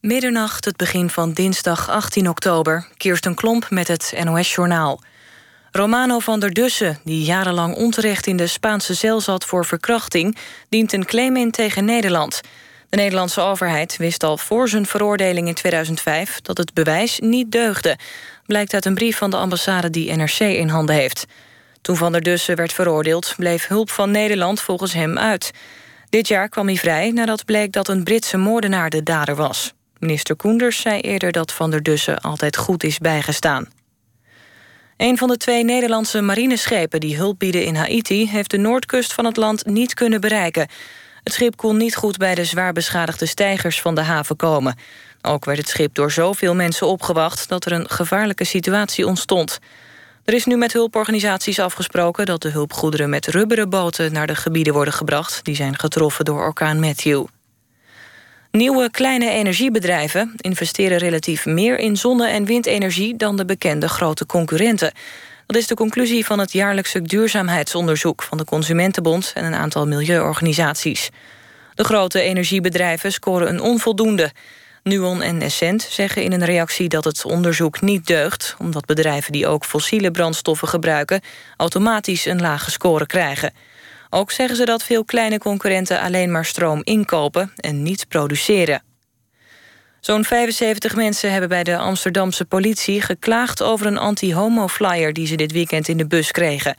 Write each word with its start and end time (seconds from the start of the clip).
Middernacht, 0.00 0.64
het 0.64 0.76
begin 0.76 1.10
van 1.10 1.32
dinsdag 1.32 1.90
18 1.90 2.28
oktober. 2.28 2.86
Kirsten 2.96 3.34
Klomp 3.34 3.70
met 3.70 3.88
het 3.88 4.14
NOS-journaal. 4.24 5.00
Romano 5.70 6.18
van 6.18 6.40
der 6.40 6.50
Dussen, 6.50 6.98
die 7.04 7.24
jarenlang 7.24 7.74
onterecht 7.74 8.26
in 8.26 8.36
de 8.36 8.46
Spaanse 8.46 8.96
cel 8.96 9.20
zat 9.20 9.44
voor 9.44 9.64
verkrachting, 9.64 10.36
dient 10.68 10.92
een 10.92 11.04
claim 11.04 11.36
in 11.36 11.50
tegen 11.50 11.84
Nederland. 11.84 12.40
De 12.88 12.96
Nederlandse 12.96 13.40
overheid 13.40 13.96
wist 13.96 14.22
al 14.22 14.38
voor 14.38 14.68
zijn 14.68 14.86
veroordeling 14.86 15.48
in 15.48 15.54
2005 15.54 16.40
dat 16.40 16.58
het 16.58 16.74
bewijs 16.74 17.18
niet 17.18 17.52
deugde. 17.52 17.98
Blijkt 18.46 18.74
uit 18.74 18.84
een 18.84 18.94
brief 18.94 19.16
van 19.16 19.30
de 19.30 19.36
ambassade 19.36 19.90
die 19.90 20.16
NRC 20.16 20.38
in 20.38 20.68
handen 20.68 20.94
heeft. 20.94 21.26
Toen 21.80 21.96
van 21.96 22.12
der 22.12 22.22
Dussen 22.22 22.56
werd 22.56 22.72
veroordeeld, 22.72 23.34
bleef 23.36 23.66
hulp 23.66 23.90
van 23.90 24.10
Nederland 24.10 24.60
volgens 24.60 24.92
hem 24.92 25.18
uit. 25.18 25.50
Dit 26.08 26.28
jaar 26.28 26.48
kwam 26.48 26.66
hij 26.66 26.76
vrij 26.76 27.10
nadat 27.10 27.44
bleek 27.44 27.72
dat 27.72 27.88
een 27.88 28.04
Britse 28.04 28.36
moordenaar 28.36 28.90
de 28.90 29.02
dader 29.02 29.36
was. 29.36 29.76
Minister 29.98 30.36
Koenders 30.36 30.80
zei 30.80 31.00
eerder 31.00 31.32
dat 31.32 31.52
Van 31.52 31.70
der 31.70 31.82
Dussen 31.82 32.20
altijd 32.20 32.56
goed 32.56 32.84
is 32.84 32.98
bijgestaan. 32.98 33.68
Een 34.96 35.18
van 35.18 35.28
de 35.28 35.36
twee 35.36 35.64
Nederlandse 35.64 36.20
marineschepen 36.20 37.00
die 37.00 37.16
hulp 37.16 37.38
bieden 37.38 37.64
in 37.64 37.74
Haiti... 37.74 38.28
heeft 38.28 38.50
de 38.50 38.56
noordkust 38.56 39.12
van 39.12 39.24
het 39.24 39.36
land 39.36 39.66
niet 39.66 39.94
kunnen 39.94 40.20
bereiken. 40.20 40.68
Het 41.22 41.32
schip 41.32 41.56
kon 41.56 41.76
niet 41.76 41.96
goed 41.96 42.16
bij 42.16 42.34
de 42.34 42.44
zwaar 42.44 42.72
beschadigde 42.72 43.26
stijgers 43.26 43.80
van 43.80 43.94
de 43.94 44.00
haven 44.00 44.36
komen. 44.36 44.76
Ook 45.22 45.44
werd 45.44 45.58
het 45.58 45.68
schip 45.68 45.94
door 45.94 46.10
zoveel 46.10 46.54
mensen 46.54 46.86
opgewacht... 46.86 47.48
dat 47.48 47.64
er 47.64 47.72
een 47.72 47.90
gevaarlijke 47.90 48.44
situatie 48.44 49.06
ontstond. 49.06 49.58
Er 50.24 50.34
is 50.34 50.44
nu 50.44 50.56
met 50.56 50.72
hulporganisaties 50.72 51.58
afgesproken... 51.58 52.26
dat 52.26 52.42
de 52.42 52.50
hulpgoederen 52.50 53.10
met 53.10 53.26
rubberen 53.26 53.70
boten 53.70 54.12
naar 54.12 54.26
de 54.26 54.34
gebieden 54.34 54.72
worden 54.72 54.94
gebracht... 54.94 55.44
die 55.44 55.54
zijn 55.54 55.78
getroffen 55.78 56.24
door 56.24 56.40
orkaan 56.40 56.80
Matthew. 56.80 57.24
Nieuwe 58.50 58.90
kleine 58.90 59.30
energiebedrijven 59.30 60.32
investeren 60.36 60.98
relatief 60.98 61.46
meer 61.46 61.78
in 61.78 61.96
zonne- 61.96 62.28
en 62.28 62.44
windenergie 62.44 63.16
dan 63.16 63.36
de 63.36 63.44
bekende 63.44 63.88
grote 63.88 64.26
concurrenten. 64.26 64.92
Dat 65.46 65.56
is 65.56 65.66
de 65.66 65.74
conclusie 65.74 66.24
van 66.24 66.38
het 66.38 66.52
jaarlijkse 66.52 67.02
duurzaamheidsonderzoek 67.02 68.22
van 68.22 68.38
de 68.38 68.44
Consumentenbond 68.44 69.32
en 69.34 69.44
een 69.44 69.54
aantal 69.54 69.86
milieuorganisaties. 69.86 71.10
De 71.74 71.84
grote 71.84 72.20
energiebedrijven 72.20 73.12
scoren 73.12 73.48
een 73.48 73.60
onvoldoende. 73.60 74.32
Nuon 74.82 75.22
en 75.22 75.42
Essent 75.42 75.82
zeggen 75.82 76.22
in 76.22 76.32
een 76.32 76.44
reactie 76.44 76.88
dat 76.88 77.04
het 77.04 77.24
onderzoek 77.24 77.80
niet 77.80 78.06
deugt... 78.06 78.56
omdat 78.58 78.84
bedrijven 78.84 79.32
die 79.32 79.46
ook 79.46 79.64
fossiele 79.64 80.10
brandstoffen 80.10 80.68
gebruiken... 80.68 81.20
automatisch 81.56 82.24
een 82.24 82.40
lage 82.40 82.70
score 82.70 83.06
krijgen. 83.06 83.52
Ook 84.10 84.30
zeggen 84.30 84.56
ze 84.56 84.64
dat 84.64 84.82
veel 84.82 85.04
kleine 85.04 85.38
concurrenten 85.38 86.00
alleen 86.00 86.30
maar 86.30 86.44
stroom 86.44 86.80
inkopen 86.84 87.52
en 87.56 87.82
niet 87.82 88.08
produceren. 88.08 88.82
Zo'n 90.00 90.24
75 90.24 90.96
mensen 90.96 91.30
hebben 91.30 91.48
bij 91.48 91.64
de 91.64 91.76
Amsterdamse 91.76 92.44
politie 92.44 93.00
geklaagd 93.00 93.62
over 93.62 93.86
een 93.86 93.98
anti-homo-flyer 93.98 95.12
die 95.12 95.26
ze 95.26 95.34
dit 95.34 95.52
weekend 95.52 95.88
in 95.88 95.96
de 95.96 96.06
bus 96.06 96.30
kregen. 96.30 96.76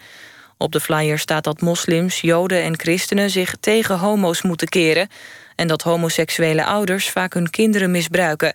Op 0.57 0.71
de 0.71 0.79
flyer 0.79 1.19
staat 1.19 1.43
dat 1.43 1.61
moslims, 1.61 2.21
joden 2.21 2.63
en 2.63 2.79
christenen 2.79 3.29
zich 3.29 3.55
tegen 3.59 3.97
homo's 3.97 4.41
moeten 4.41 4.67
keren 4.67 5.07
en 5.55 5.67
dat 5.67 5.81
homoseksuele 5.81 6.65
ouders 6.65 7.09
vaak 7.09 7.33
hun 7.33 7.49
kinderen 7.49 7.91
misbruiken. 7.91 8.53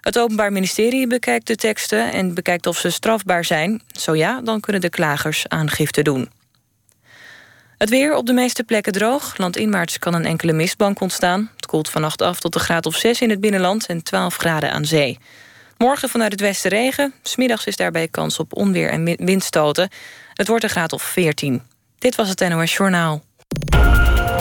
Het 0.00 0.18
Openbaar 0.18 0.52
Ministerie 0.52 1.06
bekijkt 1.06 1.46
de 1.46 1.56
teksten 1.56 2.12
en 2.12 2.34
bekijkt 2.34 2.66
of 2.66 2.78
ze 2.78 2.90
strafbaar 2.90 3.44
zijn. 3.44 3.82
Zo 3.86 4.14
ja, 4.14 4.40
dan 4.40 4.60
kunnen 4.60 4.82
de 4.82 4.88
klagers 4.88 5.48
aangifte 5.48 6.02
doen. 6.02 6.35
Het 7.78 7.88
weer 7.88 8.14
op 8.14 8.26
de 8.26 8.32
meeste 8.32 8.64
plekken 8.64 8.92
droog. 8.92 9.36
Landinwaarts 9.36 9.98
kan 9.98 10.14
een 10.14 10.24
enkele 10.24 10.52
mistbank 10.52 11.00
ontstaan. 11.00 11.50
Het 11.54 11.66
koelt 11.66 11.88
vannacht 11.88 12.22
af 12.22 12.40
tot 12.40 12.54
een 12.54 12.60
graad 12.60 12.86
of 12.86 12.96
6 12.96 13.20
in 13.20 13.30
het 13.30 13.40
binnenland 13.40 13.86
en 13.86 14.02
12 14.02 14.36
graden 14.36 14.72
aan 14.72 14.84
zee. 14.84 15.18
Morgen 15.78 16.08
vanuit 16.08 16.32
het 16.32 16.40
westen 16.40 16.70
regen. 16.70 17.14
Smiddags 17.22 17.66
is 17.66 17.76
daarbij 17.76 18.08
kans 18.08 18.38
op 18.38 18.56
onweer 18.56 18.90
en 18.90 19.16
windstoten. 19.24 19.88
Het 20.34 20.48
wordt 20.48 20.64
een 20.64 20.70
graad 20.70 20.92
of 20.92 21.02
14. 21.02 21.62
Dit 21.98 22.14
was 22.14 22.28
het 22.28 22.48
NOS 22.48 22.76
Journaal. 22.76 23.24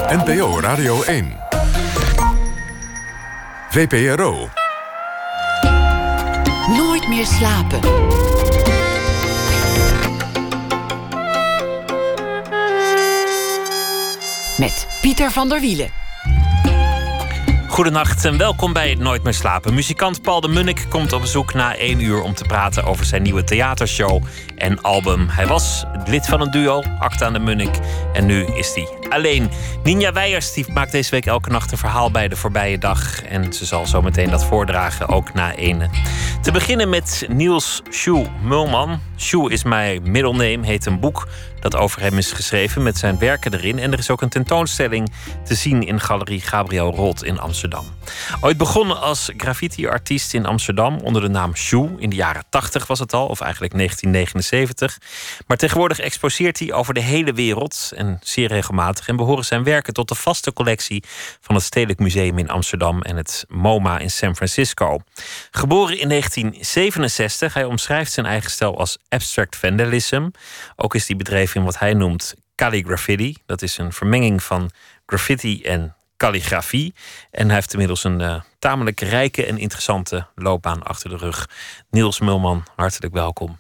NPO 0.07 0.59
Radio 0.59 1.03
1. 1.03 1.37
VPRO. 3.69 4.49
Nooit 6.67 7.07
meer 7.07 7.25
slapen. 7.25 7.79
Met 14.57 14.87
Pieter 15.01 15.31
van 15.31 15.49
der 15.49 15.61
Wielen. 15.61 15.89
Goedenacht 17.67 18.25
en 18.25 18.37
welkom 18.37 18.73
bij 18.73 18.95
Nooit 18.95 19.23
meer 19.23 19.33
slapen. 19.33 19.73
Muzikant 19.73 20.21
Paul 20.21 20.41
de 20.41 20.47
Munnik 20.47 20.85
komt 20.89 21.13
op 21.13 21.21
bezoek 21.21 21.53
na 21.53 21.75
één 21.75 21.99
uur 21.99 22.21
om 22.21 22.33
te 22.33 22.43
praten 22.43 22.83
over 22.83 23.05
zijn 23.05 23.21
nieuwe 23.21 23.43
theatershow 23.43 24.23
en 24.57 24.81
album. 24.81 25.27
Hij 25.29 25.47
was 25.47 25.85
lid 26.05 26.27
van 26.27 26.41
een 26.41 26.51
duo, 26.51 26.83
Acta 26.99 27.25
aan 27.25 27.33
de 27.33 27.39
Munnik, 27.39 27.79
en 28.13 28.25
nu 28.25 28.45
is 28.45 28.73
hij 28.75 28.87
alleen. 29.09 29.49
Ninja 29.83 30.13
Weijers 30.13 30.67
maakt 30.67 30.91
deze 30.91 31.11
week 31.11 31.25
elke 31.25 31.49
nacht 31.49 31.71
een 31.71 31.77
verhaal 31.77 32.11
bij 32.11 32.27
de 32.27 32.35
voorbije 32.35 32.77
dag 32.77 33.23
en 33.23 33.53
ze 33.53 33.65
zal 33.65 33.85
zo 33.85 34.01
meteen 34.01 34.29
dat 34.29 34.45
voordragen, 34.45 35.07
ook 35.07 35.33
na 35.33 35.55
ene. 35.55 35.89
Te 36.41 36.51
beginnen 36.51 36.89
met 36.89 37.25
Niels 37.29 37.81
Sjoe 37.91 38.25
Mulman. 38.41 38.99
Sjoe 39.17 39.51
is 39.51 39.63
mijn 39.63 40.11
middelneem, 40.11 40.63
heet 40.63 40.85
een 40.85 40.99
boek 40.99 41.27
dat 41.59 41.75
over 41.75 42.01
hem 42.01 42.17
is 42.17 42.31
geschreven 42.31 42.83
met 42.83 42.97
zijn 42.97 43.19
werken 43.19 43.53
erin. 43.53 43.79
En 43.79 43.91
er 43.91 43.99
is 43.99 44.09
ook 44.09 44.21
een 44.21 44.29
tentoonstelling 44.29 45.11
te 45.43 45.55
zien 45.55 45.83
in 45.83 45.99
Galerie 45.99 46.41
Gabriel 46.41 46.91
Roth 46.91 47.23
in 47.23 47.39
Amsterdam. 47.39 47.85
Ooit 48.41 48.57
begonnen 48.57 49.01
als 49.01 49.29
graffiti-artiest 49.37 50.33
in 50.33 50.45
Amsterdam 50.45 50.99
onder 50.99 51.21
de 51.21 51.27
naam 51.27 51.55
Sjoe. 51.55 51.89
In 51.97 52.09
de 52.09 52.15
jaren 52.15 52.43
80 52.49 52.87
was 52.87 52.99
het 52.99 53.13
al, 53.13 53.27
of 53.27 53.41
eigenlijk 53.41 53.73
1979. 53.73 54.97
Maar 55.47 55.57
tegenwoordig 55.57 55.99
exposeert 55.99 56.59
hij 56.59 56.73
over 56.73 56.93
de 56.93 57.01
hele 57.01 57.33
wereld 57.33 57.91
en 57.95 58.19
zeer 58.23 58.47
regelmatig. 58.47 59.07
En 59.07 59.15
behoren 59.15 59.45
zijn 59.45 59.63
werken 59.63 59.93
tot 59.93 60.07
de 60.07 60.15
vaste 60.15 60.53
collectie 60.53 61.03
van 61.41 61.55
het 61.55 61.63
Stedelijk 61.63 61.99
Museum 61.99 62.37
in 62.37 62.49
Amsterdam 62.49 63.01
en 63.01 63.15
het 63.15 63.45
MoMA 63.47 63.99
in 63.99 64.11
San 64.11 64.35
Francisco. 64.35 64.99
Geboren 65.51 65.99
in 65.99 66.09
1967, 66.09 67.53
hij 67.53 67.65
omschrijft 67.65 68.11
zijn 68.11 68.25
eigen 68.25 68.51
stijl 68.51 68.77
als 68.77 68.97
abstract 69.09 69.55
vandalism. 69.55 70.29
Ook 70.75 70.95
is 70.95 71.07
hij 71.07 71.17
bedreven 71.17 71.54
in 71.55 71.63
wat 71.63 71.79
hij 71.79 71.93
noemt 71.93 72.35
calligraffiti. 72.55 73.37
Dat 73.45 73.61
is 73.61 73.77
een 73.77 73.93
vermenging 73.93 74.43
van 74.43 74.71
graffiti 75.05 75.63
en 75.63 75.95
calligrafie. 76.17 76.93
En 77.31 77.45
hij 77.45 77.55
heeft 77.55 77.71
inmiddels 77.71 78.03
een 78.03 78.19
uh, 78.19 78.41
tamelijk 78.59 78.99
rijke 78.99 79.45
en 79.45 79.57
interessante 79.57 80.27
loopbaan 80.35 80.83
achter 80.83 81.09
de 81.09 81.17
rug. 81.17 81.49
Niels 81.89 82.19
Mulman, 82.19 82.63
hartelijk 82.75 83.13
welkom. 83.13 83.57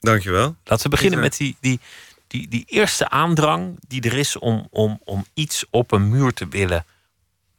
Dankjewel. 0.00 0.56
Laten 0.64 0.84
we 0.84 0.90
beginnen 0.90 1.20
met 1.20 1.36
die, 1.36 1.56
die, 1.60 1.80
die, 2.26 2.48
die 2.48 2.64
eerste 2.66 3.08
aandrang 3.08 3.78
die 3.88 4.02
er 4.02 4.18
is 4.18 4.38
om, 4.38 4.68
om, 4.70 5.00
om 5.04 5.26
iets 5.34 5.64
op 5.70 5.92
een 5.92 6.08
muur 6.08 6.32
te 6.32 6.48
willen 6.48 6.84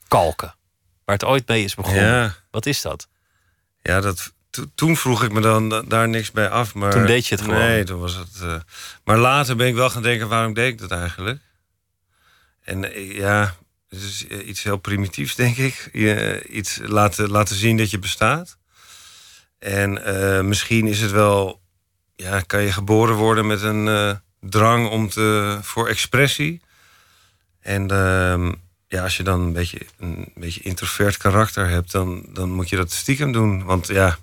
kalken. 0.07 0.55
Waar 1.05 1.15
het 1.15 1.25
ooit 1.25 1.47
mee 1.47 1.63
is 1.63 1.75
begonnen. 1.75 2.03
Ja. 2.03 2.35
Wat 2.51 2.65
is 2.65 2.81
dat? 2.81 3.07
Ja, 3.81 3.99
dat, 4.01 4.33
toen 4.75 4.97
vroeg 4.97 5.23
ik 5.23 5.31
me 5.31 5.41
dan 5.41 5.85
daar 5.88 6.09
niks 6.09 6.31
bij 6.31 6.49
af. 6.49 6.73
Maar, 6.73 6.91
toen 6.91 7.05
deed 7.05 7.27
je 7.27 7.35
het 7.35 7.43
gewoon? 7.43 7.59
Nee, 7.59 7.83
toen 7.83 7.99
was 7.99 8.16
het... 8.16 8.39
Uh, 8.43 8.55
maar 9.03 9.17
later 9.17 9.55
ben 9.55 9.67
ik 9.67 9.75
wel 9.75 9.89
gaan 9.89 10.01
denken, 10.01 10.27
waarom 10.27 10.53
deed 10.53 10.71
ik 10.71 10.79
dat 10.79 10.91
eigenlijk? 10.91 11.39
En 12.63 12.83
uh, 12.83 13.16
ja, 13.16 13.55
het 13.89 14.01
is 14.01 14.27
iets 14.27 14.63
heel 14.63 14.77
primitiefs, 14.77 15.35
denk 15.35 15.57
ik. 15.57 15.89
Je, 15.93 16.43
iets 16.49 16.79
laten, 16.83 17.29
laten 17.29 17.55
zien 17.55 17.77
dat 17.77 17.91
je 17.91 17.99
bestaat. 17.99 18.57
En 19.59 20.47
misschien 20.47 20.87
is 20.87 21.01
het 21.01 21.11
wel... 21.11 21.63
Ja, 22.16 22.39
kan 22.39 22.61
je 22.61 22.72
geboren 22.72 23.16
worden 23.16 23.47
met 23.47 23.61
een 23.61 24.19
drang 24.39 24.89
om 24.89 25.09
te, 25.09 25.57
voor 25.61 25.87
expressie. 25.87 26.61
En 27.59 27.91
ehm, 27.91 28.51
ja, 28.87 29.03
als 29.03 29.17
je 29.17 29.23
dan 29.23 29.41
een 29.41 29.53
beetje 29.53 29.79
een 29.99 30.31
beetje 30.35 30.61
introvert 30.61 31.17
karakter 31.17 31.67
hebt, 31.67 31.91
dan, 31.91 32.25
dan 32.29 32.51
moet 32.51 32.69
je 32.69 32.75
dat 32.75 32.91
stiekem 32.91 33.31
doen. 33.31 33.63
Want 33.63 33.87
ja, 33.87 34.17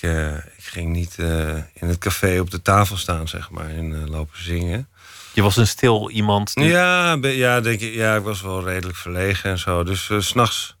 ik, 0.00 0.08
uh, 0.08 0.36
ik 0.36 0.64
ging 0.64 0.92
niet 0.92 1.16
uh, 1.18 1.56
in 1.56 1.88
het 1.88 1.98
café 1.98 2.40
op 2.40 2.50
de 2.50 2.62
tafel 2.62 2.96
staan, 2.96 3.28
zeg 3.28 3.50
maar, 3.50 3.68
en 3.68 3.90
uh, 3.90 4.06
lopen 4.06 4.42
zingen. 4.42 4.88
Je 5.32 5.42
was 5.42 5.56
een 5.56 5.66
stil 5.66 6.10
iemand? 6.10 6.54
Die... 6.54 6.64
Ja, 6.64 7.18
ja, 7.20 7.60
denk 7.60 7.80
ik, 7.80 7.94
ja, 7.94 8.16
ik 8.16 8.22
was 8.22 8.40
wel 8.40 8.64
redelijk 8.64 8.98
verlegen 8.98 9.50
en 9.50 9.58
zo. 9.58 9.84
Dus 9.84 10.04
s 10.04 10.26
s'nachts 10.26 10.76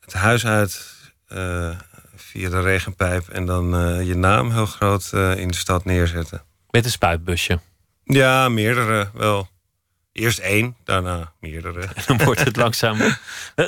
het 0.00 0.12
huis 0.12 0.46
uit 0.46 0.96
via 2.16 2.48
de 2.48 2.60
regenpijp 2.60 3.28
en 3.28 3.46
dan 3.46 3.64
je 4.04 4.14
naam 4.14 4.50
heel 4.50 4.66
groot 4.66 5.12
in 5.12 5.48
de 5.48 5.56
stad 5.56 5.84
neerzetten. 5.84 6.42
Met 6.70 6.84
een 6.84 6.90
spuitbusje? 6.90 7.60
Ja, 8.04 8.48
meerdere 8.48 9.10
wel. 9.14 9.48
Eerst 10.12 10.38
één, 10.38 10.76
daarna 10.84 11.32
meerdere. 11.40 11.80
En 11.80 12.02
dan 12.16 12.26
wordt 12.26 12.44
het 12.44 12.56
langzaam. 12.56 12.98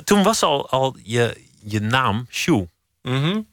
Toen 0.05 0.23
was 0.23 0.43
al, 0.43 0.71
al 0.71 0.97
je, 1.03 1.45
je 1.65 1.81
naam 1.81 2.27
Sjoe. 2.31 2.69
Mm 3.03 3.23
-hmm. 3.23 3.47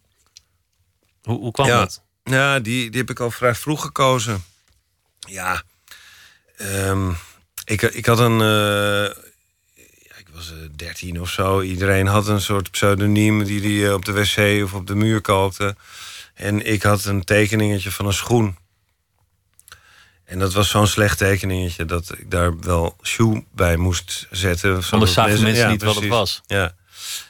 Hoe, 1.27 1.39
hoe 1.39 1.51
kwam 1.51 1.67
ja. 1.67 1.79
dat? 1.79 2.01
Ja, 2.23 2.59
die, 2.59 2.89
die 2.89 2.99
heb 2.99 3.09
ik 3.09 3.19
al 3.19 3.31
vrij 3.31 3.55
vroeg 3.55 3.81
gekozen. 3.81 4.43
Ja, 5.19 5.63
um, 6.57 7.17
ik, 7.65 7.81
ik 7.81 8.05
had 8.05 8.19
een. 8.19 8.39
Uh, 8.39 9.13
ja, 9.75 10.15
ik 10.17 10.27
was 10.33 10.51
uh, 10.51 10.57
13 10.75 11.21
of 11.21 11.29
zo. 11.29 11.61
Iedereen 11.61 12.07
had 12.07 12.27
een 12.27 12.41
soort 12.41 12.71
pseudoniem 12.71 13.43
die 13.43 13.81
hij 13.81 13.93
op 13.93 14.05
de 14.05 14.11
wc 14.11 14.63
of 14.63 14.73
op 14.73 14.87
de 14.87 14.95
muur 14.95 15.21
kookte. 15.21 15.75
En 16.33 16.65
ik 16.65 16.83
had 16.83 17.05
een 17.05 17.23
tekeningetje 17.23 17.91
van 17.91 18.05
een 18.05 18.13
schoen. 18.13 18.57
En 20.25 20.39
dat 20.39 20.53
was 20.53 20.69
zo'n 20.69 20.87
slecht 20.87 21.17
tekeningetje 21.17 21.85
dat 21.85 22.11
ik 22.17 22.31
daar 22.31 22.59
wel 22.59 22.95
shoe 23.03 23.43
bij 23.51 23.77
moest 23.77 24.27
zetten. 24.31 24.83
Anders 24.89 25.13
zagen 25.13 25.31
mensen, 25.31 25.47
mensen 25.47 25.69
niet 25.69 25.83
wat 25.83 25.95
het 25.95 26.07
was. 26.07 26.41
Ja. 26.45 26.75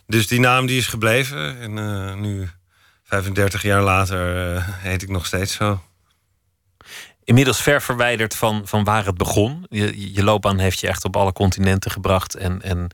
Dus 0.08 0.28
die 0.28 0.40
naam 0.40 0.66
die 0.66 0.78
is 0.78 0.88
gebleven. 0.88 1.60
En 1.60 2.22
nu, 2.22 2.50
35 3.08 3.62
jaar 3.62 3.82
later, 3.82 4.54
uh, 4.56 4.68
heet 4.68 5.02
ik 5.02 5.10
nog 5.10 5.26
steeds 5.26 5.54
zo. 5.54 5.84
Inmiddels 7.24 7.62
ver 7.62 7.82
verwijderd 7.82 8.36
van, 8.36 8.68
van 8.68 8.84
waar 8.84 9.06
het 9.06 9.18
begon. 9.18 9.66
Je, 9.70 10.14
je 10.14 10.24
loopbaan 10.24 10.58
heeft 10.58 10.80
je 10.80 10.88
echt 10.88 11.06
op 11.06 11.16
alle 11.16 11.34
continenten 11.34 11.92
gebracht. 11.92 12.36
En, 12.36 12.62
en 12.62 12.90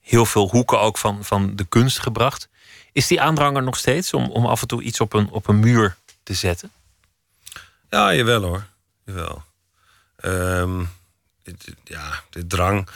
heel 0.00 0.26
veel 0.26 0.50
hoeken 0.50 0.80
ook 0.80 0.98
van, 0.98 1.24
van 1.24 1.56
de 1.56 1.64
kunst 1.64 1.98
gebracht. 1.98 2.48
Is 2.92 3.06
die 3.06 3.20
aandranger 3.20 3.62
nog 3.62 3.76
steeds 3.76 4.12
om, 4.12 4.30
om 4.30 4.46
af 4.46 4.60
en 4.60 4.68
toe 4.68 4.82
iets 4.82 5.00
op 5.00 5.12
een, 5.12 5.30
op 5.30 5.48
een 5.48 5.60
muur 5.60 5.96
te 6.22 6.34
zetten? 6.34 6.70
Ja, 7.90 8.14
jawel 8.14 8.42
hoor. 8.42 8.66
Jawel. 9.04 9.42
Um, 10.24 10.90
ja, 11.84 12.22
de 12.30 12.46
drang. 12.46 12.88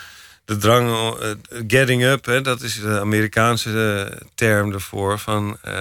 De 0.49 0.57
drang, 0.57 0.89
uh, 0.89 1.31
getting 1.67 2.03
up, 2.03 2.25
hè, 2.25 2.41
dat 2.41 2.61
is 2.61 2.81
de 2.81 3.01
Amerikaanse 3.01 4.07
uh, 4.11 4.21
term 4.35 4.73
ervoor. 4.73 5.19
Van, 5.19 5.59
uh, 5.67 5.73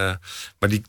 maar 0.58 0.68
die, 0.68 0.82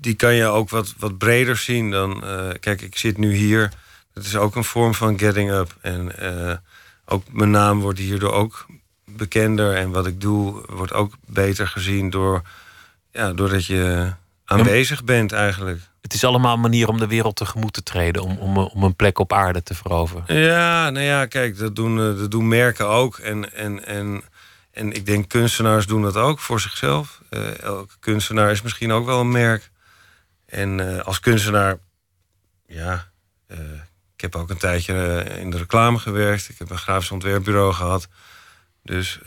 die 0.00 0.14
kan 0.14 0.34
je 0.34 0.44
ook 0.44 0.70
wat, 0.70 0.94
wat 0.98 1.18
breder 1.18 1.56
zien 1.56 1.90
dan. 1.90 2.24
kijk, 2.60 2.80
ik 2.80 2.96
zit 2.96 3.18
nu 3.18 3.34
hier. 3.34 3.72
Dat 4.12 4.24
is 4.24 4.36
ook 4.36 4.56
een 4.56 4.64
vorm 4.64 4.94
van 4.94 5.18
getting 5.18 5.50
up. 5.50 5.76
En 5.80 6.12
ook 7.04 7.32
mijn 7.32 7.50
naam 7.50 7.80
wordt 7.80 7.98
hierdoor 7.98 8.32
ook 8.32 8.66
bekender. 9.04 9.74
En 9.74 9.90
wat 9.90 10.06
ik 10.06 10.20
doe 10.20 10.62
wordt 10.68 10.92
ook 10.92 11.14
beter 11.26 11.68
gezien 11.68 12.10
door, 12.10 12.42
ja, 13.12 13.32
doordat 13.32 13.66
je 13.66 14.12
aanwezig 14.44 15.04
bent 15.04 15.32
eigenlijk. 15.32 15.80
Het 16.02 16.14
is 16.14 16.24
allemaal 16.24 16.54
een 16.54 16.60
manier 16.60 16.88
om 16.88 16.98
de 16.98 17.06
wereld 17.06 17.36
tegemoet 17.36 17.72
te 17.72 17.82
treden, 17.82 18.22
om, 18.22 18.38
om, 18.38 18.58
om 18.58 18.82
een 18.82 18.96
plek 18.96 19.18
op 19.18 19.32
aarde 19.32 19.62
te 19.62 19.74
veroveren. 19.74 20.40
Ja, 20.40 20.90
nou 20.90 21.04
ja, 21.04 21.26
kijk, 21.26 21.58
dat 21.58 21.76
doen, 21.76 21.98
eh, 21.98 22.18
dat 22.18 22.30
doen 22.30 22.48
merken 22.48 22.88
ook. 22.88 23.18
En, 23.18 23.52
en, 23.54 23.86
en, 23.86 24.22
en 24.70 24.92
ik 24.92 25.06
denk 25.06 25.28
kunstenaars 25.28 25.86
doen 25.86 26.02
dat 26.02 26.16
ook 26.16 26.38
voor 26.38 26.60
zichzelf. 26.60 27.20
Uh, 27.30 27.60
elke 27.60 27.94
kunstenaar 28.00 28.50
is 28.50 28.62
misschien 28.62 28.92
ook 28.92 29.06
wel 29.06 29.20
een 29.20 29.30
merk. 29.30 29.70
En 30.46 31.04
als 31.04 31.20
kunstenaar, 31.20 31.78
ja, 32.66 33.10
ik 34.14 34.20
heb 34.20 34.36
ook 34.36 34.50
een 34.50 34.56
tijdje 34.56 35.24
in 35.38 35.50
de 35.50 35.56
reclame 35.56 35.98
gewerkt. 35.98 36.48
Ik 36.48 36.58
heb 36.58 36.70
een 36.70 36.78
grafisch 36.78 37.10
ontwerpbureau 37.10 37.72
gehad. 37.72 38.08
Dus 38.82 39.20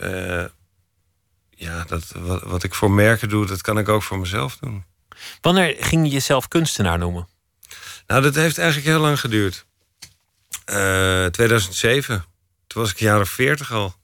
ja, 1.50 1.84
dat, 1.84 2.12
wat 2.44 2.62
ik 2.62 2.74
voor 2.74 2.90
merken 2.90 3.28
doe, 3.28 3.46
dat 3.46 3.60
kan 3.60 3.78
ik 3.78 3.88
ook 3.88 4.02
voor 4.02 4.18
mezelf 4.18 4.56
doen. 4.56 4.84
Wanneer 5.40 5.76
ging 5.78 6.06
je 6.06 6.12
jezelf 6.12 6.48
kunstenaar 6.48 6.98
noemen? 6.98 7.28
Nou, 8.06 8.22
dat 8.22 8.34
heeft 8.34 8.58
eigenlijk 8.58 8.88
heel 8.88 9.00
lang 9.00 9.20
geduurd. 9.20 9.66
Uh, 10.70 11.26
2007. 11.26 12.24
Toen 12.66 12.82
was 12.82 12.90
ik 12.90 12.98
jaren 12.98 13.26
40 13.26 13.72
al. 13.72 13.94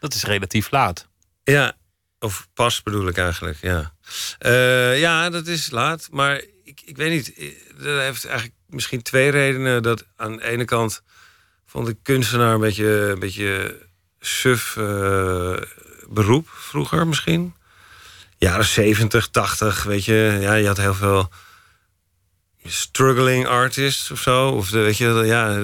Dat 0.00 0.14
is 0.14 0.22
relatief 0.22 0.70
laat. 0.70 1.08
Ja, 1.44 1.76
of 2.18 2.48
pas 2.54 2.82
bedoel 2.82 3.08
ik 3.08 3.18
eigenlijk, 3.18 3.58
ja. 3.60 3.94
Uh, 4.40 4.98
ja, 5.00 5.30
dat 5.30 5.46
is 5.46 5.70
laat, 5.70 6.08
maar 6.10 6.42
ik, 6.64 6.80
ik 6.84 6.96
weet 6.96 7.10
niet. 7.10 7.54
Dat 7.76 8.00
heeft 8.00 8.24
eigenlijk 8.24 8.56
misschien 8.66 9.02
twee 9.02 9.30
redenen. 9.30 9.82
Dat 9.82 10.04
aan 10.16 10.36
de 10.36 10.44
ene 10.44 10.64
kant 10.64 11.02
vond 11.66 11.88
ik 11.88 11.96
kunstenaar 12.02 12.54
een 12.54 12.60
beetje, 12.60 12.86
een 12.86 13.18
beetje 13.18 13.78
suf 14.20 14.76
uh, 14.76 15.56
beroep 16.08 16.48
vroeger 16.48 17.06
misschien 17.06 17.54
jaren 18.40 18.64
70, 18.64 19.28
80, 19.28 19.82
weet 19.82 20.04
je. 20.04 20.38
Ja, 20.40 20.54
je 20.54 20.66
had 20.66 20.76
heel 20.76 20.94
veel 20.94 21.30
struggling 22.64 23.46
artists 23.46 24.10
of 24.10 24.20
zo. 24.20 24.48
Of 24.48 24.70
de, 24.70 24.78
weet 24.78 24.96
je, 24.96 25.22
ja, 25.24 25.60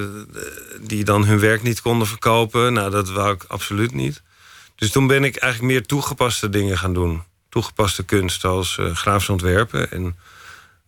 die 0.80 1.04
dan 1.04 1.24
hun 1.24 1.38
werk 1.38 1.62
niet 1.62 1.80
konden 1.80 2.06
verkopen. 2.06 2.72
Nou, 2.72 2.90
dat 2.90 3.10
wou 3.10 3.34
ik 3.34 3.44
absoluut 3.48 3.92
niet. 3.92 4.22
Dus 4.74 4.90
toen 4.90 5.06
ben 5.06 5.24
ik 5.24 5.36
eigenlijk 5.36 5.72
meer 5.72 5.86
toegepaste 5.86 6.48
dingen 6.48 6.78
gaan 6.78 6.94
doen. 6.94 7.22
Toegepaste 7.48 8.04
kunst 8.04 8.44
als 8.44 8.76
uh, 8.76 8.94
grafisch 8.94 9.28
ontwerpen 9.28 9.90
en 9.90 10.16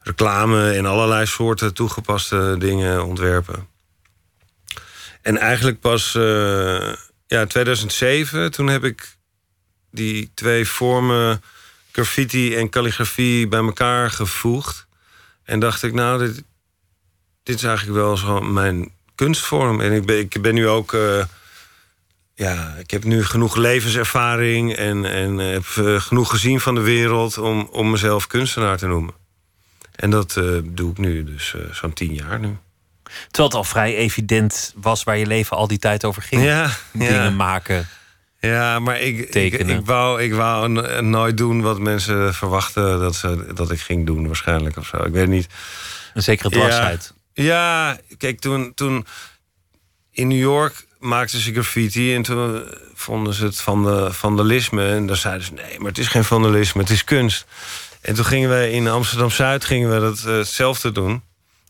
reclame 0.00 0.70
en 0.70 0.86
allerlei 0.86 1.26
soorten 1.26 1.74
toegepaste 1.74 2.56
dingen 2.58 3.04
ontwerpen. 3.04 3.68
En 5.22 5.36
eigenlijk 5.36 5.80
pas 5.80 6.14
uh, 6.14 6.92
ja, 7.26 7.46
2007, 7.46 8.50
toen 8.50 8.68
heb 8.68 8.84
ik 8.84 9.16
die 9.90 10.30
twee 10.34 10.68
vormen 10.68 11.42
graffiti 11.98 12.56
en 12.56 12.68
calligrafie 12.68 13.48
bij 13.48 13.60
elkaar 13.60 14.10
gevoegd. 14.10 14.86
En 15.44 15.60
dacht 15.60 15.82
ik, 15.82 15.92
nou, 15.92 16.18
dit, 16.18 16.44
dit 17.42 17.56
is 17.56 17.62
eigenlijk 17.62 17.98
wel 17.98 18.16
zo 18.16 18.40
mijn 18.40 18.90
kunstvorm. 19.14 19.80
En 19.80 19.92
ik 19.92 20.06
ben, 20.06 20.18
ik 20.18 20.42
ben 20.42 20.54
nu 20.54 20.68
ook. 20.68 20.92
Uh, 20.92 21.24
ja, 22.34 22.74
ik 22.78 22.90
heb 22.90 23.04
nu 23.04 23.24
genoeg 23.24 23.56
levenservaring 23.56 24.74
en, 24.74 25.04
en 25.04 25.38
heb 25.38 25.64
uh, 25.78 26.00
genoeg 26.00 26.30
gezien 26.30 26.60
van 26.60 26.74
de 26.74 26.80
wereld 26.80 27.38
om, 27.38 27.68
om 27.72 27.90
mezelf 27.90 28.26
kunstenaar 28.26 28.76
te 28.76 28.86
noemen. 28.86 29.14
En 29.94 30.10
dat 30.10 30.36
uh, 30.36 30.60
doe 30.64 30.90
ik 30.90 30.98
nu, 30.98 31.24
dus 31.24 31.54
zo'n 31.70 31.92
tien 31.92 32.14
jaar 32.14 32.38
nu. 32.38 32.56
Terwijl 33.02 33.48
het 33.48 33.54
al 33.54 33.64
vrij 33.64 33.96
evident 33.96 34.72
was 34.76 35.04
waar 35.04 35.18
je 35.18 35.26
leven 35.26 35.56
al 35.56 35.66
die 35.66 35.78
tijd 35.78 36.04
over 36.04 36.22
ging. 36.22 36.42
Ja, 36.42 36.70
Dingen 36.92 37.22
ja. 37.22 37.30
maken. 37.30 37.88
Ja, 38.40 38.78
maar 38.78 39.00
ik, 39.00 39.18
ik, 39.18 39.52
ik, 39.52 39.86
wou, 39.86 40.22
ik 40.22 40.34
wou 40.34 40.68
nooit 41.02 41.36
doen 41.36 41.62
wat 41.62 41.78
mensen 41.78 42.34
verwachten 42.34 42.98
dat, 43.00 43.14
ze, 43.14 43.52
dat 43.54 43.70
ik 43.70 43.80
ging 43.80 44.06
doen, 44.06 44.26
waarschijnlijk 44.26 44.76
of 44.76 44.86
zo. 44.86 44.96
Ik 44.96 45.12
weet 45.12 45.28
niet. 45.28 45.46
Een 46.14 46.22
zekere 46.22 46.50
dwarsheid. 46.50 47.14
Ja, 47.32 47.44
ja, 47.44 47.98
kijk, 48.16 48.40
toen, 48.40 48.74
toen 48.74 49.06
in 50.10 50.28
New 50.28 50.38
York 50.38 50.86
maakten 50.98 51.38
ze 51.38 51.52
graffiti 51.52 52.14
en 52.14 52.22
toen 52.22 52.64
vonden 52.94 53.34
ze 53.34 53.44
het 53.44 53.60
van 53.60 53.84
de 53.84 54.12
vandalisme. 54.12 54.88
En 54.88 55.06
dan 55.06 55.16
zeiden 55.16 55.46
ze: 55.46 55.52
nee, 55.52 55.78
maar 55.78 55.88
het 55.88 55.98
is 55.98 56.08
geen 56.08 56.24
vandalisme, 56.24 56.80
het 56.80 56.90
is 56.90 57.04
kunst. 57.04 57.46
En 58.00 58.14
toen 58.14 58.24
gingen 58.24 58.50
we 58.50 58.70
in 58.70 58.88
Amsterdam 58.88 59.30
Zuid 59.30 59.64
gingen 59.64 59.90
we 59.94 60.00
dat, 60.00 60.24
uh, 60.26 60.36
hetzelfde 60.36 60.92
doen. 60.92 61.22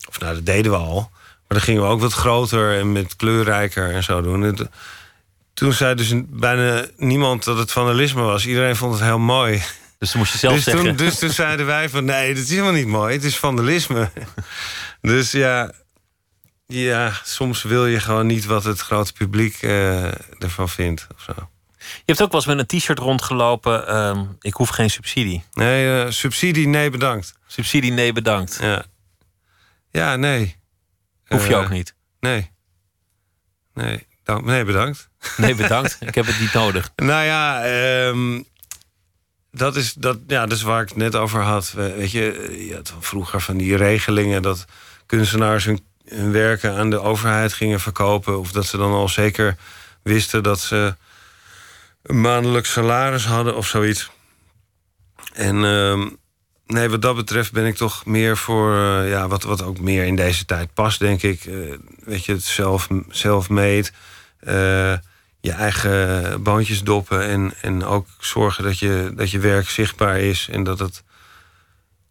Of 0.07 0.19
nou, 0.19 0.33
dat 0.33 0.45
deden 0.45 0.71
we 0.71 0.77
al. 0.77 1.09
Maar 1.47 1.57
dan 1.57 1.61
gingen 1.61 1.81
we 1.81 1.87
ook 1.87 2.01
wat 2.01 2.13
groter 2.13 2.77
en 2.77 2.91
met 2.91 3.15
kleurrijker 3.15 3.91
en 3.91 4.03
zo 4.03 4.21
doen. 4.21 4.43
En 4.43 4.71
toen 5.59 5.73
zei 5.73 5.95
dus 5.95 6.13
bijna 6.27 6.85
niemand 6.97 7.43
dat 7.43 7.57
het 7.57 7.71
vandalisme 7.71 8.21
was. 8.21 8.45
Iedereen 8.45 8.75
vond 8.75 8.93
het 8.93 9.03
heel 9.03 9.19
mooi. 9.19 9.61
Dus 9.97 10.11
toen 10.11 10.19
moest 10.19 10.31
je 10.31 10.37
zelf 10.37 10.53
dus 10.53 10.63
zeggen. 10.63 10.83
Toen, 10.83 10.95
dus 10.95 11.19
toen 11.19 11.29
zeiden 11.29 11.65
wij 11.65 11.89
van 11.89 12.05
nee, 12.05 12.33
dat 12.33 12.43
is 12.43 12.49
helemaal 12.49 12.71
niet 12.71 12.87
mooi. 12.87 13.13
Het 13.13 13.23
is 13.23 13.37
vandalisme. 13.37 14.11
dus 15.01 15.31
ja, 15.31 15.71
ja, 16.65 17.11
soms 17.23 17.63
wil 17.63 17.85
je 17.85 17.99
gewoon 17.99 18.27
niet 18.27 18.45
wat 18.45 18.63
het 18.63 18.79
grote 18.79 19.13
publiek 19.13 19.61
uh, 19.61 20.41
ervan 20.41 20.69
vindt. 20.69 21.07
Of 21.15 21.21
zo. 21.21 21.33
Je 21.77 22.03
hebt 22.05 22.21
ook 22.21 22.31
wel 22.31 22.41
eens 22.41 22.55
met 22.55 22.59
een 22.59 22.79
t-shirt 22.79 22.99
rondgelopen. 22.99 23.89
Uh, 23.89 24.21
ik 24.39 24.53
hoef 24.53 24.69
geen 24.69 24.89
subsidie. 24.89 25.43
Nee, 25.53 26.05
uh, 26.05 26.11
subsidie 26.11 26.67
nee 26.67 26.89
bedankt. 26.89 27.33
Subsidie 27.47 27.91
nee 27.91 28.13
bedankt. 28.13 28.57
Ja, 28.61 28.83
ja 29.91 30.15
nee. 30.15 30.55
Hoef 31.27 31.47
je 31.47 31.55
ook 31.55 31.69
niet? 31.69 31.95
Nee. 32.19 32.51
Nee. 33.73 34.07
Nee, 34.43 34.65
bedankt. 34.65 35.08
Nee, 35.37 35.55
bedankt. 35.55 35.97
ik 35.99 36.15
heb 36.15 36.25
het 36.25 36.39
niet 36.39 36.53
nodig. 36.53 36.91
Nou 36.95 37.25
ja, 37.25 37.65
um, 38.07 38.45
dat, 39.51 39.75
is, 39.75 39.93
dat, 39.93 40.17
ja, 40.27 40.45
dat 40.45 40.57
is 40.57 40.63
waar 40.63 40.81
ik 40.81 40.89
het 40.89 40.97
net 40.97 41.15
over 41.15 41.41
had. 41.41 41.71
Weet 41.71 42.11
je, 42.11 42.55
je 42.67 42.75
had 42.75 42.93
vroeger 42.99 43.41
van 43.41 43.57
die 43.57 43.75
regelingen 43.75 44.41
dat 44.41 44.65
kunstenaars 45.05 45.65
hun, 45.65 45.79
hun 46.05 46.31
werken 46.31 46.75
aan 46.75 46.89
de 46.89 46.99
overheid 46.99 47.53
gingen 47.53 47.79
verkopen. 47.79 48.39
Of 48.39 48.51
dat 48.51 48.65
ze 48.65 48.77
dan 48.77 48.91
al 48.91 49.09
zeker 49.09 49.55
wisten 50.01 50.43
dat 50.43 50.59
ze 50.59 50.95
een 52.03 52.21
maandelijk 52.21 52.65
salaris 52.65 53.25
hadden 53.25 53.55
of 53.55 53.67
zoiets. 53.67 54.09
En 55.33 55.55
um, 55.55 56.17
nee, 56.65 56.89
wat 56.89 57.01
dat 57.01 57.15
betreft 57.15 57.51
ben 57.51 57.65
ik 57.65 57.75
toch 57.75 58.05
meer 58.05 58.37
voor, 58.37 58.73
uh, 58.75 59.09
ja, 59.09 59.27
wat, 59.27 59.43
wat 59.43 59.63
ook 59.63 59.79
meer 59.79 60.05
in 60.05 60.15
deze 60.15 60.45
tijd 60.45 60.73
past, 60.73 60.99
denk 60.99 61.21
ik. 61.21 61.45
Uh, 61.45 61.75
weet 61.99 62.25
je, 62.25 62.31
het 62.31 62.43
zelf, 62.43 62.87
self-made. 63.09 63.89
Uh, 64.41 64.93
je 65.41 65.51
eigen 65.51 66.43
bandjes 66.43 66.83
doppen 66.83 67.27
en, 67.27 67.53
en 67.61 67.85
ook 67.85 68.07
zorgen 68.19 68.63
dat 68.63 68.79
je, 68.79 69.11
dat 69.15 69.31
je 69.31 69.39
werk 69.39 69.69
zichtbaar 69.69 70.19
is. 70.19 70.47
En 70.51 70.63
dat 70.63 70.79
het. 70.79 71.03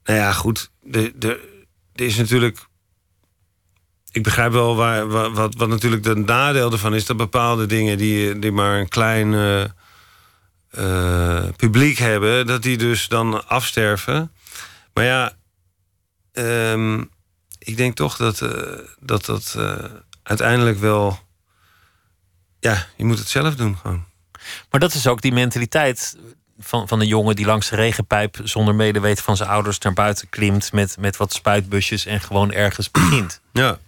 Nou 0.05 0.19
ja, 0.19 0.33
goed. 0.33 0.71
Er 0.91 1.41
is 1.93 2.17
natuurlijk. 2.17 2.67
Ik 4.11 4.23
begrijp 4.23 4.53
wel 4.53 4.77
waar, 4.77 5.09
wat, 5.09 5.55
wat, 5.55 5.69
natuurlijk 5.69 6.03
de 6.03 6.15
nadeel 6.15 6.73
ervan 6.73 6.95
is. 6.95 7.07
Dat 7.07 7.17
bepaalde 7.17 7.67
dingen 7.67 7.99
die, 7.99 8.39
die 8.39 8.53
maar 8.53 8.79
een 8.81 8.89
klein 8.89 9.33
uh, 9.33 9.65
uh, 10.79 11.45
publiek 11.57 11.99
hebben, 11.99 12.47
dat 12.47 12.63
die 12.63 12.79
dus 12.79 13.09
dan 13.09 13.49
afsterven. 13.49 14.33
Maar 14.95 15.05
ja, 15.05 15.33
um, 16.33 17.11
ik 17.59 17.77
denk 17.77 17.97
toch 17.97 18.17
dat 18.17 18.41
uh, 18.41 18.51
dat, 19.01 19.25
dat 19.25 19.59
uiteindelijk 20.23 20.79
wel 20.79 21.28
ja, 22.61 22.87
je 22.97 23.05
moet 23.05 23.19
het 23.19 23.29
zelf 23.29 23.57
doen 23.57 23.77
gewoon. 23.77 24.05
Maar 24.71 24.81
dat 24.81 24.95
is 24.95 25.07
ook 25.07 25.21
die 25.21 25.33
mentaliteit 25.33 26.17
van, 26.59 26.89
van 26.89 27.01
een 27.01 27.07
jongen 27.07 27.37
die 27.37 27.47
langs 27.47 27.69
de 27.69 27.77
regenpijp 27.77 28.41
zonder 28.45 28.75
medeweten 28.75 29.25
van 29.25 29.37
zijn 29.37 29.49
ouders 29.49 29.79
naar 29.79 29.93
buiten 29.93 30.29
klimt 30.29 30.73
met, 30.73 30.97
met 30.99 31.17
wat 31.17 31.33
spuitbusjes 31.33 32.07
en 32.07 32.21
gewoon 32.21 32.53
ergens 32.53 32.91
begint. 32.91 33.41
Ja. 33.53 33.79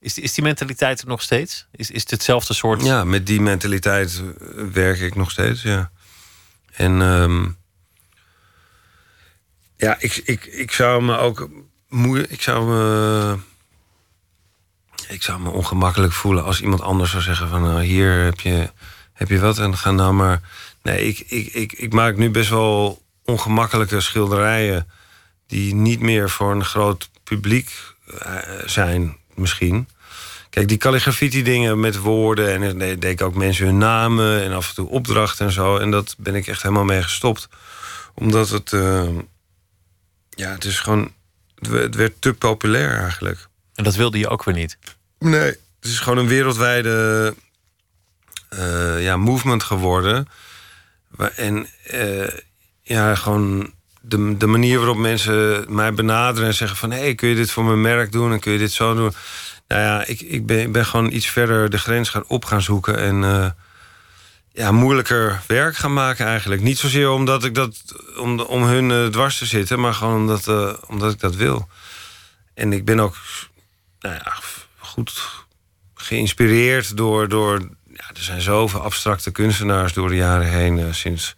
Is, 0.00 0.18
is 0.18 0.34
die 0.34 0.44
mentaliteit 0.44 1.00
er 1.00 1.06
nog 1.06 1.22
steeds? 1.22 1.66
Is, 1.70 1.90
is 1.90 2.00
het 2.00 2.10
hetzelfde 2.10 2.54
soort? 2.54 2.82
Ja, 2.82 3.04
met 3.04 3.26
die 3.26 3.40
mentaliteit 3.40 4.22
werk 4.72 5.00
ik 5.00 5.14
nog 5.14 5.30
steeds, 5.30 5.62
ja. 5.62 5.90
En 6.72 7.02
ehm, 7.02 7.48
ja, 9.76 9.96
ik, 9.98 10.16
ik, 10.24 10.44
ik 10.44 10.72
zou 10.72 11.02
me 11.02 11.16
ook 11.16 11.48
moeilijk. 11.88 12.30
Ik 12.30 12.42
zou 12.42 12.66
me. 12.66 13.36
Ik 15.08 15.22
zou 15.22 15.40
me 15.40 15.50
ongemakkelijk 15.50 16.12
voelen 16.12 16.44
als 16.44 16.60
iemand 16.60 16.80
anders 16.80 17.10
zou 17.10 17.22
zeggen: 17.22 17.48
van 17.48 17.62
nou, 17.62 17.82
hier 17.82 18.12
heb 18.12 18.40
je, 18.40 18.70
heb 19.12 19.28
je 19.28 19.38
wat 19.38 19.58
en 19.58 19.76
ga 19.76 19.90
nou 19.90 20.12
maar. 20.12 20.40
Nee, 20.82 21.06
ik, 21.06 21.18
ik, 21.18 21.52
ik, 21.52 21.72
ik 21.72 21.92
maak 21.92 22.16
nu 22.16 22.30
best 22.30 22.50
wel 22.50 23.02
ongemakkelijke 23.24 24.00
schilderijen. 24.00 24.86
die 25.46 25.74
niet 25.74 26.00
meer 26.00 26.30
voor 26.30 26.50
een 26.50 26.64
groot 26.64 27.10
publiek 27.24 27.72
eh, 28.18 28.36
zijn, 28.64 29.16
misschien. 29.34 29.88
Kijk, 30.50 30.68
die 30.68 30.78
calligrafie 30.78 31.42
dingen 31.42 31.80
met 31.80 31.96
woorden... 31.96 32.52
en 32.52 32.78
dan 32.78 32.98
deed 32.98 33.22
ook 33.22 33.34
mensen 33.34 33.66
hun 33.66 33.78
namen 33.78 34.42
en 34.42 34.52
af 34.52 34.68
en 34.68 34.74
toe 34.74 34.88
opdrachten 34.88 35.46
en 35.46 35.52
zo. 35.52 35.76
En 35.76 35.90
dat 35.90 36.14
ben 36.18 36.34
ik 36.34 36.46
echt 36.46 36.62
helemaal 36.62 36.84
mee 36.84 37.02
gestopt. 37.02 37.48
Omdat 38.14 38.48
het... 38.48 38.72
Uh, 38.72 39.08
ja, 40.30 40.50
het 40.50 40.64
is 40.64 40.80
gewoon... 40.80 41.12
Het 41.58 41.94
werd 41.94 42.20
te 42.20 42.34
populair 42.34 42.98
eigenlijk. 42.98 43.48
En 43.74 43.84
dat 43.84 43.94
wilde 43.94 44.18
je 44.18 44.28
ook 44.28 44.44
weer 44.44 44.54
niet? 44.54 44.78
Nee, 45.18 45.48
het 45.80 45.90
is 45.90 45.98
gewoon 45.98 46.18
een 46.18 46.28
wereldwijde 46.28 47.34
uh, 48.50 49.02
ja, 49.02 49.16
movement 49.16 49.62
geworden. 49.62 50.28
En 51.34 51.66
uh, 51.94 52.28
ja, 52.82 53.14
gewoon 53.14 53.72
de, 54.00 54.36
de 54.36 54.46
manier 54.46 54.78
waarop 54.78 54.96
mensen 54.96 55.64
mij 55.74 55.94
benaderen 55.94 56.48
en 56.48 56.54
zeggen 56.54 56.76
van... 56.76 56.90
hé, 56.90 56.98
hey, 56.98 57.14
kun 57.14 57.28
je 57.28 57.34
dit 57.34 57.50
voor 57.50 57.64
mijn 57.64 57.80
merk 57.80 58.12
doen 58.12 58.32
en 58.32 58.40
kun 58.40 58.52
je 58.52 58.58
dit 58.58 58.72
zo 58.72 58.94
doen... 58.94 59.12
Nou 59.68 59.82
ja, 59.82 60.04
ik, 60.06 60.20
ik, 60.20 60.46
ben, 60.46 60.60
ik 60.60 60.72
ben 60.72 60.86
gewoon 60.86 61.12
iets 61.12 61.26
verder 61.26 61.70
de 61.70 61.78
grens 61.78 62.08
gaan 62.08 62.24
op 62.26 62.44
gaan 62.44 62.62
zoeken. 62.62 62.98
En 62.98 63.22
uh, 63.22 63.50
ja, 64.52 64.72
moeilijker 64.72 65.40
werk 65.46 65.76
gaan 65.76 65.92
maken 65.92 66.26
eigenlijk. 66.26 66.62
Niet 66.62 66.78
zozeer 66.78 67.10
omdat 67.10 67.44
ik 67.44 67.54
dat 67.54 67.76
om, 68.16 68.40
om 68.40 68.62
hun 68.62 69.10
dwars 69.10 69.38
te 69.38 69.46
zitten, 69.46 69.80
maar 69.80 69.94
gewoon 69.94 70.14
omdat, 70.14 70.46
omdat 70.86 71.12
ik 71.12 71.20
dat 71.20 71.34
wil. 71.34 71.68
En 72.54 72.72
ik 72.72 72.84
ben 72.84 73.00
ook 73.00 73.16
nou 74.00 74.14
ja, 74.14 74.36
goed 74.98 75.46
geïnspireerd 75.94 76.96
door. 76.96 77.28
door 77.28 77.60
ja, 77.84 78.08
er 78.14 78.22
zijn 78.22 78.40
zoveel 78.40 78.80
abstracte 78.80 79.30
kunstenaars 79.30 79.92
door 79.92 80.08
de 80.08 80.16
jaren 80.16 80.50
heen. 80.50 80.94
sinds 80.94 81.36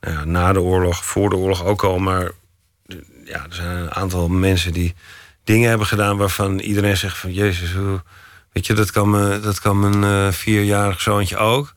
nou 0.00 0.26
na 0.26 0.52
de 0.52 0.60
oorlog, 0.60 1.04
voor 1.04 1.30
de 1.30 1.36
oorlog 1.36 1.64
ook 1.64 1.82
al. 1.82 1.98
Maar 1.98 2.30
ja, 3.24 3.44
er 3.44 3.54
zijn 3.54 3.76
een 3.76 3.94
aantal 3.94 4.28
mensen 4.28 4.72
die 4.72 4.94
dingen 5.44 5.68
hebben 5.68 5.86
gedaan 5.86 6.16
waarvan 6.16 6.58
iedereen 6.58 6.96
zegt 6.96 7.18
van 7.18 7.32
Jezus, 7.32 7.72
hoe, 7.72 8.02
weet 8.52 8.66
je, 8.66 8.74
dat 8.74 8.90
kan, 8.90 9.10
me, 9.10 9.40
dat 9.40 9.60
kan 9.60 9.80
mijn 9.80 10.02
uh, 10.02 10.32
vierjarig 10.32 11.00
zoontje 11.00 11.36
ook. 11.36 11.74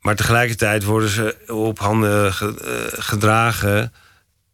Maar 0.00 0.16
tegelijkertijd 0.16 0.84
worden 0.84 1.08
ze 1.08 1.36
op 1.46 1.78
handen 1.78 2.32
ge, 2.32 2.88
gedragen 2.98 3.92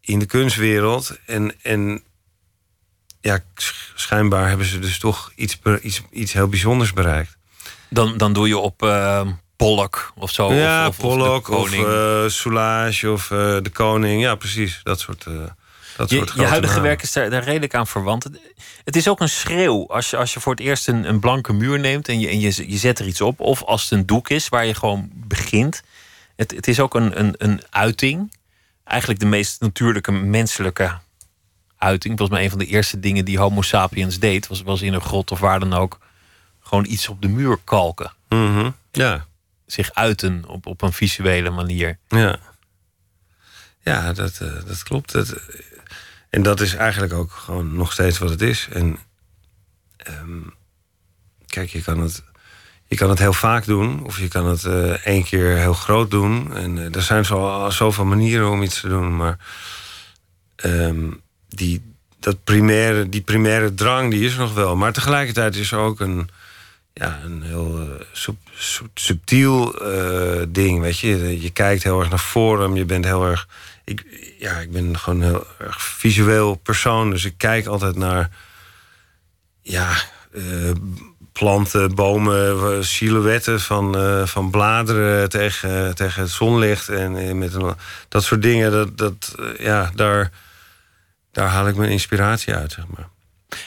in 0.01 0.19
de 0.19 0.25
kunstwereld. 0.25 1.19
En, 1.25 1.53
en 1.61 2.03
ja, 3.21 3.39
schijnbaar 3.95 4.47
hebben 4.47 4.65
ze 4.65 4.79
dus 4.79 4.99
toch 4.99 5.31
iets, 5.35 5.59
iets, 5.81 6.01
iets 6.11 6.33
heel 6.33 6.47
bijzonders 6.47 6.93
bereikt. 6.93 7.37
Dan, 7.89 8.17
dan 8.17 8.33
doe 8.33 8.47
je 8.47 8.57
op 8.57 8.83
uh, 8.83 9.27
Pollock 9.55 10.11
of 10.15 10.31
zo? 10.31 10.53
Ja, 10.53 10.87
of, 10.87 10.87
of, 10.87 10.97
Pollock 10.97 11.49
of, 11.49 11.77
of 11.77 12.31
Soulage 12.31 13.11
of 13.11 13.27
de 13.27 13.69
Koning. 13.73 14.21
Ja, 14.21 14.35
precies. 14.35 14.79
Dat 14.83 14.99
soort 14.99 15.25
je, 16.07 16.27
je, 16.35 16.43
huidige 16.43 16.81
werk 16.81 17.01
is 17.01 17.13
daar, 17.13 17.29
daar, 17.29 17.43
redelijk 17.43 17.75
aan 17.75 17.87
verwant. 17.87 18.25
Het 18.83 18.95
is 18.95 19.07
ook 19.07 19.19
een 19.19 19.29
schreeuw 19.29 19.87
als 19.87 20.09
je, 20.09 20.17
als 20.17 20.33
je 20.33 20.39
voor 20.39 20.51
het 20.51 20.61
eerst 20.61 20.87
een, 20.87 21.09
een 21.09 21.19
blanke 21.19 21.53
muur 21.53 21.79
neemt 21.79 22.07
en, 22.07 22.19
je, 22.19 22.27
en 22.27 22.39
je, 22.39 22.71
je 22.71 22.77
zet 22.77 22.99
er 22.99 23.07
iets 23.07 23.21
op. 23.21 23.39
Of 23.39 23.63
als 23.63 23.81
het 23.81 23.91
een 23.91 24.05
doek 24.05 24.29
is 24.29 24.49
waar 24.49 24.65
je 24.65 24.73
gewoon 24.73 25.09
begint. 25.13 25.81
Het, 26.35 26.51
het 26.51 26.67
is 26.67 26.79
ook 26.79 26.95
een, 26.95 27.19
een, 27.19 27.35
een 27.37 27.61
uiting. 27.69 28.33
Eigenlijk 28.83 29.19
de 29.19 29.25
meest 29.25 29.61
natuurlijke 29.61 30.11
menselijke 30.11 30.97
uiting. 31.79 32.17
Volgens 32.17 32.37
mij 32.37 32.43
een 32.43 32.51
van 32.51 32.59
de 32.59 32.65
eerste 32.65 32.99
dingen 32.99 33.25
die 33.25 33.39
Homo 33.39 33.61
sapiens 33.61 34.19
deed, 34.19 34.47
was, 34.47 34.61
was 34.61 34.81
in 34.81 34.93
een 34.93 35.01
grot 35.01 35.31
of 35.31 35.39
waar 35.39 35.59
dan 35.59 35.73
ook. 35.73 35.99
Gewoon 36.59 36.85
iets 36.85 37.07
op 37.07 37.21
de 37.21 37.27
muur 37.27 37.57
kalken. 37.63 38.11
Mm 38.29 38.75
Ja. 38.91 39.25
Zich 39.65 39.93
uiten 39.93 40.43
op, 40.47 40.65
op 40.65 40.81
een 40.81 40.93
visuele 40.93 41.49
manier. 41.49 41.97
Ja. 42.07 42.39
Ja, 43.81 44.13
dat, 44.13 44.39
uh, 44.41 44.51
dat 44.65 44.83
klopt. 44.83 45.11
Dat, 45.11 45.35
en 46.29 46.43
dat 46.43 46.59
is 46.59 46.73
eigenlijk 46.73 47.13
ook 47.13 47.31
gewoon 47.31 47.75
nog 47.75 47.91
steeds 47.91 48.17
wat 48.17 48.29
het 48.29 48.41
is. 48.41 48.67
En 48.71 48.97
um, 50.07 50.53
kijk, 51.47 51.69
je 51.69 51.81
kan, 51.81 51.99
het, 51.99 52.23
je 52.87 52.95
kan 52.95 53.09
het 53.09 53.19
heel 53.19 53.33
vaak 53.33 53.65
doen, 53.65 54.03
of 54.03 54.19
je 54.19 54.27
kan 54.27 54.45
het 54.45 54.63
uh, 54.63 55.05
één 55.05 55.23
keer 55.23 55.57
heel 55.57 55.73
groot 55.73 56.11
doen. 56.11 56.55
En 56.55 56.93
er 56.93 57.01
zijn 57.01 57.25
zo, 57.25 57.67
zoveel 57.69 58.05
manieren 58.05 58.49
om 58.49 58.63
iets 58.63 58.81
te 58.81 58.87
doen, 58.87 59.15
maar 59.15 59.37
um, 60.55 61.21
die, 61.49 61.81
dat 62.19 62.43
primaire, 62.43 63.09
die 63.09 63.21
primaire 63.21 63.73
drang 63.73 64.11
die 64.11 64.25
is 64.25 64.35
nog 64.35 64.53
wel. 64.53 64.75
Maar 64.75 64.93
tegelijkertijd 64.93 65.55
is 65.55 65.71
er 65.71 65.79
ook 65.79 65.99
een, 65.99 66.29
ja, 66.93 67.19
een 67.23 67.41
heel 67.41 67.87
sub, 68.11 68.35
subtiel 68.93 69.75
ding. 70.47 70.81
Weet 70.81 70.99
je? 70.99 71.41
je 71.41 71.49
kijkt 71.49 71.83
heel 71.83 71.99
erg 71.99 72.09
naar 72.09 72.19
voren, 72.19 72.75
je 72.75 72.85
bent 72.85 73.05
heel 73.05 73.25
erg 73.25 73.47
ik, 73.89 74.05
ja, 74.37 74.57
ik 74.57 74.71
ben 74.71 74.97
gewoon 74.97 75.21
heel 75.21 75.47
erg 75.57 75.81
visueel 75.81 76.55
persoon. 76.55 77.09
Dus 77.09 77.25
ik 77.25 77.33
kijk 77.37 77.65
altijd 77.65 77.95
naar 77.95 78.29
ja, 79.61 79.97
uh, 80.33 80.71
planten, 81.31 81.95
bomen, 81.95 82.85
silhouetten 82.85 83.59
van, 83.59 83.95
van 84.27 84.49
bladeren 84.49 85.29
tegen, 85.29 85.95
tegen 85.95 86.21
het 86.21 86.31
zonlicht. 86.31 86.89
En 86.89 87.37
met 87.37 87.57
dat 88.07 88.23
soort 88.23 88.41
dingen. 88.41 88.71
Dat, 88.71 88.97
dat, 88.97 89.35
ja, 89.57 89.91
daar, 89.95 90.31
daar 91.31 91.47
haal 91.47 91.67
ik 91.67 91.75
mijn 91.75 91.91
inspiratie 91.91 92.53
uit, 92.53 92.71
zeg 92.71 92.85
maar. 92.87 93.09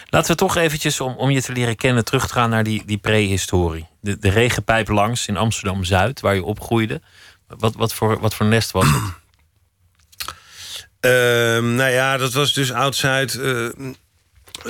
Laten 0.09 0.31
we 0.31 0.37
toch 0.37 0.57
eventjes, 0.57 1.01
om, 1.01 1.15
om 1.15 1.31
je 1.31 1.43
te 1.43 1.53
leren 1.53 1.77
kennen, 1.77 2.05
terug 2.05 2.27
te 2.27 2.33
gaan 2.33 2.51
naar 2.51 2.65
die, 2.65 2.83
die 2.87 2.99
prehistorie. 2.99 3.87
De, 4.01 4.19
de 4.19 4.31
regenpijp 4.31 4.89
langs 4.89 5.27
in 5.27 5.37
Amsterdam-Zuid, 5.37 6.21
waar 6.21 6.35
je 6.35 6.45
opgroeide. 6.45 7.01
Wat, 7.47 7.75
wat, 7.75 7.95
voor, 7.95 8.21
wat 8.21 8.35
voor 8.35 8.47
nest 8.47 8.71
was 8.71 8.87
het? 8.87 9.21
Uh, 11.01 11.71
nou 11.79 11.91
ja, 11.91 12.17
dat 12.17 12.33
was 12.33 12.53
dus 12.53 12.73
oud-Zuid 12.73 13.35
uh, 13.35 13.69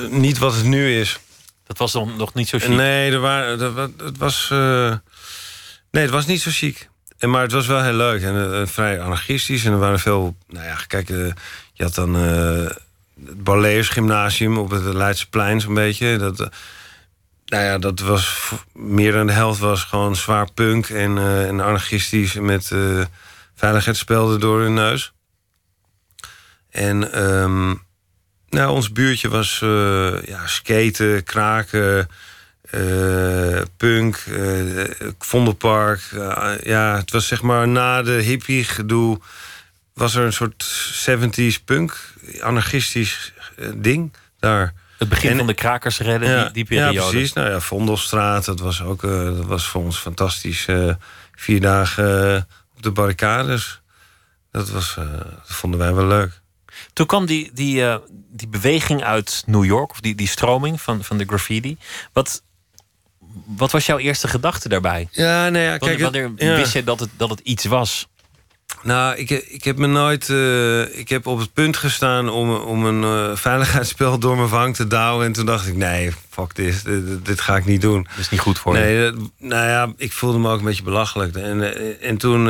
niet 0.08 0.38
wat 0.38 0.54
het 0.54 0.64
nu 0.64 0.98
is. 1.00 1.18
Dat 1.66 1.78
was 1.78 1.92
nog, 1.92 2.16
nog 2.16 2.34
niet 2.34 2.48
zo 2.48 2.58
chic? 2.58 2.68
Nee, 2.68 3.12
er 3.12 3.20
waren, 3.20 3.60
er, 3.60 3.90
het 4.04 4.18
was... 4.18 4.48
Uh, 4.52 4.94
nee, 5.90 6.02
het 6.02 6.12
was 6.12 6.26
niet 6.26 6.40
zo 6.40 6.50
chic. 6.52 6.90
En, 7.18 7.30
maar 7.30 7.42
het 7.42 7.52
was 7.52 7.66
wel 7.66 7.82
heel 7.82 7.92
leuk 7.92 8.22
en 8.22 8.68
vrij 8.68 9.00
anarchistisch. 9.00 9.64
En 9.64 9.72
er 9.72 9.78
waren 9.78 10.00
veel... 10.00 10.36
Nou 10.48 10.66
ja, 10.66 10.76
kijk, 10.86 11.08
je 11.72 11.82
had 11.82 11.94
dan 11.94 12.14
het 12.14 13.44
Balleers 13.44 13.88
Gymnasium 13.88 14.58
op 14.58 14.70
het 14.70 14.82
Leidseplein 14.82 15.60
zo'n 15.60 15.74
beetje. 15.74 16.16
Dat, 16.16 16.38
nou 17.44 17.64
ja, 17.64 17.78
dat 17.78 18.00
was... 18.00 18.52
Meer 18.72 19.12
dan 19.12 19.26
de 19.26 19.32
helft 19.32 19.60
was 19.60 19.84
gewoon 19.84 20.16
zwaar 20.16 20.52
punk 20.52 20.88
en, 20.88 21.18
en 21.18 21.60
anarchistisch... 21.60 22.34
met 22.34 22.72
veiligheidsspelden 23.54 24.40
door 24.40 24.60
hun 24.60 24.74
neus. 24.74 25.12
En 26.70 27.22
um, 27.22 27.82
nou, 28.48 28.70
ons 28.70 28.92
buurtje 28.92 29.28
was 29.28 29.58
ja, 30.24 30.46
skaten, 30.46 31.24
kraken, 31.24 32.08
punk, 33.76 34.24
uh, 34.28 34.84
Vondelpark. 35.18 36.00
ja, 36.62 36.96
het 36.96 37.10
was 37.10 37.26
zeg 37.26 37.42
maar 37.42 37.68
na 37.68 38.02
de 38.02 38.12
hippie 38.12 38.64
gedoe... 38.64 39.20
was 39.94 40.14
er 40.14 40.24
een 40.24 40.32
soort 40.32 40.64
70s 41.10 41.64
punk, 41.64 42.14
anarchistisch 42.40 43.32
ding 43.74 44.12
daar. 44.38 44.74
Het 44.98 45.08
begin 45.08 45.36
van 45.36 45.46
de 45.46 45.54
krakers 45.54 45.98
redden, 45.98 46.28
ja, 46.28 46.42
die, 46.42 46.52
die, 46.52 46.64
periode. 46.64 46.92
Ja, 46.92 47.08
precies. 47.08 47.32
Nou 47.32 47.50
ja, 47.50 47.60
Vondelstraat, 47.60 48.44
dat 48.44 48.60
was 48.60 48.82
ook 48.82 49.00
dat 49.00 49.44
was 49.44 49.66
voor 49.66 49.82
ons 49.82 49.98
fantastisch. 49.98 50.66
vier 51.34 51.60
dagen 51.60 52.48
op 52.76 52.82
de 52.82 52.90
barricades. 52.90 53.80
Dat, 54.50 54.70
was, 54.70 54.94
dat 54.94 55.56
vonden 55.56 55.78
wij 55.78 55.94
wel 55.94 56.06
leuk. 56.06 56.42
Toen 56.92 57.06
kwam 57.06 57.26
die, 57.26 57.50
die, 57.54 57.80
uh, 57.80 57.96
die 58.30 58.48
beweging 58.48 59.04
uit 59.04 59.42
New 59.46 59.64
York, 59.64 59.90
of 59.90 60.00
die, 60.00 60.14
die 60.14 60.28
stroming 60.28 60.80
van, 60.80 61.04
van 61.04 61.16
de 61.16 61.24
graffiti. 61.24 61.76
Wat, 62.12 62.42
wat 63.46 63.70
was 63.70 63.86
jouw 63.86 63.98
eerste 63.98 64.28
gedachte 64.28 64.68
daarbij? 64.68 65.08
Ja, 65.10 65.48
nee, 65.48 65.64
ja, 65.64 65.78
kijk, 65.78 66.00
wanneer, 66.00 66.22
wanneer 66.22 66.50
ja. 66.50 66.56
wist 66.56 66.72
je 66.72 66.84
dat 66.84 67.00
het, 67.00 67.10
dat 67.16 67.30
het 67.30 67.40
iets 67.40 67.64
was? 67.64 68.08
Nou, 68.82 69.16
ik, 69.16 69.30
ik 69.30 69.64
heb 69.64 69.78
me 69.78 69.86
nooit. 69.86 70.28
eh, 70.30 70.98
ik 70.98 71.08
heb 71.08 71.26
op 71.26 71.38
het 71.38 71.52
punt 71.52 71.76
gestaan 71.76 72.28
om, 72.28 72.54
om 72.54 72.84
een 72.86 73.30
eh, 73.30 73.36
veiligheidsspel 73.36 74.18
door 74.18 74.36
mijn 74.36 74.48
wang 74.48 74.76
te 74.76 74.86
douwen. 74.86 75.26
En 75.26 75.32
toen 75.32 75.46
dacht 75.46 75.66
ik: 75.66 75.76
nee, 75.76 76.12
fuck 76.30 76.54
dit, 76.54 76.84
dit, 76.84 77.24
dit 77.24 77.40
ga 77.40 77.56
ik 77.56 77.64
niet 77.64 77.80
doen. 77.80 78.02
Dat 78.10 78.18
is 78.18 78.28
niet 78.30 78.40
goed 78.40 78.58
voor 78.58 78.76
je. 78.76 78.80
Nee, 78.82 79.02
dat- 79.12 79.20
nou 79.38 79.68
ja, 79.68 79.92
ik 79.96 80.12
voelde 80.12 80.38
me 80.38 80.50
ook 80.50 80.58
een 80.58 80.64
beetje 80.64 80.82
belachelijk. 80.82 81.36
En, 81.36 81.74
eh, 81.74 82.08
en 82.08 82.16
toen 82.18 82.44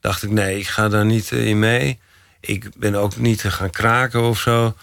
dacht 0.00 0.22
ik: 0.22 0.30
nee, 0.30 0.58
ik 0.58 0.66
ga 0.68 0.88
daar 0.88 1.04
niet 1.04 1.30
in 1.30 1.58
mee. 1.58 1.98
Ik 2.40 2.68
ben 2.76 2.94
ook 2.94 3.16
niet 3.16 3.42
gaan 3.44 3.70
kraken 3.70 4.22
of 4.22 4.40
zo. 4.40 4.74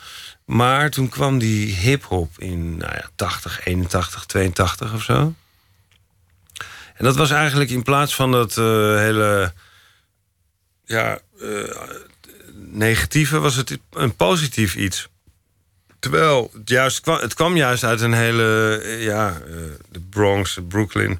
Maar 0.46 0.90
toen 0.90 1.10
kwam 1.10 1.38
die 1.38 1.74
hip-hop 1.76 2.32
in 2.38 2.78
nou 2.78 2.94
ja, 2.94 3.10
80, 3.16 3.66
81, 3.66 4.26
82 4.26 4.94
of 4.94 5.04
zo. 5.04 5.34
En 6.96 7.06
dat 7.06 7.16
was 7.16 7.32
eigenlijk 7.32 7.70
in 7.70 7.84
plaats 7.84 8.16
van 8.16 8.32
dat 8.32 8.56
hele 8.56 9.54
ja, 10.90 11.20
eh, 11.42 11.76
negatieve, 12.54 13.40
was 13.40 13.56
het 13.56 13.80
een 13.92 14.16
positief 14.16 14.76
iets. 14.76 15.08
Terwijl 16.00 16.52
het, 16.54 16.70
juist 16.70 17.02
kwam, 17.02 17.20
het 17.20 17.34
kwam 17.34 17.56
juist 17.56 17.84
uit 17.84 18.02
een 18.02 18.14
hele, 18.14 18.80
eh, 18.84 19.04
ja, 19.04 19.34
eh, 19.34 19.56
de 19.90 20.00
Bronx, 20.00 20.60
Brooklyn. 20.68 21.20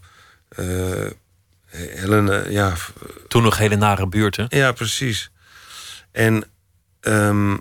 hele, 1.66 2.46
ja, 2.50 2.76
Toen 3.28 3.44
nog 3.44 3.58
hele 3.58 3.76
nare 3.76 4.08
buurten. 4.08 4.46
ja, 4.50 4.72
precies. 4.72 5.32
En, 6.12 6.44
ehm, 7.02 7.58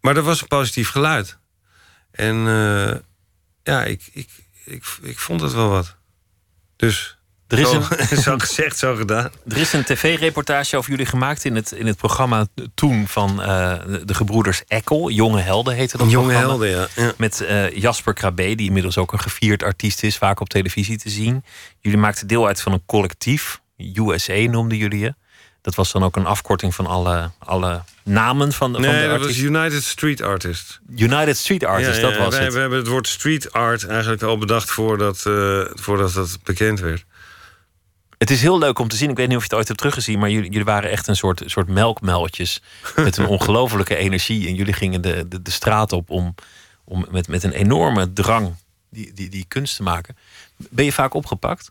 maar 0.00 0.16
er 0.16 0.22
was 0.22 0.40
een 0.40 0.48
positief 0.48 0.88
geluid. 0.88 1.38
En 2.10 2.36
ja, 3.62 3.84
ik, 3.84 4.08
ik, 4.12 4.28
ik, 4.64 4.84
ik 5.02 5.18
vond 5.18 5.40
het 5.40 5.52
wel 5.52 5.68
wat. 5.68 5.96
Dus 6.76 7.18
Er 7.54 7.62
is 7.62 7.70
zo, 7.70 7.82
een, 8.16 8.22
zo 8.30 8.38
gezegd, 8.38 8.78
zo 8.78 8.94
gedaan. 8.94 9.30
er 9.48 9.56
is 9.56 9.72
een 9.72 9.84
tv-reportage 9.84 10.76
over 10.76 10.90
jullie 10.90 11.06
gemaakt 11.06 11.44
in 11.44 11.54
het, 11.54 11.72
in 11.72 11.86
het 11.86 11.96
programma 11.96 12.46
toen 12.74 13.08
van 13.08 13.42
eh, 13.42 13.74
de- 13.86 14.04
de 14.04 14.14
gebroeders 14.14 14.62
Eckel. 14.68 15.10
Jonge 15.10 15.40
Helden 15.40 15.74
heette 15.74 15.96
dat 15.96 16.10
Jonge 16.10 16.24
programma. 16.32 16.48
helden, 16.48 16.68
ja. 16.70 16.86
ja. 16.96 17.12
Met 17.16 17.40
eh, 17.40 17.76
Jasper 17.76 18.14
Krabbe, 18.14 18.54
die 18.54 18.66
inmiddels 18.66 18.98
ook 18.98 19.12
een 19.12 19.20
gevierd 19.20 19.62
artiest 19.62 20.02
is, 20.02 20.16
vaak 20.16 20.40
op 20.40 20.48
televisie 20.48 20.98
te 20.98 21.08
zien. 21.10 21.44
Jullie 21.80 21.98
maakten 21.98 22.26
deel 22.26 22.46
uit 22.46 22.60
van 22.60 22.72
een 22.72 22.82
collectief. 22.86 23.60
USA 23.94 24.34
noemden 24.36 24.78
jullie 24.78 24.98
je. 25.00 25.14
Dat 25.62 25.74
was 25.74 25.92
dan 25.92 26.04
ook 26.04 26.16
een 26.16 26.26
afkorting 26.26 26.74
van 26.74 26.86
alle, 26.86 27.30
alle 27.38 27.82
namen 28.02 28.52
van, 28.52 28.72
van 28.72 28.80
Nee, 28.80 29.02
de 29.02 29.08
dat 29.08 29.20
was. 29.26 29.36
United 29.36 29.82
Street 29.84 30.22
Artist. 30.22 30.80
United 30.96 31.36
Street 31.36 31.60
Ja, 31.60 31.78
ja, 31.78 32.00
dat 32.00 32.16
was 32.16 32.34
wij, 32.34 32.44
het. 32.44 32.52
We 32.54 32.60
hebben 32.60 32.78
het 32.78 32.86
woord 32.88 33.08
street 33.08 33.52
art 33.52 33.86
eigenlijk 33.86 34.22
al 34.22 34.38
bedacht 34.38 34.70
voordat, 34.70 35.22
eh, 35.26 35.60
voordat 35.74 36.12
dat 36.12 36.38
bekend 36.42 36.80
werd. 36.80 37.04
Het 38.18 38.30
is 38.30 38.40
heel 38.40 38.58
leuk 38.58 38.78
om 38.78 38.88
te 38.88 38.96
zien. 38.96 39.10
Ik 39.10 39.16
weet 39.16 39.28
niet 39.28 39.36
of 39.36 39.42
je 39.42 39.48
het 39.48 39.58
ooit 39.58 39.68
hebt 39.68 39.80
teruggezien, 39.80 40.18
maar 40.18 40.30
jullie, 40.30 40.50
jullie 40.50 40.64
waren 40.64 40.90
echt 40.90 41.06
een 41.06 41.16
soort, 41.16 41.42
soort 41.46 41.68
melkmuiltjes. 41.68 42.62
Met 42.96 43.16
een 43.16 43.26
ongelofelijke 43.26 43.96
energie. 43.96 44.48
En 44.48 44.54
jullie 44.54 44.72
gingen 44.72 45.00
de, 45.00 45.28
de, 45.28 45.42
de 45.42 45.50
straat 45.50 45.92
op 45.92 46.10
om, 46.10 46.34
om 46.84 47.06
met, 47.10 47.28
met 47.28 47.42
een 47.42 47.52
enorme 47.52 48.12
drang 48.12 48.54
die, 48.90 49.12
die, 49.12 49.28
die 49.28 49.44
kunst 49.48 49.76
te 49.76 49.82
maken. 49.82 50.16
Ben 50.56 50.84
je 50.84 50.92
vaak 50.92 51.14
opgepakt? 51.14 51.70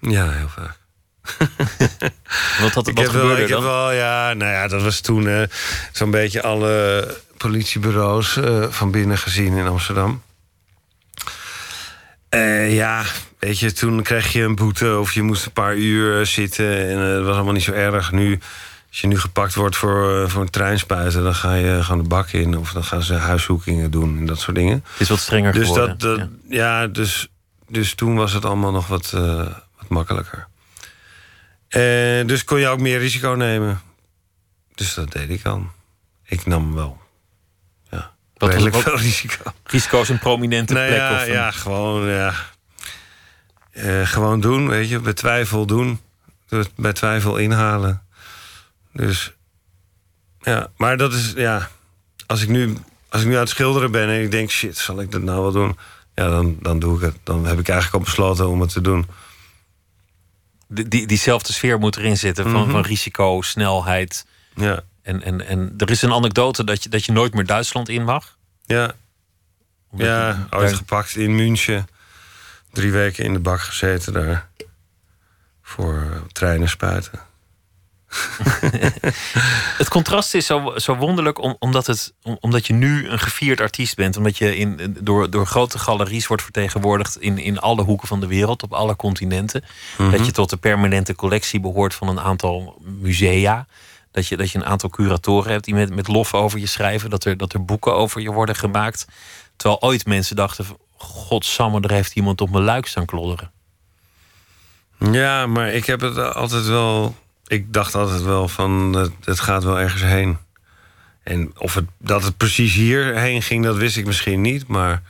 Ja, 0.00 0.30
heel 0.30 0.48
vaak. 0.48 0.78
Wat, 2.60 2.72
had, 2.74 2.86
Ik 2.86 2.96
wat 2.96 3.04
heb 3.04 3.12
wel, 3.12 3.20
gebeurde 3.20 3.42
ik 3.42 3.48
heb 3.48 3.58
wel, 3.58 3.92
ja, 3.92 4.32
nou 4.34 4.52
ja, 4.52 4.68
dat 4.68 4.82
was 4.82 5.00
toen 5.00 5.28
eh, 5.28 5.42
zo'n 5.92 6.10
beetje 6.10 6.42
alle 6.42 7.16
politiebureaus 7.36 8.36
eh, 8.36 8.66
van 8.70 8.90
binnen 8.90 9.18
gezien 9.18 9.56
in 9.56 9.66
Amsterdam. 9.66 10.22
Eh, 12.28 12.74
ja, 12.74 13.04
weet 13.46 13.58
je, 13.58 13.72
toen 13.72 14.02
kreeg 14.02 14.32
je 14.32 14.42
een 14.42 14.54
boete 14.54 14.98
of 14.98 15.12
je 15.12 15.22
moest 15.22 15.46
een 15.46 15.52
paar 15.52 15.74
uur 15.76 16.26
zitten 16.26 16.88
en 16.88 16.98
eh, 17.08 17.14
het 17.14 17.24
was 17.24 17.34
allemaal 17.34 17.52
niet 17.52 17.62
zo 17.62 17.72
erg. 17.72 18.12
Nu, 18.12 18.38
als 18.88 19.00
je 19.00 19.06
nu 19.06 19.18
gepakt 19.18 19.54
wordt 19.54 19.76
voor, 19.76 20.22
eh, 20.22 20.28
voor 20.28 20.42
een 20.42 20.50
treinspuiten, 20.50 21.22
dan 21.22 21.34
ga 21.34 21.54
je 21.54 21.82
gewoon 21.82 22.02
de 22.02 22.08
bak 22.08 22.28
in 22.30 22.58
of 22.58 22.72
dan 22.72 22.84
gaan 22.84 23.02
ze 23.02 23.14
huiszoekingen 23.14 23.90
doen 23.90 24.18
en 24.18 24.26
dat 24.26 24.38
soort 24.40 24.56
dingen. 24.56 24.84
Het 24.92 25.00
is 25.00 25.08
wat 25.08 25.18
strenger 25.18 25.52
Dus, 25.52 25.66
geworden. 25.66 25.98
dat, 25.98 26.18
dat, 26.18 26.28
ja. 26.48 26.80
ja. 26.80 26.86
dus, 26.86 27.28
dus 27.68 27.94
toen 27.94 28.14
was 28.16 28.32
het 28.32 28.44
allemaal 28.44 28.72
nog 28.72 28.86
wat, 28.86 29.12
eh, 29.14 29.36
wat 29.78 29.88
makkelijker. 29.88 30.46
En 31.68 32.26
dus 32.26 32.44
kon 32.44 32.58
je 32.60 32.68
ook 32.68 32.80
meer 32.80 32.98
risico 32.98 33.30
nemen. 33.30 33.80
Dus 34.74 34.94
dat 34.94 35.12
deed 35.12 35.30
ik 35.30 35.42
dan. 35.42 35.70
Ik 36.24 36.46
nam 36.46 36.74
wel. 36.74 36.98
Ja, 37.90 38.10
Wat- 38.36 38.50
redelijk 38.50 38.76
veel 38.76 38.96
risico. 38.98 39.42
Risico's 39.64 40.08
in 40.10 40.18
prominente 40.18 40.72
Nee, 40.74 40.86
plekken. 40.86 41.08
ja, 41.08 41.16
of 41.20 41.26
een- 41.26 41.32
ja, 41.32 41.50
gewoon, 41.50 42.08
ja. 42.08 42.34
Eh, 43.76 44.06
gewoon 44.06 44.40
doen, 44.40 44.68
weet 44.68 44.88
je. 44.88 44.98
Bij 45.00 45.12
twijfel 45.12 45.66
doen. 45.66 46.00
Dus 46.48 46.66
Bij 46.76 46.92
twijfel 46.92 47.36
inhalen. 47.36 48.02
Dus, 48.92 49.32
ja. 50.40 50.70
Maar 50.76 50.96
dat 50.96 51.12
is, 51.12 51.32
ja... 51.36 51.68
Als 52.26 52.42
ik 52.42 52.48
nu, 52.48 52.76
als 53.08 53.20
ik 53.22 53.26
nu 53.28 53.34
aan 53.34 53.40
het 53.40 53.48
schilderen 53.48 53.90
ben 53.90 54.08
en 54.08 54.22
ik 54.22 54.30
denk... 54.30 54.50
shit, 54.50 54.78
zal 54.78 55.00
ik 55.00 55.12
dat 55.12 55.22
nou 55.22 55.42
wel 55.42 55.52
doen? 55.52 55.78
Ja, 56.14 56.28
dan, 56.28 56.56
dan 56.60 56.78
doe 56.78 56.96
ik 56.96 57.02
het. 57.02 57.16
Dan 57.22 57.46
heb 57.46 57.58
ik 57.58 57.68
eigenlijk 57.68 57.98
al 57.98 58.10
besloten 58.10 58.48
om 58.48 58.60
het 58.60 58.72
te 58.72 58.80
doen. 58.80 59.06
Die, 60.68 60.88
die, 60.88 61.06
diezelfde 61.06 61.52
sfeer 61.52 61.78
moet 61.78 61.96
erin 61.96 62.16
zitten 62.16 62.44
van, 62.50 62.60
Mhm. 62.62 62.70
van 62.70 62.80
risico, 62.82 63.42
snelheid. 63.42 64.26
Ja, 64.54 64.82
En, 65.02 65.22
en, 65.22 65.46
en 65.46 65.74
er 65.76 65.90
is 65.90 66.02
een 66.02 66.12
anekdote 66.12 66.64
dat 66.64 66.82
je, 66.82 66.88
dat 66.88 67.04
je 67.04 67.12
nooit 67.12 67.34
meer 67.34 67.46
Duitsland 67.46 67.88
in 67.88 68.04
mag. 68.04 68.36
ja, 68.66 68.92
ja. 69.96 70.46
Ooit 70.50 70.68
daar- 70.68 70.76
gepakt 70.76 71.16
in 71.16 71.34
München. 71.34 71.86
Drie 72.76 72.92
weken 72.92 73.24
in 73.24 73.32
de 73.32 73.40
bak 73.40 73.60
gezeten 73.60 74.12
daar. 74.12 74.48
Voor 75.62 76.22
treinen 76.32 76.68
spuiten. 76.68 77.20
Het 79.78 79.88
contrast 79.88 80.34
is 80.34 80.46
zo, 80.46 80.72
zo 80.76 80.96
wonderlijk 80.96 81.38
om, 81.42 81.56
omdat, 81.58 81.86
het, 81.86 82.14
om- 82.22 82.36
omdat 82.40 82.66
je 82.66 82.72
nu 82.72 83.08
een 83.08 83.18
gevierd 83.18 83.60
artiest 83.60 83.96
bent. 83.96 84.16
Omdat 84.16 84.38
je 84.38 84.56
in, 84.56 84.96
door, 85.00 85.30
door 85.30 85.46
grote 85.46 85.78
galeries 85.78 86.26
wordt 86.26 86.42
vertegenwoordigd 86.42 87.20
in, 87.20 87.38
in 87.38 87.58
alle 87.58 87.82
hoeken 87.82 88.08
van 88.08 88.20
de 88.20 88.26
wereld, 88.26 88.62
op 88.62 88.72
alle 88.72 88.96
continenten. 88.96 89.64
Dat 90.10 90.26
je 90.26 90.32
tot 90.32 90.50
de 90.50 90.56
permanente 90.56 91.14
collectie 91.14 91.60
behoort 91.60 91.94
van 91.94 92.08
een 92.08 92.20
aantal 92.20 92.78
musea. 92.84 93.66
Dat 94.10 94.26
je, 94.26 94.36
dat 94.36 94.50
je 94.50 94.58
een 94.58 94.64
aantal 94.66 94.90
curatoren 94.90 95.50
hebt 95.52 95.64
die 95.64 95.74
met, 95.74 95.94
met 95.94 96.08
lof 96.08 96.34
over 96.34 96.58
je 96.58 96.66
schrijven. 96.66 97.10
Dat 97.10 97.24
er, 97.24 97.36
dat 97.36 97.52
er 97.52 97.64
boeken 97.64 97.94
over 97.94 98.20
je 98.20 98.32
worden 98.32 98.56
gemaakt. 98.56 99.06
Terwijl 99.56 99.80
ooit 99.82 100.06
mensen 100.06 100.36
dachten: 100.36 100.66
Godsamme, 100.96 101.80
er 101.80 101.90
heeft 101.90 102.14
iemand 102.14 102.40
op 102.40 102.50
mijn 102.50 102.64
luik 102.64 102.86
staan 102.86 103.06
klodderen. 103.06 103.50
Ja, 104.98 105.46
maar 105.46 105.72
ik 105.72 105.86
heb 105.86 106.00
het 106.00 106.34
altijd 106.34 106.66
wel. 106.66 107.16
Ik 107.46 107.72
dacht 107.72 107.94
altijd 107.94 108.22
wel 108.22 108.48
van 108.48 108.92
het, 108.92 109.12
het 109.24 109.40
gaat 109.40 109.64
wel 109.64 109.78
ergens 109.78 110.02
heen. 110.02 110.38
En 111.22 111.52
of 111.58 111.74
het, 111.74 111.84
dat 111.98 112.22
het 112.22 112.36
precies 112.36 112.74
hierheen 112.74 113.42
ging, 113.42 113.64
dat 113.64 113.76
wist 113.76 113.96
ik 113.96 114.06
misschien 114.06 114.40
niet. 114.40 114.66
Maar 114.66 115.02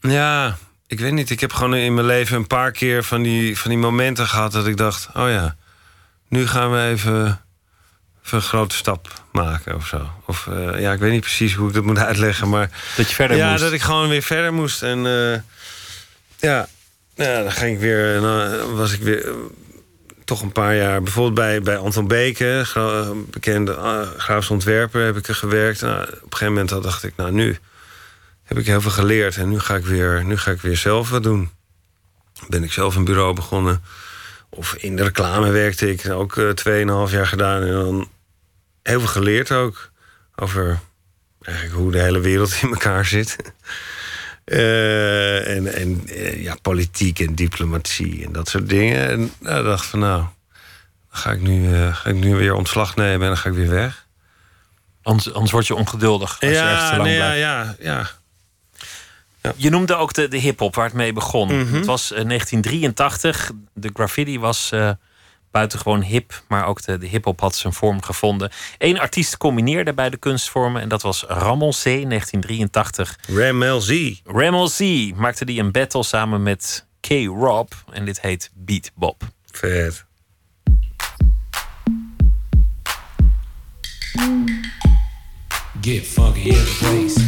ja, 0.00 0.56
ik 0.86 1.00
weet 1.00 1.12
niet. 1.12 1.30
Ik 1.30 1.40
heb 1.40 1.52
gewoon 1.52 1.74
in 1.74 1.94
mijn 1.94 2.06
leven 2.06 2.36
een 2.36 2.46
paar 2.46 2.70
keer 2.70 3.04
van 3.04 3.22
die, 3.22 3.58
van 3.58 3.70
die 3.70 3.78
momenten 3.78 4.26
gehad 4.26 4.52
dat 4.52 4.66
ik 4.66 4.76
dacht: 4.76 5.08
oh 5.14 5.28
ja, 5.28 5.56
nu 6.28 6.46
gaan 6.46 6.70
we 6.70 6.82
even, 6.82 7.24
even 7.24 7.45
een 8.32 8.42
grote 8.42 8.74
stap 8.76 9.12
maken 9.32 9.74
of 9.74 9.86
zo. 9.86 10.10
Of 10.26 10.46
eh, 10.46 10.80
ja, 10.80 10.92
ik 10.92 10.98
weet 10.98 11.10
niet 11.12 11.20
precies 11.20 11.54
hoe 11.54 11.68
ik 11.68 11.74
dat 11.74 11.84
moet 11.84 11.98
uitleggen, 11.98 12.48
maar 12.48 12.70
Dat 12.96 13.08
je 13.08 13.14
verder 13.14 13.36
ja, 13.36 13.50
moest. 13.50 13.62
dat 13.62 13.72
ik 13.72 13.80
gewoon 13.82 14.08
weer 14.08 14.22
verder 14.22 14.52
moest. 14.52 14.82
En 14.82 15.06
eh, 15.06 15.40
ja, 16.38 16.68
ja, 17.14 17.42
dan 17.42 17.52
ging 17.52 17.74
ik 17.74 17.80
weer. 17.80 18.20
Dan 18.20 18.74
was 18.74 18.92
ik 18.92 19.00
weer. 19.02 19.26
eh, 19.28 19.32
toch 20.24 20.42
een 20.42 20.52
paar 20.52 20.76
jaar. 20.76 21.02
Bijvoorbeeld 21.02 21.34
bij, 21.34 21.60
bij 21.62 21.76
Anton 21.78 22.08
Beke, 22.08 22.64
bekende 23.30 23.72
uh, 23.72 24.00
graafs 24.16 24.50
ontwerper, 24.50 25.04
heb 25.04 25.16
ik 25.16 25.28
er 25.28 25.34
gewerkt. 25.34 25.80
Nou, 25.80 26.02
op 26.02 26.08
een 26.08 26.16
gegeven 26.20 26.46
moment 26.52 26.70
had- 26.70 26.82
dacht 26.82 27.04
ik, 27.04 27.12
nou 27.16 27.32
nu 27.32 27.58
heb 28.44 28.58
ik 28.58 28.66
heel 28.66 28.80
veel 28.80 28.90
geleerd. 28.90 29.36
En 29.36 29.48
nu 29.48 29.58
ga 29.58 29.74
ik 29.74 29.84
weer, 29.86 30.24
nu 30.24 30.36
ga 30.36 30.50
ik 30.50 30.60
weer 30.60 30.76
zelf 30.76 31.10
wat 31.10 31.22
doen. 31.22 31.50
Ben 32.48 32.62
ik 32.64 32.72
zelf 32.72 32.96
een 32.96 33.04
bureau 33.04 33.34
begonnen. 33.34 33.82
Of 34.50 34.74
in 34.74 34.96
de 34.96 35.02
reclame 35.02 35.50
werkte 35.50 35.90
ik. 35.90 36.10
Ook 36.10 36.36
eh, 36.36 36.48
tweeënhalf 36.50 37.10
jaar 37.10 37.26
gedaan. 37.26 37.62
En 37.62 37.72
dan 37.72 38.08
heel 38.86 39.00
veel 39.00 39.08
geleerd 39.08 39.52
ook. 39.52 39.90
Over 40.36 40.78
eigenlijk 41.42 41.76
hoe 41.76 41.92
de 41.92 42.00
hele 42.00 42.20
wereld 42.20 42.58
in 42.62 42.68
elkaar 42.68 43.04
zit. 43.04 43.36
Eh, 44.44 45.56
en 45.56 45.74
en 45.74 46.02
eh, 46.08 46.42
ja, 46.42 46.56
politiek 46.62 47.18
en 47.18 47.34
diplomatie 47.34 48.24
en 48.24 48.32
dat 48.32 48.48
soort 48.48 48.68
dingen. 48.68 49.08
En 49.08 49.32
nou, 49.38 49.64
dacht 49.64 49.86
van 49.86 49.98
nou, 49.98 50.18
dan 50.18 50.30
ga 51.08 51.30
ik, 51.30 51.40
nu, 51.40 51.74
eh, 51.74 51.96
ga 51.96 52.10
ik 52.10 52.16
nu 52.16 52.34
weer 52.34 52.54
ontslag 52.54 52.96
nemen 52.96 53.20
en 53.20 53.26
dan 53.26 53.36
ga 53.36 53.48
ik 53.48 53.54
weer 53.54 53.70
weg. 53.70 54.06
Anders, 55.02 55.32
anders 55.32 55.52
word 55.52 55.66
je 55.66 55.74
ongeduldig 55.74 56.40
als 56.40 56.50
je 56.50 56.56
ergens 56.58 56.88
te 56.88 56.90
Ja, 56.90 56.96
lang 56.96 57.08
nee, 57.08 57.16
ja, 57.16 57.62
blijft. 57.62 57.82
ja, 57.82 58.10
ja. 59.40 59.52
Je 59.56 59.70
noemde 59.70 59.94
ook 59.94 60.12
de, 60.12 60.28
de 60.28 60.38
hip-hop 60.38 60.74
waar 60.74 60.84
het 60.84 60.94
mee 60.94 61.12
begon. 61.12 61.60
Mhm. 61.60 61.74
Het 61.74 61.86
was 61.86 62.12
eh, 62.12 62.24
1983. 62.28 63.50
De 63.74 63.90
graffiti 63.92 64.38
was 64.38 64.72
buitengewoon 65.56 66.02
hip, 66.02 66.42
maar 66.48 66.66
ook 66.66 66.82
de, 66.82 66.98
de 66.98 67.06
hip-hop 67.06 67.40
had 67.40 67.54
zijn 67.54 67.72
vorm 67.72 68.02
gevonden. 68.02 68.50
Eén 68.78 68.98
artiest 68.98 69.36
combineerde 69.36 69.94
beide 69.94 70.16
kunstvormen 70.16 70.82
en 70.82 70.88
dat 70.88 71.02
was 71.02 71.24
Ramon 71.28 71.70
C. 71.70 71.84
1983. 71.84 73.18
Ramel 73.28 73.80
Z. 73.80 74.20
Ramel 74.24 74.68
Z 74.68 75.10
maakte 75.14 75.44
die 75.44 75.60
een 75.60 75.72
battle 75.72 76.02
samen 76.02 76.42
met 76.42 76.86
K-Rob 77.00 77.72
en 77.92 78.04
dit 78.04 78.20
heet 78.20 78.50
Beat 78.54 78.90
Bob. 78.94 79.22
Vet. 79.50 80.04
Get 85.80 86.06
funky 86.06 86.48
in 86.48 86.54
the. 86.54 87.25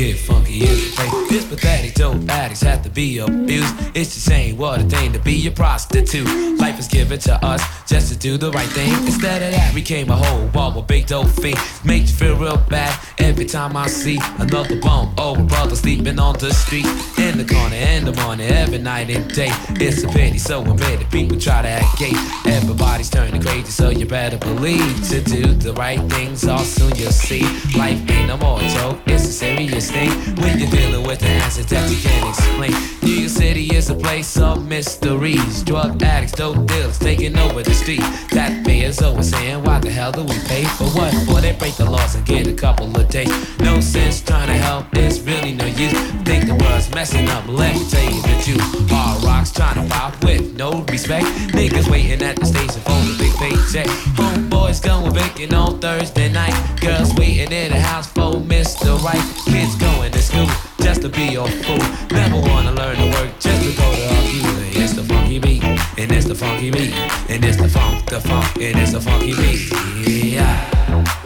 Get 0.00 0.16
funky 0.16 0.60
place. 0.60 1.28
This 1.28 1.44
pathetic 1.44 1.92
dope 1.92 2.26
addicts 2.26 2.62
have 2.62 2.82
to 2.84 2.88
be 2.88 3.18
abused. 3.18 3.74
It's 3.94 4.14
the 4.14 4.20
same 4.20 4.56
what 4.56 4.80
a 4.80 4.84
thing 4.84 5.12
to 5.12 5.18
be 5.18 5.46
a 5.46 5.50
prostitute. 5.50 6.26
Life 6.58 6.78
is 6.78 6.88
given 6.88 7.18
to 7.20 7.34
us 7.44 7.62
just 7.86 8.10
to 8.10 8.18
do 8.18 8.38
the 8.38 8.50
right 8.50 8.68
thing. 8.70 8.90
Instead 9.04 9.42
of 9.42 9.52
that, 9.52 9.74
we 9.74 9.82
came 9.82 10.08
a 10.08 10.16
whole 10.16 10.46
wall 10.54 10.72
with 10.72 10.86
big 10.86 11.06
dope 11.06 11.28
fiend. 11.28 11.58
Make 11.84 12.02
you 12.02 12.14
feel 12.14 12.36
real 12.36 12.56
bad 12.56 12.98
every 13.18 13.44
time 13.44 13.76
I 13.76 13.88
see 13.88 14.18
another 14.38 14.80
bum 14.80 15.14
or 15.18 15.38
a 15.38 15.42
brother 15.42 15.76
sleeping 15.76 16.18
on 16.18 16.38
the 16.38 16.50
street. 16.54 16.86
In 17.18 17.36
the 17.36 17.44
corner, 17.44 17.76
in 17.76 18.06
the 18.06 18.14
morning, 18.22 18.50
every 18.50 18.78
night 18.78 19.10
and 19.10 19.30
day. 19.34 19.52
It's 19.84 20.02
a 20.02 20.08
pity, 20.08 20.38
so 20.38 20.64
many 20.64 21.04
people 21.10 21.38
try 21.38 21.60
to 21.60 21.68
act 21.68 21.98
gay. 21.98 22.12
Everybody's 22.46 23.10
turning 23.10 23.42
crazy, 23.42 23.70
so 23.70 23.90
you 23.90 24.06
better 24.06 24.38
believe 24.38 25.08
to 25.10 25.20
do 25.20 25.52
the 25.52 25.74
right 25.74 26.00
things. 26.10 26.46
All 26.46 26.60
soon 26.60 26.96
you'll 26.96 27.12
see. 27.12 27.42
Life 27.76 28.00
ain't 28.10 28.28
no 28.28 28.38
more 28.38 28.60
joke, 28.60 28.98
it's 29.06 29.24
a 29.24 29.32
serious 29.32 29.89
thing. 29.90 30.10
When 30.40 30.58
you're 30.58 30.70
dealing 30.70 31.06
with 31.06 31.20
the 31.20 31.28
answer 31.28 31.62
that 31.62 31.90
you 31.90 31.98
can't 31.98 32.28
explain. 32.28 32.72
New 33.02 33.20
York 33.22 33.30
City 33.30 33.74
is 33.74 33.90
a 33.90 33.94
place 33.94 34.36
of 34.38 34.66
mysteries. 34.66 35.62
Drug 35.62 36.02
addicts, 36.02 36.32
dope 36.32 36.66
dealers 36.66 36.98
taking 36.98 37.36
over 37.38 37.62
the 37.62 37.74
street. 37.74 38.04
That 38.32 38.60
is 38.90 39.02
always 39.02 39.30
saying, 39.30 39.62
why 39.62 39.78
the 39.78 39.90
hell 39.90 40.10
do 40.10 40.24
we 40.24 40.38
pay 40.46 40.64
for 40.64 40.84
what? 40.98 41.12
Boy, 41.26 41.40
they 41.40 41.52
break 41.52 41.76
the 41.76 41.88
laws 41.88 42.16
and 42.16 42.26
get 42.26 42.46
a 42.46 42.52
couple 42.52 42.86
of 42.86 43.08
days. 43.08 43.30
No 43.60 43.80
sense 43.80 44.20
trying 44.20 44.48
to 44.48 44.54
help, 44.54 44.86
it's 44.94 45.20
really 45.20 45.52
no 45.52 45.66
use. 45.66 45.92
Think 46.26 46.46
the 46.46 46.56
world's 46.60 46.90
messing 46.92 47.28
up, 47.28 47.46
let 47.46 47.74
me 47.76 47.84
tell 47.88 48.10
you 48.10 48.20
the 48.22 48.36
truth. 48.42 48.90
Hard 48.90 49.22
rocks 49.22 49.52
trying 49.52 49.78
to 49.80 49.94
pop 49.94 50.12
with 50.24 50.56
no 50.56 50.82
respect. 50.90 51.26
Niggas 51.54 51.88
waiting 51.88 52.22
at 52.22 52.36
the 52.36 52.46
station 52.46 52.80
for 52.82 52.98
the 53.06 53.19
paycheck. 53.40 53.86
Homeboys 54.20 54.82
going 54.82 55.12
vacant 55.14 55.54
on 55.54 55.80
Thursday 55.80 56.30
night. 56.30 56.54
Girls 56.80 57.14
waiting 57.14 57.50
in 57.50 57.72
the 57.72 57.80
house 57.80 58.06
for 58.06 58.34
Mr. 58.52 59.02
Right. 59.02 59.24
Kids 59.46 59.74
going 59.76 60.12
to 60.12 60.22
school 60.22 60.46
just 60.82 61.00
to 61.02 61.08
be 61.08 61.24
your 61.32 61.48
fool. 61.48 61.82
Never 62.12 62.36
wanna 62.36 62.72
learn 62.72 62.96
to 62.96 63.08
work 63.16 63.30
just 63.40 63.60
to 63.64 63.70
go 63.80 63.88
to 63.96 64.04
a 64.04 64.20
few. 64.28 64.82
It's 64.82 64.92
the 64.92 65.04
funky 65.04 65.38
beat, 65.38 65.64
and 65.64 66.12
it's 66.12 66.26
the 66.26 66.34
funky 66.34 66.70
beat, 66.70 66.92
and 67.30 67.44
it's 67.44 67.56
the 67.56 67.68
funk, 67.68 68.06
the 68.06 68.20
funk, 68.20 68.46
and 68.56 68.78
it's 68.78 68.92
the 68.92 69.00
funky 69.00 69.34
beat. 69.34 69.72
Yeah. 70.06 71.19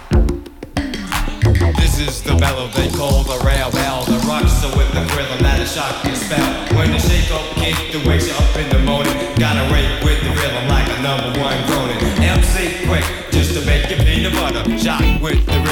This 1.77 1.99
is 1.99 2.23
the 2.23 2.37
mellow 2.37 2.69
they 2.69 2.91
call 2.91 3.23
the 3.23 3.39
rail 3.45 3.71
well. 3.73 4.05
The 4.05 4.19
rocks 4.27 4.53
so 4.61 4.69
with 4.77 4.91
the 4.93 5.03
rhythm 5.17 5.39
that 5.43 5.61
a 5.61 5.67
shock 5.67 6.03
can 6.03 6.17
spell. 6.17 6.77
When 6.77 6.91
the 6.91 6.99
shake 6.99 7.31
up 7.31 7.45
kick 7.57 7.77
the 7.93 8.07
wakes 8.09 8.29
you 8.29 8.35
up 8.35 8.57
in 8.57 8.69
the 8.69 8.81
morning, 8.81 9.15
gotta 9.39 9.73
rake 9.73 10.03
with 10.03 10.21
the 10.23 10.31
rhythm 10.31 10.69
like 10.69 10.89
a 10.89 11.03
number 11.03 11.39
one 11.41 11.57
groaning. 11.67 12.13
MC 12.57 12.87
quick, 12.87 13.05
just 13.31 13.55
to 13.55 13.67
make 13.67 13.90
you 13.90 13.97
peanut 13.97 14.33
butter. 14.35 14.79
Shot 14.79 15.03
with 15.21 15.45
the 15.47 15.64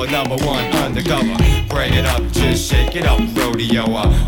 a 0.00 0.10
number 0.10 0.36
one 0.46 0.64
undercover. 0.76 1.36
Break 1.68 1.92
it 1.92 2.06
up, 2.06 2.22
just 2.32 2.70
shake 2.70 2.96
it 2.96 3.04
up, 3.04 3.20
rodeo. 3.36 3.84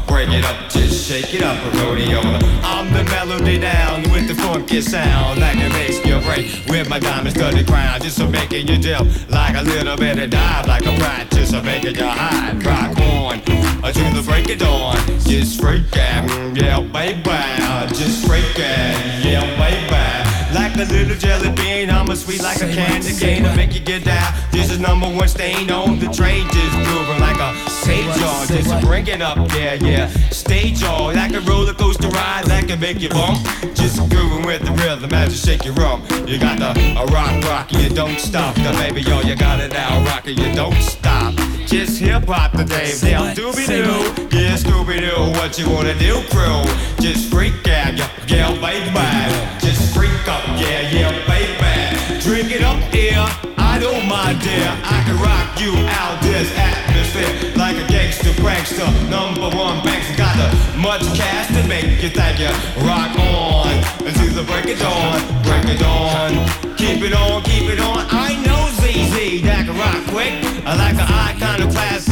Break 0.06 0.28
it 0.28 0.44
up, 0.44 0.70
just 0.70 1.08
shake 1.08 1.32
it 1.32 1.42
up, 1.42 1.56
rodeo. 1.74 2.20
I'm 2.62 2.92
the 2.92 3.04
melody 3.04 3.58
down 3.58 4.02
with 4.12 4.28
the 4.28 4.34
funky 4.34 4.80
sound 4.82 5.40
that 5.40 5.54
can 5.54 5.72
make 5.72 6.04
you 6.04 6.20
break 6.20 6.68
with 6.68 6.88
my 6.88 6.98
diamond 6.98 7.34
studded 7.34 7.66
crown, 7.66 8.00
just 8.00 8.18
to 8.18 8.28
making 8.28 8.68
you 8.68 8.78
dip 8.78 9.06
like 9.30 9.56
a 9.56 9.62
little 9.62 9.96
bit 9.96 10.18
of 10.18 10.30
dive, 10.30 10.66
like 10.66 10.84
a 10.84 10.96
practice 10.98 11.52
of 11.52 11.64
making 11.64 11.96
you 11.96 12.06
high. 12.06 12.52
Rock 12.58 12.98
on 12.98 13.40
to 13.40 14.02
the 14.14 14.22
break 14.26 14.50
of 14.50 14.58
dawn, 14.58 14.96
just 15.20 15.60
freak 15.60 15.96
out, 15.96 16.56
yeah, 16.56 16.80
baby, 16.80 17.94
just 17.94 18.26
freak 18.26 18.58
yeah, 18.58 19.46
baby. 19.56 20.31
Like 20.54 20.76
a 20.76 20.84
little 20.84 21.16
jelly 21.16 21.50
bean, 21.52 21.90
I'm 21.90 22.10
a 22.10 22.16
sweet 22.16 22.42
like 22.42 22.60
a 22.60 22.68
candy 22.72 23.14
cane 23.14 23.42
to 23.44 23.56
make 23.56 23.74
you 23.74 23.80
get 23.80 24.04
down. 24.04 24.34
This 24.50 24.70
is 24.70 24.78
number 24.78 25.06
one 25.06 25.28
stain 25.28 25.70
on 25.70 25.98
the 25.98 26.06
train, 26.08 26.46
just 26.50 26.76
grooving 26.84 27.20
like 27.20 27.38
a 27.40 27.70
stage 27.70 28.22
on, 28.22 28.46
just 28.46 28.84
bring 28.84 29.06
it 29.06 29.22
up, 29.22 29.38
yeah, 29.54 29.74
yeah. 29.74 30.08
Stage 30.30 30.82
on, 30.82 31.14
like 31.14 31.32
a 31.32 31.40
roller 31.40 31.72
coaster 31.72 32.08
ride 32.08 32.44
that 32.46 32.68
can 32.68 32.78
make 32.80 33.00
you 33.00 33.08
bump. 33.08 33.38
Just 33.74 33.96
grooving 34.10 34.44
with 34.44 34.62
the 34.62 34.72
rhythm 34.72 35.12
as 35.14 35.32
you 35.32 35.52
shake 35.52 35.64
your 35.64 35.74
rump. 35.74 36.08
You 36.28 36.38
got 36.38 36.58
the 36.58 36.70
a 37.00 37.06
rock, 37.06 37.44
rock, 37.44 37.72
you 37.72 37.88
don't 37.88 38.18
stop. 38.18 38.54
The 38.54 38.72
baby, 38.78 39.02
yo, 39.02 39.20
you 39.22 39.36
got 39.36 39.58
it 39.58 39.72
now, 39.72 40.04
rock, 40.04 40.26
you 40.26 40.36
don't 40.54 40.74
stop. 40.82 41.34
Just 41.66 41.98
hip 41.98 42.24
hop 42.26 42.52
the 42.52 42.64
today, 42.64 42.92
down 43.00 43.34
Doobie 43.34 43.66
Doo. 43.66 44.36
Yeah, 44.36 44.56
Scooby 44.56 45.00
Doo, 45.00 45.32
what 45.38 45.58
you 45.58 45.68
wanna 45.70 45.98
do, 45.98 46.22
crew? 46.30 46.62
Just 47.00 47.30
freak 47.30 47.54
out, 47.68 47.96
yeah, 47.96 48.08
yeah, 48.26 48.50
baby. 48.60 49.60
Just 49.60 49.91
freak 50.22 50.34
up, 50.34 50.46
yeah, 50.60 50.80
yeah, 50.90 51.26
baby. 51.26 52.20
Drink 52.20 52.50
it 52.52 52.62
up, 52.62 52.78
yeah, 52.94 53.26
I 53.58 53.78
don't 53.78 54.06
mind, 54.08 54.40
dear. 54.40 54.68
I 54.84 55.02
can 55.04 55.16
rock 55.18 55.60
you 55.60 55.72
out 55.98 56.22
this 56.22 56.50
atmosphere 56.56 57.52
like 57.56 57.76
a 57.76 57.86
gangster 57.88 58.30
prankster. 58.42 58.86
Number 59.10 59.54
one 59.56 59.80
bankster 59.80 60.16
got 60.16 60.36
the 60.36 60.78
much 60.78 61.02
cash 61.16 61.48
to 61.48 61.66
make 61.68 62.02
you 62.02 62.10
think 62.10 62.38
you 62.38 62.52
rock 62.86 63.16
on 63.18 63.72
until 64.06 64.34
the 64.34 64.44
break 64.44 64.66
it 64.66 64.78
dawn, 64.78 65.20
break 65.42 65.64
it 65.66 65.80
dawn. 65.80 66.32
Keep 66.76 67.02
it 67.02 67.14
on, 67.14 67.42
keep 67.42 67.70
it 67.70 67.80
on. 67.80 68.06
I 68.10 68.34
know 68.44 68.68
ZZ 68.78 69.42
that 69.42 69.66
can 69.66 69.76
rock 69.76 70.06
quick. 70.08 70.32
I 70.64 70.76
like 70.76 70.94
an 70.94 71.12
rhythm 71.32 71.58
to 71.58 71.66
the 71.66 72.11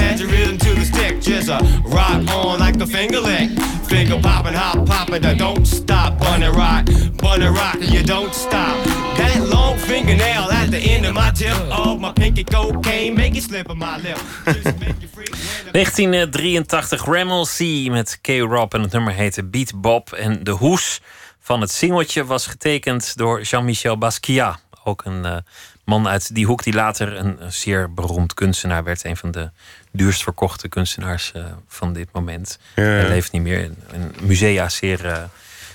a 1.51 1.59
rock 1.85 2.29
on 2.31 2.59
like 2.59 2.81
a 2.81 2.87
finger 2.87 3.21
lick. 3.21 3.51
Finger 3.89 4.21
popping, 4.21 4.55
hop 4.55 4.87
popping, 4.87 5.23
don't 5.37 5.67
stop. 5.67 6.19
Bunny 6.19 6.47
rock, 6.47 6.87
bunny 7.17 7.47
rock, 7.47 7.79
you 7.81 8.03
don't 8.03 8.35
stop. 8.35 8.77
That 9.17 9.49
long 9.49 9.77
fingernail 9.79 10.51
at 10.51 10.71
the 10.71 10.79
end 10.79 11.07
of 11.07 11.15
my 11.15 11.31
tip. 11.33 11.57
Oh, 11.71 11.99
my 11.99 12.13
pinky 12.13 12.45
cocaine, 12.45 13.15
make 13.15 13.37
it 13.37 13.43
slip 13.43 13.69
on 13.69 13.79
my 13.79 13.99
lip. 13.99 14.19
Just 14.45 14.79
make 14.79 15.01
you 15.01 15.09
free. 15.09 15.31
1983 15.73 17.05
Ramel 17.05 17.47
C 17.47 17.89
met 17.89 18.19
K-Rob 18.21 18.75
en 18.75 18.83
het 18.83 18.93
nummer 18.93 19.13
heette 19.13 19.45
Beat 19.45 19.81
Bob. 19.81 20.13
En 20.13 20.45
de 20.45 20.51
hoes 20.51 21.01
van 21.41 21.61
het 21.61 21.71
singeltje 21.71 22.25
was 22.25 22.47
getekend 22.47 23.17
door 23.17 23.43
Jean-Michel 23.43 23.99
Basquiat. 23.99 24.59
Ook 24.85 25.05
een 25.05 25.25
uh, 25.25 25.37
man 25.85 26.09
uit 26.09 26.35
die 26.35 26.47
hoek 26.47 26.63
die 26.63 26.75
later 26.75 27.17
een, 27.17 27.39
zeer 27.49 27.95
beroemd 27.95 28.35
kunstenaar 28.35 28.85
werd. 28.85 29.05
Een 29.05 29.17
van 29.17 29.31
de 29.31 29.51
duurst 29.93 30.23
verkochte 30.23 30.69
kunstenaars 30.69 31.33
uh, 31.37 31.45
van 31.69 31.93
dit 31.93 32.09
moment. 32.13 32.59
Ja. 32.77 32.83
Hij 32.83 33.09
leeft 33.09 33.33
niet 33.33 33.43
meer. 33.43 33.71
In 33.93 34.15
musea 34.21 34.69
zeer, 34.69 35.05
uh, 35.05 35.23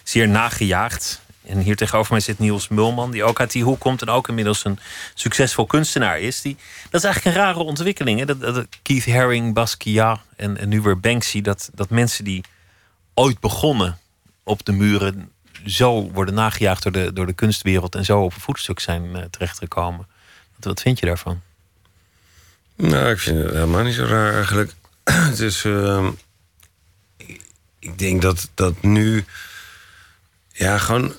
zeer 0.04 0.28
nagejaagd. 0.28 1.22
En 1.46 1.60
hier 1.60 1.76
tegenover 1.76 2.12
mij 2.12 2.22
zit 2.22 2.40
Niels 2.40 2.68
Mulman, 2.68 3.12
die 3.12 3.24
ook 3.24 3.40
uit 3.40 3.52
die 3.52 3.64
hoek 3.64 3.80
komt 3.80 4.02
en 4.02 4.10
ook 4.10 4.28
inmiddels 4.28 4.66
een 4.66 4.80
succesvol 5.14 5.66
kunstenaar 5.66 6.20
is. 6.20 6.42
Die, 6.42 6.58
dat 6.90 7.04
is 7.04 7.04
eigenlijk 7.04 7.36
een 7.36 7.44
rare 7.44 7.60
ontwikkeling. 7.60 8.20
Hè? 8.20 8.26
Dat, 8.26 8.40
dat 8.40 8.68
Keith 8.82 9.06
Haring, 9.06 9.54
Basquiat 9.54 10.20
en, 10.36 10.58
en 10.58 10.70
nu 10.70 10.82
weer 10.82 11.00
Banksy, 11.00 11.42
dat, 11.42 11.70
dat 11.74 11.90
mensen 11.90 12.24
die 12.24 12.44
ooit 13.14 13.40
begonnen 13.40 13.98
op 14.44 14.66
de 14.66 14.72
muren 14.72 15.32
zo 15.66 16.12
worden 16.12 16.34
nagejaagd 16.34 16.84
door 16.84 16.92
de, 16.92 17.14
door 17.14 17.26
de 17.26 17.34
kunstwereld 17.34 17.96
en 17.96 18.06
zo 18.06 18.22
op 18.22 18.34
een 18.34 18.42
voetstuk 18.42 18.80
zijn 18.80 19.06
uh, 19.06 19.22
terechtgekomen. 19.30 20.08
Wat, 20.56 20.66
wat 20.66 20.82
vind 20.82 21.00
je 21.00 21.06
daarvan? 21.06 21.42
Nou, 22.76 23.10
ik 23.10 23.20
vind 23.20 23.44
het 23.44 23.54
helemaal 23.54 23.84
niet 23.84 23.96
zo 23.96 24.04
raar 24.04 24.34
eigenlijk. 24.34 24.72
het 25.04 25.40
is. 25.40 25.64
Uh, 25.64 26.08
ik 27.80 28.00
denk 28.00 28.22
dat, 28.22 28.50
dat 28.54 28.82
nu. 28.82 29.26
Ja, 30.52 30.78
gewoon. 30.78 31.14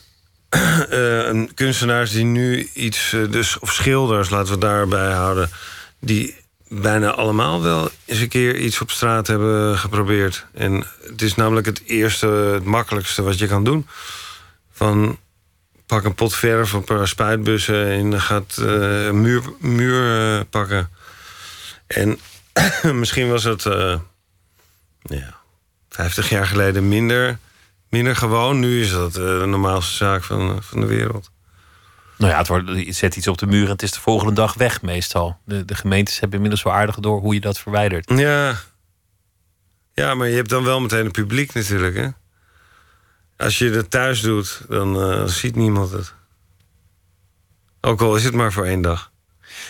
Uh, 0.92 1.44
kunstenaars 1.54 2.10
die 2.10 2.24
nu 2.24 2.68
iets. 2.74 3.10
dus, 3.30 3.58
of 3.58 3.72
schilders, 3.72 4.30
laten 4.30 4.52
we 4.52 4.58
daarbij 4.58 5.12
houden. 5.12 5.50
Die 5.98 6.36
bijna 6.68 7.10
allemaal 7.10 7.62
wel 7.62 7.90
eens 8.04 8.20
een 8.20 8.28
keer 8.28 8.56
iets 8.56 8.80
op 8.80 8.90
straat 8.90 9.26
hebben 9.26 9.78
geprobeerd. 9.78 10.46
En 10.54 10.86
het 11.02 11.22
is 11.22 11.34
namelijk 11.34 11.66
het 11.66 11.82
eerste, 11.84 12.26
het 12.26 12.64
makkelijkste 12.64 13.22
wat 13.22 13.38
je 13.38 13.46
kan 13.46 13.64
doen. 13.64 13.86
Van 14.72 15.18
pak 15.86 16.04
een 16.04 16.14
pot 16.14 16.34
verf, 16.34 16.72
een 16.72 16.84
paar 16.84 17.08
spuitbussen 17.08 17.86
en 17.86 18.20
gaat 18.20 18.56
uh, 18.60 19.06
een 19.06 19.20
muur, 19.20 19.42
muur 19.58 20.44
pakken. 20.44 20.90
En 21.86 22.18
misschien 23.00 23.28
was 23.28 23.44
het 23.44 23.64
uh, 23.64 23.98
ja, 25.02 25.36
50 25.88 26.28
jaar 26.28 26.46
geleden 26.46 26.88
minder, 26.88 27.38
minder 27.88 28.16
gewoon. 28.16 28.58
Nu 28.58 28.80
is 28.80 28.90
dat 28.90 29.12
de 29.12 29.44
normaalste 29.46 29.94
zaak 29.94 30.24
van, 30.24 30.62
van 30.62 30.80
de 30.80 30.86
wereld. 30.86 31.30
Nou 32.18 32.32
ja, 32.32 32.38
het 32.38 32.48
wordt, 32.48 32.68
je 32.68 32.92
zet 32.92 33.16
iets 33.16 33.28
op 33.28 33.38
de 33.38 33.46
muur 33.46 33.64
en 33.64 33.70
het 33.70 33.82
is 33.82 33.92
de 33.92 34.00
volgende 34.00 34.32
dag 34.32 34.54
weg 34.54 34.82
meestal. 34.82 35.38
De, 35.44 35.64
de 35.64 35.74
gemeentes 35.74 36.14
hebben 36.14 36.34
inmiddels 36.34 36.62
wel 36.62 36.72
aardig 36.72 36.96
door 36.96 37.20
hoe 37.20 37.34
je 37.34 37.40
dat 37.40 37.58
verwijdert. 37.58 38.10
Ja. 38.10 38.56
ja, 39.92 40.14
maar 40.14 40.28
je 40.28 40.34
hebt 40.34 40.48
dan 40.48 40.64
wel 40.64 40.80
meteen 40.80 41.04
een 41.04 41.10
publiek 41.10 41.54
natuurlijk, 41.54 41.96
hè? 41.96 42.08
Als 43.36 43.58
je 43.58 43.70
het 43.70 43.90
thuis 43.90 44.20
doet, 44.20 44.60
dan 44.68 45.10
uh, 45.10 45.24
ziet 45.24 45.56
niemand 45.56 45.90
het. 45.90 46.14
Ook 47.80 48.00
al 48.00 48.16
is 48.16 48.24
het 48.24 48.34
maar 48.34 48.52
voor 48.52 48.64
één 48.64 48.80
dag. 48.80 49.10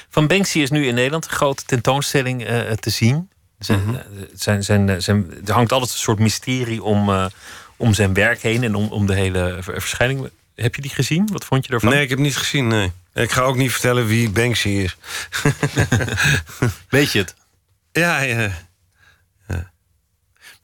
Van 0.08 0.26
Banksy 0.26 0.58
is 0.58 0.70
nu 0.70 0.86
in 0.86 0.94
Nederland 0.94 1.24
een 1.24 1.30
grote 1.30 1.64
tentoonstelling 1.64 2.50
uh, 2.50 2.70
te 2.70 2.90
zien. 2.90 3.30
Zijn, 3.58 3.80
mm 3.80 3.86
-hmm. 3.86 4.26
zijn, 4.34 4.64
zijn, 4.64 5.02
zijn, 5.02 5.30
er 5.44 5.52
hangt 5.52 5.72
altijd 5.72 5.92
een 5.92 5.98
soort 5.98 6.18
mysterie 6.18 6.82
om, 6.82 7.08
uh, 7.08 7.26
om 7.76 7.94
zijn 7.94 8.14
werk 8.14 8.42
heen 8.42 8.62
en 8.62 8.74
om, 8.74 8.88
om 8.88 9.06
de 9.06 9.14
hele 9.14 9.58
verschijning. 9.60 10.30
Heb 10.54 10.74
je 10.74 10.82
die 10.82 10.90
gezien? 10.90 11.28
Wat 11.32 11.44
vond 11.44 11.66
je 11.66 11.72
ervan? 11.72 11.90
Nee, 11.90 12.02
ik 12.02 12.08
heb 12.08 12.18
niet 12.18 12.36
gezien, 12.36 12.66
nee. 12.66 12.92
Ik 13.14 13.30
ga 13.30 13.42
ook 13.42 13.56
niet 13.56 13.72
vertellen 13.72 14.06
wie 14.06 14.30
Banksy 14.30 14.68
is. 14.68 14.96
Weet 16.88 17.12
je 17.12 17.18
het? 17.18 17.34
Ja, 17.92 18.20
ja. 18.20 18.50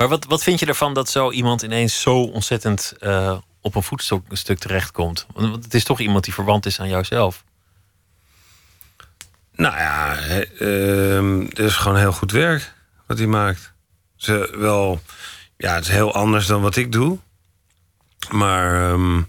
Maar 0.02 0.10
wat, 0.10 0.24
wat 0.24 0.42
vind 0.42 0.60
je 0.60 0.66
ervan 0.66 0.94
dat 0.94 1.08
zo 1.08 1.30
iemand 1.30 1.62
ineens 1.62 2.00
zo 2.00 2.22
ontzettend 2.22 2.94
eh, 3.00 3.38
op 3.60 3.74
een 3.74 3.82
voetstuk 3.82 4.58
terechtkomt? 4.58 5.26
Want 5.34 5.64
het 5.64 5.74
is 5.74 5.84
toch 5.84 6.00
iemand 6.00 6.24
die 6.24 6.34
verwant 6.34 6.66
is 6.66 6.80
aan 6.80 6.88
jouzelf. 6.88 7.44
Nou 9.62 9.76
ja, 9.76 10.16
uh, 10.58 11.48
het 11.48 11.58
is 11.58 11.74
gewoon 11.74 11.98
heel 11.98 12.12
goed 12.12 12.32
werk 12.32 12.72
wat 13.06 13.18
hij 13.18 13.26
maakt. 13.26 13.72
Ze 14.16 14.54
wel, 14.58 15.02
ja, 15.56 15.74
het 15.74 15.84
is 15.84 15.90
heel 15.90 16.14
anders 16.14 16.46
dan 16.46 16.62
wat 16.62 16.76
ik 16.76 16.92
doe. 16.92 17.18
Maar 18.30 18.90
ehm, 18.90 19.22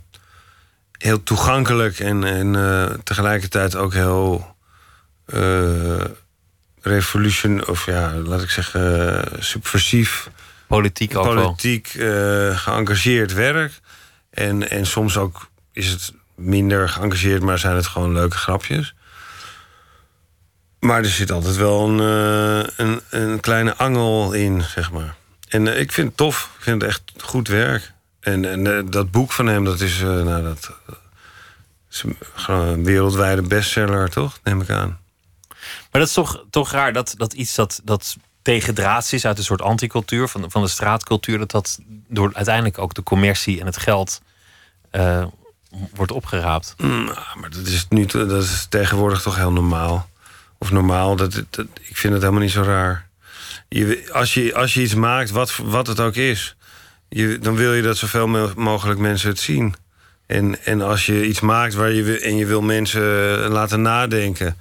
heel 0.97 1.23
toegankelijk 1.23 1.99
en, 1.99 2.23
en 2.23 2.53
uh, 2.53 2.85
tegelijkertijd 3.03 3.75
ook 3.75 3.93
heel 3.93 4.55
uh, 5.33 6.05
revolution, 6.81 7.67
of 7.67 7.85
ja, 7.85 8.13
laat 8.13 8.41
ik 8.41 8.49
zeggen, 8.49 9.25
subversief. 9.39 10.29
Politiek 10.67 11.17
ook 11.17 11.23
Politiek 11.23 11.87
geëngageerd 12.53 13.33
werk. 13.33 13.79
En, 14.29 14.69
en 14.69 14.85
soms 14.85 15.17
ook 15.17 15.49
is 15.71 15.89
het 15.89 16.13
minder 16.35 16.89
geëngageerd, 16.89 17.41
maar 17.41 17.59
zijn 17.59 17.75
het 17.75 17.87
gewoon 17.87 18.13
leuke 18.13 18.37
grapjes. 18.37 18.95
Maar 20.83 20.99
er 20.99 21.09
zit 21.09 21.31
altijd 21.31 21.55
wel 21.55 21.87
een, 21.87 21.99
een, 22.77 23.01
een, 23.09 23.39
kleine 23.39 23.75
angel 23.75 24.33
in, 24.33 24.61
zeg 24.61 24.91
maar. 24.91 25.15
En 25.47 25.79
ik 25.79 25.91
vind 25.91 26.07
het 26.07 26.17
tof. 26.17 26.49
Ik 26.57 26.63
vind 26.63 26.81
het 26.81 26.89
echt 26.91 27.01
goed 27.17 27.47
werk. 27.47 27.93
En, 28.19 28.45
en 28.65 28.89
dat 28.89 29.11
boek 29.11 29.31
van 29.31 29.47
hem, 29.47 29.63
dat 29.63 29.79
is, 29.79 29.99
nou, 29.99 30.43
dat, 30.43 30.71
is 31.89 32.03
gewoon 32.33 32.67
een 32.67 32.83
wereldwijde 32.83 33.41
bestseller, 33.41 34.09
toch? 34.09 34.39
Neem 34.43 34.61
ik 34.61 34.69
aan. 34.69 34.99
Maar 35.49 36.01
dat 36.01 36.07
is 36.07 36.13
toch, 36.13 36.45
toch 36.49 36.71
raar 36.71 36.93
dat, 36.93 37.13
dat 37.17 37.33
iets 37.33 37.55
dat, 37.55 37.81
dat 37.83 38.15
tegendraads 38.41 39.13
is 39.13 39.25
uit 39.25 39.37
een 39.37 39.43
soort 39.43 39.61
anticultuur, 39.61 40.27
van, 40.27 40.51
van 40.51 40.61
de 40.61 40.67
straatcultuur, 40.67 41.37
dat 41.39 41.51
dat 41.51 41.79
door 42.07 42.31
uiteindelijk 42.33 42.77
ook 42.77 42.93
de 42.93 43.03
commercie 43.03 43.59
en 43.59 43.65
het 43.65 43.77
geld 43.77 44.21
uh, 44.91 45.25
wordt 45.93 46.11
opgeraapt. 46.11 46.73
Mm, 46.77 47.05
maar 47.39 47.49
dat 47.49 47.65
is, 47.65 47.85
nu, 47.89 48.05
dat 48.05 48.43
is 48.43 48.65
tegenwoordig 48.69 49.21
toch 49.21 49.35
heel 49.35 49.51
normaal. 49.51 50.11
Of 50.63 50.71
normaal, 50.71 51.15
dat, 51.15 51.35
ik 51.81 51.97
vind 51.97 52.13
het 52.13 52.21
helemaal 52.21 52.41
niet 52.41 52.51
zo 52.51 52.61
raar. 52.61 53.07
Je, 53.69 54.09
als, 54.11 54.33
je, 54.33 54.55
als 54.55 54.73
je 54.73 54.81
iets 54.81 54.95
maakt, 54.95 55.31
wat, 55.31 55.55
wat 55.63 55.87
het 55.87 55.99
ook 55.99 56.15
is, 56.15 56.55
je, 57.09 57.39
dan 57.39 57.55
wil 57.55 57.73
je 57.73 57.81
dat 57.81 57.97
zoveel 57.97 58.27
mogelijk 58.55 58.99
mensen 58.99 59.29
het 59.29 59.39
zien. 59.39 59.75
En, 60.25 60.65
en 60.65 60.81
als 60.81 61.05
je 61.05 61.25
iets 61.25 61.39
maakt 61.39 61.73
waar 61.73 61.91
je, 61.91 62.19
en 62.19 62.37
je 62.37 62.45
wil 62.45 62.61
mensen 62.61 63.01
laten 63.47 63.81
nadenken, 63.81 64.57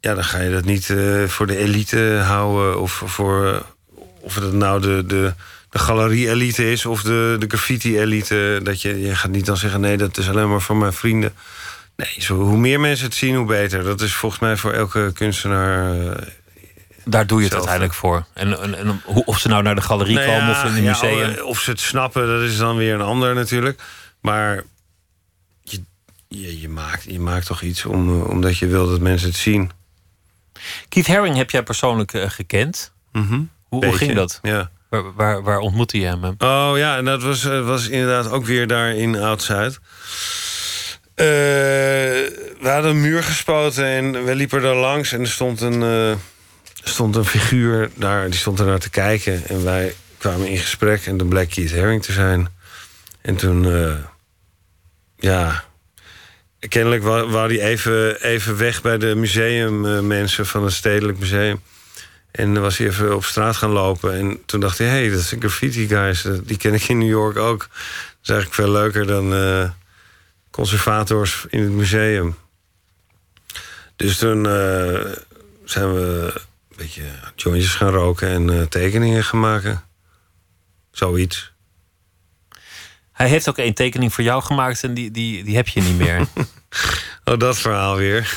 ja, 0.00 0.14
dan 0.14 0.24
ga 0.24 0.38
je 0.38 0.50
dat 0.50 0.64
niet 0.64 0.88
uh, 0.88 1.24
voor 1.24 1.46
de 1.46 1.56
elite 1.56 2.20
houden. 2.24 2.80
Of 2.80 3.02
voor 3.06 3.66
of 4.20 4.34
het 4.34 4.52
nou 4.52 4.80
de, 4.80 5.04
de, 5.06 5.34
de 5.70 5.78
galerie-elite 5.78 6.70
is 6.70 6.86
of 6.86 7.02
de, 7.02 7.36
de 7.38 7.46
graffiti-elite. 7.48 8.60
Dat 8.62 8.82
je, 8.82 9.00
je 9.00 9.14
gaat 9.14 9.30
niet 9.30 9.46
dan 9.46 9.56
zeggen: 9.56 9.80
nee, 9.80 9.96
dat 9.96 10.18
is 10.18 10.28
alleen 10.28 10.48
maar 10.48 10.62
voor 10.62 10.76
mijn 10.76 10.92
vrienden. 10.92 11.32
Nee, 12.02 12.14
zo, 12.18 12.34
hoe 12.34 12.56
meer 12.56 12.80
mensen 12.80 13.06
het 13.06 13.14
zien, 13.14 13.36
hoe 13.36 13.46
beter. 13.46 13.84
Dat 13.84 14.00
is 14.00 14.14
volgens 14.14 14.40
mij 14.40 14.56
voor 14.56 14.72
elke 14.72 15.10
kunstenaar. 15.14 15.96
Uh, 15.96 16.12
Daar 17.04 17.26
doe 17.26 17.38
je 17.38 17.44
het 17.44 17.54
uiteindelijk 17.54 17.94
voor. 17.94 18.26
En, 18.32 18.60
en, 18.60 18.74
en, 18.74 19.00
of 19.04 19.38
ze 19.38 19.48
nou 19.48 19.62
naar 19.62 19.74
de 19.74 19.80
galerie 19.80 20.14
nou 20.14 20.26
komen 20.26 20.50
of 20.50 20.64
in 20.64 20.76
een 20.76 20.84
museum. 20.84 21.30
Ja, 21.30 21.42
of 21.42 21.60
ze 21.60 21.70
het 21.70 21.80
snappen, 21.80 22.26
dat 22.26 22.42
is 22.42 22.56
dan 22.56 22.76
weer 22.76 22.94
een 22.94 23.00
ander 23.00 23.34
natuurlijk. 23.34 23.82
Maar 24.20 24.62
je, 25.60 25.82
je, 26.28 26.60
je, 26.60 26.68
maakt, 26.68 27.04
je 27.04 27.20
maakt 27.20 27.46
toch 27.46 27.62
iets 27.62 27.84
om, 27.84 28.22
omdat 28.22 28.58
je 28.58 28.66
wil 28.66 28.88
dat 28.88 29.00
mensen 29.00 29.28
het 29.28 29.36
zien. 29.36 29.70
Keith 30.88 31.06
Haring 31.06 31.36
heb 31.36 31.50
jij 31.50 31.62
persoonlijk 31.62 32.12
uh, 32.12 32.30
gekend. 32.30 32.92
Mm 33.12 33.26
-hmm. 33.26 33.50
hoe, 33.68 33.84
hoe, 33.84 33.96
ging 33.96 34.14
dat? 34.14 34.38
Ja. 34.42 34.70
Waar, 34.88 35.14
waar, 35.14 35.42
waar, 35.42 35.58
ontmoette 35.58 35.98
je 35.98 36.06
hem? 36.06 36.24
Oh 36.38 36.72
ja, 36.76 36.96
en 36.96 37.04
dat 37.04 37.22
was, 37.22 37.42
was 37.42 37.88
inderdaad 37.88 38.30
ook 38.30 38.44
weer 38.44 38.66
daar 38.66 38.94
in 38.94 39.16
Oud-Zuid. 39.16 39.80
Uh, 41.20 41.24
we 42.60 42.68
hadden 42.68 42.90
een 42.90 43.00
muur 43.00 43.22
gespoten 43.22 43.84
en 43.84 44.24
we 44.24 44.34
liepen 44.34 44.62
daar 44.62 44.74
langs 44.74 45.12
en 45.12 45.20
er 45.20 45.28
stond 45.28 45.60
een, 45.60 45.82
uh, 45.82 46.14
stond 46.82 47.16
een 47.16 47.24
figuur 47.24 47.90
daar, 47.94 48.30
die 48.30 48.38
stond 48.38 48.58
er 48.58 48.66
naar 48.66 48.78
te 48.78 48.90
kijken. 48.90 49.42
En 49.46 49.64
wij 49.64 49.94
kwamen 50.18 50.48
in 50.48 50.58
gesprek 50.58 51.06
en 51.06 51.16
toen 51.16 51.28
bleek 51.28 51.50
Keith 51.50 51.74
Haring 51.74 52.02
te 52.02 52.12
zijn. 52.12 52.48
En 53.20 53.36
toen, 53.36 53.64
uh, 53.64 53.94
ja, 55.16 55.64
kennelijk 56.68 57.02
wou 57.02 57.56
hij 57.56 57.66
even, 57.70 58.22
even 58.22 58.56
weg 58.56 58.82
bij 58.82 58.98
de 58.98 59.14
museummensen 59.14 60.46
van 60.46 60.64
het 60.64 60.72
Stedelijk 60.72 61.18
Museum. 61.18 61.60
En 62.30 62.54
dan 62.54 62.62
was 62.62 62.78
hij 62.78 62.86
even 62.86 63.14
op 63.14 63.24
straat 63.24 63.56
gaan 63.56 63.70
lopen. 63.70 64.14
En 64.14 64.42
toen 64.46 64.60
dacht 64.60 64.78
hij, 64.78 64.86
hé, 64.86 64.92
hey, 64.92 65.10
dat 65.10 65.20
zijn 65.20 65.40
graffiti 65.40 65.88
guys. 65.88 66.26
Die 66.42 66.56
ken 66.56 66.74
ik 66.74 66.88
in 66.88 66.98
New 66.98 67.08
York 67.08 67.36
ook. 67.36 67.58
Dat 67.58 67.68
is 68.22 68.30
eigenlijk 68.30 68.60
veel 68.60 68.72
leuker 68.72 69.06
dan 69.06 69.32
conservators 70.50 71.46
in 71.48 71.62
het 71.62 71.72
museum. 71.72 72.36
Dus 73.96 74.18
toen 74.18 74.38
uh, 74.38 75.12
zijn 75.64 75.94
we 75.94 76.32
een 76.34 76.76
beetje 76.76 77.02
jointjes 77.36 77.74
gaan 77.74 77.90
roken 77.90 78.28
en 78.28 78.48
uh, 78.50 78.62
tekeningen 78.62 79.24
gaan 79.24 79.40
maken. 79.40 79.82
Zoiets. 80.90 81.52
Hij 83.12 83.28
heeft 83.28 83.48
ook 83.48 83.58
één 83.58 83.74
tekening 83.74 84.14
voor 84.14 84.24
jou 84.24 84.42
gemaakt 84.42 84.82
en 84.82 84.94
die, 84.94 85.10
die, 85.10 85.44
die 85.44 85.56
heb 85.56 85.68
je 85.68 85.80
niet 85.80 85.98
meer. 85.98 86.26
oh, 87.24 87.38
dat 87.38 87.58
verhaal 87.58 87.96
weer. 87.96 88.36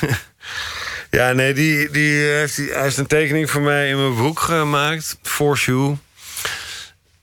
ja, 1.11 1.31
nee, 1.31 1.53
die, 1.53 1.89
die 1.89 2.19
heeft, 2.19 2.55
die, 2.55 2.71
hij 2.71 2.81
heeft 2.81 2.97
een 2.97 3.07
tekening 3.07 3.49
voor 3.49 3.61
mij 3.61 3.89
in 3.89 3.97
mijn 3.97 4.15
boek 4.15 4.39
gemaakt. 4.39 5.17
For 5.21 5.57
Shoe. 5.57 5.97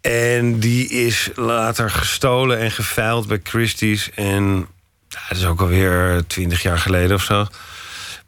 En 0.01 0.59
die 0.59 0.89
is 0.89 1.31
later 1.35 1.91
gestolen 1.91 2.59
en 2.59 2.71
geveild 2.71 3.27
bij 3.27 3.41
Christie's. 3.43 4.11
En 4.11 4.69
dat 5.29 5.39
is 5.39 5.47
ook 5.47 5.61
alweer 5.61 6.23
twintig 6.27 6.63
jaar 6.63 6.79
geleden 6.79 7.17
of 7.17 7.23
zo. 7.23 7.47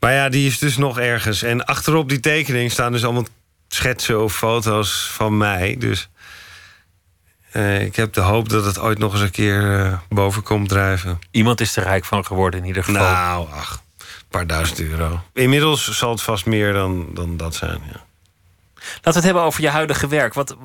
Maar 0.01 0.13
ja, 0.13 0.29
die 0.29 0.47
is 0.47 0.59
dus 0.59 0.77
nog 0.77 0.99
ergens. 0.99 1.43
En 1.43 1.65
achterop 1.65 2.09
die 2.09 2.21
tekening 2.21 2.71
staan 2.71 2.93
dus 2.93 3.05
allemaal 3.05 3.27
schetsen 3.69 4.23
of 4.23 4.37
foto's 4.37 5.11
van 5.13 5.37
mij. 5.37 5.77
Dus 5.79 6.09
uh, 7.53 7.83
ik 7.83 7.97
heb 7.97 8.13
de 8.13 8.21
hoop 8.21 8.49
dat 8.49 8.65
het 8.65 8.79
ooit 8.79 8.99
nog 8.99 9.13
eens 9.13 9.23
een 9.23 9.31
keer 9.31 9.63
uh, 9.63 9.99
boven 10.09 10.43
komt 10.43 10.69
drijven. 10.69 11.19
Iemand 11.31 11.61
is 11.61 11.77
er 11.77 11.83
rijk 11.83 12.05
van 12.05 12.25
geworden 12.25 12.61
in 12.61 12.67
ieder 12.67 12.85
geval. 12.85 13.03
Nou, 13.03 13.49
ach, 13.51 13.83
een 13.99 14.27
paar 14.29 14.47
duizend 14.47 14.81
euro. 14.81 15.23
Inmiddels 15.33 15.99
zal 15.99 16.11
het 16.11 16.23
vast 16.23 16.47
meer 16.47 16.73
dan, 16.73 17.09
dan 17.15 17.37
dat 17.37 17.55
zijn, 17.55 17.81
ja. 17.93 18.09
Laten 18.81 19.03
we 19.03 19.11
het 19.11 19.25
hebben 19.25 19.43
over 19.43 19.63
je 19.63 19.69
huidige 19.69 20.09
werk. 20.09 20.35
Wat, 20.35 20.57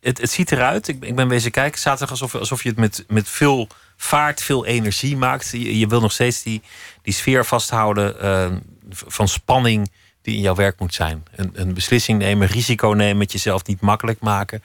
het, 0.00 0.18
het 0.18 0.30
ziet 0.30 0.52
eruit, 0.52 0.88
ik, 0.88 1.04
ik 1.04 1.16
ben 1.16 1.28
bezig 1.28 1.50
kijken, 1.50 1.80
zaterdag 1.80 2.10
alsof, 2.10 2.34
alsof 2.34 2.62
je 2.62 2.68
het 2.68 2.78
met, 2.78 3.04
met 3.08 3.28
veel 3.28 3.68
vaart, 3.98 4.42
veel 4.42 4.66
energie 4.66 5.16
maakt. 5.16 5.50
Je, 5.50 5.78
je 5.78 5.86
wil 5.86 6.00
nog 6.00 6.12
steeds 6.12 6.42
die, 6.42 6.62
die 7.02 7.14
sfeer 7.14 7.44
vasthouden 7.44 8.16
uh, 8.24 8.56
van 8.90 9.28
spanning 9.28 9.90
die 10.22 10.36
in 10.36 10.42
jouw 10.42 10.54
werk 10.54 10.80
moet 10.80 10.94
zijn. 10.94 11.24
Een, 11.34 11.50
een 11.54 11.74
beslissing 11.74 12.18
nemen, 12.18 12.48
risico 12.48 12.88
nemen, 12.88 13.22
het 13.22 13.32
jezelf 13.32 13.66
niet 13.66 13.80
makkelijk 13.80 14.20
maken. 14.20 14.62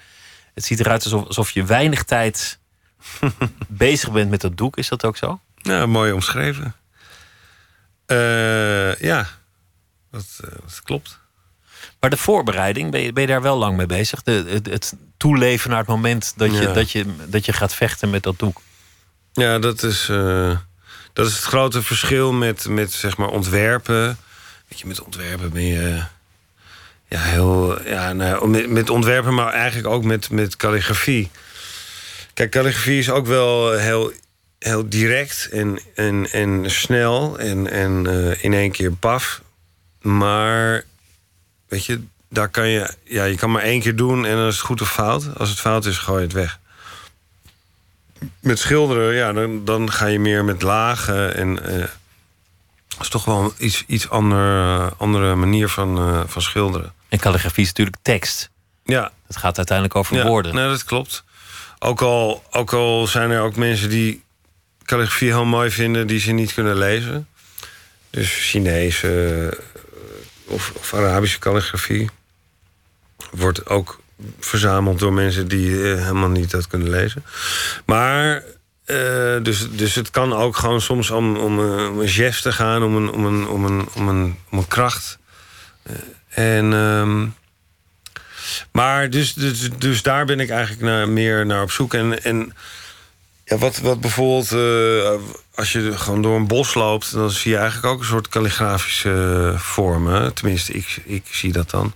Het 0.53 0.65
ziet 0.65 0.79
eruit 0.79 1.03
alsof, 1.03 1.27
alsof 1.27 1.51
je 1.51 1.63
weinig 1.63 2.03
tijd 2.03 2.59
bezig 3.67 4.11
bent 4.11 4.29
met 4.29 4.41
dat 4.41 4.57
doek. 4.57 4.77
Is 4.77 4.87
dat 4.87 5.05
ook 5.05 5.17
zo? 5.17 5.39
Ja, 5.55 5.85
mooi 5.85 6.11
omschreven. 6.11 6.75
Uh, 8.07 8.95
ja, 8.95 9.27
dat, 10.11 10.25
uh, 10.45 10.51
dat, 10.51 10.81
klopt. 10.83 11.19
Maar 11.99 12.09
de 12.09 12.17
voorbereiding, 12.17 12.91
ben 12.91 13.01
je, 13.01 13.13
ben 13.13 13.23
je 13.23 13.29
daar 13.29 13.41
wel 13.41 13.57
lang 13.57 13.77
mee 13.77 13.85
bezig? 13.85 14.23
De, 14.23 14.45
het, 14.47 14.65
het 14.65 14.95
toeleven 15.17 15.69
naar 15.69 15.79
het 15.79 15.87
moment 15.87 16.33
dat 16.35 16.51
je, 16.51 16.61
Ja. 16.61 16.73
dat, 16.73 16.91
je, 16.91 17.05
dat 17.27 17.45
je 17.45 17.53
gaat 17.53 17.73
vechten 17.73 18.09
met 18.09 18.23
dat 18.23 18.39
doek. 18.39 18.61
Ja, 19.33 19.59
dat 19.59 19.83
is, 19.83 20.09
eh, 20.09 20.57
dat 21.13 21.27
is 21.27 21.33
het 21.35 21.43
grote 21.43 21.81
verschil 21.81 22.33
met, 22.33 22.67
met 22.67 22.91
zeg 22.91 23.17
maar 23.17 23.29
ontwerpen. 23.29 24.17
Weet 24.67 24.79
je, 24.79 24.87
met 24.87 25.01
ontwerpen 25.01 25.51
ben 25.51 25.65
je 25.65 26.03
ja, 27.13 27.19
heel. 27.19 27.87
Ja, 27.87 28.13
nou, 28.13 28.47
met, 28.47 28.69
met 28.69 28.89
ontwerpen, 28.89 29.33
maar 29.33 29.53
eigenlijk 29.53 29.87
ook 29.87 30.03
met, 30.03 30.29
met 30.29 30.55
calligrafie. 30.55 31.31
Kijk, 32.33 32.51
calligrafie 32.51 32.99
is 32.99 33.09
ook 33.09 33.25
wel 33.25 33.71
heel, 33.71 34.11
heel 34.59 34.89
direct 34.89 35.49
en, 35.51 35.79
en, 35.95 36.31
en 36.31 36.71
snel 36.71 37.39
en, 37.39 37.71
en 37.71 38.07
eh, 38.07 38.43
in 38.43 38.53
één 38.53 38.71
keer 38.71 38.91
paf. 38.91 39.41
Maar 40.01 40.83
weet 41.67 41.85
je, 41.85 42.01
daar 42.29 42.49
kan 42.49 42.67
je, 42.67 42.93
ja, 43.03 43.23
je 43.23 43.35
kan 43.35 43.51
maar 43.51 43.61
één 43.61 43.81
keer 43.81 43.95
doen 43.95 44.25
en 44.25 44.35
dan 44.35 44.47
is 44.47 44.55
het 44.55 44.65
goed 44.65 44.81
of 44.81 44.91
fout. 44.91 45.37
Als 45.37 45.49
het 45.49 45.59
fout 45.59 45.85
is, 45.85 45.97
gooi 45.97 46.19
je 46.19 46.25
het 46.25 46.35
weg. 46.35 46.59
Met 48.39 48.59
schilderen, 48.59 49.13
ja, 49.15 49.33
dan, 49.33 49.65
dan 49.65 49.91
ga 49.91 50.05
je 50.05 50.19
meer 50.19 50.45
met 50.45 50.61
lagen 50.61 51.35
en. 51.35 51.65
eh, 51.65 51.87
dat 52.87 53.01
is 53.01 53.09
toch 53.09 53.25
wel 53.25 53.53
iets, 53.57 53.83
iets 53.87 54.09
ander, 54.09 54.93
andere 54.97 55.35
manier 55.35 55.69
van, 55.69 55.97
eh, 55.97 56.21
van 56.25 56.41
schilderen. 56.41 56.93
En 57.09 57.19
calligrafie 57.19 57.63
is 57.63 57.67
natuurlijk 57.69 57.97
tekst. 58.01 58.49
Ja, 58.83 59.11
Het 59.27 59.37
gaat 59.37 59.57
uiteindelijk 59.57 59.97
over 59.97 60.15
ja, 60.15 60.25
woorden. 60.25 60.55
Nee, 60.55 60.67
dat 60.67 60.83
klopt. 60.83 61.23
Ook 61.79 62.01
al, 62.01 62.43
ook 62.51 62.73
al 62.73 63.07
zijn 63.07 63.31
er 63.31 63.41
ook 63.41 63.55
mensen 63.55 63.89
die 63.89 64.23
calligrafie 64.83 65.27
heel 65.27 65.45
mooi 65.45 65.71
vinden 65.71 66.07
die 66.07 66.19
ze 66.19 66.31
niet 66.31 66.53
kunnen 66.53 66.77
lezen. 66.77 67.27
Dus 68.09 68.49
Chinese 68.49 69.51
eh, 69.53 70.53
of, 70.53 70.71
of 70.75 70.93
Arabische 70.93 71.39
calligrafie 71.39 72.09
wordt 73.31 73.65
ook 73.65 74.01
verzameld 74.39 74.99
door 74.99 75.13
mensen 75.13 75.47
die 75.47 75.91
eh, 75.91 76.01
helemaal 76.01 76.29
niet 76.29 76.51
dat 76.51 76.67
kunnen 76.67 76.89
lezen. 76.89 77.23
Maar 77.85 78.43
eh, 78.85 79.35
dus, 79.41 79.71
dus 79.71 79.95
het 79.95 80.09
kan 80.09 80.33
ook 80.33 80.57
gewoon 80.57 80.81
soms 80.81 81.11
om, 81.11 81.37
om, 81.37 81.59
eh, 81.59 81.89
om 81.91 81.99
een 81.99 82.33
gaan, 82.33 82.83
om 82.83 82.95
een, 82.95 83.11
om 83.11 83.25
een, 83.25 83.47
om 83.47 83.65
een, 83.65 83.87
om 83.93 84.07
een, 84.07 84.37
om 84.49 84.67
kracht. 84.67 85.17
En, 86.29 86.73
ehm, 86.73 87.27
maar 88.71 89.09
dus, 89.09 89.33
dus, 89.33 89.69
dus 89.77 90.01
daar 90.01 90.25
ben 90.25 90.39
ik 90.39 90.49
eigenlijk 90.49 90.81
naar, 90.81 91.09
meer 91.09 91.45
naar 91.45 91.61
op 91.61 91.71
zoek. 91.71 91.93
En, 91.93 92.23
en 92.23 92.53
ja, 93.45 93.57
wat, 93.57 93.79
wat 93.79 94.01
bijvoorbeeld, 94.01 94.51
als 95.55 95.71
je 95.71 95.97
gewoon 95.97 96.21
door 96.21 96.35
een 96.35 96.47
bos 96.47 96.73
loopt, 96.73 97.13
dan 97.13 97.31
zie 97.31 97.51
je 97.51 97.57
eigenlijk 97.57 97.93
ook 97.93 97.99
een 97.99 98.05
soort 98.05 98.27
kalligrafische 98.27 99.53
vormen. 99.57 100.33
Tenminste, 100.33 100.73
ik, 100.73 101.01
ik 101.05 101.25
zie 101.31 101.51
dat 101.51 101.69
dan. 101.69 101.93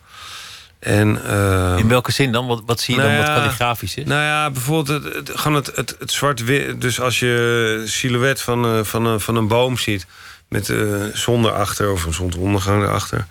En, 0.80 1.26
ehm, 1.26 1.78
In 1.78 1.88
welke 1.88 2.12
zin 2.12 2.32
dan? 2.32 2.48
Wat, 2.48 2.62
wat 2.66 2.80
zie 2.80 2.96
je 2.96 3.00
nou 3.02 3.14
dan 3.14 3.20
wat 3.22 3.30
ja, 3.30 3.40
kalligrafisch 3.42 3.96
is? 3.96 4.06
Nou 4.06 4.22
ja, 4.22 4.50
bijvoorbeeld 4.52 5.04
het, 5.04 5.14
het, 5.14 5.32
gewoon 5.40 5.58
het, 5.58 5.72
het, 5.76 5.96
het 6.00 6.12
zwart-wit. 6.12 6.82
Dus 6.82 7.00
als 7.02 7.20
je 7.20 7.84
silhouet 7.86 8.42
van, 8.42 8.66
eh, 8.66 8.84
van, 8.84 9.06
een, 9.06 9.20
van 9.20 9.36
een 9.36 9.48
boom 9.48 9.78
ziet... 9.78 10.06
met 10.50 10.70
eh 10.70 11.04
zon 11.14 11.46
erachter 11.46 11.92
of 11.92 12.06
een 12.06 12.14
zonsondergang 12.14 12.84
erachter... 12.84 13.26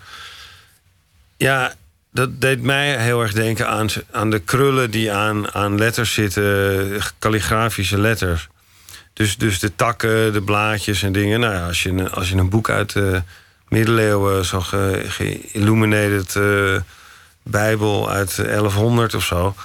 Ja, 1.37 1.73
dat 2.11 2.41
deed 2.41 2.61
mij 2.61 2.97
heel 3.03 3.21
erg 3.21 3.33
denken 3.33 3.67
aan, 3.67 3.87
aan 4.11 4.29
de 4.29 4.39
krullen 4.39 4.91
die 4.91 5.11
aan, 5.11 5.53
aan 5.53 5.77
letters 5.77 6.13
zitten. 6.13 7.01
Kalligrafische 7.19 7.97
letters. 7.99 8.47
Dus, 9.13 9.37
dus 9.37 9.59
de 9.59 9.75
takken, 9.75 10.33
de 10.33 10.41
blaadjes 10.41 11.03
en 11.03 11.11
dingen. 11.11 11.39
Nou 11.39 11.53
ja, 11.53 11.67
als 11.67 11.83
je, 11.83 11.89
een- 11.89 12.11
als 12.11 12.29
je 12.29 12.35
een 12.35 12.49
boek 12.49 12.69
uit 12.69 12.93
de 12.93 13.21
middeleeuwen... 13.67 14.45
zo'n 14.45 14.63
ge- 14.63 15.03
geilluminated 15.07 16.35
eh, 16.35 16.75
bijbel 17.49 18.09
uit 18.09 18.35
1100 18.35 19.13
of 19.13 19.25
zo... 19.25 19.55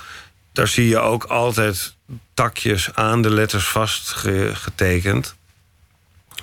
daar 0.52 0.68
zie 0.68 0.88
je 0.88 0.98
ook 0.98 1.24
altijd 1.24 1.94
takjes 2.34 2.94
aan 2.94 3.22
de 3.22 3.30
letters 3.30 3.68
vastgetekend. 3.68 5.34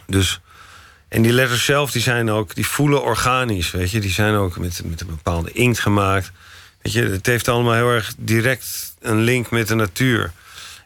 Dus... 0.06 0.39
En 1.08 1.21
die 1.21 1.32
letters 1.32 1.65
zelf, 1.65 1.91
die 1.91 2.02
zijn 2.02 2.32
ook, 2.32 2.56
die 2.56 2.67
voelen 2.67 3.04
organisch, 3.04 3.71
weet 3.71 3.91
je. 3.91 3.99
Die 3.99 4.12
zijn 4.12 4.36
ook 4.36 4.58
met, 4.58 4.82
met 4.86 5.02
een 5.02 5.08
bepaalde 5.08 5.52
inkt 5.52 5.80
gemaakt. 5.80 6.32
Weet 6.82 6.93
je, 6.93 7.04
het 7.04 7.25
heeft 7.25 7.47
allemaal 7.47 7.73
heel 7.73 7.89
erg 7.89 8.13
direct 8.17 8.93
een 8.99 9.19
link 9.19 9.49
met 9.49 9.67
de 9.67 9.75
natuur. 9.75 10.32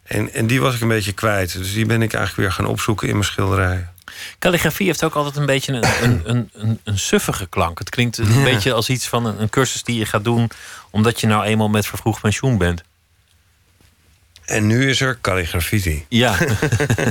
En, 0.03 0.33
en 0.33 0.47
die 0.47 0.61
was 0.61 0.75
ik 0.75 0.81
een 0.81 0.87
beetje 0.87 1.13
kwijt. 1.13 1.57
Dus 1.57 1.73
die 1.73 1.85
ben 1.85 2.01
ik 2.01 2.13
eigenlijk 2.13 2.47
weer 2.47 2.57
gaan 2.57 2.71
opzoeken 2.71 3.07
in 3.07 3.13
mijn 3.13 3.25
schilderijen. 3.25 3.92
Calligrafie 4.39 4.85
heeft 4.87 5.03
ook 5.03 5.15
altijd 5.15 5.35
een 5.35 5.45
beetje 5.45 5.73
een, 5.73 5.83
een, 6.03 6.21
een, 6.25 6.49
een, 6.53 6.79
een 6.83 6.99
suffige 6.99 7.47
klank. 7.47 7.79
Het 7.79 7.89
klinkt 7.89 8.17
een 8.17 8.33
Ja. 8.33 8.43
beetje 8.43 8.73
als 8.73 8.89
iets 8.89 9.07
van 9.07 9.25
een, 9.25 9.41
een 9.41 9.49
cursus 9.49 9.83
die 9.83 9.97
je 9.97 10.05
gaat 10.05 10.23
doen... 10.23 10.49
omdat 10.89 11.19
je 11.19 11.27
nou 11.27 11.43
eenmaal 11.43 11.69
met 11.69 11.85
vervroegd 11.87 12.21
pensioen 12.21 12.57
bent. 12.57 12.83
En 14.45 14.67
nu 14.67 14.89
is 14.89 15.01
er 15.01 15.17
calligrafie. 15.21 16.05
Ja. 16.09 16.35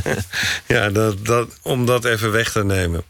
ja, 0.67 0.91
dat, 0.91 1.27
dat, 1.27 1.59
om 1.63 1.87
dat 1.87 2.05
even 2.05 2.33
weg 2.33 2.53
te 2.53 2.65
nemen. 2.65 3.03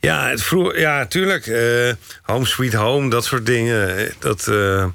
Ja, 0.00 0.28
het 0.28 0.42
vroeg, 0.42 0.76
ja, 0.76 1.06
tuurlijk. 1.06 1.46
eh, 1.46 1.92
home 2.22 2.46
Sweet 2.46 2.72
Home, 2.72 3.10
dat 3.10 3.24
soort 3.24 3.46
dingen. 3.46 3.96
eh, 3.98 4.12
Dat, 4.18 4.48
eh, 4.48 4.86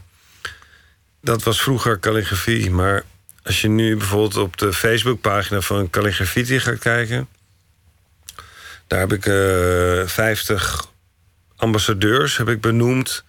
dat 1.21 1.43
was 1.43 1.61
vroeger 1.61 1.99
calligrafie. 1.99 2.71
Maar 2.71 3.03
als 3.43 3.61
je 3.61 3.67
nu 3.67 3.97
bijvoorbeeld 3.97 4.37
op 4.37 4.57
de 4.57 4.73
Facebookpagina 4.73 5.61
van 5.61 5.89
Calligrafie 5.89 6.59
gaat 6.59 6.79
kijken... 6.79 7.27
daar 8.91 8.99
heb 8.99 9.13
ik 9.13 9.25
eh 9.25 10.07
50 10.07 10.87
ambassadeurs 11.55 12.37
heb 12.37 12.49
ik 12.49 12.61
benoemd 12.61 13.23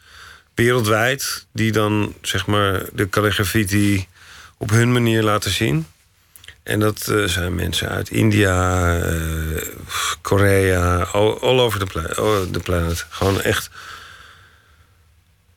wereldwijd... 0.55 1.46
die 1.53 1.72
dan 1.72 2.14
zeg 2.22 2.46
maar 2.46 2.83
de 2.92 3.09
calligrafie 3.09 4.09
op 4.57 4.70
hun 4.70 4.92
manier 4.92 5.22
laten 5.22 5.51
zien. 5.51 5.87
En 6.62 6.81
dat 6.81 7.09
eh, 7.09 7.25
zijn 7.25 7.55
mensen 7.55 7.88
uit 7.88 8.11
India, 8.11 8.96
eh, 8.98 9.62
Korea, 10.20 11.03
all, 11.03 11.59
over 11.61 11.79
the, 11.79 11.87
pla- 11.87 12.22
oh, 12.22 12.51
planet. 12.62 13.07
Gewoon 13.09 13.40
echt. 13.40 13.70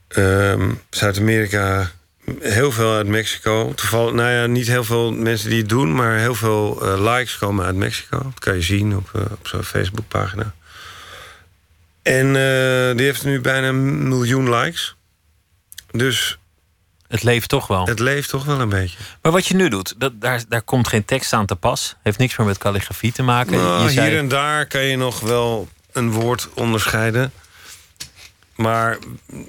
Ehm, 0.08 0.72
Zuid-Amerika, 0.90 1.92
heel 2.40 2.72
veel 2.72 2.94
uit 2.94 3.08
Mexico. 3.08 3.74
Toevallig, 3.74 4.14
nou 4.14 4.30
ja, 4.30 4.46
niet 4.46 4.68
heel 4.68 4.84
veel 4.84 5.12
mensen 5.12 5.50
die 5.50 5.60
het 5.60 5.70
doen, 5.70 5.96
maar 5.96 6.18
heel 6.18 6.36
veel 6.36 6.82
eh, 6.82 7.14
likes 7.14 7.38
komen 7.38 7.66
uit 7.66 7.76
Mexico. 7.76 8.18
Dat 8.24 8.40
kan 8.40 8.56
je 8.56 8.62
zien 8.62 8.96
op, 8.96 9.10
eh, 9.14 9.22
op 9.32 9.48
zo'n 9.48 9.64
Facebookpagina. 9.64 10.54
En 12.02 12.26
eh, 12.28 12.96
die 12.98 13.06
heeft 13.06 13.24
nu 13.26 13.42
bijna 13.42 13.68
een 13.68 14.08
miljoen 14.08 14.56
likes. 14.56 14.96
Dus 15.92 16.38
Het 17.08 17.24
leeft 17.24 17.50
toch 17.50 17.68
wel. 17.68 17.86
het 17.86 18.00
leeft 18.00 18.30
toch 18.30 18.46
wel 18.46 18.60
een 18.60 18.70
beetje. 18.70 18.98
Maar 19.22 19.32
wat 19.32 19.48
je 19.48 19.56
nu 19.56 19.70
doet, 19.70 19.94
dat, 19.98 20.22
daar, 20.22 20.44
daar 20.50 20.62
komt 20.62 20.88
geen 20.88 21.06
tekst 21.06 21.34
aan 21.34 21.46
te 21.46 21.56
pas. 21.56 21.96
Heeft 22.04 22.18
niks 22.18 22.38
meer 22.38 22.48
met 22.48 22.58
calligrafie 22.58 23.12
te 23.12 23.24
maken. 23.24 23.52
Nou, 23.52 23.84
je 23.84 23.90
zei, 23.90 24.10
Hier 24.10 24.18
en 24.18 24.28
daar 24.28 24.66
kan 24.66 24.82
je 24.82 24.98
nog 24.98 25.20
wel 25.20 25.68
een 25.92 26.12
woord 26.12 26.50
onderscheiden. 26.54 27.32
Maar 28.56 28.98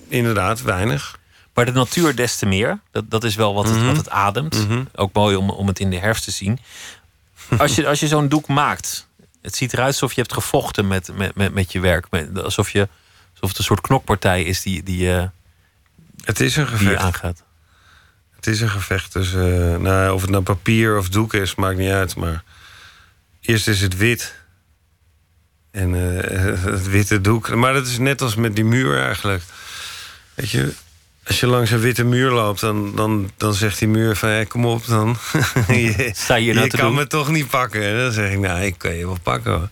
inderdaad, 0.08 0.62
weinig. 0.62 1.18
Maar 1.56 1.64
de 1.64 1.72
natuur 1.72 2.14
des 2.16 2.36
te 2.36 2.46
meer. 2.46 2.78
Dat, 2.90 3.10
dat 3.10 3.24
is 3.24 3.34
wel 3.34 3.54
wat 3.54 3.64
het, 3.68 3.76
Mhm. 3.76 3.86
wat 3.86 3.96
het 3.96 4.10
ademt. 4.10 4.68
Mhm. 4.68 4.84
Ook 4.94 5.12
mooi 5.12 5.36
om, 5.36 5.50
om 5.50 5.66
het 5.66 5.78
in 5.80 5.90
de 5.90 5.98
herfst 5.98 6.24
te 6.24 6.30
zien. 6.30 6.58
Als 7.58 7.74
je, 7.74 7.86
als 7.86 8.00
je 8.00 8.06
zo'n 8.08 8.28
doek 8.28 8.48
maakt, 8.48 9.06
het 9.42 9.56
ziet 9.56 9.72
eruit 9.72 9.88
alsof 9.92 10.12
je 10.12 10.20
hebt 10.20 10.32
gevochten 10.32 10.86
met, 10.86 11.10
met, 11.16 11.34
met, 11.34 11.54
met 11.54 11.72
je 11.72 11.80
werk. 11.80 12.06
Alsof, 12.34 12.70
je, 12.70 12.88
alsof 13.32 13.48
het 13.48 13.58
een 13.58 13.64
soort 13.64 13.80
knokpartij 13.80 14.42
is 14.44 14.62
die, 14.62 14.82
die, 14.82 15.12
eh, 15.12 15.24
Het 16.24 16.40
is 16.40 16.56
een 16.56 16.64
die 16.64 16.72
je 16.72 16.78
gevecht. 16.78 17.02
aangaat. 17.02 17.42
Het 18.36 18.46
is 18.46 18.60
een 18.60 18.70
gevecht. 18.70 19.12
Dus, 19.12 19.32
nou, 19.32 20.12
of 20.14 20.20
het 20.20 20.30
nou 20.30 20.42
papier 20.42 20.98
of 20.98 21.08
doek 21.08 21.34
is, 21.34 21.54
maakt 21.54 21.78
niet 21.78 21.90
uit. 21.90 22.16
Maar 22.16 22.42
eerst 23.40 23.68
is 23.68 23.80
het 23.80 23.96
wit. 23.96 24.34
En 25.70 25.94
eh, 25.94 26.62
het 26.72 26.88
witte 26.88 27.20
doek. 27.20 27.54
Maar 27.54 27.72
dat 27.72 27.86
is 27.86 27.98
net 27.98 28.22
als 28.22 28.34
met 28.34 28.54
die 28.54 28.64
muur 28.64 29.02
eigenlijk. 29.02 29.42
Weet 30.34 30.50
je, 30.50 30.72
als 31.26 31.40
je 31.40 31.46
langs 31.46 31.70
een 31.70 31.78
witte 31.80 32.04
muur 32.04 32.30
loopt, 32.30 32.60
dan, 32.60 32.96
dan, 32.96 33.30
dan 33.36 33.54
zegt 33.54 33.78
die 33.78 33.88
muur 33.88 34.16
van... 34.16 34.28
Hé, 34.28 34.44
kom 34.46 34.66
op 34.66 34.86
dan. 34.86 35.16
je 35.68 36.10
Sta 36.14 36.34
je 36.34 36.52
nou 36.52 36.64
je 36.64 36.70
kan 36.76 36.86
doen? 36.86 36.94
me 36.94 37.06
toch 37.06 37.30
niet 37.30 37.48
pakken. 37.48 37.82
En 37.82 37.96
dan 37.96 38.12
zeg 38.12 38.30
ik, 38.32 38.38
nou, 38.38 38.60
ik 38.60 38.74
kan 38.78 38.94
je 38.94 39.06
wel 39.06 39.18
pakken. 39.22 39.52
hoor. 39.52 39.68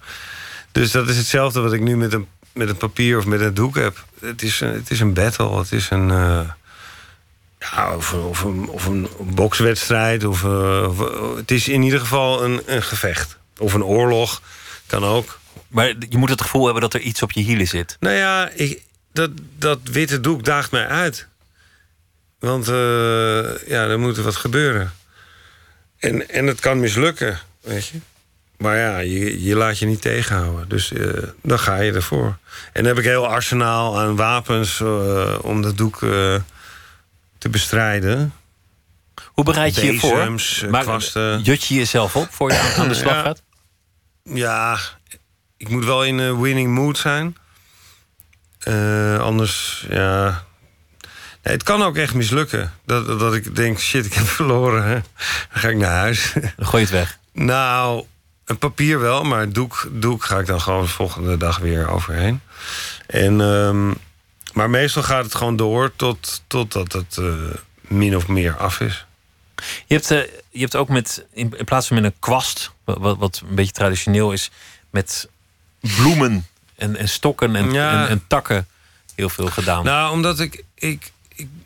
Dus 0.73 0.91
dat 0.91 1.09
is 1.09 1.17
hetzelfde 1.17 1.61
wat 1.61 1.73
ik 1.73 1.81
nu 1.81 1.97
met 1.97 2.13
een, 2.13 2.27
met 2.53 2.69
een 2.69 2.77
papier 2.77 3.19
of 3.19 3.27
met 3.27 3.41
een 3.41 3.55
doek 3.55 3.75
heb. 3.77 4.05
Het 4.21 4.43
is, 4.43 4.61
een- 4.61 4.73
het 4.75 4.91
is 4.91 5.01
een 5.01 5.13
battle. 5.13 5.59
Het 5.59 5.73
is 5.73 5.91
een... 5.91 6.11
eh, 6.11 6.41
ja, 7.59 7.97
of, 7.97 8.13
een- 8.13 8.21
of, 8.21 8.43
een, 8.45 8.69
of 8.69 8.87
een 8.87 9.09
bokswedstrijd. 9.21 10.25
Of, 10.25 10.45
eh, 10.45 10.87
of- 10.89 11.37
het 11.37 11.51
is 11.51 11.69
in 11.69 11.83
ieder 11.83 12.01
geval 12.01 12.45
een, 12.45 12.63
een 12.67 12.83
gevecht. 12.83 13.37
Of 13.59 13.73
een 13.75 13.85
oorlog. 13.85 14.43
Kan 14.87 15.05
ook. 15.05 15.39
Maar 15.69 15.87
je 16.09 16.19
moet 16.19 16.31
het 16.31 16.41
gevoel 16.43 16.65
hebben 16.65 16.83
dat 16.83 16.95
er 16.95 17.01
iets 17.01 17.23
op 17.23 17.33
je 17.33 17.41
hielen 17.41 17.67
zit. 17.69 17.97
Nou 18.01 18.15
ja, 18.17 18.51
ik, 18.55 18.83
dat, 19.13 19.31
dat 19.59 19.79
witte 19.83 20.21
doek 20.21 20.45
daagt 20.45 20.71
mij 20.71 20.87
uit. 20.87 21.29
Want 22.45 22.69
eh, 22.69 23.69
ja, 23.69 23.87
er 23.87 23.99
moet 23.99 24.17
wat 24.17 24.37
gebeuren. 24.37 24.93
En, 25.99 26.29
en 26.29 26.47
het 26.47 26.61
kan 26.61 26.81
mislukken, 26.81 27.41
weet 27.61 27.87
je. 27.87 27.99
Maar 28.57 28.77
ja, 28.77 28.99
je, 28.99 29.43
je 29.43 29.57
laat 29.57 29.79
je 29.79 29.87
niet 29.87 30.01
tegenhouden. 30.01 30.69
Dus 30.69 30.93
eh, 30.93 31.09
dan 31.43 31.59
ga 31.59 31.77
je 31.77 31.93
ervoor. 31.93 32.27
En 32.73 32.83
dan 32.83 32.85
heb 32.85 32.99
ik 32.99 33.05
heel 33.05 33.27
arsenaal 33.27 33.99
aan 33.99 34.17
wapens 34.17 34.81
eh, 34.81 35.39
om 35.43 35.63
dat 35.63 35.77
doek 35.77 35.99
te 37.39 37.49
bestrijden. 37.51 38.33
Hoe 39.25 39.45
bereid 39.45 39.75
je 39.75 39.93
je 39.93 39.99
voor? 39.99 40.41
Maar 40.71 40.83
kwasten. 40.83 41.43
jut 41.43 41.65
je 41.65 41.75
jezelf 41.75 42.17
op 42.17 42.29
voor 42.31 42.51
je 42.53 42.75
aan 42.79 42.89
de 42.89 42.95
slag 43.05 43.15
Ja. 43.15 43.23
gaat? 43.23 43.43
Ja, 44.23 44.79
ik 45.57 45.69
moet 45.69 45.85
wel 45.85 46.05
in 46.05 46.19
een 46.19 46.41
winning 46.41 46.75
mood 46.75 46.99
zijn. 46.99 47.37
Anders, 49.21 49.87
ja. 49.89 50.45
Nee, 51.45 51.53
het 51.55 51.63
kan 51.63 51.83
ook 51.83 51.97
echt 51.97 52.15
mislukken. 52.15 52.73
Dat, 52.87 53.07
dat, 53.19 53.35
ik 53.35 53.57
denk, 53.57 53.79
shit, 53.79 54.07
ik 54.07 54.13
heb 54.15 54.27
verloren. 54.39 54.85
Hè. 54.85 54.93
Dan 54.95 55.03
ga 55.61 55.69
ik 55.69 55.77
naar 55.77 55.91
huis. 55.99 56.33
Dan 56.57 56.67
gooi 56.67 56.83
je 56.87 56.89
het 56.89 56.99
weg. 56.99 57.19
nou, 57.33 58.05
een 58.45 58.59
papier 58.59 59.01
wel, 59.01 59.23
maar 59.25 59.49
doek, 59.53 59.89
doek 59.93 60.25
ga 60.25 60.39
ik 60.39 60.47
dan 60.47 60.61
gewoon 60.61 60.83
de 60.83 60.89
volgende 60.89 61.37
dag 61.37 61.59
weer 61.59 61.89
overheen. 61.89 62.41
En, 63.07 63.41
ehm, 63.41 63.89
maar 64.53 64.71
meestal 64.71 65.03
gaat 65.03 65.25
het 65.25 65.35
gewoon 65.35 65.57
door 65.57 65.93
tot, 65.97 66.43
totdat 66.47 66.93
het 66.93 67.17
eh, 67.19 67.35
min 67.81 68.17
of 68.17 68.29
meer 68.29 68.57
af 68.57 68.81
is. 68.81 69.07
Je 69.87 69.95
hebt, 69.95 70.11
eh, 70.11 70.19
je 70.51 70.61
hebt 70.61 70.77
ook 70.77 70.89
met, 70.89 71.25
in, 71.33 71.55
in 71.59 71.65
plaats 71.65 71.87
van 71.87 71.97
met 71.97 72.05
een 72.05 72.19
kwast, 72.19 72.71
wat, 72.85 73.17
wat- 73.19 73.43
een 73.49 73.55
beetje 73.55 73.73
traditioneel 73.73 74.33
is, 74.33 74.51
met 74.91 75.29
bloemen 75.97 76.47
en, 76.77 76.97
en 76.97 77.09
stokken 77.09 77.57
en, 77.57 77.73
Ja. 77.73 78.03
en, 78.03 78.09
en 78.09 78.25
takken 78.27 78.67
heel 79.15 79.29
veel 79.29 79.47
gedaan. 79.47 79.85
Nou, 79.85 80.13
omdat 80.13 80.41
ik, 80.41 80.65
ik. 80.75 81.13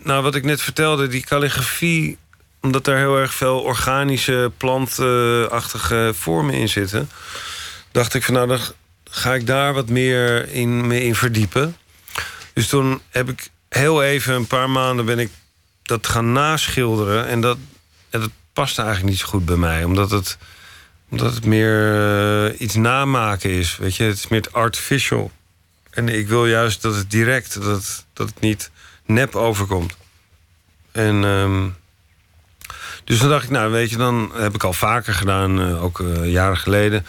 Nou, 0.09 0.23
wat 0.23 0.35
ik 0.35 0.45
net 0.45 0.61
vertelde, 0.61 1.07
die 1.07 1.25
calligrafie. 1.25 2.19
omdat 2.61 2.87
er 2.87 2.97
heel 2.97 3.17
erg 3.17 3.35
veel 3.35 3.61
organische, 3.61 4.53
plantachtige 4.57 6.13
vormen 6.15 6.55
in 6.55 6.69
zitten. 6.69 7.11
Dacht 7.93 8.15
ik 8.15 8.25
van 8.25 8.35
nou, 8.35 8.47
dan 8.47 8.61
ga 9.05 9.35
ik 9.35 9.47
daar 9.47 9.75
wat 9.75 9.89
meer 9.89 10.53
in, 10.53 10.87
mee 10.87 11.05
in 11.05 11.15
verdiepen. 11.15 11.77
Dus 12.53 12.69
toen 12.69 13.01
heb 13.09 13.29
ik 13.29 13.49
heel 13.69 14.03
even, 14.03 14.35
een 14.35 14.47
paar 14.47 14.71
maanden, 14.71 15.05
ben 15.05 15.19
ik 15.19 15.31
dat 15.83 16.07
gaan 16.07 16.33
naschilderen. 16.33 17.27
En 17.27 17.41
dat, 17.41 17.59
dat 18.11 18.31
paste 18.53 18.83
eigenlijk 18.83 19.11
niet 19.11 19.21
zo 19.21 19.27
goed 19.27 19.45
bij 19.45 19.57
mij. 19.57 19.85
Omdat 19.85 20.11
het, 20.11 20.39
omdat 21.09 21.35
het 21.35 21.45
meer 21.45 21.95
eh, 22.51 22.61
iets 22.61 22.75
namaken 22.75 23.51
is. 23.51 23.77
Weet 23.77 23.97
je, 23.97 24.05
het 24.05 24.17
is 24.17 24.29
meer 24.29 24.49
artificial. 24.51 25.31
En 25.91 26.09
ik 26.09 26.29
wil 26.29 26.47
juist 26.47 26.83
dat 26.83 26.95
het 26.95 27.11
direct, 27.11 27.63
dat 27.63 28.05
dat 28.13 28.29
het 28.29 28.41
niet 28.41 28.71
nep 29.09 29.35
overkomt. 29.35 29.97
En 30.93 31.25
ehm, 31.25 31.67
dus 33.05 33.19
dan 33.19 33.29
dacht 33.29 33.45
ik, 33.45 33.51
nou 33.51 33.71
weet 33.71 33.91
je, 33.91 33.97
dan 33.97 34.31
heb 34.35 34.55
ik 34.55 34.65
al 34.65 34.73
vaker 34.73 35.15
gedaan, 35.15 35.61
eh, 35.61 35.85
ook 35.85 36.01
eh, 36.01 36.33
jaren 36.33 36.57
geleden. 36.57 37.07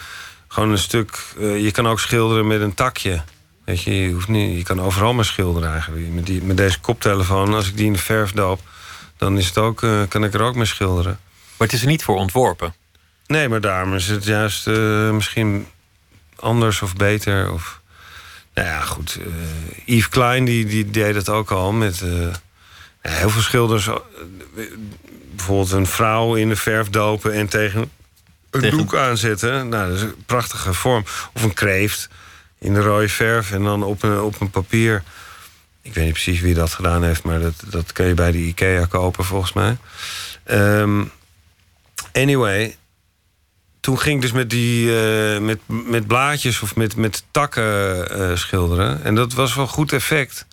Gewoon 0.48 0.70
een 0.70 0.78
stuk, 0.78 1.24
eh, 1.38 1.62
je 1.62 1.70
kan 1.70 1.88
ook 1.88 2.00
schilderen 2.00 2.46
met 2.46 2.60
een 2.60 2.74
takje. 2.74 3.22
Weet 3.64 3.82
je, 3.82 4.00
je, 4.00 4.12
hoeft 4.12 4.28
niet, 4.28 4.56
je 4.56 4.62
kan 4.62 4.80
overal 4.80 5.14
maar 5.14 5.24
schilderen 5.24 5.72
eigenlijk. 5.72 6.08
Met, 6.08 6.26
die, 6.26 6.42
met 6.42 6.56
deze 6.56 6.80
koptelefoon, 6.80 7.54
als 7.54 7.68
ik 7.68 7.76
die 7.76 7.86
in 7.86 7.92
de 7.92 7.98
verf 7.98 8.32
doop, 8.32 8.60
dan 9.16 9.38
is 9.38 9.46
het 9.46 9.58
ook, 9.58 9.86
kan 10.08 10.24
ik 10.24 10.34
er 10.34 10.42
ook 10.42 10.54
mee 10.54 10.64
schilderen. 10.64 11.18
Maar 11.56 11.68
het 11.68 11.72
is 11.76 11.82
er 11.82 11.88
niet 11.88 12.04
voor 12.04 12.16
ontworpen. 12.16 12.74
Nee, 13.26 13.48
maar 13.48 13.60
daarom 13.60 13.94
is 13.94 14.06
het 14.06 14.24
juist 14.24 14.66
misschien 15.12 15.66
anders 16.36 16.82
of 16.82 16.96
beter. 16.96 17.52
Of, 17.52 17.79
nou 18.54 18.68
ja, 18.68 18.80
goed. 18.80 19.18
eh, 19.20 19.26
Yves 19.84 20.08
Klein 20.08 20.44
die, 20.44 20.64
die 20.66 20.90
deed 20.90 21.14
het 21.14 21.28
ook 21.28 21.50
al 21.50 21.72
met 21.72 22.02
eh, 22.02 22.08
heel 23.00 23.30
veel 23.30 23.42
schilders. 23.42 23.86
eh, 23.86 23.94
bijvoorbeeld 25.36 25.70
een 25.72 25.86
vrouw 25.86 26.34
in 26.34 26.48
de 26.48 26.56
verf 26.56 26.88
dopen 26.88 27.32
en 27.32 27.48
tegen 27.48 27.90
een 28.50 28.60
Tegen- 28.60 28.78
doek 28.78 28.94
aanzetten. 28.96 29.68
Nou, 29.68 29.88
dat 29.88 29.96
is 29.96 30.02
een 30.02 30.14
prachtige 30.26 30.74
vorm. 30.74 31.04
Of 31.34 31.42
een 31.42 31.54
kreeft 31.54 32.08
in 32.58 32.74
de 32.74 32.80
rode 32.80 33.08
verf 33.08 33.52
en 33.52 33.62
dan 33.62 33.82
op 33.82 34.02
een, 34.02 34.20
op 34.20 34.40
een 34.40 34.50
papier. 34.50 35.02
Ik 35.82 35.94
weet 35.94 36.04
niet 36.04 36.12
precies 36.12 36.40
wie 36.40 36.54
dat 36.54 36.72
gedaan 36.74 37.02
heeft, 37.04 37.22
maar 37.22 37.40
dat, 37.40 37.54
dat 37.66 37.92
kun 37.92 38.06
je 38.06 38.14
bij 38.14 38.32
de 38.32 38.38
IKEA 38.38 38.84
kopen 38.86 39.24
volgens 39.24 39.52
mij. 39.52 39.76
Ehm, 40.44 41.04
anyway, 42.12 42.76
toen 43.80 43.98
ging 43.98 44.16
ik 44.16 44.22
dus 44.22 44.32
met, 44.32 44.50
die, 44.50 44.98
eh, 44.98 45.38
met, 45.38 45.58
met 45.66 46.06
blaadjes 46.06 46.60
of 46.62 46.76
met, 46.76 46.96
met 46.96 47.24
takken 47.30 48.10
eh, 48.10 48.36
schilderen. 48.36 49.04
En 49.04 49.14
dat 49.14 49.32
was 49.32 49.54
wel 49.54 49.66
goed 49.66 49.92
effect. 49.92 50.46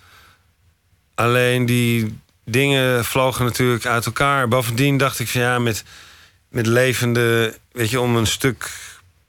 Alleen 1.14 1.66
die 1.66 2.18
dingen 2.44 3.04
vlogen 3.04 3.44
natuurlijk 3.44 3.86
uit 3.86 4.06
elkaar. 4.06 4.48
Bovendien 4.48 4.96
dacht 4.96 5.18
ik 5.18 5.28
van 5.28 5.40
ja, 5.40 5.58
met, 5.58 5.84
met 6.48 6.66
levende... 6.66 7.56
Weet 7.72 7.90
je, 7.90 8.00
om 8.00 8.16
een 8.16 8.26
stuk 8.26 8.70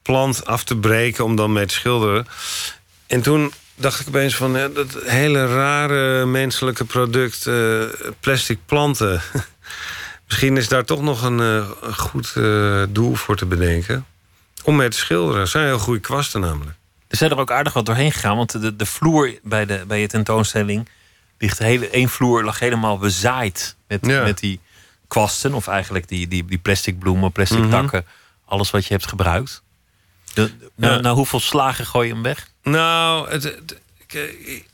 plant 0.02 0.46
af 0.46 0.64
te 0.64 0.76
breken 0.76 1.24
om 1.24 1.36
dan 1.36 1.52
mee 1.52 1.66
te 1.66 1.74
schilderen. 1.74 2.26
En 3.06 3.22
toen 3.22 3.52
dacht 3.74 4.00
ik 4.00 4.08
opeens 4.08 4.36
van 4.36 4.52
dat 4.52 4.96
hele 5.04 5.46
rare 5.46 6.26
menselijke 6.26 6.84
product, 6.84 7.46
eh, 7.46 7.82
plastic 8.20 8.58
planten. 8.66 9.22
Misschien 10.30 10.56
is 10.56 10.68
daar 10.68 10.84
toch 10.84 11.02
nog 11.02 11.22
een, 11.22 11.40
eh, 11.40 11.68
een 11.82 11.96
goed 11.96 12.32
eh, 12.36 12.82
doel 12.88 13.14
voor 13.14 13.36
te 13.36 13.46
bedenken. 13.46 14.06
Om 14.64 14.76
mee 14.76 14.88
te 14.88 14.96
schilderen. 14.96 15.38
Dat 15.40 15.48
zijn 15.48 15.64
heel 15.66 15.78
goede 15.78 16.00
kwasten 16.00 16.40
namelijk. 16.40 16.76
Er 17.08 17.16
zijn 17.16 17.30
er 17.30 17.38
ook 17.38 17.50
aardig 17.50 17.72
wat 17.72 17.86
doorheen 17.86 18.12
gegaan. 18.12 18.36
Want 18.36 18.60
de, 18.62 18.76
de 18.76 18.86
vloer 18.86 19.38
bij, 19.42 19.66
de, 19.66 19.84
bij 19.86 20.00
je 20.00 20.06
tentoonstelling 20.08 20.88
ligt 21.38 21.58
hele, 21.58 21.88
één 21.88 22.08
vloer 22.08 22.44
lag 22.44 22.58
helemaal 22.58 22.98
bezaaid 22.98 23.76
met, 23.88 24.06
Ja. 24.06 24.22
met 24.22 24.38
die 24.38 24.60
kwasten. 25.08 25.54
Of 25.54 25.66
eigenlijk 25.66 26.08
die, 26.08 26.28
die, 26.28 26.44
die 26.44 26.58
plastic 26.58 26.98
bloemen, 26.98 27.32
plastic 27.32 27.58
Mhm. 27.58 27.70
takken. 27.70 28.06
Alles 28.44 28.70
wat 28.70 28.86
je 28.86 28.92
hebt 28.94 29.08
gebruikt. 29.08 29.62
De, 30.34 30.50
nou, 30.74 30.94
Ja. 30.94 31.00
nou, 31.00 31.16
hoeveel 31.16 31.40
slagen 31.40 31.86
gooi 31.86 32.06
je 32.08 32.12
hem 32.14 32.22
weg? 32.22 32.48
Nou, 32.62 33.30
het, 33.30 33.42
het- 33.42 33.80
ik- 34.06 34.68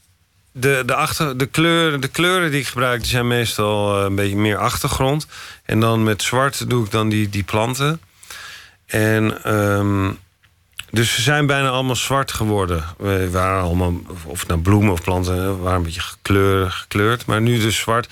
de, 0.59 0.83
de, 0.87 0.95
achter, 0.95 1.39
de, 1.39 1.47
kleuren, 1.47 2.01
de 2.01 2.09
kleuren 2.09 2.51
die 2.51 2.61
ik 2.61 2.67
gebruik 2.67 3.05
zijn 3.05 3.27
meestal 3.27 3.99
eh, 3.99 4.05
een 4.05 4.15
beetje 4.15 4.37
meer 4.37 4.57
achtergrond. 4.57 5.27
En 5.65 5.81
dan 5.81 6.03
met 6.03 6.23
zwart 6.23 6.71
doe 6.71 6.85
ik 6.85 6.91
dan 6.91 7.09
die, 7.09 7.29
die 7.29 7.43
planten. 7.43 8.01
En 8.87 9.45
ehm, 9.45 10.11
dus 10.91 11.15
ze 11.15 11.23
zijn 11.23 11.47
bijna 11.47 11.69
allemaal 11.69 11.97
zwart 11.97 12.33
geworden. 12.33 12.85
We 12.99 13.31
waren 13.31 13.63
allemaal, 13.63 13.93
of- 14.25 14.39
het 14.41 14.49
nou 14.49 14.61
bloemen 14.61 14.93
of 14.93 15.03
planten, 15.03 15.61
waren 15.63 15.77
een 15.79 15.83
beetje 15.83 16.01
gekleurd, 16.01 16.73
gekleurd. 16.73 17.27
Maar 17.27 17.41
nu 17.41 17.59
dus 17.59 17.77
zwart. 17.77 18.09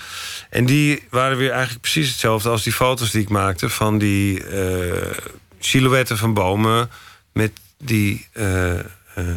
En 0.50 0.66
die 0.66 1.06
waren 1.10 1.36
weer 1.36 1.50
eigenlijk 1.50 1.80
precies 1.80 2.08
hetzelfde 2.10 2.48
als 2.48 2.62
die 2.62 2.72
foto's 2.72 3.10
die 3.10 3.22
ik 3.22 3.28
maakte 3.28 3.68
van 3.68 3.98
die 3.98 4.44
eh, 4.46 5.10
silhouetten 5.58 6.18
van 6.18 6.34
bomen 6.34 6.90
met 7.32 7.52
die 7.78 8.28
eh, 8.32 8.72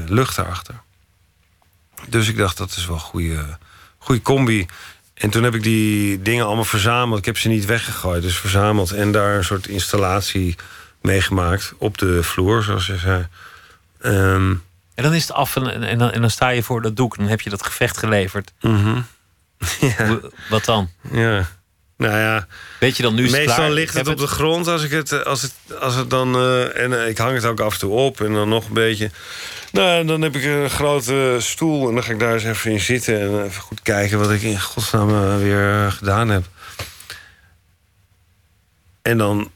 lucht 0.07 0.37
erachter. 0.37 0.85
Dus 2.07 2.27
ik 2.29 2.37
dacht, 2.37 2.57
dat 2.57 2.69
is 2.69 2.85
wel 2.85 2.95
een 2.95 3.01
goede, 3.01 3.57
goede 3.97 4.21
combi. 4.21 4.65
En 5.13 5.29
toen 5.29 5.43
heb 5.43 5.55
ik 5.55 5.63
die 5.63 6.21
dingen 6.21 6.45
allemaal 6.45 6.63
verzameld. 6.65 7.19
Ik 7.19 7.25
heb 7.25 7.37
ze 7.37 7.47
niet 7.47 7.65
weggegooid, 7.65 8.21
dus 8.21 8.37
verzameld. 8.37 8.91
En 8.91 9.11
daar 9.11 9.35
een 9.35 9.43
soort 9.43 9.67
installatie 9.67 10.55
mee 11.01 11.21
gemaakt 11.21 11.73
op 11.77 11.97
de 11.97 12.23
vloer, 12.23 12.63
zoals 12.63 12.85
je 12.87 12.97
zei. 12.97 13.27
Ehm, 14.01 14.51
En 14.95 15.03
dan 15.03 15.13
is 15.13 15.21
het 15.21 15.31
af 15.31 15.55
en, 15.55 15.83
en, 15.83 15.97
dan, 15.97 16.11
en 16.11 16.21
dan 16.21 16.29
sta 16.29 16.49
je 16.49 16.63
voor 16.63 16.81
dat 16.81 16.95
doek. 16.95 17.13
En 17.15 17.21
dan 17.21 17.29
heb 17.29 17.41
je 17.41 17.49
dat 17.49 17.65
gevecht 17.65 17.97
geleverd. 17.97 18.53
mhm. 18.61 19.01
ja, 19.97 20.19
Wat 20.49 20.65
dan? 20.65 20.89
ja. 21.11 21.47
Nou 21.97 22.17
ja, 22.17 22.47
Weet 22.79 22.97
je 22.97 23.03
dan 23.03 23.15
nu 23.15 23.23
is 23.25 23.31
het 23.31 23.45
meestal 23.45 23.69
ligt 23.71 23.93
het 23.93 24.05
heb 24.07 24.15
op 24.15 24.21
de 24.21 24.27
grond 24.27 24.67
als 24.67 24.83
ik 24.83 24.91
het, 24.91 25.25
als 25.25 25.41
het, 25.41 25.53
als 25.79 25.95
het 25.95 26.09
dan. 26.09 26.35
eh, 26.35 26.83
en 26.83 27.01
eh, 27.01 27.07
ik 27.09 27.17
hang 27.17 27.35
het 27.35 27.45
ook 27.45 27.59
af 27.59 27.73
en 27.73 27.79
toe 27.79 27.91
op 27.91 28.21
en 28.21 28.33
dan 28.33 28.49
nog 28.49 28.67
een 28.67 28.73
beetje. 28.73 29.11
Nou, 29.71 30.05
dan 30.05 30.21
heb 30.21 30.35
ik 30.35 30.43
een 30.43 30.69
grote 30.69 31.35
stoel 31.39 31.87
en 31.87 31.93
dan 31.93 32.03
ga 32.03 32.11
ik 32.11 32.19
daar 32.19 32.33
eens 32.33 32.43
even 32.43 32.71
in 32.71 32.79
zitten 32.79 33.19
en 33.21 33.43
even 33.45 33.61
goed 33.61 33.81
kijken 33.81 34.19
wat 34.19 34.31
ik 34.31 34.41
in 34.41 34.61
godsnaam 34.61 35.09
eh, 35.09 35.37
weer 35.37 35.91
gedaan 35.91 36.29
heb. 36.29 36.45
En 39.01 39.17
dan 39.17 39.51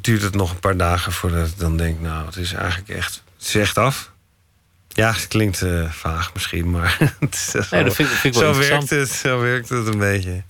duurt 0.00 0.22
het 0.22 0.34
nog 0.34 0.50
een 0.50 0.60
paar 0.60 0.76
dagen 0.76 1.12
voordat 1.12 1.46
ik 1.48 1.58
dan 1.58 1.76
denk, 1.76 2.00
nou, 2.00 2.26
het 2.26 2.36
is 2.36 2.52
eigenlijk 2.52 2.88
echt, 2.88 3.22
het 3.38 3.46
is 3.46 3.54
echt 3.54 3.78
af. 3.78 4.12
Ja, 4.88 5.12
het 5.12 5.28
klinkt 5.28 5.62
vaag 5.90 6.34
misschien, 6.34 6.70
maar 6.70 6.96
het 7.20 7.34
is 7.34 7.50
zo, 7.50 7.60
Nee, 7.70 7.84
dat 7.84 7.94
vind 7.94 8.10
ik- 8.10 8.14
vind 8.16 8.34
ik 8.34 8.40
wel 8.40 8.54
zo 8.54 8.60
interessant. 8.60 8.90
werkt 8.90 9.10
het, 9.10 9.18
zo 9.20 9.40
werkt 9.40 9.68
het 9.68 9.86
een 9.86 9.98
beetje. 9.98 10.42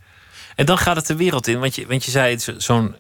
En 0.54 0.66
dan 0.66 0.78
gaat 0.78 0.96
het 0.96 1.06
de 1.06 1.16
wereld 1.16 1.46
in. 1.46 1.60
Want 1.60 1.74
je, 1.74 1.86
want 1.86 2.04
je 2.04 2.10
zei, 2.10 2.30
het 2.30 2.48
is 2.48 2.64
zo'n. 2.64 2.96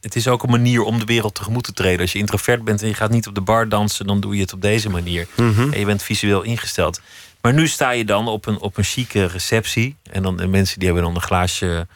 Het 0.00 0.16
is 0.16 0.28
ook 0.28 0.42
een 0.42 0.50
manier 0.50 0.82
om 0.82 0.98
de 0.98 1.04
wereld 1.04 1.34
tegemoet 1.34 1.64
te 1.64 1.72
treden. 1.72 2.00
Als 2.00 2.12
je 2.12 2.18
introvert 2.18 2.64
bent 2.64 2.82
en 2.82 2.88
je 2.88 2.94
gaat 2.94 3.10
niet 3.10 3.26
op 3.26 3.34
de 3.34 3.40
bar 3.40 3.68
dansen, 3.68 4.06
dan 4.06 4.20
doe 4.20 4.34
je 4.34 4.40
het 4.40 4.52
op 4.52 4.62
deze 4.62 4.90
manier. 4.90 5.26
Mhm. 5.36 5.72
En 5.72 5.78
je 5.78 5.84
bent 5.84 6.02
visueel 6.02 6.42
ingesteld. 6.42 7.00
Maar 7.40 7.52
nu 7.54 7.68
sta 7.68 7.90
je 7.90 8.04
dan 8.04 8.28
op 8.28 8.46
een, 8.46 8.58
op 8.58 8.76
een 8.76 8.84
chique 8.84 9.24
receptie. 9.24 9.96
En 10.10 10.22
dan 10.22 10.36
de 10.36 10.46
mensen 10.46 10.78
die 10.78 10.86
hebben 10.86 11.04
dan 11.06 11.14
een 11.14 11.22
glaasje 11.22 11.86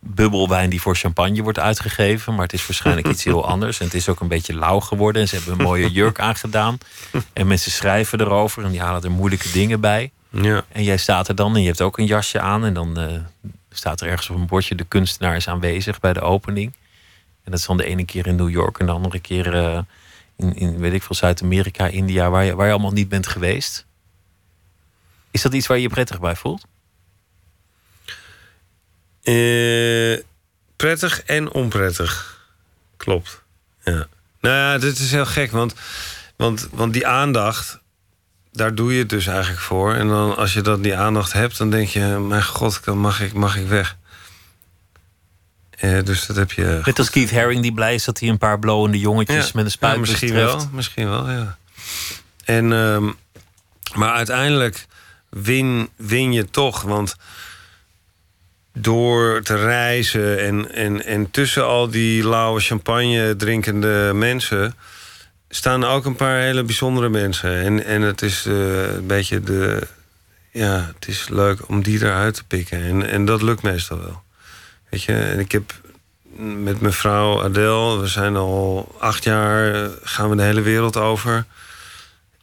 bubbelwijn 0.00 0.70
die 0.70 0.80
voor 0.80 0.96
champagne 0.96 1.42
wordt 1.42 1.58
uitgegeven. 1.58 2.34
Maar 2.34 2.42
het 2.42 2.52
is 2.52 2.66
waarschijnlijk 2.66 3.08
iets 3.08 3.24
heel 3.24 3.46
anders. 3.52 3.78
En 3.78 3.84
het 3.84 3.94
is 3.94 4.08
ook 4.08 4.20
een 4.20 4.28
beetje 4.28 4.54
lauw 4.54 4.80
geworden. 4.80 5.22
En 5.22 5.28
ze 5.28 5.34
hebben 5.36 5.52
een 5.52 5.64
mooie 5.64 5.90
jurk 5.90 6.20
aangedaan. 6.20 6.78
En 7.32 7.46
mensen 7.46 7.70
schrijven 7.70 8.20
erover 8.20 8.64
en 8.64 8.70
die 8.70 8.80
halen 8.80 9.02
er 9.02 9.10
moeilijke 9.10 9.50
dingen 9.52 9.80
bij. 9.80 10.10
Ja. 10.30 10.64
En 10.72 10.82
jij 10.82 10.96
staat 10.96 11.28
er 11.28 11.34
dan 11.34 11.54
en 11.54 11.60
je 11.60 11.66
hebt 11.66 11.82
ook 11.82 11.98
een 11.98 12.06
jasje 12.06 12.40
aan. 12.40 12.64
En 12.64 12.74
dan 12.74 12.98
eh, 12.98 13.06
staat 13.76 14.00
er 14.00 14.08
ergens 14.08 14.30
op 14.30 14.36
een 14.36 14.46
bordje: 14.46 14.74
de 14.74 14.84
kunstenaar 14.84 15.36
is 15.36 15.48
aanwezig 15.48 16.00
bij 16.00 16.12
de 16.12 16.20
opening. 16.20 16.72
En 17.44 17.52
dat 17.52 17.60
is 17.60 17.66
dan 17.66 17.76
de 17.76 17.84
ene 17.84 18.04
keer 18.04 18.26
in 18.26 18.36
New 18.36 18.50
York 18.50 18.78
en 18.78 18.86
de 18.86 18.92
andere 18.92 19.20
keer 19.20 19.54
eh, 19.54 19.78
in, 20.36 20.54
in, 20.54 20.78
weet 20.78 20.92
ik 20.92 21.02
veel, 21.02 21.14
Zuid-Amerika, 21.14 21.86
India, 21.86 22.30
waar 22.30 22.44
je, 22.44 22.54
waar 22.54 22.66
je 22.66 22.72
allemaal 22.72 22.92
niet 22.92 23.08
bent 23.08 23.26
geweest. 23.26 23.86
Is 25.30 25.42
dat 25.42 25.52
iets 25.52 25.66
waar 25.66 25.76
je 25.76 25.82
je 25.82 25.88
prettig 25.88 26.20
bij 26.20 26.36
voelt? 26.36 26.66
Eh, 29.22 30.18
prettig 30.76 31.22
en 31.22 31.52
onprettig. 31.52 32.44
Klopt. 32.96 33.42
Ja. 33.84 34.06
Nou 34.40 34.54
ja, 34.54 34.78
dit 34.78 34.98
is 34.98 35.10
heel 35.10 35.26
gek, 35.26 35.50
want, 35.50 35.74
want, 36.36 36.68
want 36.72 36.92
die 36.92 37.06
aandacht, 37.06 37.80
daar 38.56 38.74
doe 38.74 38.92
je 38.92 38.98
het 38.98 39.08
dus 39.08 39.26
eigenlijk 39.26 39.60
voor. 39.60 39.94
En 39.94 40.08
dan 40.08 40.36
als 40.36 40.52
je 40.52 40.60
dat 40.60 40.82
die 40.82 40.96
aandacht 40.96 41.32
hebt, 41.32 41.58
dan 41.58 41.70
denk 41.70 41.88
je, 41.88 42.00
mijn 42.00 42.44
god, 42.44 42.84
dan 42.84 42.98
mag 42.98 43.20
ik, 43.20 43.32
mag 43.32 43.56
ik 43.56 43.68
weg. 43.68 43.96
Eh, 45.70 46.02
dus 46.04 46.26
dat 46.26 46.36
heb 46.36 46.52
je. 46.52 46.80
Net 46.84 46.98
als 46.98 47.10
Keith 47.10 47.30
Haring 47.30 47.62
die 47.62 47.72
blij 47.72 47.94
is 47.94 48.04
dat 48.04 48.20
hij 48.20 48.28
een 48.28 48.38
paar 48.38 48.58
blowende 48.58 48.98
jongetjes 48.98 49.52
met 49.52 49.64
een 49.64 49.70
spuitbus 49.70 50.08
ja, 50.08 50.12
misschien 50.12 50.34
wel, 50.34 50.68
misschien 50.72 51.08
wel, 51.08 51.30
ja. 51.30 51.58
En, 52.44 52.72
ehm, 52.72 53.10
maar 53.94 54.12
uiteindelijk 54.12 54.86
win, 55.28 55.88
win 55.96 56.32
je 56.32 56.50
toch, 56.50 56.82
want 56.82 57.16
door 58.72 59.42
te 59.42 59.56
reizen 59.56 60.40
en, 60.40 60.72
en, 60.72 61.04
en 61.04 61.30
tussen 61.30 61.64
al 61.64 61.88
die 61.88 62.28
lauwe 62.28 62.60
champagne 62.60 63.36
drinkende 63.36 64.10
mensen 64.14 64.74
staan 65.56 65.84
ook 65.84 66.04
een 66.04 66.16
paar 66.16 66.38
hele 66.38 66.62
bijzondere 66.62 67.08
mensen. 67.08 67.62
En, 67.62 67.84
en 67.84 68.02
het 68.02 68.22
is 68.22 68.46
eh, 68.46 68.94
een 68.94 69.06
beetje 69.06 69.40
de. 69.40 69.86
Ja, 70.50 70.92
het 70.94 71.08
is 71.08 71.28
leuk 71.28 71.68
om 71.68 71.82
die 71.82 72.02
eruit 72.02 72.34
te 72.34 72.44
pikken. 72.44 72.82
En, 72.82 73.08
en 73.08 73.24
dat 73.24 73.42
lukt 73.42 73.62
meestal 73.62 73.98
wel. 73.98 74.22
Weet 74.88 75.02
je, 75.02 75.12
en 75.12 75.38
ik 75.38 75.52
heb 75.52 75.72
met 76.62 76.80
mijn 76.80 76.92
vrouw 76.92 77.42
Adele. 77.42 78.00
We 78.00 78.06
zijn 78.06 78.36
al 78.36 78.94
acht 78.98 79.24
jaar, 79.24 79.74
eh, 79.74 79.90
gaan 80.02 80.30
we 80.30 80.36
de 80.36 80.42
hele 80.42 80.60
wereld 80.60 80.96
over. 80.96 81.46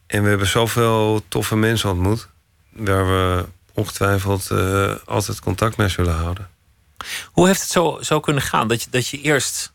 En 0.08 0.24
we 0.24 0.30
hebben 0.30 0.48
zoveel 0.48 1.24
toffe 1.28 1.56
mensen 1.56 1.90
ontmoet... 1.90 2.28
waar 2.70 3.06
we 3.06 3.46
ongetwijfeld 3.74 4.52
eh, 4.52 4.94
altijd 5.06 5.40
contact 5.40 5.78
mee 5.78 5.90
zullen 5.90 6.16
houden. 6.16 6.50
Hoe 7.26 7.48
heeft 7.48 7.62
het 7.62 7.70
zo, 7.70 7.98
zo 8.02 8.20
kunnen 8.20 8.44
gaan? 8.44 8.68
Dat 8.68 8.84
je, 8.84 8.90
dat 8.90 9.08
je 9.08 9.22
eerst 9.22 9.73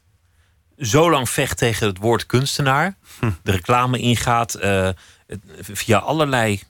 zo 0.81 1.11
lang 1.11 1.29
vecht 1.31 1.57
tegen 1.59 1.87
het 1.87 1.99
woord 1.99 2.27
kunstenaar, 2.27 2.95
Hm. 3.21 3.31
de 3.43 3.51
reclame 3.51 3.99
ingaat, 3.99 4.55
eh, 4.55 4.89
via 5.61 5.99
allerlei 5.99 6.63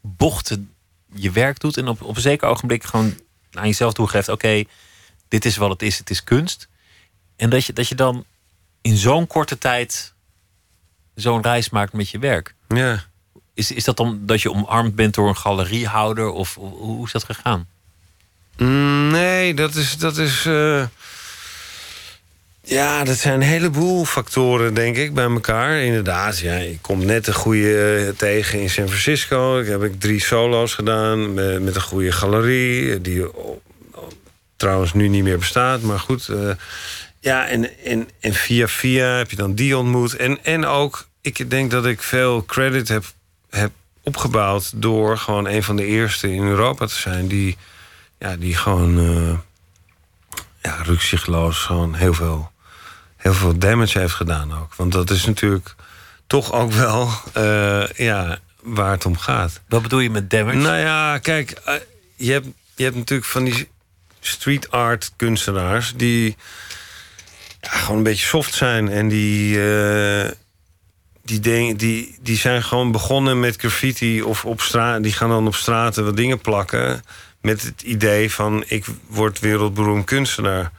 bochten 0.00 0.72
je 1.14 1.30
werk 1.30 1.60
doet 1.60 1.76
en 1.76 1.88
op, 1.88 2.02
op 2.02 2.16
een 2.16 2.22
zeker 2.22 2.48
ogenblik 2.48 2.84
gewoon 2.84 3.18
aan 3.52 3.66
jezelf 3.66 3.92
toegeeft: 3.92 4.28
oké, 4.28 4.62
dit 5.28 5.44
is 5.44 5.56
wat 5.56 5.70
het 5.70 5.82
is, 5.82 5.98
het 5.98 6.10
is 6.10 6.24
kunst. 6.24 6.68
En 7.36 7.50
dat 7.50 7.64
je, 7.64 7.72
dat 7.72 7.88
je 7.88 7.94
dan 7.94 8.24
in 8.82 8.96
zo'n 8.96 9.26
korte 9.26 9.58
tijd 9.58 10.12
zo'n 11.14 11.42
reis 11.42 11.70
maakt 11.70 11.92
met 11.92 12.10
je 12.10 12.18
werk. 12.18 12.54
Ja. 12.68 13.04
Is, 13.54 13.70
is 13.70 13.84
dat 13.84 13.96
dan 13.96 14.18
dat 14.22 14.42
je 14.42 14.50
omarmd 14.50 14.94
bent 14.94 15.14
door 15.14 15.28
een 15.28 15.36
galeriehouder? 15.36 16.30
Of 16.30 16.54
hoe, 16.54 16.70
hoe 16.76 17.06
is 17.06 17.12
dat 17.12 17.24
gegaan? 17.24 17.68
Mm, 18.56 19.10
Nee, 19.10 19.54
dat 19.54 19.74
is. 19.74 19.96
Dat 19.98 20.16
is 20.16 20.46
eh, 20.46 20.86
Ja, 22.66 23.04
dat 23.04 23.16
zijn 23.16 23.34
een 23.34 23.46
heleboel 23.46 24.04
factoren, 24.04 24.74
denk 24.74 24.96
ik, 24.96 25.14
bij 25.14 25.24
elkaar. 25.24 25.76
Inderdaad, 25.76 26.38
ja, 26.38 26.54
ik 26.54 26.78
kom 26.80 27.04
net 27.04 27.26
een 27.26 27.34
goede 27.34 28.06
eh, 28.06 28.16
tegen 28.16 28.60
in 28.60 28.70
San 28.70 28.88
Francisco. 28.88 29.58
Ik 29.58 29.66
heb 29.66 29.82
ik 29.82 30.00
drie 30.00 30.20
solo's 30.20 30.74
gedaan 30.74 31.34
met, 31.34 31.62
met 31.62 31.74
een 31.74 31.82
goede 31.82 32.12
galerie... 32.12 33.00
die 33.00 33.36
oh, 33.36 33.60
oh, 33.90 34.08
trouwens 34.56 34.92
nu 34.92 35.08
niet 35.08 35.22
meer 35.22 35.38
bestaat, 35.38 35.80
maar 35.82 35.98
goed. 35.98 36.28
eh, 36.28 36.50
ja, 37.20 37.46
en, 37.46 37.84
en, 37.84 38.08
en 38.20 38.34
via 38.34 38.68
via 38.68 39.06
heb 39.06 39.30
je 39.30 39.36
dan 39.36 39.54
die 39.54 39.76
ontmoet. 39.76 40.16
En, 40.16 40.44
en 40.44 40.66
ook, 40.66 41.06
ik 41.20 41.50
denk 41.50 41.70
dat 41.70 41.86
ik 41.86 42.02
veel 42.02 42.44
credit 42.44 42.88
heb, 42.88 43.04
heb 43.50 43.70
opgebouwd... 44.02 44.72
door 44.74 45.18
gewoon 45.18 45.46
een 45.46 45.62
van 45.62 45.76
de 45.76 45.86
eerste 45.86 46.32
in 46.32 46.42
Europa 46.42 46.86
te 46.86 46.94
zijn... 46.94 47.28
die, 47.28 47.56
ja, 48.18 48.36
die 48.36 48.56
gewoon 48.56 48.98
eh 48.98 49.38
ja, 50.64 50.82
rukzichtloos 50.82 51.58
gewoon 51.58 51.94
heel 51.94 52.14
veel, 52.14 52.50
heel 53.24 53.34
veel 53.34 53.58
damage 53.58 53.98
heeft 53.98 54.14
gedaan 54.14 54.52
ook. 54.60 54.74
Want 54.74 54.92
dat 54.92 55.10
is 55.10 55.24
natuurlijk 55.24 55.74
toch 56.26 56.52
ook 56.52 56.72
wel 56.72 57.08
eh, 57.32 57.86
ja, 57.86 58.38
waar 58.62 58.90
het 58.90 59.06
om 59.06 59.18
gaat. 59.18 59.60
Wat 59.68 59.82
bedoel 59.82 59.98
je 59.98 60.10
met 60.10 60.30
damage? 60.30 60.56
Nou 60.56 60.76
ja, 60.76 61.18
kijk, 61.18 61.50
eh, 61.50 61.74
je, 62.16 62.32
hebt, 62.32 62.46
je 62.74 62.84
hebt 62.84 62.96
natuurlijk 62.96 63.28
van 63.28 63.44
die 63.44 63.68
street 64.20 64.70
art 64.70 65.12
kunstenaars... 65.16 65.92
die 65.96 66.36
ja, 67.60 67.70
gewoon 67.70 67.96
een 67.96 68.02
beetje 68.02 68.26
soft 68.26 68.54
zijn 68.54 68.88
en 68.88 69.08
die... 69.08 69.68
eh, 69.68 70.30
die, 71.22 71.40
dingen, 71.40 71.76
die, 71.76 72.18
die 72.20 72.36
zijn 72.36 72.62
gewoon 72.62 72.92
begonnen 72.92 73.40
met 73.40 73.56
graffiti 73.56 74.22
of 74.22 74.44
op 74.44 74.60
straat. 74.60 75.02
Die 75.02 75.12
gaan 75.12 75.28
dan 75.28 75.46
op 75.46 75.54
straten 75.54 76.04
wat 76.04 76.16
dingen 76.16 76.40
plakken. 76.40 77.04
Met 77.40 77.62
het 77.62 77.82
idee 77.82 78.32
van 78.32 78.64
ik 78.66 78.84
word 79.06 79.38
wereldberoemd 79.40 80.04
kunstenaar. 80.04 80.72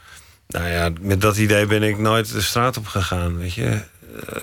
Nou 0.47 0.67
ja, 0.69 0.91
met 0.99 1.21
dat 1.21 1.37
idee 1.37 1.65
ben 1.65 1.83
ik 1.83 1.97
nooit 1.97 2.31
de 2.31 2.41
straat 2.41 2.77
op 2.77 2.87
gegaan, 2.87 3.37
weet 3.37 3.53
je. 3.53 3.79
Eh, 4.27 4.41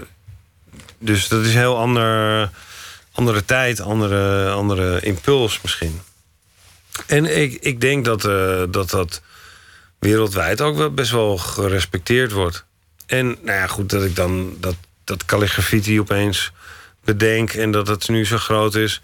dus 0.98 1.28
dat 1.28 1.40
is 1.40 1.46
een 1.52 1.58
heel 1.58 1.78
ander, 1.78 2.50
andere 3.12 3.44
tijd, 3.44 3.80
andere, 3.80 4.50
andere 4.50 5.00
impuls 5.00 5.60
misschien. 5.62 6.00
En 7.06 7.40
ik, 7.40 7.52
ik 7.60 7.80
denk 7.80 8.04
dat, 8.04 8.24
eh, 8.24 8.62
dat 8.70 8.90
dat 8.90 9.22
wereldwijd 9.98 10.60
ook 10.60 10.76
wel 10.76 10.90
best 10.94 11.10
wel 11.10 11.38
gerespecteerd 11.38 12.32
wordt. 12.32 12.64
En 13.06 13.26
nou 13.26 13.58
ja, 13.58 13.66
goed, 13.66 13.90
dat 13.90 14.04
ik 14.04 14.16
dan 14.16 14.56
dat, 14.60 14.74
dat 15.04 15.24
calligraffiti 15.24 16.00
opeens 16.00 16.52
bedenk 17.04 17.52
en 17.52 17.70
dat 17.70 17.86
het 17.88 18.08
nu 18.08 18.26
zo 18.26 18.36
groot 18.36 18.74
is. 18.74 19.00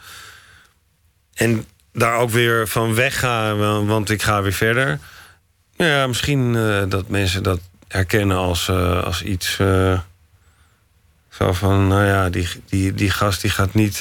En 1.34 1.66
daar 1.92 2.16
ook 2.16 2.30
weer 2.30 2.68
van 2.68 2.94
wegga, 2.94 3.55
wa- 3.55 3.84
want 3.84 4.11
ik 4.11 4.22
ga 4.22 4.42
weer 4.42 4.53
verder. 4.53 4.99
Ja, 5.79 6.07
misschien 6.07 6.57
eh, 6.57 6.83
dat 6.89 7.09
mensen 7.09 7.43
dat 7.43 7.61
herkennen 7.89 8.37
als, 8.37 8.68
eh, 8.68 9.03
als 9.05 9.22
iets. 9.22 9.59
eh, 9.59 10.01
zo 11.31 11.53
van, 11.53 11.87
nou 11.89 12.05
ja, 12.05 12.31
die, 12.31 12.49
die, 12.66 12.95
die 12.95 13.11
gast 13.11 13.41
die 13.41 13.51
gaat 13.51 13.74
niet. 13.74 13.99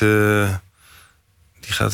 die 1.60 1.74
gaat. 1.74 1.94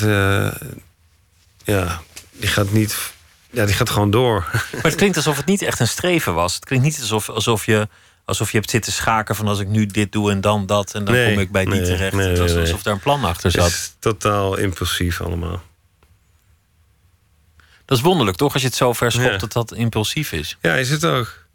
ja, 1.63 2.01
die 2.31 2.47
gaat 2.49 2.71
niet. 2.71 3.11
Ja, 3.49 3.65
die 3.65 3.75
gaat 3.75 3.89
gewoon 3.89 4.11
door. 4.11 4.49
Maar 4.51 4.81
het 4.83 4.95
klinkt 4.95 5.15
alsof 5.17 5.37
het 5.37 5.45
niet 5.45 5.61
echt 5.61 5.79
een 5.79 5.87
streven 5.87 6.33
was. 6.33 6.55
Het 6.55 6.65
klinkt 6.65 6.85
niet 6.85 6.99
alsof, 6.99 7.29
alsof, 7.29 7.65
je, 7.65 7.87
alsof 8.25 8.51
je 8.51 8.57
hebt 8.57 8.69
zitten 8.69 8.91
schaken 8.93 9.35
van 9.35 9.47
als 9.47 9.59
ik 9.59 9.67
nu 9.67 9.85
dit 9.85 10.11
doe 10.11 10.31
en 10.31 10.41
dan 10.41 10.65
dat 10.65 10.93
en 10.93 11.05
dan 11.05 11.13
Nee, 11.13 11.29
kom 11.33 11.39
ik 11.41 11.51
bij 11.51 11.65
die 11.65 11.73
nee, 11.73 11.83
terecht. 11.83 12.15
nee, 12.15 12.27
het 12.29 12.39
was 12.39 12.55
alsof 12.55 12.83
daar 12.83 12.93
een 12.93 12.99
plan 12.99 13.23
achter 13.23 13.51
Het 13.51 13.61
zat. 13.61 13.69
is 13.69 13.93
totaal 13.99 14.57
impulsief 14.57 15.21
allemaal. 15.21 15.61
Dat 17.85 17.97
is 17.97 18.03
wonderlijk 18.03 18.37
toch? 18.37 18.53
Als 18.53 18.61
je 18.61 18.67
het 18.67 18.77
zo 18.77 18.93
ver 18.93 19.11
schopt 19.11 19.27
Ja. 19.27 19.37
dat 19.37 19.53
dat 19.53 19.73
impulsief 19.73 20.31
is. 20.31 20.57
Ja, 20.61 20.75
is 20.75 20.89
het 20.89 21.05
ook. 21.05 21.45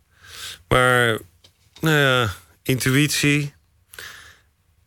Maar, 0.68 1.18
nou 1.80 1.96
ja, 1.96 2.32
intuïtie 2.62 3.54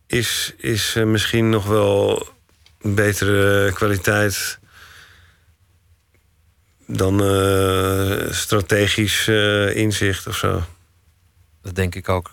is, 0.06 0.52
is 0.56 0.94
eh, 0.96 1.04
misschien 1.04 1.48
nog 1.48 1.66
wel 1.66 2.28
een 2.80 2.94
betere 2.94 3.72
kwaliteit 3.72 4.58
dan 6.86 7.22
eh, 7.24 8.32
strategisch 8.32 9.28
eh, 9.28 9.76
inzicht 9.76 10.26
of 10.26 10.36
zo. 10.36 10.62
Dat 11.62 11.74
denk 11.74 11.94
ik 11.94 12.08
ook. 12.08 12.30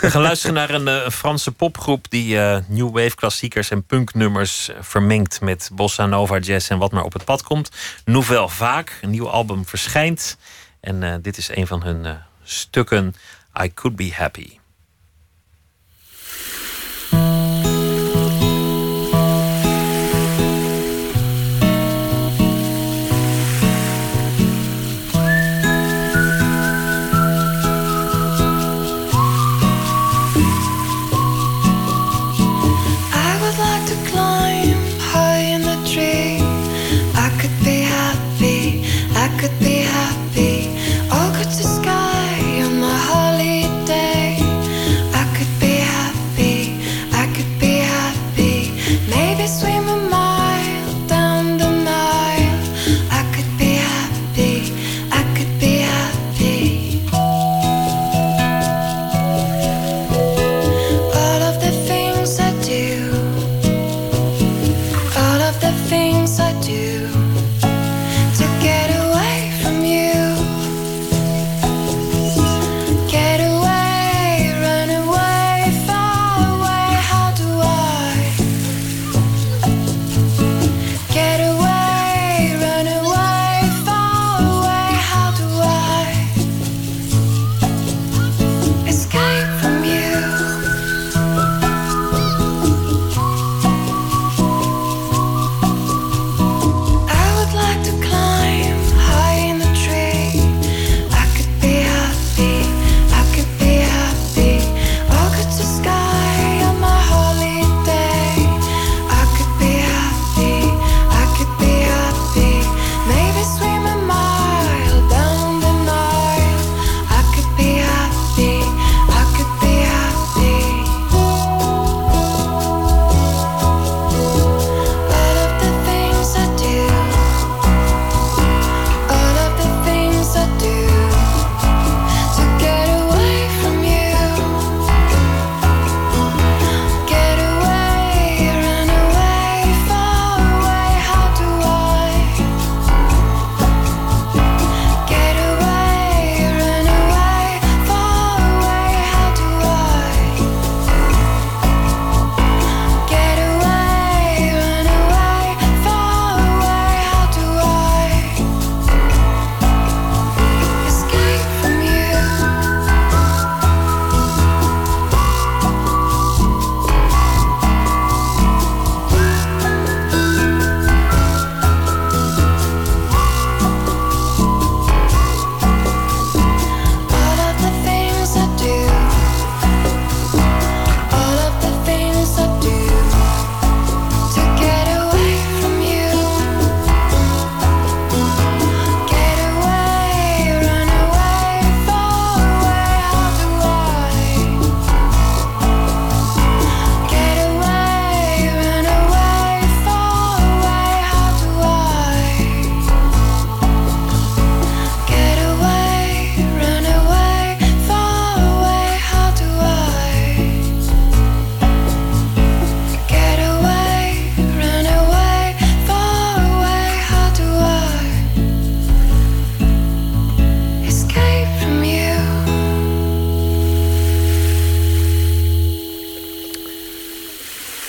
We 0.00 0.10
gaan 0.10 0.22
luisteren 0.22 0.54
naar 0.54 0.70
een, 0.70 0.88
eh, 0.88 1.10
Franse 1.10 1.52
popgroep 1.52 2.10
die 2.10 2.38
eh, 2.40 2.58
new 2.66 2.90
wave 2.90 3.14
klassiekers 3.14 3.70
en 3.70 3.84
punknummers 3.84 4.68
eh, 4.68 4.76
vermengt 4.80 5.40
met 5.40 5.70
bossa 5.72 6.06
nova, 6.06 6.38
jazz 6.38 6.70
en 6.70 6.78
wat 6.78 6.92
maar 6.92 7.04
op 7.04 7.12
het 7.12 7.24
pad 7.24 7.42
komt. 7.42 7.70
Nouvelle 8.04 8.48
Vaak, 8.48 8.98
een 9.02 9.10
nieuw 9.10 9.28
album 9.28 9.66
verschijnt. 9.66 10.36
En 10.80 11.22
dit 11.22 11.36
is 11.36 11.48
een 11.48 11.66
van 11.66 11.82
hun 11.82 12.18
stukken, 12.42 13.14
I 13.62 13.74
Could 13.74 13.96
Be 13.96 14.12
Happy. 14.14 14.57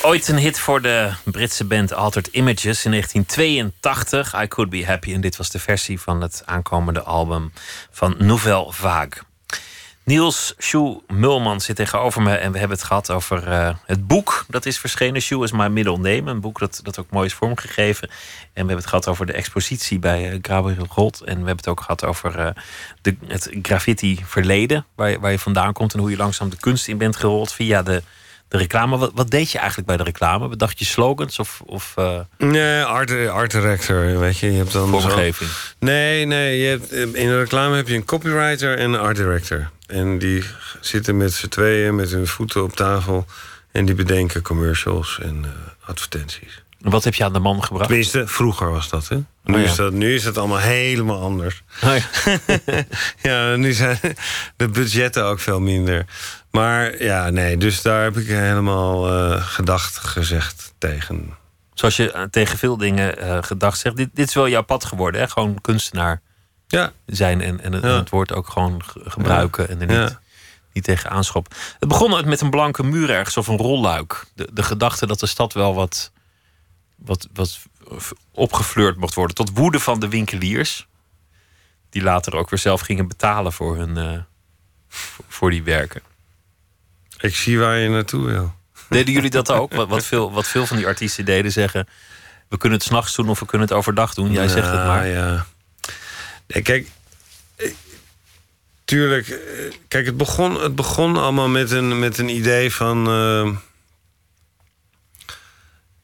Ooit 0.10 0.28
een 0.28 0.38
hit 0.38 0.60
voor 0.60 0.82
de 0.82 1.12
Britse 1.24 1.66
band 1.66 1.94
Altered 1.94 2.28
Images 2.28 2.86
in 2.86 2.92
1982. 2.92 4.42
I 4.42 4.48
Could 4.48 4.70
Be 4.70 4.86
Happy. 4.86 5.14
En 5.14 5.22
dit 5.22 5.38
was 5.38 5.50
de 5.50 5.60
versie 5.60 6.00
van 6.00 6.22
het 6.22 6.42
aankomende 6.46 7.02
album 7.02 7.54
van 7.92 8.16
Nouvelle 8.18 8.72
Vague. 8.72 9.24
Niels 10.04 10.54
Sjoe 10.58 11.02
Mulman 11.08 11.62
zit 11.62 11.76
tegenover 11.76 12.22
me 12.22 12.36
en 12.36 12.52
we 12.52 12.58
hebben 12.58 12.78
het 12.78 12.86
gehad 12.86 13.12
over 13.12 13.48
eh, 13.48 13.76
het 13.86 14.08
boek 14.08 14.46
dat 14.48 14.66
is 14.66 14.80
verschenen. 14.80 15.22
Sjoe 15.22 15.44
is 15.44 15.52
Middle 15.52 15.98
Name, 15.98 16.32
een 16.32 16.42
boek 16.42 16.60
dat, 16.60 16.80
dat 16.84 17.00
ook 17.00 17.10
mooi 17.10 17.26
is 17.26 17.34
vormgegeven. 17.34 18.08
En 18.10 18.16
we 18.54 18.54
hebben 18.54 18.76
het 18.76 18.88
gehad 18.88 19.08
over 19.08 19.26
de 19.26 19.34
expositie 19.34 20.00
bij 20.00 20.32
uh, 20.32 20.40
Gabriel 20.42 20.88
Rolt. 20.90 21.22
En 21.22 21.26
we 21.26 21.46
hebben 21.46 21.56
het 21.56 21.68
ook 21.68 21.82
gehad 21.82 22.06
over 22.06 22.40
uh, 22.40 22.50
de, 23.02 23.16
het 23.28 23.50
graffiti 23.62 24.24
verleden, 24.26 24.86
waar 24.96 25.20
waar 25.20 25.32
je 25.32 25.40
vandaan 25.40 25.74
komt 25.74 25.94
en 25.94 26.00
hoe 26.00 26.10
je 26.10 26.18
langzaam 26.18 26.50
de 26.50 26.58
kunst 26.60 26.88
in 26.88 26.98
bent 26.98 27.16
gerold 27.16 27.54
via 27.54 27.84
de, 27.84 28.04
de 28.50 28.58
reclame. 28.58 28.98
Wat, 28.98 29.12
wat 29.14 29.30
deed 29.32 29.52
je 29.52 29.58
eigenlijk 29.58 29.88
bij 29.88 29.98
de 29.98 30.04
reclame? 30.04 30.48
Bedacht 30.48 30.80
je 30.80 30.86
slogans 30.86 31.40
of... 31.40 31.62
of 31.66 31.96
Nee, 32.38 32.84
art, 32.84 33.28
art 33.28 33.52
director, 33.52 34.20
weet 34.20 34.38
je. 34.38 34.52
je 34.52 34.58
hebt 34.58 34.72
dan 34.72 34.90
vormgeving? 34.90 35.50
Zo... 35.50 35.56
Nee, 35.80 36.26
nee. 36.26 36.58
Je 36.58 36.68
hebt, 36.68 36.92
in 36.92 37.28
de 37.28 37.40
reclame 37.40 37.76
heb 37.76 37.88
je 37.88 37.96
een 37.96 38.06
copywriter 38.06 38.78
en 38.78 38.94
een 38.94 39.00
art 39.00 39.16
director. 39.16 39.70
En 39.88 40.18
die 40.18 40.44
zitten 40.80 41.18
met 41.18 41.34
z'n 41.34 41.48
tweeën 41.48 41.96
met 41.96 42.12
hun 42.12 42.28
voeten 42.28 42.64
op 42.64 42.76
tafel. 42.76 43.26
En 43.72 43.86
die 43.86 43.96
bedenken 43.96 44.42
commercials 44.42 45.20
en 45.22 45.44
uh, 45.46 45.50
advertenties. 45.90 46.64
En 46.82 46.90
wat 46.92 47.04
heb 47.04 47.16
je 47.16 47.24
aan 47.24 47.34
de 47.34 47.40
man 47.40 47.64
gebracht? 47.64 47.88
Tenminste, 47.88 48.28
vroeger 48.28 48.72
was 48.72 48.90
dat, 48.90 49.08
hè? 49.08 49.16
Nu, 49.44 49.54
oh, 49.54 49.60
ja. 49.60 49.66
is, 49.66 49.76
dat, 49.76 49.94
nu 49.94 50.16
is 50.16 50.24
het 50.26 50.38
allemaal 50.38 50.58
helemaal 50.58 51.22
anders. 51.22 51.64
Oh, 51.84 51.96
ja. 51.96 52.86
ja, 53.30 53.56
nu 53.56 53.74
zijn 53.74 54.00
de 54.56 54.68
budgetten 54.68 55.26
ook 55.26 55.40
veel 55.40 55.60
minder. 55.60 56.06
Maar 56.52 57.04
ja, 57.04 57.30
nee, 57.30 57.58
dus 57.58 57.82
daar 57.82 58.04
heb 58.04 58.18
ik 58.18 58.28
helemaal 58.28 59.14
uh, 59.14 59.42
gedacht 59.42 59.98
gezegd 59.98 60.74
tegen. 60.78 61.38
Zoals 61.74 61.96
je 61.96 62.14
uh, 62.16 62.22
tegen 62.22 62.58
veel 62.58 62.78
dingen 62.78 63.24
uh, 63.24 63.38
gedacht 63.42 63.80
zegt. 63.80 63.96
Dit, 63.96 64.10
dit 64.14 64.28
is 64.28 64.34
wel 64.34 64.48
jouw 64.48 64.64
pad 64.64 64.86
geworden, 64.86 65.22
hè? 65.22 65.28
Gewoon 65.28 65.62
kunstenaar 65.62 66.22
ja. 66.68 66.92
zijn 67.06 67.42
en, 67.42 67.62
en, 67.62 67.74
het, 67.74 67.84
ja. 67.84 67.90
en 67.90 67.96
het 67.96 68.10
woord 68.10 68.34
ook 68.34 68.50
gewoon 68.50 68.82
gebruiken 68.86 69.64
ja. 69.64 69.70
en 69.70 69.82
er 69.82 69.88
niet, 69.88 70.12
ja. 70.12 70.20
niet 70.74 70.84
tegen 70.84 71.10
aanschop. 71.10 71.56
Het 71.80 71.90
begon 71.90 72.30
met 72.30 72.42
een 72.42 72.50
blanke 72.50 72.84
muur 72.84 73.10
ergens 73.10 73.38
of 73.38 73.48
een 73.48 73.58
rolluik. 73.58 74.26
De, 74.36 74.50
de 74.54 74.64
gedachte 74.64 75.08
dat 75.08 75.20
de 75.20 75.26
stad 75.26 75.54
wel 75.54 75.76
wat, 75.76 76.12
wat, 76.96 77.28
wat 77.34 77.60
opgefleurd 78.32 78.98
mocht 78.98 79.14
worden. 79.14 79.36
Tot 79.36 79.52
woede 79.54 79.80
van 79.80 80.00
de 80.00 80.08
winkeliers. 80.08 80.88
Die 81.90 82.02
later 82.02 82.36
ook 82.36 82.50
weer 82.50 82.60
zelf 82.60 82.82
gingen 82.82 83.08
betalen 83.08 83.54
voor, 83.54 83.78
hun, 83.78 83.98
uh, 83.98 84.20
voor 85.28 85.50
die 85.50 85.64
werken. 85.64 86.02
Ik 87.20 87.36
zie 87.36 87.60
waar 87.60 87.78
je 87.78 87.90
naartoe 87.90 88.26
wil. 88.26 88.54
Deden 88.90 89.14
jullie 89.14 89.30
dat 89.30 89.52
ook? 89.52 89.74
Wat, 89.74 89.88
wat, 89.88 90.06
veel, 90.06 90.32
wat 90.32 90.48
veel 90.48 90.66
van 90.66 90.78
die 90.78 90.88
artiesten 90.88 91.26
deden 91.26 91.52
zeggen... 91.52 91.88
we 92.48 92.58
kunnen 92.58 92.78
het 92.78 92.88
s'nachts 92.88 93.16
doen 93.16 93.30
of 93.30 93.40
we 93.40 93.46
kunnen 93.46 93.68
het 93.68 93.78
overdag 93.78 94.14
doen. 94.14 94.32
Jij 94.32 94.48
zegt 94.48 94.72
het 94.72 94.86
maar. 94.86 95.08
Ja. 95.08 95.46
Nee, 96.48 96.64
kijk, 96.64 96.88
tuurlijk. 98.86 99.40
Kijk, 99.88 100.06
het 100.06 100.18
begon, 100.18 100.62
het 100.62 100.76
begon 100.76 101.18
allemaal 101.18 101.50
met 101.50 101.72
een, 101.72 102.00
met 102.00 102.18
een 102.18 102.30
idee 102.30 102.74
van. 102.74 102.98
Uh, 103.00 103.56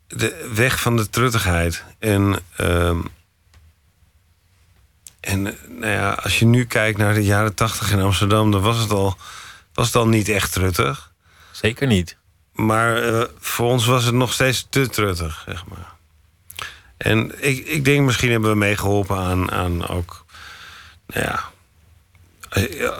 de 0.07 0.51
weg 0.53 0.80
van 0.80 0.97
de 0.97 1.09
truttigheid. 1.09 1.84
En. 1.99 2.39
Uh, 2.61 2.97
en 5.20 5.43
nou 5.68 5.91
ja, 5.91 6.11
als 6.11 6.39
je 6.39 6.45
nu 6.45 6.66
kijkt 6.66 6.97
naar 6.97 7.13
de 7.13 7.24
jaren 7.24 7.53
tachtig 7.53 7.91
in 7.91 8.01
Amsterdam, 8.01 8.51
dan 8.51 8.61
was 8.61 8.78
het 8.78 8.91
al, 8.91 9.18
was 9.76 9.88
het 9.88 9.95
al 9.95 10.07
niet 10.07 10.30
echt 10.30 10.51
truttig. 10.51 11.13
Zeker 11.51 11.88
niet. 11.88 12.17
Maar 12.51 13.03
uh, 13.03 13.23
voor 13.39 13.67
ons 13.67 13.86
was 13.86 14.03
het 14.03 14.13
nog 14.13 14.34
steeds 14.34 14.67
te 14.69 14.89
truttig, 14.89 15.43
zeg 15.47 15.65
maar. 15.65 15.93
En 16.97 17.43
ik, 17.43 17.67
ik 17.67 17.86
denk, 17.86 18.05
misschien 18.05 18.32
hebben 18.32 18.49
we 18.49 18.55
meegeholpen 18.55 19.17
aan, 19.17 19.51
aan 19.51 19.88
ook 19.88 20.26
nou 21.07 21.26
ja. 21.26 21.53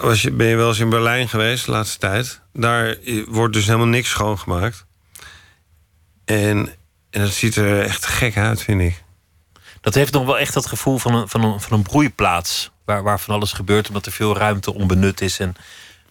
Was 0.02 0.22
je, 0.22 0.32
ben 0.32 0.48
je 0.48 0.56
wel 0.56 0.68
eens 0.68 0.80
in 0.80 0.90
Berlijn 0.90 1.30
geweest 1.30 1.66
de 1.66 1.72
laatste 1.72 1.98
tijd? 1.98 2.42
Daar 2.54 2.98
wordt 3.28 3.54
dus 3.54 3.66
helemaal 3.66 3.88
niks 3.88 4.10
schoongemaakt. 4.10 4.86
En, 6.26 6.76
en 7.10 7.22
dat 7.22 7.32
ziet 7.32 7.56
er 7.56 7.82
echt 7.82 8.06
gek 8.06 8.38
uit, 8.38 8.62
vind 8.62 8.82
ik. 8.82 9.04
Dat 9.82 9.94
heeft 9.94 10.14
nog 10.14 10.26
wel 10.26 10.38
echt 10.40 10.54
dat 10.54 10.66
gevoel 10.66 10.98
van 10.98 11.16
een, 11.16 11.28
van 11.28 11.44
een, 11.44 11.62
van 11.62 11.78
een 11.78 11.84
broeiplaats. 11.84 12.72
Waar, 12.86 13.04
waar 13.04 13.20
van 13.20 13.36
alles 13.36 13.54
gebeurt, 13.54 13.88
omdat 13.88 14.06
er 14.06 14.12
veel 14.12 14.38
ruimte 14.38 14.74
onbenut 14.74 15.22
is. 15.22 15.40
En... 15.40 15.56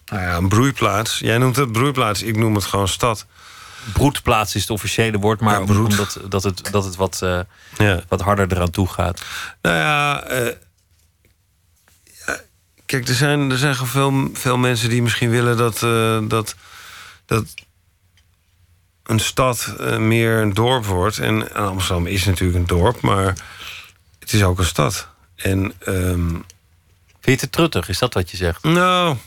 Nou 0.05 0.21
ja, 0.21 0.35
een 0.35 0.47
broeiplaats. 0.47 1.19
Jij 1.19 1.37
noemt 1.37 1.55
het 1.55 1.71
broeiplaats, 1.71 2.23
ik 2.23 2.37
noem 2.37 2.55
het 2.55 2.63
gewoon 2.63 2.87
stad. 2.87 3.25
Broedplaats 3.93 4.55
is 4.55 4.61
het 4.61 4.69
officiële 4.69 5.17
woord, 5.17 5.39
maar 5.39 5.53
ja, 5.53 5.59
omdat 5.59 6.19
dat 6.29 6.43
het, 6.43 6.71
dat 6.71 6.83
het 6.85 6.95
wat, 6.95 7.19
uh, 7.23 7.39
ja. 7.77 8.01
wat 8.07 8.21
harder 8.21 8.51
eraan 8.51 8.69
toe 8.69 8.87
gaat. 8.87 9.21
Nou 9.61 9.75
ja, 9.75 10.31
uh, 10.31 10.49
Kijk, 12.85 13.07
er 13.07 13.15
zijn, 13.15 13.51
er 13.51 13.57
zijn 13.57 13.75
veel, 13.75 14.29
veel 14.33 14.57
mensen 14.57 14.89
die 14.89 15.01
misschien 15.01 15.29
willen 15.29 15.57
dat, 15.57 15.81
uh, 15.81 16.19
dat, 16.27 16.55
dat 17.25 17.45
een 19.03 19.19
stad 19.19 19.73
meer 19.97 20.37
een 20.37 20.53
dorp 20.53 20.85
wordt. 20.85 21.19
En 21.19 21.53
Amsterdam 21.53 22.05
is 22.05 22.25
natuurlijk 22.25 22.59
een 22.59 22.77
dorp, 22.77 23.01
maar 23.01 23.35
het 24.19 24.33
is 24.33 24.43
ook 24.43 24.57
een 24.59 24.65
stad. 24.65 25.07
En, 25.35 25.73
um, 25.87 26.45
Vind 27.25 27.39
je 27.39 27.45
het 27.45 27.55
truttig? 27.55 27.89
Is 27.89 27.99
dat 27.99 28.13
wat 28.13 28.31
je 28.31 28.37
zegt? 28.37 28.63
Nou, 28.63 29.17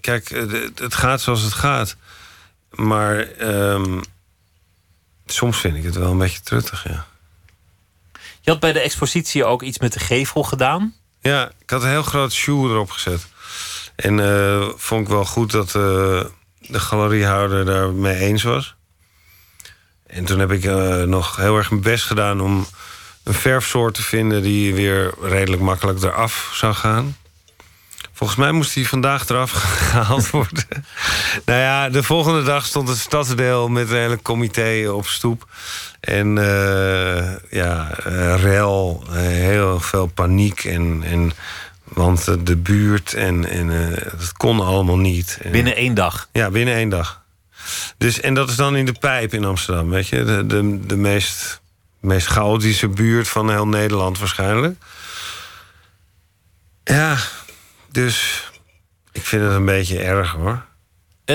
kijk, 0.00 0.28
het 0.74 0.94
gaat 0.94 1.20
zoals 1.20 1.42
het 1.42 1.52
gaat. 1.52 1.96
Maar 2.70 3.40
um, 3.40 4.00
soms 5.26 5.58
vind 5.58 5.76
ik 5.76 5.84
het 5.84 5.96
wel 5.96 6.10
een 6.10 6.18
beetje 6.18 6.40
truttig, 6.40 6.84
ja. 6.88 7.06
Je 8.40 8.50
had 8.50 8.60
bij 8.60 8.72
de 8.72 8.80
expositie 8.80 9.44
ook 9.44 9.62
iets 9.62 9.78
met 9.78 9.92
de 9.92 10.00
gevel 10.00 10.42
gedaan. 10.42 10.94
Ja, 11.20 11.52
ik 11.58 11.70
had 11.70 11.82
een 11.82 11.88
heel 11.88 12.02
groot 12.02 12.32
shoe 12.32 12.70
erop 12.70 12.90
gezet. 12.90 13.26
En 13.96 14.18
uh, 14.18 14.68
vond 14.76 15.02
ik 15.02 15.08
wel 15.08 15.24
goed 15.24 15.50
dat 15.50 15.66
uh, 15.66 15.72
de 16.58 16.80
galeriehouder 16.80 17.64
daarmee 17.64 18.16
eens 18.16 18.42
was. 18.42 18.74
En 20.06 20.24
toen 20.24 20.38
heb 20.38 20.52
ik 20.52 20.64
uh, 20.64 21.02
nog 21.02 21.36
heel 21.36 21.56
erg 21.56 21.70
mijn 21.70 21.82
best 21.82 22.04
gedaan 22.04 22.40
om 22.40 22.66
een 23.22 23.34
verfsoort 23.34 23.94
te 23.94 24.02
vinden 24.02 24.42
die 24.42 24.74
weer 24.74 25.14
redelijk 25.20 25.62
makkelijk 25.62 26.02
eraf 26.02 26.50
zou 26.54 26.74
gaan. 26.74 27.16
Volgens 28.22 28.42
mij 28.42 28.52
moest 28.52 28.74
hij 28.74 28.84
vandaag 28.84 29.28
eraf 29.28 29.50
gehaald 29.90 30.30
worden. 30.30 30.64
nou 31.44 31.60
ja, 31.60 31.88
de 31.88 32.02
volgende 32.02 32.42
dag 32.42 32.64
stond 32.64 32.88
het 32.88 32.98
stadsdeel 32.98 33.68
met 33.68 33.90
een 33.90 33.96
hele 33.96 34.22
comité 34.22 34.90
op 34.90 35.06
stoep. 35.06 35.48
En 36.00 36.36
uh, 36.36 37.34
ja, 37.50 37.98
uh, 38.06 38.42
rel, 38.42 39.04
uh, 39.08 39.16
heel 39.16 39.80
veel 39.80 40.06
paniek. 40.06 40.64
En, 40.64 41.02
en, 41.04 41.32
want 41.84 42.46
de 42.46 42.56
buurt 42.56 43.14
en, 43.14 43.48
en 43.48 43.90
dat 44.18 44.32
kon 44.32 44.60
allemaal 44.60 44.98
niet. 44.98 45.38
Binnen 45.50 45.76
één 45.76 45.94
dag? 45.94 46.28
Ja, 46.32 46.50
binnen 46.50 46.74
één 46.74 46.88
dag. 46.88 47.22
Dus, 47.98 48.20
en 48.20 48.34
dat 48.34 48.48
is 48.48 48.56
dan 48.56 48.76
in 48.76 48.86
de 48.86 48.96
pijp 49.00 49.34
in 49.34 49.44
Amsterdam, 49.44 49.90
weet 49.90 50.08
je. 50.08 50.24
De, 50.24 50.46
de, 50.46 50.86
de 50.86 50.96
meest, 50.96 51.60
meest 52.00 52.26
chaotische 52.26 52.88
buurt 52.88 53.28
van 53.28 53.50
heel 53.50 53.68
Nederland 53.68 54.18
waarschijnlijk. 54.18 54.76
Ja, 56.84 57.16
dus 57.92 58.44
ik 59.12 59.24
vind 59.26 59.42
het 59.42 59.52
een 59.52 59.64
beetje 59.64 59.98
erg 59.98 60.30
hoor. 60.30 60.64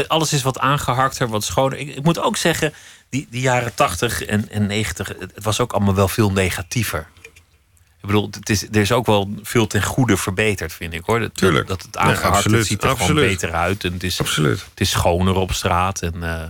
Alles 0.08 0.34
is 0.34 0.42
wat 0.42 0.60
aangeharkter, 0.60 1.28
wat 1.28 1.44
schoner. 1.44 1.78
Ik, 1.78 1.96
ik 1.96 2.04
moet 2.04 2.20
ook 2.20 2.38
zeggen, 2.38 2.74
die, 3.10 3.28
die 3.30 3.42
jaren 3.42 3.74
80 3.74 4.26
en, 4.26 4.50
en 4.50 4.68
90, 4.68 5.08
het 5.08 5.44
was 5.44 5.60
ook 5.60 5.74
allemaal 5.74 5.96
wel 5.96 6.08
veel 6.08 6.32
negatiever. 6.32 7.08
Ik 8.02 8.14
bedoel, 8.14 8.30
het 8.32 8.50
is, 8.50 8.64
er 8.64 8.76
is 8.76 8.92
ook 8.92 9.06
wel 9.06 9.30
veel 9.44 9.68
ten 9.68 9.84
goede 9.84 10.18
verbeterd, 10.18 10.74
vind 10.74 10.94
ik 10.94 11.02
hoor. 11.06 11.20
Dat, 11.20 11.36
Tuurlijk. 11.36 11.68
Dat 11.68 11.82
het 11.82 11.98
aangehakt 11.98 12.50
ja, 12.50 12.64
ziet 12.64 12.84
er 12.84 12.90
absoluut. 12.90 13.10
gewoon 13.10 13.30
beter 13.30 13.54
uit. 13.54 13.84
En 13.84 13.94
het 13.94 14.04
is, 14.04 14.20
absoluut. 14.20 14.66
Het 14.70 14.80
is 14.80 14.90
schoner 14.90 15.36
op 15.36 15.54
straat. 15.54 16.02
En, 16.02 16.16
uh... 16.16 16.44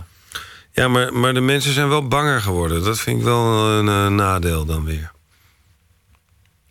Ja, 0.72 0.88
maar, 0.88 1.12
maar 1.12 1.34
de 1.34 1.40
mensen 1.40 1.72
zijn 1.72 1.88
wel 1.88 2.08
banger 2.08 2.40
geworden. 2.40 2.84
Dat 2.84 3.00
vind 3.00 3.18
ik 3.18 3.24
wel 3.24 3.68
een 3.68 3.86
uh, 3.86 4.06
nadeel 4.06 4.64
dan 4.64 4.84
weer. 4.84 5.12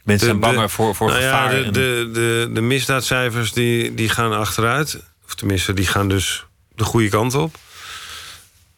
Mensen 0.08 0.28
zijn 0.28 0.40
banger 0.40 0.70
voor, 0.70 0.96
voor 0.96 1.08
nou 1.08 1.22
gevaar. 1.22 1.56
Ja, 1.58 1.64
de, 1.64 1.72
de, 1.72 2.10
de, 2.14 2.50
de 2.54 2.62
misdaadcijfers 2.62 3.52
die, 3.54 3.94
die 3.94 4.10
gaan 4.10 4.34
achteruit. 4.34 5.00
Of 5.26 5.36
tenminste, 5.36 5.74
die 5.74 5.88
gaan 5.88 6.10
dus 6.10 6.46
de 6.76 6.84
goede 6.84 7.10
kant 7.10 7.36
op. 7.36 7.56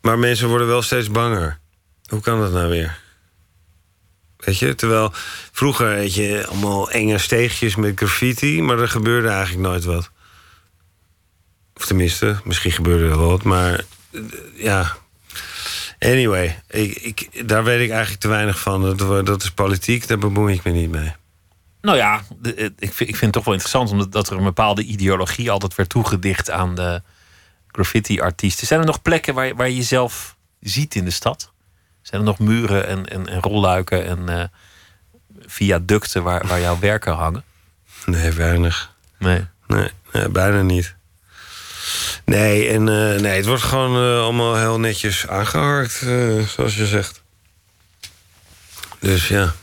Maar 0.02 0.20
mensen 0.20 0.48
worden 0.48 0.68
wel 0.68 0.82
steeds 0.82 1.12
banger. 1.12 1.60
Hoe 2.06 2.22
kan 2.22 2.40
dat 2.40 2.52
nou 2.52 2.70
weer? 2.70 2.98
Weet 4.38 4.60
je, 4.60 4.76
terwijl 4.76 5.12
vroeger 5.52 5.90
weet 5.90 6.14
je 6.14 6.46
allemaal 6.48 6.92
enge 6.92 7.18
steegjes 7.18 7.76
met 7.76 7.98
graffiti, 7.98 8.62
maar 8.62 8.80
er 8.80 8.90
gebeurde 8.90 9.28
eigenlijk 9.28 9.68
nooit 9.68 9.84
wat. 9.84 10.10
Of 11.76 11.86
tenminste, 11.86 12.36
misschien 12.44 12.72
gebeurde 12.72 13.04
er 13.04 13.18
wel 13.18 13.30
wat, 13.30 13.44
maar 13.44 13.84
ja. 14.56 14.98
Anyway, 16.00 16.62
ik, 16.68 16.96
ik, 16.96 17.48
daar 17.48 17.64
weet 17.64 17.82
ik 17.82 17.90
eigenlijk 17.90 18.22
te 18.22 18.28
weinig 18.28 18.60
van. 18.60 18.98
Dat, 18.98 19.26
dat 19.26 19.44
is 19.44 19.52
politiek, 19.52 20.08
daar 20.08 20.18
bemoei 20.18 20.54
ik 20.54 20.64
me 20.64 20.72
niet 20.72 20.90
mee. 20.90 21.14
Nou 21.82 21.98
ja, 21.98 22.22
ik 22.78 22.94
vind, 22.94 23.10
ik 23.10 23.16
vind 23.16 23.22
het 23.22 23.32
toch 23.32 23.44
wel 23.44 23.54
interessant, 23.54 23.92
omdat 23.92 24.12
dat 24.12 24.30
er 24.30 24.38
een 24.38 24.44
bepaalde 24.44 24.84
ideologie 24.84 25.52
altijd 25.52 25.76
werd 25.76 25.90
toegedicht 25.90 26.50
aan 26.50 26.76
de 26.76 27.02
graffiti-artiesten. 27.68 28.68
Zijn 28.68 28.80
er 28.80 28.86
nog 28.86 29.02
plekken 29.02 29.34
waar, 29.34 29.56
waar 29.56 29.70
je 29.70 29.76
jezelf 29.76 30.36
ziet 30.60 30.96
in 30.96 31.06
de 31.06 31.12
stad? 31.12 31.52
Zijn 32.02 32.22
er 32.22 32.28
nog 32.28 32.40
muren 32.40 32.88
en, 32.88 33.06
en, 33.06 33.28
en 33.28 33.42
rolluiken 33.42 34.06
en 34.06 34.30
uh, 34.30 34.44
viaducten 35.46 36.24
waar, 36.24 36.48
waar 36.48 36.60
jouw 36.60 36.80
werken 36.80 37.14
hangen? 37.14 37.44
Nee, 38.06 38.32
weinig. 38.32 38.96
Nee. 39.18 39.46
Nee, 39.68 39.90
nee 40.12 40.30
bijna 40.30 40.62
niet. 40.62 40.96
Nee, 42.26 42.70
en 42.70 42.82
uh, 42.82 43.20
nee, 43.20 43.36
het 43.36 43.46
wordt 43.46 43.64
gewoon 43.64 44.04
uh, 44.04 44.22
allemaal 44.22 44.56
heel 44.56 44.80
netjes 44.80 45.28
aangeharkt, 45.28 46.02
uh, 46.02 46.48
zoals 46.48 46.76
je 46.76 46.88
zegt. 46.88 47.22
Dus 49.00 49.28
ja. 49.28 49.54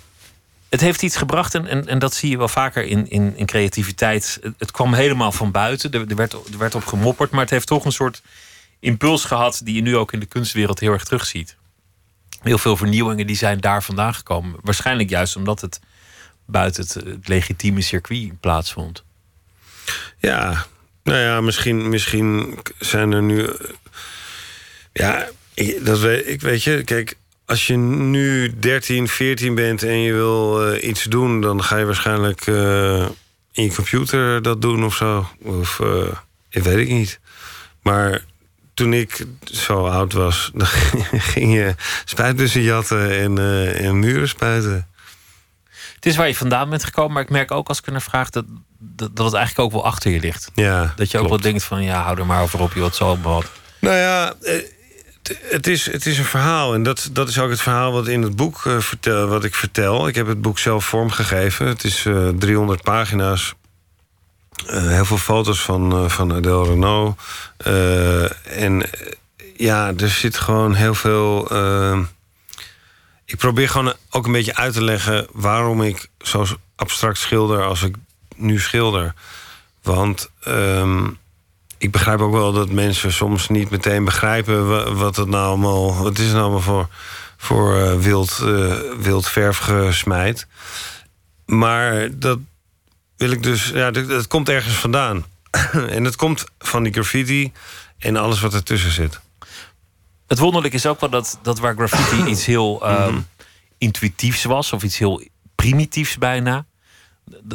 Het 0.68 0.80
heeft 0.80 1.02
iets 1.02 1.16
gebracht 1.16 1.54
en, 1.54 1.66
en, 1.66 1.86
en 1.86 1.98
dat 1.98 2.14
zie 2.14 2.30
je 2.30 2.38
wel 2.38 2.48
vaker 2.48 2.84
in, 2.84 3.10
in, 3.10 3.36
in 3.36 3.46
creativiteit. 3.46 4.38
Het, 4.42 4.54
het 4.58 4.70
kwam 4.70 4.94
helemaal 4.94 5.32
van 5.32 5.50
buiten, 5.50 5.90
er, 5.90 6.04
er, 6.08 6.16
werd, 6.16 6.32
er 6.32 6.58
werd 6.58 6.74
op 6.74 6.86
gemopperd, 6.86 7.30
maar 7.30 7.40
het 7.40 7.50
heeft 7.50 7.66
toch 7.66 7.84
een 7.84 7.92
soort 7.92 8.22
impuls 8.80 9.24
gehad 9.24 9.60
die 9.64 9.74
je 9.74 9.82
nu 9.82 9.96
ook 9.96 10.12
in 10.12 10.20
de 10.20 10.26
kunstwereld 10.26 10.80
heel 10.80 10.92
erg 10.92 11.04
terugziet. 11.04 11.56
Heel 12.42 12.58
veel 12.58 12.76
vernieuwingen 12.76 13.26
die 13.26 13.36
zijn 13.36 13.60
daar 13.60 13.82
vandaan 13.82 14.14
gekomen. 14.14 14.56
Waarschijnlijk 14.62 15.10
juist 15.10 15.36
omdat 15.36 15.60
het 15.60 15.80
buiten 16.46 16.82
het, 16.82 16.94
het 16.94 17.28
legitieme 17.28 17.80
circuit 17.80 18.40
plaatsvond. 18.40 19.04
Ja, 20.18 20.66
nou 21.06 21.20
ja, 21.20 21.40
misschien, 21.40 21.88
misschien 21.88 22.58
zijn 22.78 23.12
er 23.12 23.22
nu. 23.22 23.48
Ja, 24.92 25.28
dat 25.80 25.98
weet 25.98 26.28
ik. 26.28 26.40
Weet 26.40 26.62
je, 26.62 26.84
kijk, 26.84 27.16
als 27.44 27.66
je 27.66 27.76
nu 27.76 28.58
13, 28.58 29.08
14 29.08 29.54
bent 29.54 29.82
en 29.82 29.98
je 29.98 30.12
wil 30.12 30.72
uh, 30.72 30.88
iets 30.88 31.04
doen, 31.04 31.40
dan 31.40 31.62
ga 31.62 31.76
je 31.76 31.84
waarschijnlijk 31.84 32.46
uh, 32.46 33.06
in 33.52 33.64
je 33.64 33.74
computer 33.74 34.42
dat 34.42 34.62
doen 34.62 34.84
of 34.84 34.96
zo. 34.96 35.28
Of 35.42 35.80
ik 36.50 36.62
weet 36.62 36.78
ik 36.78 36.88
niet. 36.88 37.20
Maar 37.82 38.24
toen 38.74 38.92
ik 38.92 39.26
zo 39.44 39.86
oud 39.86 40.12
was, 40.12 40.50
dan 40.54 40.66
ging 41.12 41.54
je 41.54 41.74
spuitbussen 42.04 42.62
jatten 42.62 43.10
en, 43.10 43.38
en 43.76 43.98
muren 43.98 44.28
spuiten. 44.28 44.88
Het 45.94 46.06
is 46.06 46.16
waar 46.16 46.28
je 46.28 46.34
vandaan 46.34 46.70
bent 46.70 46.84
gekomen, 46.84 47.12
maar 47.12 47.22
ik 47.22 47.30
merk 47.30 47.50
ook 47.50 47.68
als 47.68 47.78
ik 47.78 47.86
naar 47.86 48.02
vraag 48.02 48.30
dat, 48.30 48.44
dat, 48.78 49.16
dat 49.16 49.26
het 49.26 49.34
eigenlijk 49.34 49.66
ook 49.66 49.80
wel 49.80 49.90
achter 49.90 50.10
je 50.10 50.20
ligt. 50.20 50.50
Ja, 50.54 50.92
dat 50.96 51.10
je 51.10 51.18
ook 51.18 51.28
wel 51.28 51.40
denkt 51.40 51.64
van 51.64 51.82
ja, 51.82 52.02
hou 52.02 52.18
er 52.18 52.26
maar 52.26 52.42
over 52.42 52.60
op, 52.60 52.72
je 52.72 52.80
wat 52.80 52.96
zo 52.96 53.18
wat. 53.22 53.44
Nou 53.80 53.96
ja, 53.96 54.34
het 55.48 55.66
is, 55.66 55.86
het 55.92 56.06
is 56.06 56.18
een 56.18 56.24
verhaal. 56.24 56.74
En 56.74 56.82
dat, 56.82 57.08
dat 57.12 57.28
is 57.28 57.38
ook 57.38 57.50
het 57.50 57.60
verhaal 57.60 57.92
wat 57.92 58.08
in 58.08 58.22
het 58.22 58.36
boek 58.36 58.64
uh, 58.64 58.78
vertel, 58.78 59.26
wat 59.26 59.44
ik 59.44 59.54
vertel. 59.54 60.08
Ik 60.08 60.14
heb 60.14 60.26
het 60.26 60.40
boek 60.40 60.58
zelf 60.58 60.84
vormgegeven. 60.84 61.66
Het 61.66 61.84
is 61.84 62.04
uh, 62.04 62.28
300 62.28 62.82
pagina's. 62.82 63.54
Uh, 64.70 64.88
heel 64.88 65.04
veel 65.04 65.18
foto's 65.18 65.62
van, 65.62 66.10
van 66.10 66.32
Adele 66.32 66.64
Renault. 66.64 67.20
en 68.42 68.82
ja, 69.56 69.92
er 69.96 70.10
zit 70.10 70.36
gewoon 70.38 70.74
heel 70.74 70.94
veel 70.94 71.48
ik 73.26 73.36
probeer 73.36 73.68
gewoon 73.68 73.94
ook 74.10 74.26
een 74.26 74.32
beetje 74.32 74.56
uit 74.56 74.72
te 74.72 74.84
leggen 74.84 75.26
waarom 75.32 75.82
ik 75.82 76.08
zo 76.18 76.46
abstract 76.76 77.18
schilder 77.18 77.64
als 77.64 77.82
ik 77.82 77.96
nu 78.36 78.60
schilder. 78.60 79.14
Want 79.82 80.30
um, 80.48 81.18
ik 81.78 81.90
begrijp 81.90 82.20
ook 82.20 82.32
wel 82.32 82.52
dat 82.52 82.70
mensen 82.70 83.12
soms 83.12 83.48
niet 83.48 83.70
meteen 83.70 84.04
begrijpen 84.04 84.96
wat 84.96 85.16
het 85.16 85.28
nou 85.28 85.46
allemaal. 85.46 86.02
Wat 86.02 86.18
is 86.18 86.24
het 86.24 86.32
nou 86.32 86.42
allemaal 86.42 86.60
voor, 86.60 86.88
voor 87.36 87.76
uh, 87.76 87.94
wild, 87.94 88.40
uh, 88.42 88.74
wild 88.98 89.28
verf 89.28 89.58
gesmijt. 89.58 90.46
Maar 91.44 92.18
dat 92.18 92.38
wil 93.16 93.30
ik 93.30 93.42
dus. 93.42 93.68
Ja, 93.68 93.90
dat, 93.90 94.08
dat 94.08 94.26
komt 94.26 94.48
ergens 94.48 94.74
vandaan. 94.74 95.24
en 95.96 96.04
het 96.04 96.16
komt 96.16 96.44
van 96.58 96.82
die 96.82 96.92
graffiti 96.92 97.52
en 97.98 98.16
alles 98.16 98.40
wat 98.40 98.54
ertussen 98.54 98.92
zit. 98.92 99.20
Het 100.26 100.38
wonderlijke 100.38 100.76
is 100.76 100.86
ook 100.86 101.00
wel 101.00 101.10
dat, 101.10 101.38
dat 101.42 101.58
waar 101.58 101.74
graffiti 101.74 102.24
iets 102.30 102.46
heel 102.46 102.90
um, 102.90 103.26
intuïtiefs 103.78 104.44
was, 104.44 104.72
of 104.72 104.82
iets 104.82 104.98
heel 104.98 105.22
primitiefs 105.54 106.18
bijna, 106.18 106.64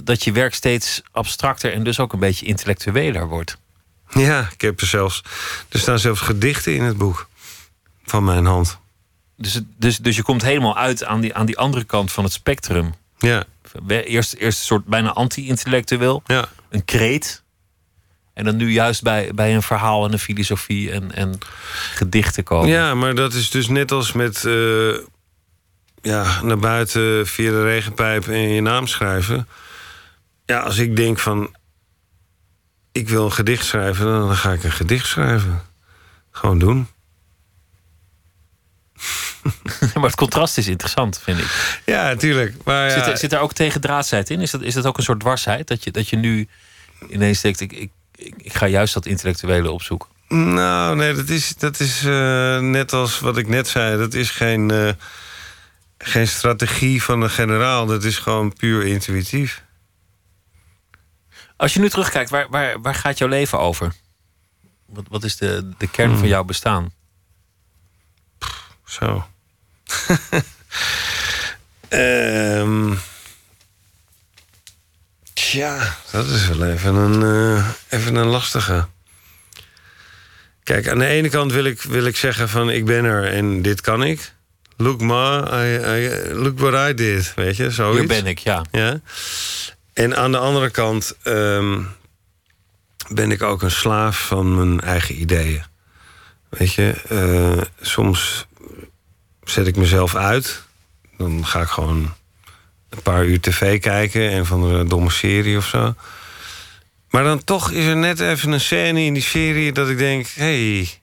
dat 0.04 0.24
je 0.24 0.32
werk 0.32 0.54
steeds 0.54 1.02
abstracter 1.12 1.74
en 1.74 1.84
dus 1.84 2.00
ook 2.00 2.14
een 2.14 2.20
beetje 2.20 2.46
intellectueler 2.46 3.28
wordt. 3.28 3.58
Ja, 4.10 4.50
ik 4.54 4.62
heb 4.62 4.82
er 4.82 4.88
zelfs. 4.88 5.24
Er 5.70 5.80
staan 5.80 6.00
zelfs 6.00 6.22
gedichten 6.22 6.76
in 6.76 6.84
het 6.84 6.98
boek 6.98 7.30
van 8.04 8.24
mijn 8.24 8.46
hand. 8.46 8.80
Dus, 9.38 9.62
dus, 9.78 9.98
dus 9.98 10.16
je 10.16 10.24
komt 10.24 10.42
helemaal 10.42 10.78
uit 10.78 11.04
aan 11.04 11.22
die, 11.22 11.36
aan 11.36 11.46
die 11.46 11.58
andere 11.58 11.84
kant 11.84 12.12
van 12.12 12.24
het 12.24 12.34
spectrum. 12.34 12.94
Ja. 13.18 13.44
Eerst, 13.88 14.34
eerst 14.34 14.60
een 14.60 14.66
soort 14.66 14.86
bijna 14.86 15.12
anti-intellectueel. 15.12 16.24
Ja. 16.26 16.50
Een 16.70 16.86
kreet. 16.86 17.44
En 18.34 18.46
dan 18.46 18.56
nu 18.56 18.72
juist 18.72 19.04
bij, 19.04 19.32
bij 19.34 19.56
een 19.56 19.62
verhaal 19.62 20.06
en 20.06 20.14
een 20.14 20.20
filosofie 20.20 20.92
en, 20.92 21.12
en 21.12 21.38
gedichten 21.94 22.44
komen. 22.44 22.70
Ja, 22.70 22.96
maar 22.96 23.16
dat 23.16 23.34
is 23.34 23.50
dus 23.50 23.68
net 23.68 23.92
als 23.92 24.12
met 24.12 24.44
uh, 24.44 24.98
ja, 26.02 26.42
naar 26.42 26.60
buiten 26.60 27.28
via 27.28 27.50
de 27.50 27.64
regenpijp 27.64 28.28
en 28.28 28.40
je 28.40 28.62
naam 28.62 28.88
schrijven. 28.88 29.48
Ja, 30.52 30.60
als 30.60 30.78
ik 30.78 30.96
denk 30.96 31.20
van 31.20 31.56
ik 32.92 33.10
wil 33.10 33.26
een 33.26 33.32
gedicht 33.32 33.66
schrijven, 33.66 34.06
dan 34.06 34.36
ga 34.36 34.52
ik 34.52 34.64
een 34.64 34.72
gedicht 34.72 35.08
schrijven. 35.08 35.62
Gewoon 36.32 36.60
doen. 36.60 36.88
maar 39.94 40.04
het 40.04 40.16
contrast 40.16 40.58
is 40.58 40.68
interessant, 40.68 41.20
vind 41.24 41.40
ik. 41.40 41.82
Ja, 41.86 42.04
natuurlijk. 42.04 42.56
Maar 42.64 42.90
ja. 42.90 42.94
Zit, 42.94 43.08
er, 43.08 43.18
zit 43.18 43.34
er 43.34 43.40
ook 43.40 43.54
tegendraadsheid 43.54 44.30
in? 44.30 44.42
Is 44.42 44.52
dat, 44.52 44.62
is 44.62 44.74
dat 44.74 44.86
ook 44.86 44.98
een 44.98 45.04
soort 45.04 45.20
dwarsheid? 45.20 45.68
Dat 45.68 45.84
je, 45.84 45.92
dat 45.92 46.10
je 46.10 46.16
nu 46.16 46.48
ineens 47.10 47.42
denkt, 47.42 47.60
ik, 47.60 47.72
ik, 47.72 47.92
ik 48.38 48.54
ga 48.54 48.68
juist 48.68 48.94
dat 48.94 49.06
intellectuele 49.06 49.72
opzoeken? 49.72 50.10
Nou, 50.28 50.96
nee, 50.96 51.14
dat 51.14 51.30
is, 51.30 51.56
dat 51.56 51.80
is 51.80 52.04
uh, 52.04 52.60
net 52.60 52.94
als 52.94 53.20
wat 53.20 53.38
ik 53.38 53.48
net 53.48 53.68
zei. 53.68 53.98
Dat 53.98 54.14
is 54.14 54.30
geen, 54.30 54.72
uh, 54.72 54.92
geen 55.98 56.28
strategie 56.28 57.04
van 57.04 57.22
een 57.22 57.30
generaal. 57.30 57.86
Dat 57.86 58.04
is 58.04 58.18
gewoon 58.18 58.54
puur 58.54 58.86
intuïtief. 58.86 59.64
Als 61.62 61.74
je 61.74 61.80
nu 61.80 61.90
terugkijkt, 61.90 62.30
waar, 62.30 62.48
waar, 62.50 62.82
waar 62.82 62.96
gaat 62.96 63.18
jouw 63.18 63.28
leven 63.28 63.60
over? 63.60 63.94
Wat, 64.86 65.06
wat 65.10 65.24
is 65.24 65.38
de, 65.38 65.72
de 65.78 65.88
kern 65.88 66.10
hmm. 66.10 66.20
van 66.20 66.28
jouw 66.28 66.44
bestaan? 66.44 66.94
Pff, 68.38 68.76
zo. 68.86 69.28
um, 71.90 73.00
tja, 75.34 75.96
dat 76.12 76.28
is 76.28 76.48
wel 76.48 76.68
even 76.68 76.96
een, 76.96 77.22
uh, 77.22 77.70
even 77.90 78.16
een 78.16 78.28
lastige. 78.28 78.88
Kijk, 80.64 80.88
aan 80.88 81.00
de 81.00 81.06
ene 81.06 81.30
kant 81.30 81.52
wil 81.52 81.66
ik, 81.66 81.82
wil 81.82 82.06
ik 82.06 82.18
zeggen 82.18 82.50
van 82.50 82.70
ik 82.70 82.86
ben 82.86 83.06
er 83.06 83.34
en 83.34 83.62
dit 83.62 83.82
kan 83.82 84.04
ik. 84.04 84.34
Look 84.78 85.02
ma, 85.02 85.48
I, 85.64 85.76
I, 85.76 86.34
look 86.34 86.60
what 86.60 86.90
I 86.90 86.94
did, 86.94 87.34
weet 87.36 87.56
je, 87.56 87.72
zoiets. 87.72 88.00
Hier 88.00 88.08
ben 88.08 88.26
ik, 88.26 88.40
ja. 88.40 88.66
ja? 88.72 89.02
En 89.94 90.18
aan 90.18 90.32
de 90.32 90.38
andere 90.38 90.70
kant 90.70 91.18
um, 91.24 91.88
ben 93.10 93.32
ik 93.32 93.42
ook 93.42 93.62
een 93.62 93.72
slaaf 93.72 94.28
van 94.28 94.56
mijn 94.56 94.82
eigen 94.82 95.22
ideeën. 95.22 95.64
Weet 96.50 96.74
je, 96.74 96.96
uh, 97.12 97.64
soms 97.82 98.48
zet 99.44 99.68
ik 99.68 99.76
mezelf 99.76 100.16
uit. 100.16 100.64
Dan 101.18 101.46
ga 101.46 101.62
ik 101.62 101.68
gewoon 101.68 102.14
een 102.90 103.02
paar 103.02 103.26
uur 103.26 103.40
tv 103.40 103.80
kijken 103.80 104.30
en 104.30 104.46
van 104.46 104.64
een 104.64 104.88
domme 104.88 105.12
serie 105.12 105.58
of 105.58 105.68
zo. 105.68 105.96
Maar 107.10 107.24
dan 107.24 107.44
toch 107.44 107.72
is 107.72 107.86
er 107.86 107.98
net 107.98 108.20
even 108.20 108.52
een 108.52 108.62
scène 108.62 109.02
in 109.02 109.14
die 109.14 109.24
serie 109.24 109.72
dat 109.72 109.90
ik 109.90 109.98
denk: 109.98 110.28
hé. 110.28 110.44
Hey. 110.78 111.00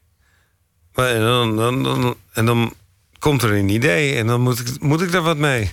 En, 1.15 1.21
dan, 1.21 1.57
dan, 1.57 1.83
dan, 1.83 2.17
en 2.33 2.47
dan 2.47 2.75
komt 3.19 3.43
er 3.43 3.53
een 3.53 3.69
idee 3.69 4.17
en 4.17 4.27
dan 4.27 4.41
moet 4.41 4.59
ik, 4.59 4.81
moet 4.81 5.01
ik 5.01 5.13
daar 5.13 5.23
wat 5.23 5.37
mee. 5.37 5.73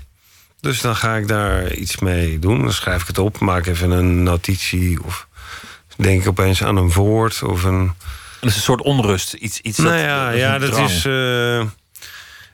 Dus 0.66 0.82
dan 0.82 0.96
ga 0.96 1.16
ik 1.16 1.28
daar 1.28 1.74
iets 1.74 2.00
mee 2.00 2.40
doen. 2.40 2.62
Dan 2.62 2.74
schrijf 2.74 3.02
ik 3.02 3.08
het 3.08 3.18
op, 3.18 3.40
maak 3.40 3.66
even 3.66 3.92
een 3.92 4.24
notitie. 4.24 5.04
Of 5.04 5.28
denk 5.96 6.22
ik 6.22 6.28
opeens 6.28 6.64
aan 6.64 6.76
een 6.76 6.92
woord. 6.92 7.44
Of 7.44 7.64
een... 7.64 7.94
Dat 8.40 8.50
is 8.50 8.56
een 8.56 8.62
soort 8.62 8.82
onrust. 8.82 9.34
Iets, 9.34 9.60
iets 9.60 9.78
nou 9.78 9.96
ja, 9.96 10.30
dat 10.30 10.40
ja, 10.40 10.60
dat 10.60 10.78
is. 10.78 11.06
Uh, 11.06 11.60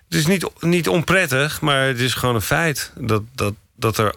het 0.05 0.19
is 0.19 0.25
niet, 0.25 0.49
niet 0.59 0.87
onprettig, 0.87 1.61
maar 1.61 1.87
het 1.87 1.99
is 1.99 2.13
gewoon 2.13 2.35
een 2.35 2.41
feit. 2.41 2.91
Dat, 2.95 3.21
dat, 3.35 3.53
dat, 3.75 3.97
er, 3.97 4.15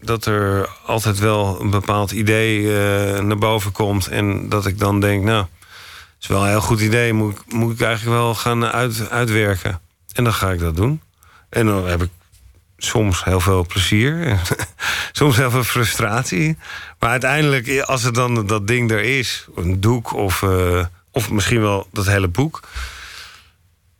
dat 0.00 0.26
er 0.26 0.68
altijd 0.86 1.18
wel 1.18 1.60
een 1.60 1.70
bepaald 1.70 2.10
idee 2.10 2.60
uh, 2.60 3.20
naar 3.20 3.38
boven 3.38 3.72
komt. 3.72 4.06
En 4.06 4.48
dat 4.48 4.66
ik 4.66 4.78
dan 4.78 5.00
denk, 5.00 5.24
nou, 5.24 5.42
het 5.42 6.20
is 6.20 6.26
wel 6.26 6.42
een 6.42 6.48
heel 6.48 6.60
goed 6.60 6.80
idee. 6.80 7.12
Moet, 7.12 7.32
ik, 7.32 7.52
moet 7.52 7.72
ik 7.72 7.80
eigenlijk 7.80 8.16
wel 8.16 8.34
gaan 8.34 8.64
uit, 8.64 9.10
uitwerken. 9.10 9.80
En 10.12 10.24
dan 10.24 10.34
ga 10.34 10.50
ik 10.50 10.58
dat 10.58 10.76
doen. 10.76 11.00
En 11.48 11.66
dan 11.66 11.86
heb 11.86 12.02
ik 12.02 12.10
soms 12.84 13.24
heel 13.24 13.40
veel 13.40 13.66
plezier. 13.66 14.40
soms 15.12 15.36
heel 15.36 15.50
veel 15.50 15.64
frustratie. 15.64 16.56
Maar 16.98 17.10
uiteindelijk, 17.10 17.80
als 17.80 18.02
het 18.02 18.14
dan 18.14 18.46
dat 18.46 18.66
ding 18.66 18.90
er 18.90 19.02
is, 19.02 19.46
een 19.54 19.80
doek 19.80 20.12
of, 20.12 20.42
uh, 20.42 20.84
of 21.10 21.30
misschien 21.30 21.60
wel 21.60 21.88
dat 21.92 22.06
hele 22.06 22.28
boek, 22.28 22.60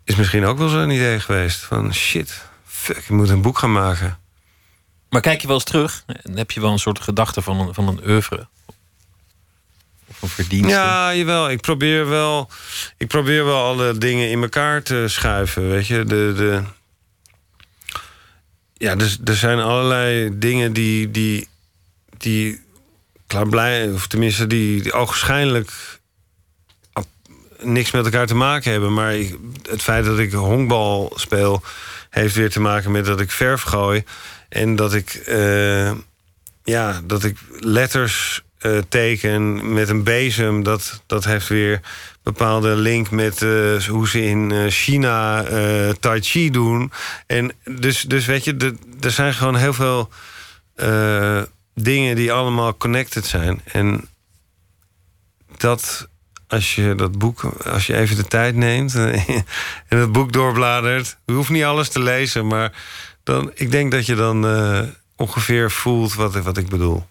is 0.05 0.15
misschien 0.15 0.45
ook 0.45 0.59
wel 0.59 0.69
zo'n 0.69 0.91
idee 0.91 1.21
geweest. 1.21 1.59
Van 1.59 1.95
shit, 1.95 2.43
fuck, 2.67 2.97
ik 2.97 3.09
moet 3.09 3.29
een 3.29 3.43
boek 3.43 3.59
gaan 3.59 3.73
maken. 3.73 4.19
Maar 5.11 5.21
kijk 5.21 5.41
je 5.41 5.47
wel 5.47 5.57
eens 5.57 5.65
terug? 5.65 6.05
Dan 6.23 6.37
heb 6.37 6.51
je 6.51 6.61
wel 6.61 6.73
een 6.73 6.79
soort 6.79 7.01
gedachte 7.01 7.43
van 7.43 7.61
een, 7.61 7.75
van 7.75 7.89
een 7.89 8.01
oeuvre? 8.09 8.49
Of 10.07 10.23
een 10.23 10.29
verdienste? 10.29 10.73
Ja, 10.73 11.15
jawel. 11.15 11.51
Ik 11.51 11.61
probeer 11.61 12.09
wel, 12.09 12.51
ik 12.97 13.09
probeer 13.09 13.45
wel 13.45 13.65
alle 13.65 13.99
dingen 13.99 14.31
in 14.31 14.43
elkaar 14.43 14.83
te 14.83 15.05
schuiven. 15.09 15.69
Weet 15.69 15.87
je, 15.87 16.05
de. 16.05 16.33
de 16.37 16.63
ja, 18.75 18.95
dus, 18.95 19.19
er 19.25 19.37
zijn 19.37 19.59
allerlei 19.59 20.39
dingen 20.39 20.73
die. 20.73 21.11
die, 21.11 21.49
die 22.19 22.63
blij, 23.51 23.93
of 23.93 24.07
tenminste, 24.07 24.47
die, 24.47 24.83
die 24.83 24.93
ogenschijnlijk 24.93 25.71
niks 27.61 27.91
met 27.91 28.05
elkaar 28.05 28.27
te 28.27 28.35
maken 28.35 28.71
hebben. 28.71 28.95
Maar 28.95 29.13
het 29.63 29.83
feit 29.83 30.05
dat 30.05 30.19
ik 30.19 30.33
honkbal 30.33 31.13
speel, 31.15 31.63
heeft 32.11 32.35
weer 32.35 32.51
te 32.51 32.61
maken 32.61 32.91
met 32.91 33.05
dat 33.05 33.21
ik 33.21 33.31
verf 33.31 33.63
gooi. 33.63 34.05
En 34.49 34.77
dat 34.77 34.95
ik, 34.95 35.15
eh, 35.15 35.93
ja, 36.65 37.01
dat 37.05 37.25
ik 37.25 37.39
letters 37.59 38.44
uh, 38.67 38.79
teken 38.89 39.73
met 39.73 39.89
een 39.89 40.03
bezem. 40.03 40.63
Dat, 40.63 41.03
dat 41.07 41.25
heeft 41.25 41.49
weer 41.49 41.81
bepaalde 42.23 42.77
link 42.77 43.11
met 43.11 43.41
uh, 43.41 43.83
hoe 43.83 44.09
ze 44.09 44.25
in 44.25 44.71
China 44.71 45.45
Tai 46.01 46.21
Chi 46.21 46.51
doen. 46.51 46.93
En 47.27 47.53
dus, 47.65 48.03
dus 48.03 48.27
weet 48.27 48.45
je, 48.45 48.77
er 49.01 49.11
zijn 49.11 49.35
gewoon 49.35 49.57
heel 49.57 49.75
veel 49.75 50.09
dingen 51.75 52.17
die 52.17 52.33
allemaal 52.33 52.77
connected 52.77 53.27
zijn. 53.27 53.61
En 53.65 54.09
dat 55.57 56.09
als 56.49 56.75
je 56.75 56.95
dat 56.95 57.19
boek, 57.19 57.43
als 57.65 57.87
je 57.87 57.97
even 57.97 58.17
de 58.17 58.27
tijd 58.27 58.55
neemt 58.55 58.95
en 59.89 59.99
het 59.99 60.13
boek 60.13 60.33
doorbladert, 60.33 61.17
je 61.25 61.33
hoeft 61.33 61.51
niet 61.51 61.65
alles 61.65 61.89
te 61.89 62.01
lezen, 62.01 62.47
maar 62.47 62.73
dan, 63.23 63.51
ik 63.55 63.71
denk 63.71 63.91
dat 63.91 64.07
je 64.07 64.15
dan 64.15 64.47
ongeveer 65.17 65.71
voelt 65.71 66.15
wat, 66.15 66.35
wat 66.35 66.57
ik 66.57 66.69
bedoel. 66.69 67.07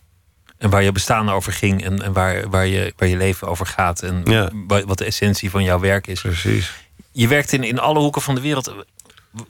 En 0.64 0.70
waar 0.70 0.84
je 0.84 0.92
bestaan 0.92 1.30
over 1.30 1.54
ging 1.54 1.84
en, 1.84 2.02
en 2.02 2.14
waar, 2.14 2.50
waar, 2.50 2.66
je, 2.66 2.94
waar 2.98 3.10
je 3.10 3.18
leven 3.18 3.48
over 3.48 3.66
gaat 3.66 4.02
en 4.02 4.22
ja. 4.26 4.50
wat 4.68 4.98
de 4.98 5.06
essentie 5.06 5.50
van 5.50 5.64
jouw 5.64 5.80
werk 5.80 6.08
is. 6.08 6.22
Precies. 6.22 6.72
Je 7.12 7.28
werkt 7.28 7.52
in, 7.52 7.64
in 7.64 7.80
alle 7.80 8.00
hoeken 8.00 8.22
van 8.22 8.36
de 8.36 8.42
wereld. 8.42 8.74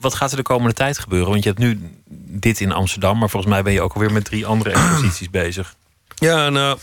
Wat 0.00 0.14
gaat 0.14 0.30
er 0.30 0.36
de 0.36 0.42
komende 0.42 0.74
tijd 0.74 0.98
gebeuren? 0.98 1.30
Want 1.30 1.42
je 1.42 1.48
hebt 1.48 1.60
nu 1.60 2.00
dit 2.40 2.60
in 2.60 2.72
Amsterdam, 2.72 3.18
maar 3.18 3.30
volgens 3.30 3.52
mij 3.52 3.62
ben 3.62 3.72
je 3.72 3.80
ook 3.80 3.92
alweer 3.92 4.12
met 4.12 4.24
drie 4.24 4.46
andere 4.46 4.70
exposities 4.70 5.30
bezig. 5.42 5.74
Ja, 6.14 6.48
nou, 6.48 6.78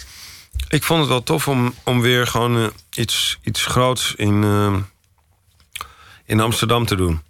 ik 0.67 0.84
vond 0.84 0.99
het 0.99 1.09
wel 1.09 1.23
tof 1.23 1.47
om, 1.47 1.73
om 1.84 2.01
weer 2.01 2.27
gewoon 2.27 2.57
uh, 2.57 2.67
iets, 2.93 3.39
iets 3.43 3.65
groots 3.65 4.13
in, 4.15 4.43
uh, 4.43 4.75
in 6.25 6.39
Amsterdam 6.39 6.86
te 6.86 6.95
doen. 6.95 7.21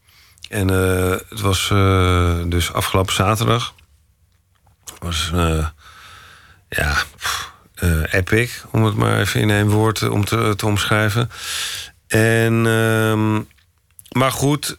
En 0.49 0.71
uh, 0.71 1.09
het 1.29 1.41
was 1.41 1.67
dus 2.49 2.73
afgelopen 2.73 3.13
zaterdag. 3.13 3.73
was 4.99 5.31
ja, 6.75 7.03
pff, 7.17 7.51
epic, 8.11 8.63
om 8.71 8.83
het 8.83 8.95
maar 8.95 9.19
even 9.19 9.41
in 9.41 9.49
één 9.49 9.69
woord 9.69 10.09
om 10.09 10.25
te, 10.25 10.65
omschrijven. 10.65 11.29
En, 12.07 12.65
ehm, 12.65 13.41
maar 14.11 14.31
goed, 14.31 14.77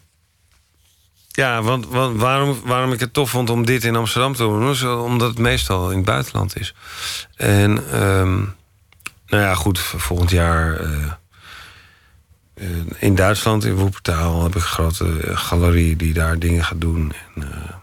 ja, 1.28 1.62
want, 1.62 1.86
want 1.86 2.20
waarom, 2.20 2.61
waarom 2.64 2.93
ik 2.93 3.01
het 3.01 3.12
tof 3.12 3.30
vond 3.30 3.51
om 3.51 3.64
dit 3.66 3.84
in 3.84 3.97
Amsterdam 3.97 4.34
te 4.34 4.43
doen... 4.43 5.03
omdat 5.03 5.28
het 5.28 5.38
meestal 5.38 5.90
in 5.90 5.97
het 5.97 6.05
buitenland 6.05 6.59
is. 6.59 6.74
En 7.36 8.01
um, 8.03 8.55
nou 9.26 9.43
ja, 9.43 9.55
goed, 9.55 9.78
volgend 9.78 10.30
jaar... 10.30 10.80
Uh, 10.80 11.12
in 12.99 13.14
Duitsland, 13.14 13.64
in 13.64 13.74
Woepertaal, 13.74 14.43
heb 14.43 14.51
ik 14.51 14.55
een 14.55 14.68
grote 14.68 15.20
galerie 15.22 15.97
die 15.97 16.12
daar 16.12 16.38
dingen 16.38 16.64
gaat 16.64 16.80
doen. 16.80 17.12
En, 17.34 17.81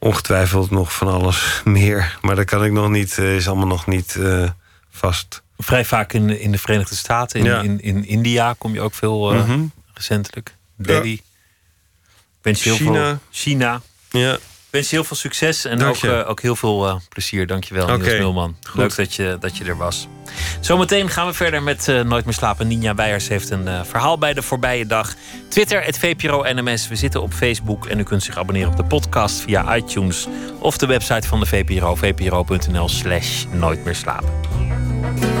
ongetwijfeld 0.00 0.70
nog 0.70 0.92
van 0.92 1.08
alles 1.08 1.60
meer. 1.64 2.18
Maar 2.20 2.36
dat 2.36 2.44
kan 2.44 2.64
ik 2.64 2.72
nog 2.72 2.88
niet, 2.88 3.18
is 3.18 3.48
allemaal 3.48 3.66
nog 3.66 3.86
niet 3.86 4.18
vast. 4.90 5.42
Vrij 5.58 5.84
vaak 5.84 6.12
in, 6.12 6.40
in 6.40 6.52
de 6.52 6.58
Verenigde 6.58 6.94
Staten, 6.94 7.40
in, 7.40 7.46
ja. 7.46 7.60
in, 7.60 7.80
in, 7.80 8.06
India 8.06 8.54
kom 8.58 8.74
je 8.74 8.80
ook 8.80 8.94
veel 8.94 9.32
mm 9.32 9.40
-hmm. 9.40 9.72
recentelijk. 9.94 10.54
Delhi. 10.76 11.10
Ja. 11.10 11.18
Wens 12.42 12.62
je 12.62 12.68
heel 12.68 12.78
China. 12.78 13.06
Veel, 13.06 13.18
China. 13.30 13.80
Ja. 14.10 14.38
Wens 14.70 14.90
je 14.90 14.96
heel 14.96 15.04
veel 15.04 15.16
succes 15.16 15.64
en 15.64 15.82
ook, 15.82 16.02
uh, 16.02 16.28
ook 16.28 16.40
heel 16.40 16.56
veel 16.56 16.86
uh, 16.86 16.94
plezier. 17.08 17.46
Dankjewel, 17.46 17.82
okay. 17.82 17.96
Niels 17.96 18.18
Mulman. 18.18 18.56
Leuk 18.74 18.96
dat 18.96 19.14
je, 19.14 19.36
dat 19.40 19.56
je 19.56 19.64
er 19.64 19.76
was. 19.76 20.08
Zometeen 20.60 21.08
gaan 21.08 21.26
we 21.26 21.32
verder 21.32 21.62
met 21.62 21.88
uh, 21.88 22.00
Nooit 22.00 22.24
meer 22.24 22.34
slapen. 22.34 22.68
Ninja 22.68 22.94
Weijers 22.94 23.28
heeft 23.28 23.50
een 23.50 23.86
verhaal 23.86 24.18
bij 24.18 24.32
de 24.32 24.42
voorbije 24.42 24.86
dag. 24.86 25.14
Twitter, 25.48 25.82
het 25.84 25.98
VPRO 25.98 26.42
NMS. 26.52 26.88
We 26.88 26.96
zitten 26.96 27.22
op 27.22 27.32
Facebook 27.32 27.86
en 27.86 27.98
u 27.98 28.02
kunt 28.02 28.22
zich 28.22 28.36
abonneren 28.36 28.70
op 28.70 28.76
de 28.76 28.84
podcast 28.84 29.40
via 29.40 29.76
iTunes... 29.76 30.28
of 30.58 30.78
de 30.78 30.86
website 30.86 31.28
van 31.28 31.40
de 31.40 31.46
VPRO, 31.46 31.94
vpro.nl 31.94 32.88
slash 32.88 33.44
Nooit 33.52 33.84
meer 33.84 33.94
slapen. 33.94 35.39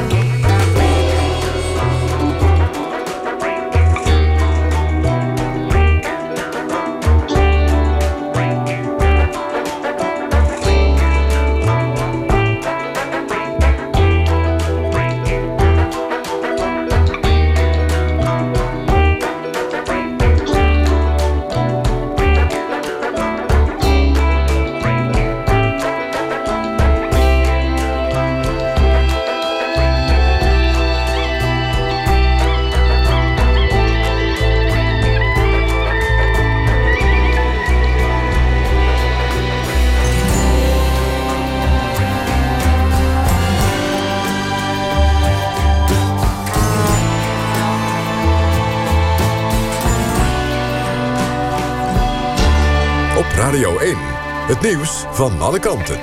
Het 54.50 54.60
nieuws 54.60 55.04
van 55.10 55.40
alle 55.40 55.58
kanten. 55.58 56.00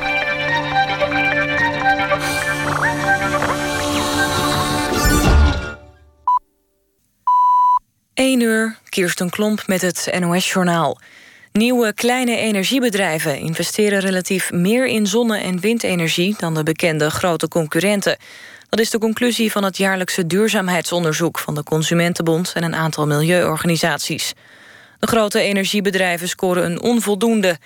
1 8.14 8.42
uur, 8.42 8.78
Kirsten 8.90 9.30
Klomp 9.30 9.68
met 9.68 9.82
het 9.82 10.18
NOS-journaal. 10.20 11.00
Nieuwe 11.52 11.94
kleine 11.94 12.38
energiebedrijven 12.38 13.38
investeren 13.40 14.00
relatief 14.00 14.52
meer 14.52 14.88
in 14.88 15.08
zonne- 15.08 15.40
en 15.40 15.60
windenergie 15.60 16.36
dan 16.40 16.54
de 16.54 16.64
bekende 16.64 17.10
grote 17.10 17.48
concurrenten. 17.48 18.18
Dat 18.70 18.80
is 18.80 18.90
de 18.90 19.00
conclusie 19.00 19.52
van 19.52 19.64
het 19.64 19.78
jaarlijkse 19.78 20.28
duurzaamheidsonderzoek 20.28 21.40
van 21.40 21.56
de 21.56 21.64
Consumentenbond 21.64 22.52
en 22.54 22.64
een 22.64 22.76
aantal 22.76 23.08
milieuorganisaties. 23.08 24.34
De 25.00 25.08
grote 25.08 25.40
energiebedrijven 25.40 26.28
scoren 26.28 26.66
een 26.66 26.82
onvoldoende. 26.82 27.58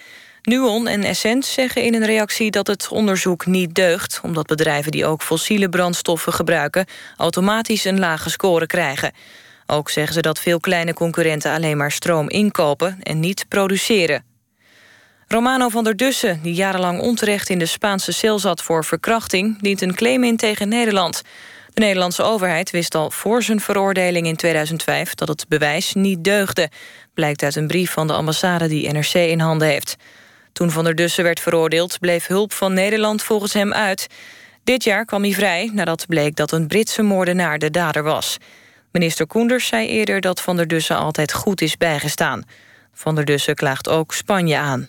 Nuon 0.44 0.88
en 0.88 1.04
Essent 1.04 1.46
zeggen 1.46 1.84
in 1.84 1.94
een 1.94 2.06
reactie 2.06 2.52
dat 2.52 2.68
het 2.68 2.88
onderzoek 2.88 3.46
niet 3.46 3.76
deugt... 3.76 4.20
omdat 4.24 4.46
bedrijven 4.46 4.92
die 4.92 5.06
ook 5.06 5.22
fossiele 5.22 5.70
brandstoffen 5.70 6.34
gebruiken... 6.34 6.86
automatisch 7.18 7.86
een 7.86 8.00
lage 8.00 8.30
score 8.30 8.66
krijgen. 8.66 9.12
Ook 9.66 9.90
zeggen 9.90 10.14
ze 10.14 10.22
dat 10.22 10.40
veel 10.40 10.60
kleine 10.60 10.94
concurrenten 10.94 11.54
alleen 11.54 11.78
maar 11.78 11.92
stroom 11.92 12.30
inkopen... 12.30 12.98
en 13.02 13.20
niet 13.20 13.46
produceren. 13.48 14.24
Romano 15.28 15.70
van 15.70 15.84
der 15.84 15.96
Dussen, 15.96 16.40
die 16.44 16.54
jarenlang 16.54 17.00
onterecht 17.00 17.50
in 17.50 17.60
de 17.60 17.66
Spaanse 17.66 18.12
cel 18.12 18.40
zat 18.40 18.62
voor 18.62 18.86
verkrachting... 18.86 19.62
dient 19.62 19.82
een 19.82 19.96
claim 19.96 20.24
in 20.24 20.38
tegen 20.38 20.70
Nederland... 20.70 21.22
De 21.74 21.82
Nederlandse 21.82 22.24
overheid 22.24 22.72
wist 22.72 22.96
al 22.96 23.12
voor 23.12 23.44
zijn 23.44 23.60
veroordeling 23.60 24.28
in 24.28 24.36
2005 24.36 25.16
dat 25.16 25.28
het 25.28 25.46
bewijs 25.48 25.94
niet 25.94 26.24
deugde. 26.24 26.70
Blijkt 27.14 27.44
uit 27.44 27.56
een 27.56 27.68
brief 27.68 27.92
van 27.92 28.08
de 28.08 28.14
ambassade 28.14 28.68
die 28.68 28.92
NRC 28.92 29.14
in 29.14 29.40
handen 29.40 29.68
heeft. 29.68 29.98
Toen 30.54 30.72
Van 30.72 30.84
der 30.84 30.96
Dussen 30.96 31.24
werd 31.24 31.40
veroordeeld 31.40 32.00
bleef 32.00 32.28
hulp 32.28 32.54
van 32.54 32.74
Nederland 32.74 33.24
volgens 33.24 33.54
hem 33.54 33.74
uit. 33.74 34.08
Dit 34.64 34.84
jaar 34.84 35.06
kwam 35.06 35.24
hij 35.24 35.34
vrij 35.34 35.70
nadat 35.74 36.06
bleek 36.08 36.36
dat 36.36 36.52
een 36.52 36.68
Britse 36.68 37.02
moordenaar 37.02 37.60
de 37.60 37.72
dader 37.72 38.04
was. 38.04 38.38
Minister 38.92 39.28
Koenders 39.28 39.68
zei 39.68 39.88
eerder 39.88 40.22
dat 40.22 40.42
Van 40.42 40.56
der 40.56 40.68
Dussen 40.68 40.98
altijd 40.98 41.34
goed 41.34 41.62
is 41.62 41.78
bijgestaan. 41.78 42.44
Van 42.94 43.16
der 43.16 43.26
Dussen 43.26 43.56
klaagt 43.56 43.90
ook 43.90 44.14
Spanje 44.14 44.58
aan. 44.58 44.88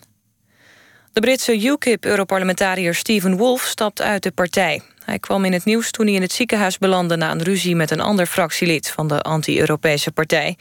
De 1.13 1.21
Britse 1.21 1.59
UKIP-europarlementariër 1.61 2.95
Stephen 2.95 3.37
Wolf 3.37 3.61
stapt 3.61 4.01
uit 4.01 4.23
de 4.23 4.31
partij. 4.31 4.81
Hij 5.05 5.19
kwam 5.19 5.45
in 5.45 5.53
het 5.53 5.65
nieuws 5.65 5.91
toen 5.91 6.05
hij 6.05 6.15
in 6.15 6.21
het 6.21 6.31
ziekenhuis 6.31 6.77
belandde... 6.77 7.15
na 7.15 7.31
een 7.31 7.43
ruzie 7.43 7.75
met 7.75 7.91
een 7.91 7.99
ander 7.99 8.25
fractielid 8.25 8.89
van 8.89 9.07
de 9.07 9.21
anti-Europese 9.21 10.11
partij. 10.11 10.57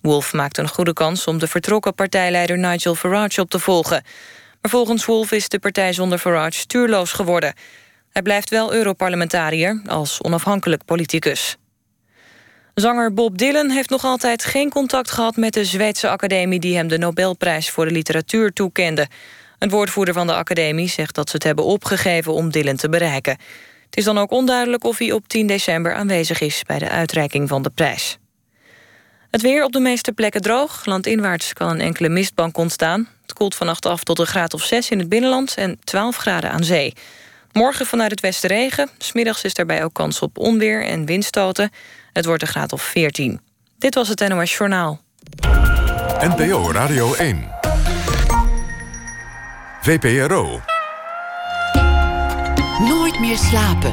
Wolf 0.00 0.32
maakt 0.32 0.58
een 0.58 0.68
goede 0.68 0.92
kans 0.92 1.26
om 1.26 1.38
de 1.38 1.46
vertrokken 1.46 1.94
partijleider 1.94 2.58
Nigel 2.58 2.94
Farage 2.94 3.40
op 3.40 3.50
te 3.50 3.58
volgen. 3.58 4.02
Maar 4.60 4.70
volgens 4.70 5.04
Wolf 5.04 5.32
is 5.32 5.48
de 5.48 5.58
partij 5.58 5.92
zonder 5.92 6.18
Farage 6.18 6.58
stuurloos 6.58 7.12
geworden. 7.12 7.54
Hij 8.10 8.22
blijft 8.22 8.50
wel 8.50 8.72
Europarlementariër 8.72 9.82
als 9.86 10.22
onafhankelijk 10.22 10.84
politicus. 10.84 11.56
Zanger 12.74 13.14
Bob 13.14 13.38
Dylan 13.38 13.70
heeft 13.70 13.90
nog 13.90 14.04
altijd 14.04 14.44
geen 14.44 14.70
contact 14.70 15.10
gehad 15.10 15.36
met 15.36 15.52
de 15.52 15.64
Zweedse 15.64 16.08
academie 16.08 16.60
die 16.60 16.76
hem 16.76 16.88
de 16.88 16.98
Nobelprijs 16.98 17.70
voor 17.70 17.84
de 17.84 17.90
literatuur 17.90 18.52
toekende. 18.52 19.08
Een 19.58 19.70
woordvoerder 19.70 20.14
van 20.14 20.26
de 20.26 20.34
academie 20.34 20.88
zegt 20.88 21.14
dat 21.14 21.28
ze 21.28 21.36
het 21.36 21.44
hebben 21.44 21.64
opgegeven 21.64 22.32
om 22.32 22.50
Dylan 22.50 22.76
te 22.76 22.88
bereiken. 22.88 23.38
Het 23.84 23.96
is 23.96 24.04
dan 24.04 24.18
ook 24.18 24.30
onduidelijk 24.30 24.84
of 24.84 24.98
hij 24.98 25.12
op 25.12 25.28
10 25.28 25.46
december 25.46 25.94
aanwezig 25.94 26.40
is 26.40 26.62
bij 26.66 26.78
de 26.78 26.88
uitreiking 26.88 27.48
van 27.48 27.62
de 27.62 27.70
prijs. 27.70 28.19
Het 29.30 29.42
weer 29.42 29.64
op 29.64 29.72
de 29.72 29.80
meeste 29.80 30.12
plekken 30.12 30.40
droog. 30.40 30.84
Landinwaarts 30.84 31.52
kan 31.52 31.70
een 31.70 31.80
enkele 31.80 32.08
mistbank 32.08 32.56
ontstaan. 32.56 33.08
Het 33.22 33.32
koelt 33.32 33.54
vannacht 33.54 33.86
af 33.86 34.02
tot 34.02 34.18
een 34.18 34.26
graad 34.26 34.54
of 34.54 34.62
6 34.62 34.90
in 34.90 34.98
het 34.98 35.08
binnenland 35.08 35.54
en 35.54 35.78
12 35.84 36.16
graden 36.16 36.50
aan 36.50 36.64
zee. 36.64 36.94
Morgen 37.52 37.86
vanuit 37.86 38.10
het 38.10 38.20
westen 38.20 38.48
regen. 38.48 38.90
Smiddags 38.98 39.44
is 39.44 39.54
daarbij 39.54 39.84
ook 39.84 39.94
kans 39.94 40.20
op 40.20 40.38
onweer 40.38 40.86
en 40.86 41.04
windstoten. 41.04 41.70
Het 42.12 42.24
wordt 42.24 42.42
een 42.42 42.48
graad 42.48 42.72
of 42.72 42.82
14. 42.82 43.40
Dit 43.78 43.94
was 43.94 44.08
het 44.08 44.28
NOS 44.28 44.56
Journaal. 44.56 45.00
NPO 46.20 46.72
Radio 46.72 47.14
1. 47.14 47.48
VPRO. 49.80 50.60
Nooit 52.78 53.20
meer 53.20 53.36
slapen. 53.36 53.92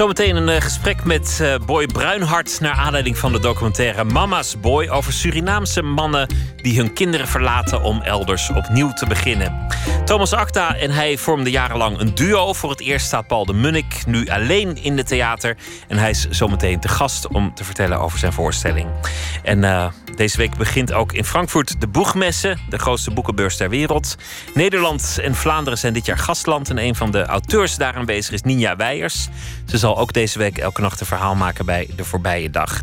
Zometeen 0.00 0.36
een 0.36 0.48
eh, 0.48 0.60
gesprek 0.60 1.04
met 1.04 1.38
uh, 1.42 1.54
Boy 1.66 1.86
Bruinhart... 1.86 2.60
naar 2.60 2.72
aanleiding 2.72 3.18
van 3.18 3.32
de 3.32 3.40
documentaire 3.40 4.04
Mama's 4.04 4.60
Boy... 4.60 4.88
over 4.88 5.12
Surinaamse 5.12 5.82
mannen 5.82 6.34
die 6.56 6.78
hun 6.78 6.92
kinderen 6.92 7.28
verlaten... 7.28 7.82
om 7.82 8.02
elders 8.02 8.50
opnieuw 8.50 8.92
te 8.92 9.06
beginnen. 9.06 9.66
Thomas 10.04 10.32
Acta 10.32 10.76
en 10.76 10.90
hij 10.90 11.18
vormden 11.18 11.52
jarenlang 11.52 11.98
een 11.98 12.14
duo. 12.14 12.52
Voor 12.52 12.70
het 12.70 12.80
eerst 12.80 13.06
staat 13.06 13.26
Paul 13.26 13.44
de 13.44 13.52
Munnik 13.52 14.06
nu 14.06 14.28
alleen 14.28 14.82
in 14.82 14.96
het 14.96 15.06
theater. 15.06 15.56
En 15.88 15.98
hij 15.98 16.10
is 16.10 16.28
zometeen 16.30 16.80
te 16.80 16.88
gast 16.88 17.28
om 17.28 17.54
te 17.54 17.64
vertellen 17.64 18.00
over 18.00 18.18
zijn 18.18 18.32
voorstelling. 18.32 18.88
En 19.42 19.62
uh, 19.62 19.86
deze 20.16 20.36
week 20.36 20.56
begint 20.56 20.92
ook 20.92 21.12
in 21.12 21.24
Frankfurt 21.24 21.80
de 21.80 21.88
Boegmesse... 21.88 22.56
de 22.68 22.78
grootste 22.78 23.10
boekenbeurs 23.10 23.56
ter 23.56 23.68
wereld. 23.68 24.16
Nederland 24.54 25.18
en 25.22 25.34
Vlaanderen 25.34 25.78
zijn 25.78 25.92
dit 25.92 26.06
jaar 26.06 26.18
gastland... 26.18 26.70
en 26.70 26.78
een 26.78 26.94
van 26.94 27.10
de 27.10 27.24
auteurs 27.24 27.76
daar 27.76 27.94
aanwezig 27.94 28.32
is 28.32 28.42
Ninja 28.42 28.76
Weijers... 28.76 29.28
Ze 29.70 29.78
zal 29.78 29.89
ook 29.98 30.12
deze 30.12 30.38
week 30.38 30.58
elke 30.58 30.80
nacht 30.80 31.00
een 31.00 31.06
verhaal 31.06 31.34
maken 31.34 31.66
bij 31.66 31.88
De 31.96 32.04
Voorbije 32.04 32.50
Dag. 32.50 32.80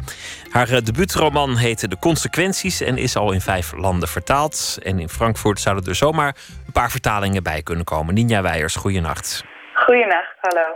Haar 0.52 0.70
uh, 0.70 0.78
debuutroman 0.78 1.58
heette 1.58 1.88
De 1.88 2.00
Consequenties 2.00 2.82
en 2.82 2.98
is 2.98 3.16
al 3.16 3.32
in 3.32 3.42
vijf 3.42 3.74
landen 3.76 4.10
vertaald. 4.10 4.78
En 4.84 5.00
in 5.00 5.10
Frankfurt 5.10 5.60
zouden 5.60 5.86
er 5.86 5.96
zomaar 5.96 6.36
een 6.66 6.74
paar 6.74 6.92
vertalingen 6.92 7.44
bij 7.44 7.62
kunnen 7.62 7.86
komen. 7.86 8.14
Ninja 8.14 8.42
Weijers, 8.42 8.76
goeienacht. 8.76 9.44
Goeienacht, 9.74 10.36
hallo. 10.42 10.68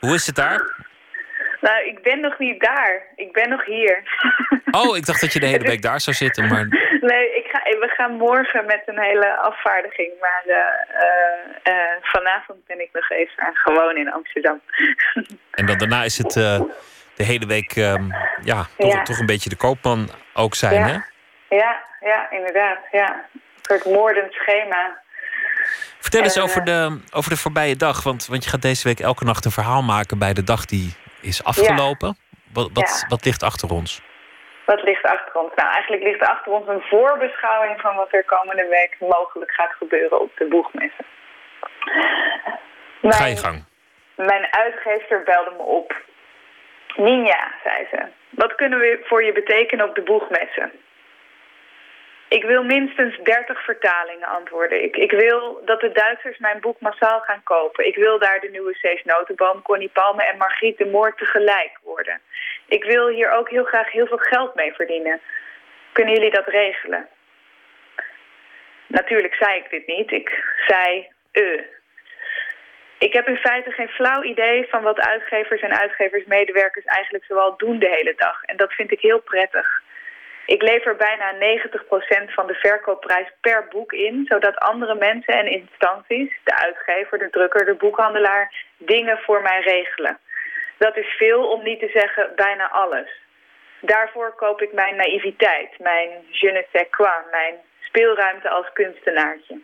Hoe 0.00 0.14
is 0.14 0.26
het 0.26 0.36
daar? 0.36 0.88
Nou, 1.60 1.86
ik 1.86 2.02
ben 2.02 2.20
nog 2.20 2.38
niet 2.38 2.60
daar. 2.60 3.02
Ik 3.16 3.32
ben 3.32 3.48
nog 3.48 3.64
hier. 3.64 4.02
Oh, 4.70 4.96
ik 4.96 5.06
dacht 5.06 5.20
dat 5.20 5.32
je 5.32 5.40
de 5.40 5.46
hele 5.54 5.64
week 5.64 5.82
daar 5.82 6.00
zou 6.00 6.16
zitten, 6.16 6.48
maar... 6.48 6.66
Nee, 7.00 7.36
ik 7.36 7.46
we 7.78 7.92
gaan 7.96 8.12
morgen 8.12 8.66
met 8.66 8.82
een 8.86 9.00
hele 9.00 9.36
afvaardiging. 9.36 10.10
Maar 10.20 10.42
uh, 10.46 11.74
uh, 11.74 11.90
vanavond 12.02 12.66
ben 12.66 12.80
ik 12.80 12.88
nog 12.92 13.10
even 13.10 13.50
gewoon 13.54 13.96
in 13.96 14.12
Amsterdam. 14.12 14.60
En 15.50 15.66
dan 15.66 15.78
daarna 15.78 16.04
is 16.04 16.18
het 16.18 16.32
de 17.20 17.24
hele 17.24 17.46
week 17.46 17.76
um, 17.76 18.14
ja, 18.44 18.66
toch, 18.78 18.92
ja. 18.92 19.02
toch, 19.02 19.18
een 19.18 19.26
beetje 19.26 19.48
de 19.48 19.56
koopman 19.56 20.10
ook 20.34 20.54
zijn, 20.54 20.74
ja. 20.74 20.86
hè? 20.86 20.98
Ja, 21.56 21.82
ja, 22.00 22.30
inderdaad. 22.30 22.78
Ja. 22.92 23.24
Een 23.32 23.40
soort 23.62 23.84
moordend 23.84 24.32
schema. 24.32 24.98
Vertel 26.00 26.22
eens 26.22 26.38
over, 26.38 26.64
de, 26.64 27.00
over 27.10 27.30
de 27.30 27.36
voorbije 27.36 27.76
dag. 27.76 28.02
Want, 28.02 28.26
want 28.26 28.44
je 28.44 28.50
gaat 28.50 28.62
deze 28.62 28.88
week 28.88 29.00
elke 29.00 29.24
nacht 29.24 29.44
een 29.44 29.50
verhaal 29.50 29.82
maken 29.82 30.18
bij 30.18 30.32
de 30.32 30.44
dag 30.44 30.64
die 30.64 30.94
is 31.20 31.44
afgelopen. 31.44 32.16
Ja. 32.28 32.68
Wat, 32.72 33.04
wat 33.08 33.24
ligt 33.24 33.42
achter 33.42 33.70
ons? 33.70 34.02
Wat 34.70 34.82
ligt 34.82 35.04
achter 35.04 35.40
ons? 35.40 35.54
Nou, 35.54 35.68
eigenlijk 35.72 36.02
ligt 36.02 36.20
achter 36.20 36.52
ons 36.52 36.66
een 36.68 36.82
voorbeschouwing 36.82 37.80
van 37.80 37.94
wat 37.96 38.12
er 38.12 38.24
komende 38.24 38.66
week 38.68 38.96
mogelijk 38.98 39.50
gaat 39.52 39.72
gebeuren 39.72 40.20
op 40.20 40.30
de 40.36 40.44
boegmessen. 40.44 41.04
Ga 43.02 43.26
je 43.26 43.36
gang. 43.36 43.64
Mijn 44.14 44.46
uitgever 44.50 45.22
belde 45.22 45.50
me 45.50 45.62
op. 45.62 45.96
Ninja, 46.96 47.52
zei 47.64 47.86
ze. 47.90 48.00
Wat 48.30 48.54
kunnen 48.54 48.78
we 48.78 49.00
voor 49.04 49.24
je 49.24 49.32
betekenen 49.32 49.88
op 49.88 49.94
de 49.94 50.02
boegmessen? 50.02 50.72
Ik 52.28 52.44
wil 52.44 52.62
minstens 52.64 53.18
30 53.22 53.64
vertalingen, 53.64 54.28
antwoordde 54.28 54.82
ik. 54.82 54.96
Ik 54.96 55.10
wil 55.10 55.62
dat 55.64 55.80
de 55.80 55.92
Duitsers 55.92 56.38
mijn 56.38 56.60
boek 56.60 56.80
massaal 56.80 57.20
gaan 57.20 57.42
kopen. 57.42 57.86
Ik 57.86 57.96
wil 57.96 58.18
daar 58.18 58.40
de 58.40 58.48
nieuwe 58.50 58.74
Cees 58.74 59.04
Notenboom, 59.04 59.62
Connie 59.62 59.90
Palme 59.92 60.24
en 60.24 60.36
Margriet 60.36 60.78
de 60.78 60.86
Moord 60.86 61.18
tegelijk 61.18 61.78
worden. 61.82 62.20
Ik 62.76 62.84
wil 62.84 63.08
hier 63.08 63.30
ook 63.30 63.50
heel 63.50 63.64
graag 63.64 63.92
heel 63.92 64.06
veel 64.06 64.18
geld 64.18 64.54
mee 64.54 64.72
verdienen. 64.72 65.20
Kunnen 65.92 66.14
jullie 66.14 66.30
dat 66.30 66.46
regelen? 66.46 67.08
Natuurlijk 68.86 69.34
zei 69.34 69.56
ik 69.56 69.70
dit 69.70 69.86
niet. 69.86 70.10
Ik 70.10 70.44
zei, 70.66 71.08
eh. 71.32 71.62
Ik 72.98 73.12
heb 73.12 73.28
in 73.28 73.36
feite 73.36 73.70
geen 73.70 73.88
flauw 73.88 74.22
idee 74.22 74.66
van 74.68 74.82
wat 74.82 75.00
uitgevers 75.00 75.60
en 75.60 75.78
uitgeversmedewerkers 75.80 76.84
eigenlijk 76.84 77.24
zoal 77.24 77.56
doen 77.56 77.78
de 77.78 77.88
hele 77.88 78.14
dag. 78.16 78.42
En 78.42 78.56
dat 78.56 78.72
vind 78.72 78.92
ik 78.92 79.00
heel 79.00 79.20
prettig. 79.20 79.82
Ik 80.46 80.62
lever 80.62 80.96
bijna 80.96 81.34
90% 81.34 82.32
van 82.34 82.46
de 82.46 82.54
verkoopprijs 82.54 83.28
per 83.40 83.66
boek 83.68 83.92
in, 83.92 84.24
zodat 84.28 84.58
andere 84.58 84.94
mensen 84.94 85.34
en 85.34 85.46
instanties, 85.46 86.32
de 86.44 86.54
uitgever, 86.54 87.18
de 87.18 87.30
drukker, 87.30 87.64
de 87.64 87.74
boekhandelaar, 87.74 88.54
dingen 88.76 89.18
voor 89.18 89.42
mij 89.42 89.60
regelen. 89.60 90.18
Dat 90.84 90.96
is 90.96 91.16
veel 91.16 91.48
om 91.48 91.62
niet 91.62 91.80
te 91.80 91.90
zeggen 91.94 92.32
bijna 92.36 92.70
alles. 92.70 93.10
Daarvoor 93.80 94.34
koop 94.34 94.62
ik 94.62 94.72
mijn 94.72 94.96
naïviteit, 94.96 95.78
mijn 95.78 96.10
je 96.30 96.50
ne 96.50 96.66
sais 96.72 96.90
quoi, 96.90 97.12
mijn 97.30 97.54
speelruimte 97.80 98.48
als 98.48 98.72
kunstenaartje. 98.72 99.58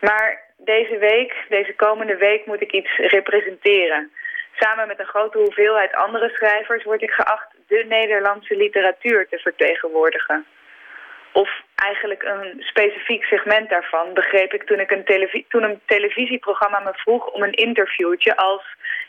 Maar 0.00 0.40
deze 0.56 0.98
week, 0.98 1.34
deze 1.48 1.74
komende 1.74 2.16
week, 2.16 2.46
moet 2.46 2.60
ik 2.60 2.72
iets 2.72 2.96
representeren. 2.96 4.12
Samen 4.54 4.86
met 4.86 4.98
een 4.98 5.14
grote 5.14 5.38
hoeveelheid 5.38 5.94
andere 5.94 6.28
schrijvers 6.28 6.84
word 6.84 7.02
ik 7.02 7.10
geacht 7.10 7.54
de 7.66 7.84
Nederlandse 7.88 8.56
literatuur 8.56 9.28
te 9.28 9.38
vertegenwoordigen. 9.38 10.46
Of 11.42 11.50
eigenlijk 11.74 12.22
een 12.22 12.62
specifiek 12.62 13.24
segment 13.24 13.68
daarvan 13.68 14.14
begreep 14.14 14.52
ik 14.52 14.62
toen, 14.62 14.80
ik 14.80 14.90
een, 14.90 15.44
toen 15.48 15.62
een 15.62 15.80
televisieprogramma 15.86 16.78
me 16.78 16.92
vroeg 16.94 17.26
om 17.26 17.42
een 17.42 17.52
interviewtje 17.52 18.36
als, 18.36 18.62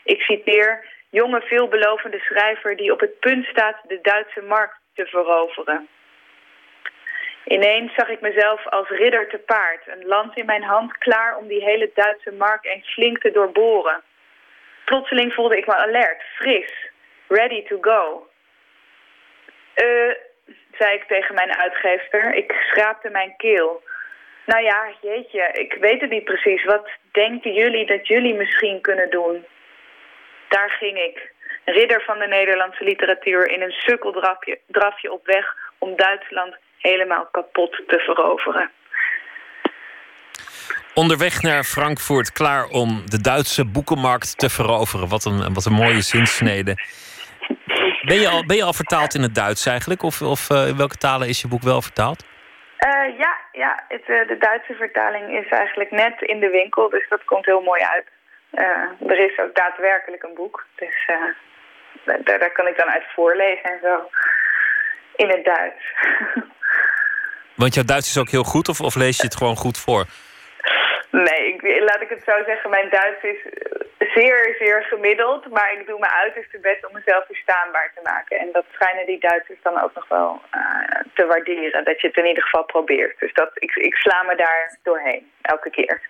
ik 0.04 0.20
citeer, 0.20 0.84
jonge 1.10 1.40
veelbelovende 1.40 2.18
schrijver 2.18 2.76
die 2.76 2.92
op 2.92 3.00
het 3.00 3.18
punt 3.18 3.46
staat 3.46 3.76
de 3.86 3.98
Duitse 4.02 4.42
markt 4.42 4.76
te 4.94 5.06
veroveren. 5.06 5.88
Ineens 7.44 7.94
zag 7.94 8.08
ik 8.08 8.20
mezelf 8.20 8.66
als 8.66 8.88
ridder 8.88 9.28
te 9.28 9.38
paard, 9.38 9.86
een 9.86 10.06
lans 10.06 10.34
in 10.34 10.46
mijn 10.46 10.62
hand 10.62 10.98
klaar 10.98 11.36
om 11.36 11.48
die 11.48 11.64
hele 11.64 11.90
Duitse 11.94 12.32
markt 12.32 12.66
eens 12.66 12.92
flink 12.92 13.18
te 13.18 13.30
doorboren. 13.30 14.02
Plotseling 14.84 15.34
voelde 15.34 15.56
ik 15.56 15.66
me 15.66 15.74
alert, 15.74 16.22
fris, 16.34 16.90
ready 17.28 17.62
to 17.66 17.78
go. 17.80 18.28
Eh, 19.74 20.26
zei 20.78 20.94
ik 20.94 21.04
tegen 21.04 21.34
mijn 21.34 21.56
uitgeefster. 21.56 22.34
Ik 22.34 22.52
schraapte 22.70 23.10
mijn 23.10 23.34
keel. 23.36 23.82
Nou 24.46 24.62
ja, 24.62 24.92
jeetje, 25.00 25.48
ik 25.52 25.76
weet 25.80 26.00
het 26.00 26.10
niet 26.10 26.24
precies. 26.24 26.64
Wat 26.64 26.88
denken 27.12 27.52
jullie 27.52 27.86
dat 27.86 28.06
jullie 28.06 28.34
misschien 28.34 28.80
kunnen 28.80 29.10
doen? 29.10 29.44
Daar 30.48 30.70
ging 30.70 30.98
ik, 30.98 31.32
ridder 31.64 32.02
van 32.02 32.18
de 32.18 32.26
Nederlandse 32.26 32.84
literatuur... 32.84 33.50
in 33.50 33.62
een 33.62 33.76
sukkeldrafje 33.86 34.58
drafje 34.66 35.12
op 35.12 35.26
weg 35.26 35.56
om 35.78 35.96
Duitsland 35.96 36.56
helemaal 36.78 37.28
kapot 37.30 37.82
te 37.86 37.98
veroveren. 37.98 38.70
Onderweg 40.94 41.42
naar 41.42 41.64
Frankfurt, 41.64 42.32
klaar 42.32 42.64
om 42.64 43.02
de 43.04 43.20
Duitse 43.20 43.64
boekenmarkt 43.64 44.38
te 44.38 44.50
veroveren. 44.50 45.08
Wat 45.08 45.24
een, 45.24 45.54
wat 45.54 45.64
een 45.64 45.72
mooie 45.72 46.00
zinsnede. 46.00 46.76
Ben 48.08 48.20
je, 48.20 48.28
al, 48.28 48.46
ben 48.46 48.56
je 48.56 48.62
al 48.62 48.72
vertaald 48.72 49.14
in 49.14 49.22
het 49.22 49.34
Duits 49.34 49.66
eigenlijk? 49.66 50.02
Of, 50.02 50.22
of 50.22 50.50
uh, 50.50 50.68
in 50.68 50.76
welke 50.76 50.96
talen 50.96 51.28
is 51.28 51.40
je 51.40 51.48
boek 51.48 51.62
wel 51.62 51.82
vertaald? 51.82 52.24
Uh, 52.86 53.18
ja, 53.18 53.36
ja 53.52 53.84
het, 53.88 54.02
uh, 54.06 54.28
de 54.28 54.36
Duitse 54.38 54.74
vertaling 54.74 55.38
is 55.44 55.48
eigenlijk 55.48 55.90
net 55.90 56.20
in 56.20 56.40
de 56.40 56.48
winkel, 56.48 56.88
dus 56.88 57.08
dat 57.08 57.24
komt 57.24 57.44
heel 57.44 57.60
mooi 57.60 57.82
uit. 57.82 58.06
er 59.08 59.18
is 59.18 59.38
ook 59.38 59.54
daadwerkelijk 59.54 60.22
een 60.22 60.34
boek, 60.34 60.66
dus 60.74 61.10
daar, 62.04 62.38
daar 62.38 62.52
kan 62.52 62.66
ik 62.66 62.76
dan 62.76 62.88
uit 62.88 63.04
voorlezen 63.14 63.64
en 63.64 63.78
zo. 63.82 64.08
In 65.16 65.28
het 65.28 65.44
Duits. 65.44 65.92
Want 67.60 67.74
jouw 67.74 67.84
Duits 67.84 68.08
is 68.08 68.18
ook 68.18 68.30
heel 68.30 68.44
goed, 68.44 68.68
of, 68.68 68.80
of 68.80 68.94
lees 68.94 69.16
je 69.16 69.22
het 69.22 69.36
gewoon 69.36 69.56
goed 69.56 69.78
voor? 69.78 70.04
Nee, 71.10 71.54
ik, 71.54 71.80
laat 71.80 72.00
ik 72.00 72.08
het 72.08 72.22
zo 72.26 72.32
zeggen. 72.46 72.70
Mijn 72.70 72.90
Duits 72.90 73.22
is 73.22 73.38
zeer, 74.14 74.54
zeer 74.58 74.82
gemiddeld. 74.82 75.50
Maar 75.50 75.72
ik 75.72 75.86
doe 75.86 75.98
mijn 75.98 76.12
uiterste 76.12 76.58
best 76.58 76.86
om 76.86 76.92
mezelf 76.92 77.26
verstaanbaar 77.26 77.92
te 77.94 78.00
maken. 78.02 78.38
En 78.38 78.48
dat 78.52 78.64
schijnen 78.72 79.06
die 79.06 79.20
Duitsers 79.20 79.58
dan 79.62 79.80
ook 79.82 79.94
nog 79.94 80.08
wel 80.08 80.42
eh, 80.50 80.60
te 81.14 81.26
waarderen. 81.26 81.84
Dat 81.84 82.00
je 82.00 82.06
het 82.06 82.16
in 82.16 82.26
ieder 82.26 82.42
geval 82.42 82.64
probeert. 82.64 83.18
Dus 83.18 83.32
dat, 83.32 83.50
ik, 83.54 83.74
ik 83.74 83.94
sla 83.94 84.22
me 84.22 84.36
daar 84.36 84.78
doorheen, 84.82 85.30
elke 85.42 85.70
keer. 85.70 86.00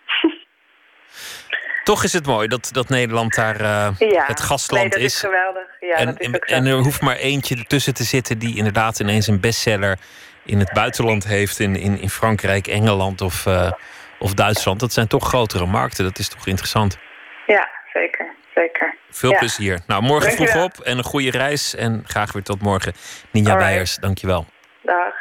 Toch 1.84 2.05
is 2.05 2.12
het 2.12 2.26
mooi 2.26 2.49
dat, 2.49 2.68
dat 2.72 2.88
Nederland 2.88 3.34
daar 3.34 3.61
uh, 3.61 3.88
ja, 3.99 4.24
het 4.26 4.40
gastland 4.40 4.82
nee, 4.82 4.90
dat 4.90 5.01
is. 5.01 5.14
is. 5.14 5.20
geweldig. 5.20 5.68
Ja, 5.80 5.94
en, 5.94 6.07
dat 6.07 6.20
is 6.20 6.26
zo. 6.26 6.55
en 6.55 6.66
er 6.66 6.74
hoeft 6.74 7.01
maar 7.01 7.16
eentje 7.16 7.57
ertussen 7.57 7.94
te 7.94 8.03
zitten 8.03 8.38
die 8.38 8.57
inderdaad 8.57 9.01
ineens 9.01 9.26
een 9.26 9.40
bestseller 9.40 9.99
in 10.44 10.59
het 10.59 10.72
buitenland 10.72 11.24
heeft. 11.24 11.61
In, 11.61 11.76
in, 11.76 12.01
in 12.01 12.09
Frankrijk, 12.09 12.66
Engeland 12.66 13.20
of, 13.20 13.46
eh, 13.46 13.72
of 14.18 14.34
Duitsland. 14.34 14.80
Dat 14.80 14.92
zijn 14.92 15.07
toch 15.07 15.28
grotere 15.28 15.66
markten. 15.66 16.05
Dat 16.05 16.18
is 16.18 16.28
toch 16.28 16.46
interessant. 16.46 16.99
Ja, 17.46 17.68
zeker. 17.99 18.34
zeker. 18.55 18.96
Veel 19.11 19.30
Ja. 19.30 19.38
plezier. 19.38 19.80
Nou, 19.86 20.03
morgen 20.03 20.32
vroeg 20.32 20.55
op 20.64 20.80
en 20.80 20.99
een 20.99 21.05
goede 21.05 21.30
reis. 21.30 21.74
En 21.74 22.03
graag 22.07 22.32
weer 22.32 22.42
tot 22.42 22.62
morgen. 22.62 22.92
Ninja 23.32 23.51
Alright. 23.51 23.68
Beijers, 23.70 23.96
dankjewel. 23.96 24.46
Dag. 24.82 25.14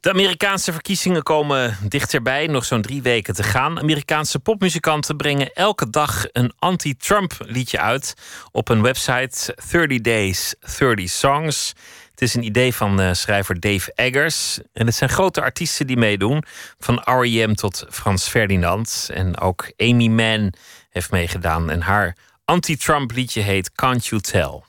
De 0.00 0.12
Amerikaanse 0.12 0.72
verkiezingen 0.72 1.22
komen 1.22 1.76
dichterbij, 1.88 2.46
nog 2.46 2.64
zo'n 2.64 2.82
drie 2.82 3.02
weken 3.02 3.34
te 3.34 3.42
gaan. 3.42 3.78
Amerikaanse 3.78 4.38
popmuzikanten 4.40 5.16
brengen 5.16 5.52
elke 5.52 5.90
dag 5.90 6.24
een 6.32 6.52
anti-Trump 6.58 7.32
liedje 7.38 7.80
uit 7.80 8.14
op 8.52 8.68
een 8.68 8.82
website 8.82 9.56
30 9.70 10.00
Days, 10.00 10.54
30 10.78 11.08
Songs. 11.08 11.72
Het 12.16 12.28
is 12.28 12.34
een 12.34 12.44
idee 12.44 12.74
van 12.74 13.00
eh, 13.00 13.12
schrijver 13.12 13.60
Dave 13.60 13.92
Eggers. 13.94 14.58
En 14.72 14.86
het 14.86 14.94
zijn 14.94 15.10
grote 15.10 15.40
artiesten 15.40 15.86
die 15.86 15.96
meedoen, 15.96 16.42
van 16.78 17.02
R.E.M. 17.04 17.54
tot 17.54 17.86
Frans 17.90 18.28
Ferdinand. 18.28 19.10
En 19.12 19.38
ook 19.38 19.72
Amy 19.76 20.06
Mann 20.06 20.52
heeft 20.90 21.10
meegedaan. 21.10 21.70
En 21.70 21.80
haar 21.80 22.16
anti-Trump 22.44 23.12
liedje 23.12 23.40
heet 23.40 23.72
Can't 23.72 24.06
You 24.06 24.20
Tell. 24.20 24.62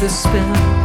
The 0.00 0.08
spin. 0.08 0.79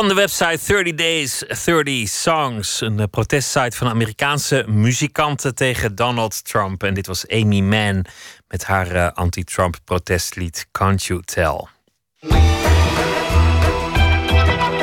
Van 0.00 0.08
de 0.08 0.14
website 0.14 0.58
30 0.66 0.94
Days, 0.94 1.44
30 1.64 2.08
Songs. 2.08 2.80
Een 2.80 3.00
eh, 3.00 3.06
protestsite 3.10 3.76
van 3.76 3.88
Amerikaanse 3.88 4.64
muzikanten 4.68 5.54
tegen 5.54 5.94
Donald 5.94 6.44
Trump. 6.44 6.82
En 6.82 6.94
dit 6.94 7.06
was 7.06 7.28
Amy 7.28 7.60
Mann 7.60 8.04
met 8.48 8.64
haar 8.64 8.90
eh, 8.90 9.12
anti-Trump 9.12 9.76
protestlied 9.84 10.66
Can't 10.72 11.04
You 11.04 11.22
Tell. 11.24 11.66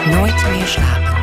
Nooit 0.06 0.50
meer 0.50 0.68
slapen. 0.68 1.17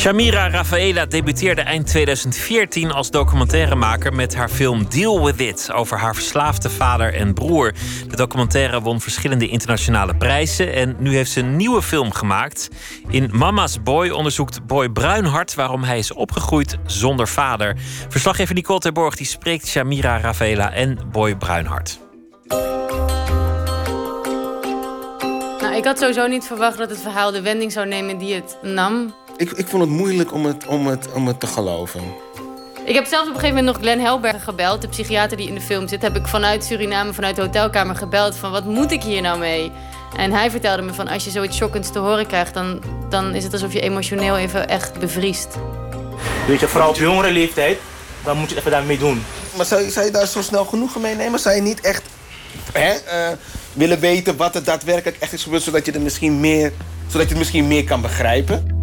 Shamira 0.00 0.48
Rafaela 0.48 1.06
debuteerde 1.06 1.60
eind 1.60 1.86
2014 1.86 2.92
als 2.92 3.10
documentairemaker 3.10 4.12
met 4.12 4.34
haar 4.34 4.48
film 4.48 4.88
Deal 4.88 5.24
With 5.24 5.40
It 5.40 5.72
over 5.72 5.98
haar 5.98 6.14
verslaafde 6.14 6.70
vader 6.70 7.14
en 7.14 7.34
broer. 7.34 7.72
De 8.08 8.16
documentaire 8.16 8.80
won 8.80 9.00
verschillende 9.00 9.48
internationale 9.48 10.16
prijzen 10.16 10.72
en 10.72 10.96
nu 10.98 11.14
heeft 11.14 11.30
ze 11.30 11.40
een 11.40 11.56
nieuwe 11.56 11.82
film 11.82 12.12
gemaakt. 12.12 12.68
In 13.08 13.30
Mama's 13.32 13.82
Boy 13.82 14.10
onderzoekt 14.10 14.66
Boy 14.66 14.88
Bruinhart 14.88 15.54
waarom 15.54 15.82
hij 15.82 15.98
is 15.98 16.12
opgegroeid 16.12 16.78
zonder 16.86 17.28
vader. 17.28 17.76
Verslaggever 18.08 18.54
Nicole 18.54 18.80
Terborg 18.80 19.16
die 19.16 19.26
spreekt 19.26 19.66
Shamira 19.66 20.18
Rafaela 20.18 20.72
en 20.72 20.98
Boy 21.12 21.36
Bruinhart. 21.36 21.98
Nou, 25.60 25.74
ik 25.76 25.84
had 25.84 25.98
sowieso 25.98 26.26
niet 26.26 26.44
verwacht 26.44 26.78
dat 26.78 26.90
het 26.90 27.00
verhaal 27.00 27.30
de 27.30 27.40
wending 27.40 27.72
zou 27.72 27.86
nemen 27.86 28.18
die 28.18 28.34
het 28.34 28.58
nam. 28.62 29.14
Ik, 29.40 29.50
ik 29.50 29.68
vond 29.68 29.82
het 29.82 29.90
moeilijk 29.92 30.32
om 30.32 30.44
het, 30.44 30.66
om, 30.66 30.86
het, 30.86 31.12
om 31.12 31.26
het 31.26 31.40
te 31.40 31.46
geloven. 31.46 32.00
Ik 32.84 32.94
heb 32.94 33.06
zelfs 33.06 33.28
op 33.28 33.34
een 33.34 33.40
gegeven 33.40 33.56
moment 33.56 33.66
nog 33.66 33.76
Glenn 33.84 34.00
Helberg 34.00 34.44
gebeld, 34.44 34.80
de 34.82 34.88
psychiater 34.88 35.36
die 35.36 35.48
in 35.48 35.54
de 35.54 35.60
film 35.60 35.88
zit. 35.88 36.02
Heb 36.02 36.16
ik 36.16 36.26
vanuit 36.26 36.64
Suriname, 36.64 37.12
vanuit 37.12 37.36
de 37.36 37.42
hotelkamer 37.42 37.96
gebeld 37.96 38.36
van 38.36 38.50
wat 38.50 38.64
moet 38.64 38.90
ik 38.92 39.02
hier 39.02 39.22
nou 39.22 39.38
mee? 39.38 39.72
En 40.16 40.32
hij 40.32 40.50
vertelde 40.50 40.82
me 40.82 40.94
van 40.94 41.08
als 41.08 41.24
je 41.24 41.30
zoiets 41.30 41.56
shockends 41.56 41.92
te 41.92 41.98
horen 41.98 42.26
krijgt, 42.26 42.54
dan, 42.54 42.82
dan 43.10 43.34
is 43.34 43.44
het 43.44 43.52
alsof 43.52 43.72
je 43.72 43.80
emotioneel 43.80 44.36
even 44.36 44.68
echt 44.68 44.98
bevriest. 44.98 45.48
Weet 46.46 46.60
je, 46.60 46.68
vooral 46.68 46.88
op 46.88 46.96
jongere 46.96 47.30
leeftijd, 47.30 47.78
dan 48.24 48.36
moet 48.38 48.48
je 48.48 48.54
het 48.54 48.58
even 48.58 48.70
daarmee 48.78 48.98
doen. 48.98 49.22
Maar 49.56 49.66
zou, 49.66 49.82
je- 49.82 49.90
zou 49.90 50.06
je 50.06 50.12
daar 50.12 50.26
zo 50.26 50.42
snel 50.42 50.64
genoegen 50.64 51.00
mee 51.00 51.14
nemen? 51.14 51.40
Zou 51.40 51.54
je 51.54 51.62
niet 51.62 51.80
echt 51.80 52.02
hè, 52.72 52.90
eh, 52.90 53.36
willen 53.72 54.00
weten 54.00 54.36
wat 54.36 54.54
er 54.54 54.64
daadwerkelijk 54.64 55.16
echt 55.20 55.32
is 55.32 55.42
gebeurd... 55.42 55.62
zodat 55.62 55.86
je, 55.86 55.92
er 55.92 56.00
misschien 56.00 56.40
meer, 56.40 56.72
zodat 57.06 57.22
je 57.22 57.28
het 57.28 57.38
misschien 57.38 57.68
meer 57.68 57.84
kan 57.84 58.00
begrijpen? 58.00 58.78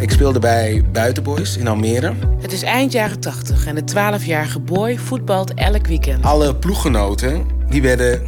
Ik 0.00 0.10
speelde 0.10 0.38
bij 0.38 0.84
Buitenboys 0.92 1.56
in 1.56 1.68
Almere. 1.68 2.14
Het 2.40 2.52
is 2.52 2.62
eind 2.62 2.92
jaren 2.92 3.20
80 3.20 3.66
en 3.66 3.74
de 3.74 3.82
12-jarige 3.92 4.60
boy 4.60 4.98
voetbalt 4.98 5.54
elk 5.54 5.86
weekend. 5.86 6.24
Alle 6.24 6.56
ploeggenoten, 6.56 7.46
die 7.68 7.82
werden, 7.82 8.22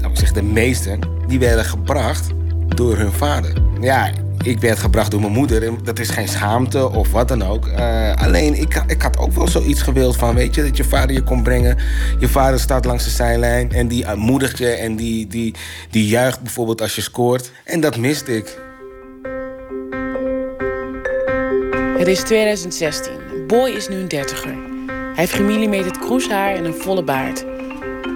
nou, 0.00 0.12
ik 0.12 0.18
zeg 0.18 0.32
de 0.32 0.42
meeste, 0.42 0.98
die 1.26 1.38
werden 1.38 1.64
gebracht 1.64 2.30
door 2.68 2.96
hun 2.96 3.12
vader. 3.12 3.52
Ja, 3.80 4.10
ik 4.42 4.60
werd 4.60 4.78
gebracht 4.78 5.10
door 5.10 5.20
mijn 5.20 5.32
moeder. 5.32 5.66
en 5.66 5.78
Dat 5.84 5.98
is 5.98 6.10
geen 6.10 6.28
schaamte 6.28 6.90
of 6.90 7.12
wat 7.12 7.28
dan 7.28 7.42
ook. 7.42 7.66
Eh, 7.66 8.14
alleen, 8.14 8.60
ik, 8.60 8.82
ik 8.86 9.02
had 9.02 9.18
ook 9.18 9.32
wel 9.32 9.48
zoiets 9.48 9.82
gewild 9.82 10.16
van, 10.16 10.34
weet 10.34 10.54
je, 10.54 10.62
dat 10.62 10.76
je 10.76 10.84
vader 10.84 11.14
je 11.14 11.22
kon 11.22 11.42
brengen. 11.42 11.76
Je 12.18 12.28
vader 12.28 12.60
staat 12.60 12.84
langs 12.84 13.04
de 13.04 13.10
zijlijn 13.10 13.72
en 13.72 13.88
die 13.88 14.06
aanmoedigt 14.06 14.58
je 14.58 14.68
en 14.68 14.96
die, 14.96 15.26
die, 15.26 15.54
die 15.90 16.06
juicht 16.06 16.40
bijvoorbeeld 16.40 16.80
als 16.80 16.94
je 16.94 17.02
scoort. 17.02 17.50
En 17.64 17.80
dat 17.80 17.96
miste 17.96 18.36
ik. 18.36 18.68
Het 22.00 22.08
is 22.08 22.22
2016. 22.22 23.12
Boy 23.46 23.70
is 23.70 23.88
nu 23.88 23.96
een 23.96 24.08
dertiger. 24.08 24.54
Hij 24.86 25.12
heeft 25.14 25.32
gemillimeterd 25.32 25.98
kroeshaar 25.98 26.54
en 26.54 26.64
een 26.64 26.74
volle 26.74 27.02
baard. 27.02 27.44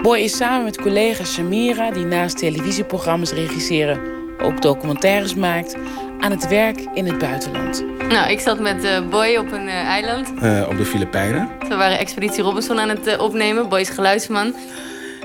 Boy 0.03 0.19
is 0.19 0.37
samen 0.37 0.65
met 0.65 0.81
collega 0.81 1.25
Samira, 1.25 1.91
die 1.91 2.05
naast 2.05 2.39
televisieprogramma's 2.39 3.33
regisseren 3.33 4.01
ook 4.43 4.63
documentaires 4.63 5.35
maakt, 5.35 5.77
aan 6.21 6.31
het 6.31 6.49
werk 6.49 6.81
in 6.95 7.07
het 7.07 7.19
buitenland. 7.19 7.85
Nou, 8.09 8.31
ik 8.31 8.41
zat 8.41 8.61
met 8.61 8.85
eh, 8.85 9.09
Boy 9.09 9.37
op 9.37 9.53
een 9.53 9.69
eh, 9.69 9.75
eiland. 9.75 10.33
Eh, 10.41 10.67
op 10.69 10.77
de 10.77 10.85
Filipijnen. 10.85 11.49
We 11.69 11.75
waren 11.75 11.99
Expeditie 11.99 12.43
Robinson 12.43 12.81
aan 12.81 12.89
het 12.89 13.19
opnemen. 13.19 13.69
Boy 13.69 13.81
is 13.81 13.89
geluidsman. 13.89 14.55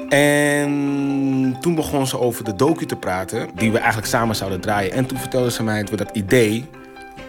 En 0.09 1.57
toen 1.61 1.75
begon 1.75 2.07
ze 2.07 2.19
over 2.19 2.43
de 2.43 2.55
docu 2.55 2.85
te 2.85 2.95
praten, 2.95 3.49
die 3.55 3.71
we 3.71 3.77
eigenlijk 3.77 4.07
samen 4.07 4.35
zouden 4.35 4.61
draaien. 4.61 4.91
En 4.91 5.05
toen 5.05 5.17
vertelde 5.17 5.51
ze 5.51 5.63
mij 5.63 5.79
dat 5.79 5.89
we 5.89 5.95
dat 5.95 6.09
idee 6.13 6.65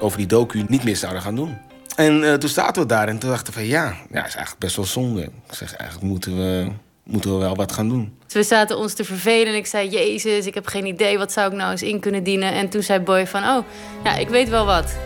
over 0.00 0.18
die 0.18 0.26
docu 0.26 0.64
niet 0.68 0.84
meer 0.84 0.96
zouden 0.96 1.22
gaan 1.22 1.34
doen. 1.34 1.58
En 1.96 2.24
eh, 2.24 2.34
toen 2.34 2.48
zaten 2.48 2.82
we 2.82 2.88
daar 2.88 3.08
en 3.08 3.18
toen 3.18 3.30
dachten 3.30 3.52
we 3.52 3.58
van 3.58 3.68
ja, 3.68 3.84
ja, 4.10 4.26
is 4.26 4.34
eigenlijk 4.34 4.58
best 4.58 4.76
wel 4.76 4.84
zonde. 4.84 5.22
Ik 5.22 5.54
zeg, 5.54 5.74
eigenlijk 5.74 6.08
moeten 6.10 6.36
we, 6.36 6.70
moeten 7.02 7.32
we 7.32 7.38
wel 7.38 7.56
wat 7.56 7.72
gaan 7.72 7.88
doen. 7.88 8.16
Dus 8.24 8.34
we 8.34 8.42
zaten 8.42 8.78
ons 8.78 8.94
te 8.94 9.04
vervelen 9.04 9.46
en 9.46 9.54
ik 9.54 9.66
zei... 9.66 9.88
Jezus, 9.88 10.46
ik 10.46 10.54
heb 10.54 10.66
geen 10.66 10.86
idee, 10.86 11.18
wat 11.18 11.32
zou 11.32 11.50
ik 11.50 11.56
nou 11.56 11.70
eens 11.70 11.82
in 11.82 12.00
kunnen 12.00 12.22
dienen? 12.22 12.52
En 12.52 12.68
toen 12.68 12.82
zei 12.82 13.00
Boy 13.00 13.26
van, 13.26 13.42
oh, 13.42 13.64
ja, 14.04 14.16
ik 14.16 14.28
weet 14.28 14.48
wel 14.48 14.66
wat. 14.66 14.96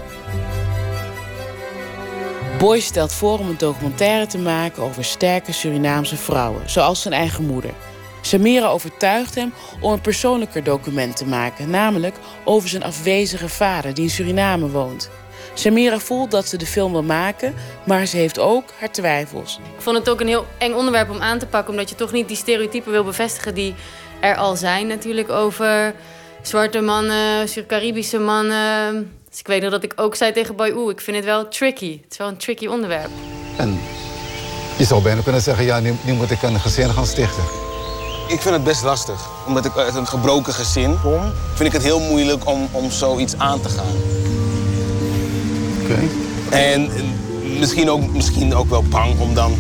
Boy 2.59 2.81
stelt 2.81 3.13
voor 3.13 3.39
om 3.39 3.49
een 3.49 3.59
documentaire 3.59 4.27
te 4.27 4.39
maken 4.39 4.83
over 4.83 5.05
sterke 5.05 5.53
Surinaamse 5.53 6.17
vrouwen, 6.17 6.71
zoals 6.71 7.03
zijn 7.03 7.15
eigen 7.15 7.47
moeder. 7.47 7.71
Samira 8.27 8.67
overtuigt 8.67 9.35
hem 9.35 9.53
om 9.81 9.93
een 9.93 10.01
persoonlijker 10.01 10.65
document 10.65 11.17
te 11.17 11.27
maken, 11.27 11.71
namelijk 11.71 12.17
over 12.45 12.69
zijn 12.69 12.83
afwezige 12.83 13.49
vader 13.49 13.95
die 13.95 14.05
in 14.05 14.11
Suriname 14.11 14.69
woont. 14.69 15.11
Samira 15.55 15.99
voelt 15.99 16.31
dat 16.31 16.49
ze 16.49 16.57
de 16.57 16.67
film 16.67 16.93
wil 16.93 17.03
maken, 17.03 17.55
maar 17.87 18.07
ze 18.07 18.17
heeft 18.17 18.39
ook 18.39 18.65
haar 18.79 18.91
twijfels. 18.91 19.61
Ik 19.77 19.83
vond 19.83 19.97
het 19.97 20.09
ook 20.09 20.21
een 20.21 20.27
heel 20.27 20.47
eng 20.59 20.73
onderwerp 20.73 21.11
om 21.11 21.21
aan 21.21 21.39
te 21.39 21.47
pakken... 21.47 21.71
omdat 21.71 21.89
je 21.89 21.95
toch 21.95 22.13
niet 22.13 22.29
die 22.29 22.37
stereotypen 22.37 22.93
wil 22.93 23.05
bevestigen 23.05 23.55
die 23.55 23.75
er 24.21 24.37
al 24.37 24.57
zijn 24.57 24.87
natuurlijk... 24.87 25.31
over 25.31 25.95
zwarte 26.43 26.81
mannen, 26.81 27.49
Caribische 27.67 28.19
mannen. 28.19 28.93
Dus 29.31 29.39
ik 29.39 29.47
weet 29.47 29.63
nog 29.63 29.71
dat 29.71 29.83
ik 29.83 29.93
ook 29.97 30.15
zei 30.15 30.33
tegen 30.33 30.57
Boy... 30.57 30.71
oeh, 30.71 30.93
ik 30.93 31.01
vind 31.01 31.17
het 31.17 31.27
wel 31.27 31.49
tricky. 31.49 32.01
Het 32.03 32.13
is 32.13 32.19
wel 32.19 32.29
een 32.29 32.37
tricky 32.37 32.67
onderwerp. 32.67 33.11
En 33.57 33.81
je 34.77 34.85
zou 34.85 35.03
bijna 35.03 35.21
kunnen 35.23 35.41
zeggen, 35.41 35.65
ja, 35.65 35.81
nu, 35.81 35.95
nu 36.05 36.13
moet 36.13 36.31
ik 36.31 36.43
een 36.43 36.61
gezin 36.61 36.91
gaan 36.91 37.07
stichten. 37.07 37.64
Ik 38.27 38.41
vind 38.41 38.55
het 38.55 38.65
best 38.65 38.83
lastig. 38.83 39.29
Omdat 39.47 39.65
ik 39.65 39.77
uit 39.77 39.95
een 39.95 40.07
gebroken 40.07 40.53
gezin 40.53 41.01
kom, 41.03 41.21
vind 41.55 41.69
ik 41.69 41.73
het 41.73 41.83
heel 41.83 42.01
moeilijk 42.01 42.49
om, 42.49 42.69
om 42.71 42.91
zoiets 42.91 43.39
aan 43.39 43.61
te 43.61 43.69
gaan. 43.69 43.95
Oké. 45.83 45.99
En 46.51 46.91
misschien 47.59 47.91
ook, 47.91 48.13
misschien 48.13 48.55
ook 48.55 48.69
wel 48.69 48.83
bang 48.83 49.19
om 49.19 49.35
dan 49.35 49.55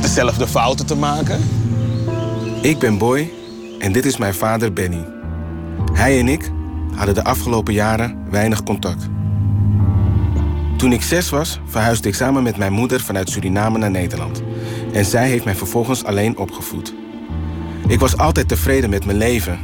dezelfde 0.00 0.46
fouten 0.46 0.86
te 0.86 0.96
maken. 0.96 1.48
Ik 2.62 2.78
ben 2.78 2.98
Boy 2.98 3.32
en 3.78 3.92
dit 3.92 4.04
is 4.04 4.16
mijn 4.16 4.34
vader 4.34 4.72
Benny. 4.72 5.06
Hij 5.92 6.18
en 6.18 6.28
ik 6.28 6.50
hadden 6.94 7.14
de 7.14 7.24
afgelopen 7.24 7.74
jaren 7.74 8.26
weinig 8.30 8.62
contact. 8.62 9.08
Toen 10.78 10.92
ik 10.92 11.02
zes 11.02 11.30
was, 11.30 11.60
verhuisde 11.64 12.08
ik 12.08 12.14
samen 12.14 12.42
met 12.42 12.56
mijn 12.56 12.72
moeder 12.72 13.00
vanuit 13.00 13.30
Suriname 13.30 13.78
naar 13.78 13.90
Nederland. 13.90 14.42
En 14.92 15.04
zij 15.04 15.28
heeft 15.28 15.44
mij 15.44 15.54
vervolgens 15.54 16.04
alleen 16.04 16.38
opgevoed. 16.38 16.94
Ik 17.88 18.00
was 18.00 18.16
altijd 18.16 18.48
tevreden 18.48 18.90
met 18.90 19.04
mijn 19.04 19.18
leven. 19.18 19.58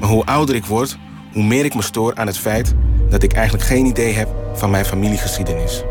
Maar 0.00 0.08
hoe 0.08 0.24
ouder 0.24 0.54
ik 0.54 0.64
word, 0.64 0.98
hoe 1.32 1.44
meer 1.44 1.64
ik 1.64 1.74
me 1.74 1.82
stoor 1.82 2.14
aan 2.14 2.26
het 2.26 2.38
feit 2.38 2.74
dat 3.10 3.22
ik 3.22 3.32
eigenlijk 3.32 3.64
geen 3.64 3.86
idee 3.86 4.12
heb 4.12 4.28
van 4.54 4.70
mijn 4.70 4.84
familiegeschiedenis. 4.84 5.82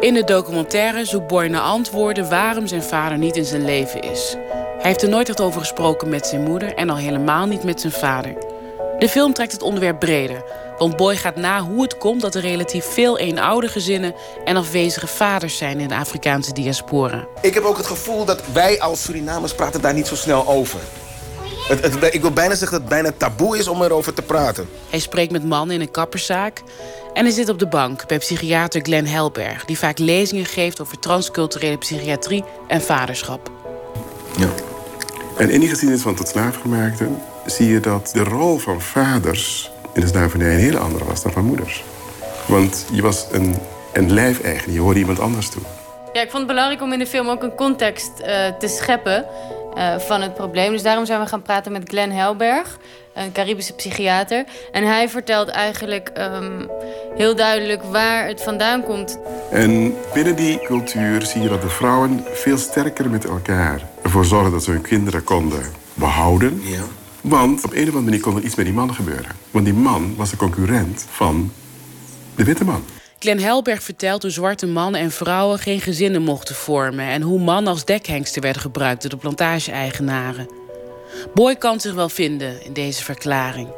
In 0.00 0.14
de 0.14 0.24
documentaire 0.24 1.04
zoekt 1.04 1.26
Boy 1.26 1.46
naar 1.46 1.60
antwoorden 1.60 2.28
waarom 2.28 2.66
zijn 2.66 2.82
vader 2.82 3.18
niet 3.18 3.36
in 3.36 3.44
zijn 3.44 3.64
leven 3.64 4.00
is. 4.00 4.36
Hij 4.78 4.90
heeft 4.90 5.02
er 5.02 5.08
nooit 5.08 5.28
echt 5.28 5.40
over 5.40 5.60
gesproken 5.60 6.08
met 6.08 6.26
zijn 6.26 6.42
moeder 6.42 6.74
en 6.74 6.90
al 6.90 6.96
helemaal 6.96 7.46
niet 7.46 7.64
met 7.64 7.80
zijn 7.80 7.92
vader. 7.92 8.51
De 9.02 9.08
film 9.08 9.32
trekt 9.32 9.52
het 9.52 9.62
onderwerp 9.62 9.98
breder, 9.98 10.44
want 10.78 10.96
Boy 10.96 11.16
gaat 11.16 11.36
na 11.36 11.60
hoe 11.60 11.82
het 11.82 11.98
komt 11.98 12.20
dat 12.20 12.34
er 12.34 12.40
relatief 12.40 12.84
veel 12.84 13.18
eenoudergezinnen 13.18 14.14
en 14.44 14.56
afwezige 14.56 15.06
vaders 15.06 15.56
zijn 15.56 15.80
in 15.80 15.88
de 15.88 15.94
Afrikaanse 15.94 16.52
diaspora. 16.52 17.26
Ik 17.40 17.54
heb 17.54 17.64
ook 17.64 17.76
het 17.76 17.86
gevoel 17.86 18.24
dat 18.24 18.42
wij 18.52 18.80
als 18.80 19.02
Surinamers 19.02 19.54
praten 19.54 19.80
daar 19.80 19.94
niet 19.94 20.06
zo 20.06 20.14
snel 20.14 20.48
over. 20.48 20.80
Het, 21.68 21.82
het, 21.82 22.14
ik 22.14 22.20
wil 22.20 22.30
bijna 22.30 22.54
zeggen 22.54 22.70
dat 22.70 22.80
het 22.80 22.88
bijna 22.88 23.12
taboe 23.16 23.58
is 23.58 23.68
om 23.68 23.82
erover 23.82 24.14
te 24.14 24.22
praten. 24.22 24.68
Hij 24.90 24.98
spreekt 24.98 25.32
met 25.32 25.44
mannen 25.44 25.74
in 25.74 25.80
een 25.80 25.90
kapperszaak 25.90 26.62
en 27.12 27.24
hij 27.24 27.34
zit 27.34 27.48
op 27.48 27.58
de 27.58 27.68
bank 27.68 28.06
bij 28.06 28.18
psychiater 28.18 28.80
Glenn 28.82 29.06
Helberg, 29.06 29.64
die 29.64 29.78
vaak 29.78 29.98
lezingen 29.98 30.46
geeft 30.46 30.80
over 30.80 30.98
transculturele 30.98 31.78
psychiatrie 31.78 32.44
en 32.68 32.82
vaderschap. 32.82 33.50
En 35.36 35.50
in 35.50 35.60
die 35.60 35.68
geschiedenis 35.68 36.02
van 36.02 36.14
tot 36.14 36.28
slaafgemaakten 36.28 37.22
zie 37.46 37.68
je 37.68 37.80
dat 37.80 38.10
de 38.12 38.24
rol 38.24 38.58
van 38.58 38.80
vaders 38.80 39.70
in 39.92 40.00
de 40.00 40.06
slavernij 40.06 40.52
een 40.52 40.60
hele 40.60 40.78
andere 40.78 41.04
was 41.04 41.22
dan 41.22 41.32
van 41.32 41.44
moeders. 41.44 41.84
Want 42.46 42.86
je 42.92 43.02
was 43.02 43.26
een, 43.30 43.56
een 43.92 44.12
lijfeigenaar, 44.12 44.74
je 44.74 44.80
hoorde 44.80 44.98
iemand 44.98 45.20
anders 45.20 45.48
toe. 45.48 45.62
Ja, 46.12 46.20
ik 46.20 46.30
vond 46.30 46.42
het 46.42 46.52
belangrijk 46.52 46.82
om 46.82 46.92
in 46.92 46.98
de 46.98 47.06
film 47.06 47.28
ook 47.28 47.42
een 47.42 47.54
context 47.54 48.18
eh, 48.18 48.46
te 48.58 48.68
scheppen 48.68 49.24
eh, 49.74 49.98
van 49.98 50.20
het 50.20 50.34
probleem. 50.34 50.72
Dus 50.72 50.82
daarom 50.82 51.06
zijn 51.06 51.20
we 51.20 51.26
gaan 51.26 51.42
praten 51.42 51.72
met 51.72 51.88
Glenn 51.88 52.12
Helberg, 52.12 52.78
een 53.14 53.32
Caribische 53.32 53.72
psychiater. 53.72 54.44
En 54.72 54.84
hij 54.84 55.08
vertelt 55.08 55.48
eigenlijk 55.48 56.08
ehm, 56.08 56.66
heel 57.16 57.36
duidelijk 57.36 57.82
waar 57.82 58.26
het 58.26 58.42
vandaan 58.42 58.84
komt. 58.84 59.18
En 59.50 59.94
binnen 60.14 60.36
die 60.36 60.60
cultuur 60.60 61.22
zie 61.22 61.42
je 61.42 61.48
dat 61.48 61.62
de 61.62 61.68
vrouwen 61.68 62.24
veel 62.32 62.58
sterker 62.58 63.10
met 63.10 63.24
elkaar 63.24 63.80
ervoor 64.02 64.24
zorgen 64.24 64.52
dat 64.52 64.64
ze 64.64 64.70
hun 64.70 64.82
kinderen 64.82 65.24
konden 65.24 65.62
behouden. 65.94 66.62
Want 67.22 67.64
op 67.64 67.72
een 67.72 67.80
of 67.80 67.86
andere 67.86 68.04
manier 68.04 68.20
kon 68.20 68.36
er 68.36 68.42
iets 68.42 68.54
met 68.54 68.64
die 68.64 68.74
man 68.74 68.94
gebeuren. 68.94 69.30
Want 69.50 69.64
die 69.64 69.74
man 69.74 70.14
was 70.16 70.30
de 70.30 70.36
concurrent 70.36 71.06
van 71.10 71.52
de 72.34 72.44
witte 72.44 72.64
man. 72.64 72.84
Glenn 73.18 73.40
Helberg 73.40 73.82
vertelt 73.82 74.22
hoe 74.22 74.30
zwarte 74.30 74.66
mannen 74.66 75.00
en 75.00 75.10
vrouwen 75.10 75.58
geen 75.58 75.80
gezinnen 75.80 76.22
mochten 76.22 76.54
vormen 76.54 77.06
en 77.06 77.22
hoe 77.22 77.40
mannen 77.40 77.72
als 77.72 77.84
dekhengsten 77.84 78.42
werden 78.42 78.62
gebruikt 78.62 79.02
door 79.02 79.10
de 79.10 79.16
plantage-eigenaren. 79.16 80.48
Boy 81.34 81.56
kan 81.56 81.80
zich 81.80 81.94
wel 81.94 82.08
vinden 82.08 82.64
in 82.64 82.72
deze 82.72 83.04
verklaring. 83.04 83.68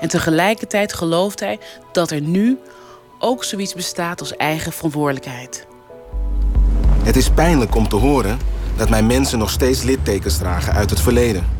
En 0.00 0.08
tegelijkertijd 0.08 0.92
gelooft 0.92 1.40
hij 1.40 1.58
dat 1.92 2.10
er 2.10 2.20
nu 2.20 2.58
ook 3.18 3.44
zoiets 3.44 3.74
bestaat 3.74 4.20
als 4.20 4.36
eigen 4.36 4.72
verantwoordelijkheid. 4.72 5.66
Het 7.02 7.16
is 7.16 7.30
pijnlijk 7.30 7.74
om 7.74 7.88
te 7.88 7.96
horen 7.96 8.38
dat 8.76 8.88
mijn 8.88 9.06
mensen 9.06 9.38
nog 9.38 9.50
steeds 9.50 9.82
littekens 9.82 10.38
dragen 10.38 10.72
uit 10.72 10.90
het 10.90 11.00
verleden. 11.00 11.59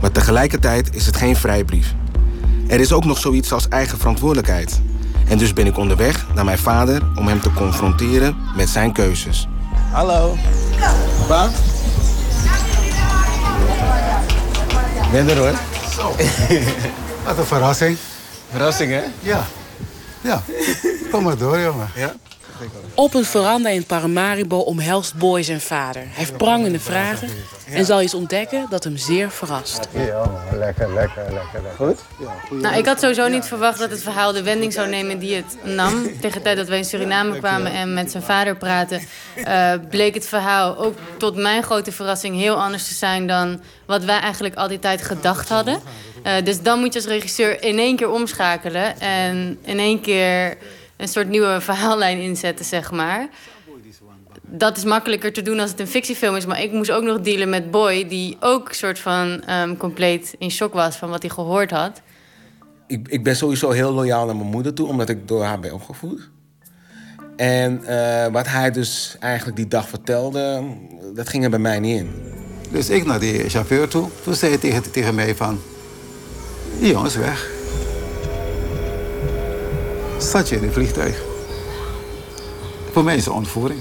Maar 0.00 0.12
tegelijkertijd 0.12 0.94
is 0.94 1.06
het 1.06 1.16
geen 1.16 1.36
vrijbrief. 1.36 1.94
Er 2.68 2.80
is 2.80 2.92
ook 2.92 3.04
nog 3.04 3.18
zoiets 3.18 3.52
als 3.52 3.68
eigen 3.68 3.98
verantwoordelijkheid. 3.98 4.80
En 5.28 5.38
dus 5.38 5.52
ben 5.52 5.66
ik 5.66 5.76
onderweg 5.76 6.26
naar 6.34 6.44
mijn 6.44 6.58
vader 6.58 7.02
om 7.14 7.28
hem 7.28 7.40
te 7.40 7.52
confronteren 7.52 8.36
met 8.56 8.68
zijn 8.68 8.92
keuzes. 8.92 9.48
Hallo. 9.92 10.36
Pa? 11.28 11.48
Ben 15.12 15.28
er 15.28 15.38
hoor. 15.38 15.58
Wat 17.24 17.38
een 17.38 17.44
verrassing. 17.44 17.96
Verrassing 18.50 18.92
hè? 18.92 19.02
Ja. 19.20 19.46
Ja. 20.20 20.42
Kom 21.10 21.24
maar 21.24 21.38
door, 21.38 21.60
jongen. 21.60 21.88
Ja. 21.94 22.14
Op 22.94 23.14
een 23.14 23.24
veranda 23.24 23.68
in 23.68 23.84
Paramaribo 23.84 24.56
omhelst 24.58 25.14
Boy 25.14 25.42
zijn 25.42 25.60
vader. 25.60 26.02
Hij 26.02 26.10
heeft 26.12 26.36
prangende 26.36 26.80
vragen 26.80 27.28
en 27.70 27.84
zal 27.84 28.02
iets 28.02 28.14
ontdekken 28.14 28.66
dat 28.70 28.84
hem 28.84 28.96
zeer 28.96 29.30
verrast. 29.30 29.88
Ja, 29.92 30.30
lekker, 30.52 30.94
lekker, 30.94 31.22
lekker. 31.32 31.60
Goed? 31.76 32.00
Nou, 32.50 32.76
ik 32.76 32.86
had 32.86 33.00
sowieso 33.00 33.28
niet 33.28 33.44
verwacht 33.44 33.78
dat 33.78 33.90
het 33.90 34.02
verhaal 34.02 34.32
de 34.32 34.42
wending 34.42 34.72
zou 34.72 34.88
nemen 34.88 35.18
die 35.18 35.34
het 35.34 35.56
nam. 35.62 36.02
Tegen 36.20 36.36
de 36.36 36.42
tijd 36.42 36.56
dat 36.56 36.68
wij 36.68 36.78
in 36.78 36.84
Suriname 36.84 37.38
kwamen 37.38 37.72
en 37.72 37.94
met 37.94 38.10
zijn 38.10 38.22
vader 38.22 38.56
praten, 38.56 39.00
eh, 39.44 39.72
bleek 39.90 40.14
het 40.14 40.26
verhaal 40.26 40.78
ook 40.78 40.94
tot 41.18 41.36
mijn 41.36 41.62
grote 41.62 41.92
verrassing 41.92 42.36
heel 42.36 42.62
anders 42.62 42.88
te 42.88 42.94
zijn 42.94 43.26
dan 43.26 43.60
wat 43.86 44.04
wij 44.04 44.20
eigenlijk 44.20 44.54
al 44.54 44.68
die 44.68 44.78
tijd 44.78 45.02
gedacht 45.02 45.48
hadden. 45.48 45.80
Eh, 46.22 46.32
dus 46.44 46.62
dan 46.62 46.78
moet 46.78 46.92
je 46.92 46.98
als 46.98 47.08
regisseur 47.08 47.62
in 47.62 47.78
één 47.78 47.96
keer 47.96 48.10
omschakelen 48.10 49.00
en 49.00 49.58
in 49.64 49.78
één 49.78 50.00
keer 50.00 50.56
een 51.00 51.08
soort 51.08 51.28
nieuwe 51.28 51.60
verhaallijn 51.60 52.18
inzetten, 52.20 52.64
zeg 52.64 52.90
maar. 52.90 53.28
Dat 54.42 54.76
is 54.76 54.84
makkelijker 54.84 55.32
te 55.32 55.42
doen 55.42 55.60
als 55.60 55.70
het 55.70 55.80
een 55.80 55.86
fictiefilm 55.86 56.36
is. 56.36 56.46
Maar 56.46 56.62
ik 56.62 56.72
moest 56.72 56.90
ook 56.90 57.02
nog 57.02 57.20
dealen 57.20 57.48
met 57.48 57.70
Boy, 57.70 58.08
die 58.08 58.36
ook 58.40 58.72
soort 58.72 58.98
van 58.98 59.42
ehm, 59.42 59.76
compleet 59.76 60.34
in 60.38 60.50
shock 60.50 60.72
was 60.72 60.96
van 60.96 61.10
wat 61.10 61.22
hij 61.22 61.30
gehoord 61.30 61.70
had. 61.70 62.02
Ik, 62.86 63.08
ik 63.08 63.24
ben 63.24 63.36
sowieso 63.36 63.70
heel 63.70 63.92
loyaal 63.92 64.26
naar 64.26 64.36
mijn 64.36 64.48
moeder 64.48 64.74
toe, 64.74 64.88
omdat 64.88 65.08
ik 65.08 65.28
door 65.28 65.44
haar 65.44 65.60
ben 65.60 65.74
opgevoed. 65.74 66.30
En 67.36 67.84
eh, 67.84 68.32
wat 68.32 68.46
hij 68.46 68.70
dus 68.70 69.16
eigenlijk 69.20 69.56
die 69.56 69.68
dag 69.68 69.88
vertelde, 69.88 70.62
dat 71.14 71.28
ging 71.28 71.44
er 71.44 71.50
bij 71.50 71.58
mij 71.58 71.78
niet 71.78 71.98
in. 72.00 72.10
Dus 72.70 72.90
ik 72.90 73.06
naar 73.06 73.20
die 73.20 73.48
chauffeur 73.48 73.88
toe. 73.88 74.08
Toen 74.22 74.34
zei 74.34 74.50
hij 74.50 74.60
tegen, 74.60 74.90
tegen 74.92 75.14
mij 75.14 75.34
van... 75.34 75.60
Die 76.78 76.90
jongen 76.90 77.06
is 77.06 77.16
weg. 77.16 77.59
Zat 80.20 80.48
je 80.48 80.56
in 80.56 80.62
een 80.62 80.72
vliegtuig. 80.72 81.22
Voor 82.92 83.04
mij 83.04 83.16
is 83.16 83.24
het 83.24 83.34
ontvoering. 83.34 83.80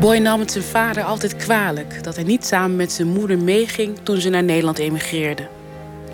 Boy 0.00 0.16
nam 0.16 0.40
het 0.40 0.50
zijn 0.50 0.64
vader 0.64 1.02
altijd 1.02 1.36
kwalijk 1.36 2.04
dat 2.04 2.14
hij 2.14 2.24
niet 2.24 2.44
samen 2.44 2.76
met 2.76 2.92
zijn 2.92 3.08
moeder 3.08 3.38
meeging 3.38 3.98
toen 4.02 4.20
ze 4.20 4.28
naar 4.28 4.42
Nederland 4.42 4.78
emigreerden. 4.78 5.48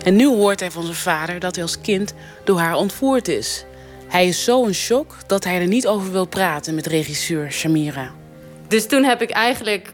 En 0.03 0.15
nu 0.15 0.27
hoort 0.27 0.59
hij 0.59 0.71
van 0.71 0.83
zijn 0.83 0.95
vader 0.95 1.39
dat 1.39 1.55
hij 1.55 1.63
als 1.63 1.81
kind 1.81 2.13
door 2.43 2.59
haar 2.59 2.75
ontvoerd 2.75 3.27
is. 3.27 3.65
Hij 4.07 4.27
is 4.27 4.43
zo 4.43 4.65
in 4.65 4.73
shock 4.73 5.15
dat 5.27 5.43
hij 5.43 5.61
er 5.61 5.67
niet 5.67 5.87
over 5.87 6.11
wil 6.11 6.27
praten 6.27 6.75
met 6.75 6.87
regisseur 6.87 7.51
Shamira. 7.51 8.11
Dus 8.67 8.87
toen 8.87 9.03
heb 9.03 9.21
ik 9.21 9.29
eigenlijk 9.29 9.93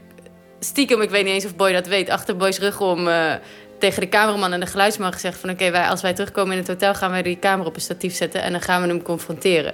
stiekem, 0.60 1.02
ik 1.02 1.10
weet 1.10 1.24
niet 1.24 1.34
eens 1.34 1.46
of 1.46 1.56
Boy 1.56 1.72
dat 1.72 1.88
weet, 1.88 2.10
achter 2.10 2.38
Boy's 2.38 2.60
rug 2.60 2.82
om 2.82 3.08
eh, 3.08 3.34
tegen 3.84 4.02
de 4.02 4.10
cameraman 4.10 4.54
en 4.54 4.60
de 4.60 4.66
geluidsman 4.66 5.14
gezegd 5.14 5.40
van 5.40 5.50
oké, 5.50 5.72
wij 5.72 5.88
als 5.88 6.02
wij 6.02 6.14
terugkomen 6.14 6.52
in 6.52 6.58
het 6.58 6.68
hotel 6.68 6.94
gaan 6.94 7.12
wij 7.12 7.22
die 7.22 7.40
camera 7.40 7.68
op 7.68 7.76
een 7.76 7.82
statief 7.82 8.16
zetten 8.16 8.42
en 8.42 8.52
dan 8.52 8.62
gaan 8.62 8.82
we 8.82 8.88
hem 8.88 9.02
confronteren. 9.02 9.74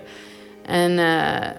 En 0.66 1.00
eh, 1.00 1.50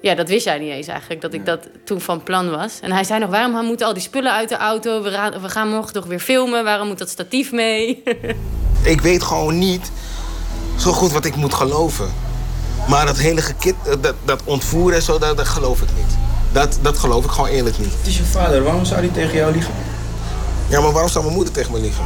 ja, 0.00 0.14
dat 0.14 0.28
wist 0.28 0.44
jij 0.44 0.58
niet 0.58 0.70
eens 0.70 0.86
eigenlijk, 0.86 1.20
dat 1.20 1.34
ik 1.34 1.46
dat 1.46 1.68
toen 1.84 2.00
van 2.00 2.22
plan 2.22 2.50
was. 2.50 2.80
En 2.80 2.92
hij 2.92 3.04
zei 3.04 3.20
nog, 3.20 3.30
waarom 3.30 3.64
moeten 3.66 3.86
al 3.86 3.92
die 3.92 4.02
spullen 4.02 4.32
uit 4.32 4.48
de 4.48 4.56
auto? 4.56 5.02
We, 5.02 5.10
ra- 5.10 5.40
we 5.40 5.48
gaan 5.48 5.68
morgen 5.68 5.92
toch 5.92 6.06
weer 6.06 6.18
filmen, 6.20 6.64
waarom 6.64 6.86
moet 6.88 6.98
dat 6.98 7.08
statief 7.08 7.52
mee? 7.52 8.02
Ik 8.94 9.00
weet 9.00 9.22
gewoon 9.22 9.58
niet 9.58 9.90
zo 10.78 10.92
goed 10.92 11.12
wat 11.12 11.24
ik 11.24 11.36
moet 11.36 11.54
geloven. 11.54 12.12
Maar 12.88 13.06
dat 13.06 13.18
hele 13.18 13.40
gekit, 13.40 13.74
dat, 14.00 14.14
dat 14.24 14.42
ontvoeren 14.44 14.96
en 14.96 15.02
zo, 15.02 15.18
dat, 15.18 15.36
dat 15.36 15.48
geloof 15.48 15.82
ik 15.82 15.88
niet. 15.96 16.16
Dat, 16.52 16.78
dat 16.82 16.98
geloof 16.98 17.24
ik 17.24 17.30
gewoon 17.30 17.50
eerlijk 17.50 17.78
niet. 17.78 17.92
Het 17.98 18.06
is 18.06 18.16
je 18.16 18.24
vader, 18.24 18.62
waarom 18.62 18.84
zou 18.84 19.00
hij 19.00 19.08
tegen 19.08 19.36
jou 19.36 19.52
liegen? 19.52 19.72
Ja, 20.68 20.80
maar 20.80 20.92
waarom 20.92 21.10
zou 21.10 21.24
mijn 21.24 21.36
moeder 21.36 21.54
tegen 21.54 21.72
me 21.72 21.80
liegen? 21.80 22.04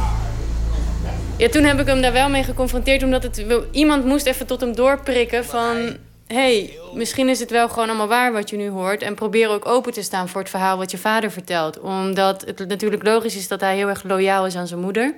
Ja, 1.37 1.49
toen 1.49 1.63
heb 1.63 1.79
ik 1.79 1.85
hem 1.85 2.01
daar 2.01 2.11
wel 2.11 2.29
mee 2.29 2.43
geconfronteerd, 2.43 3.03
omdat 3.03 3.23
het, 3.23 3.45
iemand 3.71 4.05
moest 4.05 4.25
even 4.25 4.45
tot 4.45 4.61
hem 4.61 4.75
doorprikken 4.75 5.45
van... 5.45 5.97
hey, 6.27 6.77
misschien 6.93 7.29
is 7.29 7.39
het 7.39 7.49
wel 7.49 7.69
gewoon 7.69 7.87
allemaal 7.87 8.07
waar 8.07 8.31
wat 8.31 8.49
je 8.49 8.57
nu 8.57 8.69
hoort. 8.69 9.01
En 9.01 9.15
probeer 9.15 9.49
ook 9.49 9.65
open 9.65 9.93
te 9.93 10.01
staan 10.01 10.29
voor 10.29 10.41
het 10.41 10.49
verhaal 10.49 10.77
wat 10.77 10.91
je 10.91 10.97
vader 10.97 11.31
vertelt. 11.31 11.79
Omdat 11.79 12.45
het 12.45 12.67
natuurlijk 12.67 13.03
logisch 13.03 13.35
is 13.35 13.47
dat 13.47 13.59
hij 13.59 13.75
heel 13.75 13.87
erg 13.87 14.03
loyaal 14.03 14.45
is 14.45 14.55
aan 14.55 14.67
zijn 14.67 14.79
moeder. 14.79 15.15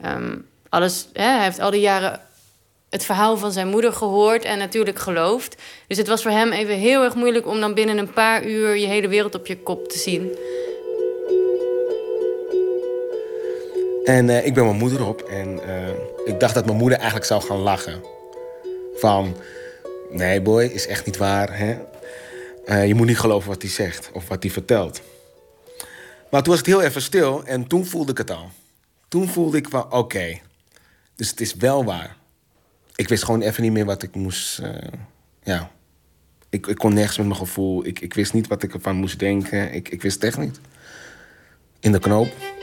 Ehm, 0.00 0.36
alles, 0.68 1.08
hè, 1.12 1.24
hij 1.24 1.44
heeft 1.44 1.60
al 1.60 1.70
die 1.70 1.80
jaren 1.80 2.20
het 2.90 3.04
verhaal 3.04 3.36
van 3.36 3.52
zijn 3.52 3.68
moeder 3.68 3.92
gehoord 3.92 4.44
en 4.44 4.58
natuurlijk 4.58 4.98
geloofd. 4.98 5.56
Dus 5.86 5.98
het 5.98 6.08
was 6.08 6.22
voor 6.22 6.30
hem 6.30 6.52
even 6.52 6.74
heel 6.74 7.02
erg 7.02 7.14
moeilijk 7.14 7.46
om 7.46 7.60
dan 7.60 7.74
binnen 7.74 7.98
een 7.98 8.12
paar 8.12 8.44
uur 8.44 8.76
je 8.76 8.86
hele 8.86 9.08
wereld 9.08 9.34
op 9.34 9.46
je 9.46 9.58
kop 9.58 9.88
te 9.88 9.98
zien. 9.98 10.36
En 14.04 14.28
eh, 14.30 14.46
ik 14.46 14.54
ben 14.54 14.64
mijn 14.64 14.76
moeder 14.76 15.06
op 15.06 15.20
en 15.20 15.62
eh, 15.68 15.88
ik 16.24 16.40
dacht 16.40 16.54
dat 16.54 16.64
mijn 16.66 16.76
moeder 16.76 16.98
eigenlijk 16.98 17.26
zou 17.26 17.42
gaan 17.42 17.58
lachen. 17.58 18.02
Van, 18.94 19.36
nee 20.10 20.42
boy, 20.42 20.64
is 20.64 20.86
echt 20.86 21.06
niet 21.06 21.16
waar. 21.16 21.58
Hè? 21.58 21.78
Eh, 22.64 22.86
je 22.86 22.94
moet 22.94 23.06
niet 23.06 23.18
geloven 23.18 23.48
wat 23.48 23.62
hij 23.62 23.70
zegt 23.70 24.10
of 24.12 24.28
wat 24.28 24.42
hij 24.42 24.52
vertelt. 24.52 25.02
Maar 26.30 26.42
toen 26.42 26.52
was 26.52 26.58
het 26.58 26.66
heel 26.66 26.82
even 26.82 27.02
stil 27.02 27.44
en 27.44 27.66
toen 27.66 27.86
voelde 27.86 28.10
ik 28.10 28.18
het 28.18 28.30
al. 28.30 28.50
Toen 29.08 29.28
voelde 29.28 29.56
ik 29.56 29.68
van, 29.68 29.92
oké, 29.92 30.38
dus 31.16 31.30
het 31.30 31.40
is 31.40 31.54
wel 31.54 31.84
waar. 31.84 32.16
Ik 32.96 33.08
wist 33.08 33.24
gewoon 33.24 33.40
even 33.40 33.62
niet 33.62 33.72
meer 33.72 33.84
wat 33.84 34.02
ik 34.02 34.14
moest, 34.14 34.62
ja. 35.42 35.70
Ik, 36.50 36.66
ik 36.66 36.76
kon 36.76 36.94
nergens 36.94 37.16
met 37.16 37.26
mijn 37.26 37.38
gevoel. 37.38 37.86
Ik, 37.86 38.00
ik 38.00 38.14
wist 38.14 38.32
niet 38.32 38.46
wat 38.46 38.62
ik 38.62 38.74
ervan 38.74 38.96
moest 38.96 39.18
denken. 39.18 39.72
Ik, 39.72 39.88
ik 39.88 40.02
wist 40.02 40.14
het 40.14 40.24
echt 40.24 40.38
niet. 40.38 40.60
In 41.80 41.92
de 41.92 41.98
knoop. 41.98 42.53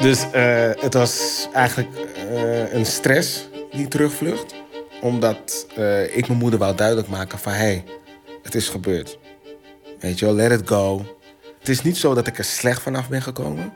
Dus 0.00 0.30
eh, 0.30 0.70
het 0.74 0.94
was 0.94 1.46
eigenlijk 1.52 1.96
eh, 1.96 2.72
een 2.72 2.86
stress, 2.86 3.48
die 3.70 3.88
terugvlucht. 3.88 4.54
Omdat 5.00 5.66
eh, 5.76 6.16
ik 6.16 6.28
mijn 6.28 6.38
moeder 6.38 6.58
wou 6.58 6.76
duidelijk 6.76 7.08
maken 7.08 7.38
van... 7.38 7.52
hé, 7.52 7.58
hey, 7.58 7.84
het 8.42 8.54
is 8.54 8.68
gebeurd. 8.68 9.18
Weet 10.00 10.18
je 10.18 10.24
wel, 10.24 10.34
let 10.34 10.60
it 10.60 10.68
go. 10.68 11.16
Het 11.58 11.68
is 11.68 11.82
niet 11.82 11.96
zo 11.96 12.14
dat 12.14 12.26
ik 12.26 12.38
er 12.38 12.44
slecht 12.44 12.82
vanaf 12.82 13.08
ben 13.08 13.22
gekomen. 13.22 13.72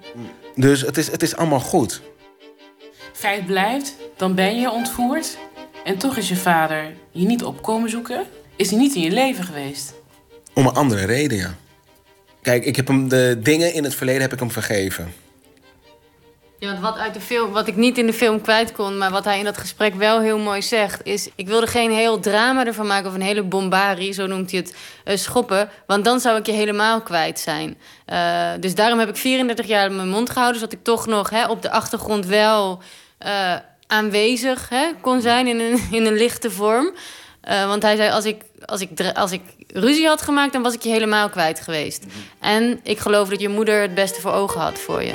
Dus 0.55 0.81
het 0.81 0.97
is, 0.97 1.11
het 1.11 1.23
is 1.23 1.37
allemaal 1.37 1.61
goed. 1.61 2.03
Feit 3.13 3.47
blijft, 3.47 3.95
dan 4.17 4.35
ben 4.35 4.61
je 4.61 4.71
ontvoerd. 4.71 5.39
En 5.85 5.99
toch 5.99 6.17
is 6.17 6.29
je 6.29 6.37
vader 6.37 6.95
je 7.11 7.27
niet 7.27 7.45
opkomen 7.45 7.91
zoeken. 7.91 8.27
Is 8.57 8.71
hij 8.71 8.79
niet 8.79 8.95
in 8.95 9.03
je 9.03 9.11
leven 9.11 9.45
geweest. 9.45 9.95
Om 10.55 10.67
een 10.67 10.75
andere 10.75 11.05
reden, 11.05 11.39
ja. 11.39 11.55
Kijk, 12.43 12.65
ik 12.65 12.77
heb 12.77 12.87
hem 12.87 13.09
de 13.09 13.39
dingen 13.43 13.75
in 13.75 13.85
het 13.85 13.95
verleden 13.95 14.23
heb 14.23 14.33
ik 14.33 14.39
hem 14.39 14.51
vergeven. 14.51 15.22
Ja, 16.63 16.69
want 16.69 16.81
wat, 16.81 16.99
uit 16.99 17.15
de 17.15 17.21
film, 17.21 17.53
wat 17.53 17.67
ik 17.67 17.77
niet 17.77 17.99
in 17.99 18.07
de 18.07 18.13
film 18.13 18.41
kwijt 18.41 18.73
kon, 18.73 18.99
maar 18.99 19.11
wat 19.11 19.25
hij 19.25 19.39
in 19.39 19.45
dat 19.45 19.59
gesprek 19.59 19.95
wel 19.95 20.21
heel 20.21 20.39
mooi 20.39 20.63
zegt, 20.63 21.01
is: 21.05 21.29
Ik 21.35 21.47
wilde 21.47 21.67
geen 21.67 21.91
heel 21.91 22.21
drama 22.21 22.67
ervan 22.67 22.87
maken 22.87 23.09
of 23.09 23.15
een 23.15 23.21
hele 23.21 23.43
bombarie, 23.43 24.13
zo 24.13 24.27
noemt 24.27 24.51
hij 24.51 24.61
het, 24.61 24.75
eh, 25.05 25.17
schoppen. 25.17 25.69
Want 25.87 26.05
dan 26.05 26.21
zou 26.21 26.39
ik 26.39 26.47
je 26.47 26.53
helemaal 26.53 27.01
kwijt 27.01 27.41
zijn. 27.41 27.79
Eh, 28.07 28.51
dus 28.61 28.75
daarom 28.75 28.99
heb 28.99 29.09
ik 29.09 29.17
34 29.17 29.67
jaar 29.67 29.93
mijn 29.93 30.09
mond 30.09 30.31
gehouden, 30.31 30.61
zodat 30.61 30.79
ik 30.79 30.85
toch 30.85 31.07
nog 31.07 31.31
hè, 31.31 31.47
op 31.47 31.63
de 31.63 31.71
achtergrond 31.71 32.27
wel 32.27 32.83
eh, 33.19 33.57
aanwezig 33.87 34.69
hè, 34.69 34.87
kon 35.01 35.21
zijn 35.21 35.47
in 35.47 35.61
een, 35.61 35.89
in 35.91 36.07
een 36.07 36.17
lichte 36.17 36.51
vorm. 36.51 36.93
Want 37.67 37.83
hij 37.83 37.97
zei: 37.97 38.11
als 38.11 38.25
ik, 38.25 38.43
als, 38.65 38.81
ik, 38.81 39.13
als 39.15 39.33
ik 39.33 39.43
ruzie 39.67 40.07
had 40.07 40.23
gemaakt, 40.23 40.53
dan 40.53 40.63
was 40.63 40.75
ik 40.75 40.83
je 40.83 40.91
helemaal 40.91 41.29
kwijt 41.29 41.61
geweest. 41.61 42.05
En 42.41 42.81
ik 42.83 42.99
geloof 42.99 43.29
dat 43.29 43.41
je 43.41 43.49
moeder 43.49 43.81
het 43.81 43.95
beste 43.95 44.21
voor 44.21 44.33
ogen 44.33 44.61
had 44.61 44.79
voor 44.79 45.03
je. 45.03 45.15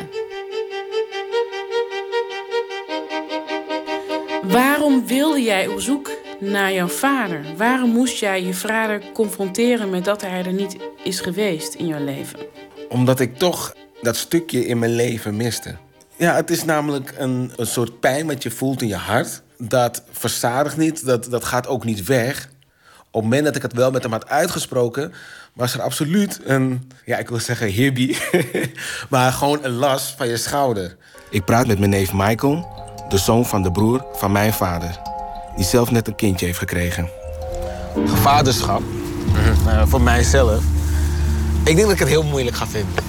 Waarom 4.48 5.08
wilde 5.08 5.42
jij 5.42 5.68
op 5.68 5.80
zoek 5.80 6.12
naar 6.40 6.74
jouw 6.74 6.88
vader? 6.88 7.46
Waarom 7.58 7.90
moest 7.90 8.18
jij 8.18 8.44
je 8.44 8.54
vader 8.54 9.02
confronteren 9.14 9.90
met 9.90 10.06
dat 10.06 10.22
hij 10.22 10.46
er 10.46 10.54
niet 10.54 10.78
is 11.04 11.20
geweest 11.20 11.74
in 11.74 11.88
jouw 11.88 12.04
leven? 12.04 12.40
Omdat 12.90 13.20
ik 13.20 13.38
toch 13.38 13.76
dat 14.02 14.16
stukje 14.16 14.66
in 14.66 14.80
mijn 14.80 14.92
leven 14.96 15.36
miste. 15.36 15.76
Ja, 16.16 16.36
het 16.36 16.50
is 16.50 16.64
namelijk 16.64 17.14
een, 17.18 17.52
een 17.56 17.66
soort 17.66 18.00
pijn 18.00 18.28
wat 18.28 18.44
je 18.44 18.52
voelt 18.52 18.82
in 18.82 18.88
je 18.88 18.96
hart. 18.96 19.42
Dat 19.58 20.04
verzadigt 20.12 20.78
niet, 20.78 21.06
dat, 21.06 21.26
dat 21.26 21.46
gaat 21.46 21.68
ook 21.68 21.84
niet 21.84 22.06
weg. 22.06 22.50
Op 22.98 23.14
het 23.14 23.24
moment 23.24 23.46
dat 23.46 23.56
ik 23.56 23.62
het 23.62 23.74
wel 23.74 23.92
met 23.92 24.04
hem 24.04 24.12
had 24.12 24.30
uitgesproken... 24.30 25.14
was 25.54 25.74
er 25.74 25.82
absoluut 25.82 26.40
een, 26.44 26.92
ja, 27.06 27.18
ik 27.18 27.30
wil 27.30 27.40
zeggen 27.40 27.68
hippie, 27.68 28.18
maar 29.10 29.32
gewoon 29.32 29.64
een 29.64 29.76
last 29.76 30.16
van 30.18 30.28
je 30.28 30.38
schouder. 30.38 30.98
Ik 31.30 31.46
praat 31.46 31.68
met 31.68 31.80
mijn 31.80 31.92
neef 31.92 32.14
Michael, 32.14 32.86
de 33.10 33.18
zoon 33.18 33.46
van 33.46 33.62
de 33.62 33.72
broer 33.72 34.06
van 34.14 34.32
mijn 34.32 34.54
vader, 34.54 35.00
die 35.56 35.66
zelf 35.66 35.92
net 35.92 36.08
een 36.08 36.16
kindje 36.16 36.46
heeft 36.46 36.58
gekregen. 36.58 37.10
Vaderschap, 38.06 38.82
eh, 39.68 39.82
voor 39.86 40.02
mijzelf, 40.02 40.64
ik 41.64 41.76
denk 41.76 41.82
dat 41.82 41.92
ik 41.92 42.00
het 42.00 42.08
heel 42.08 42.24
moeilijk 42.24 42.56
ga 42.56 42.68
vinden. 42.68 43.04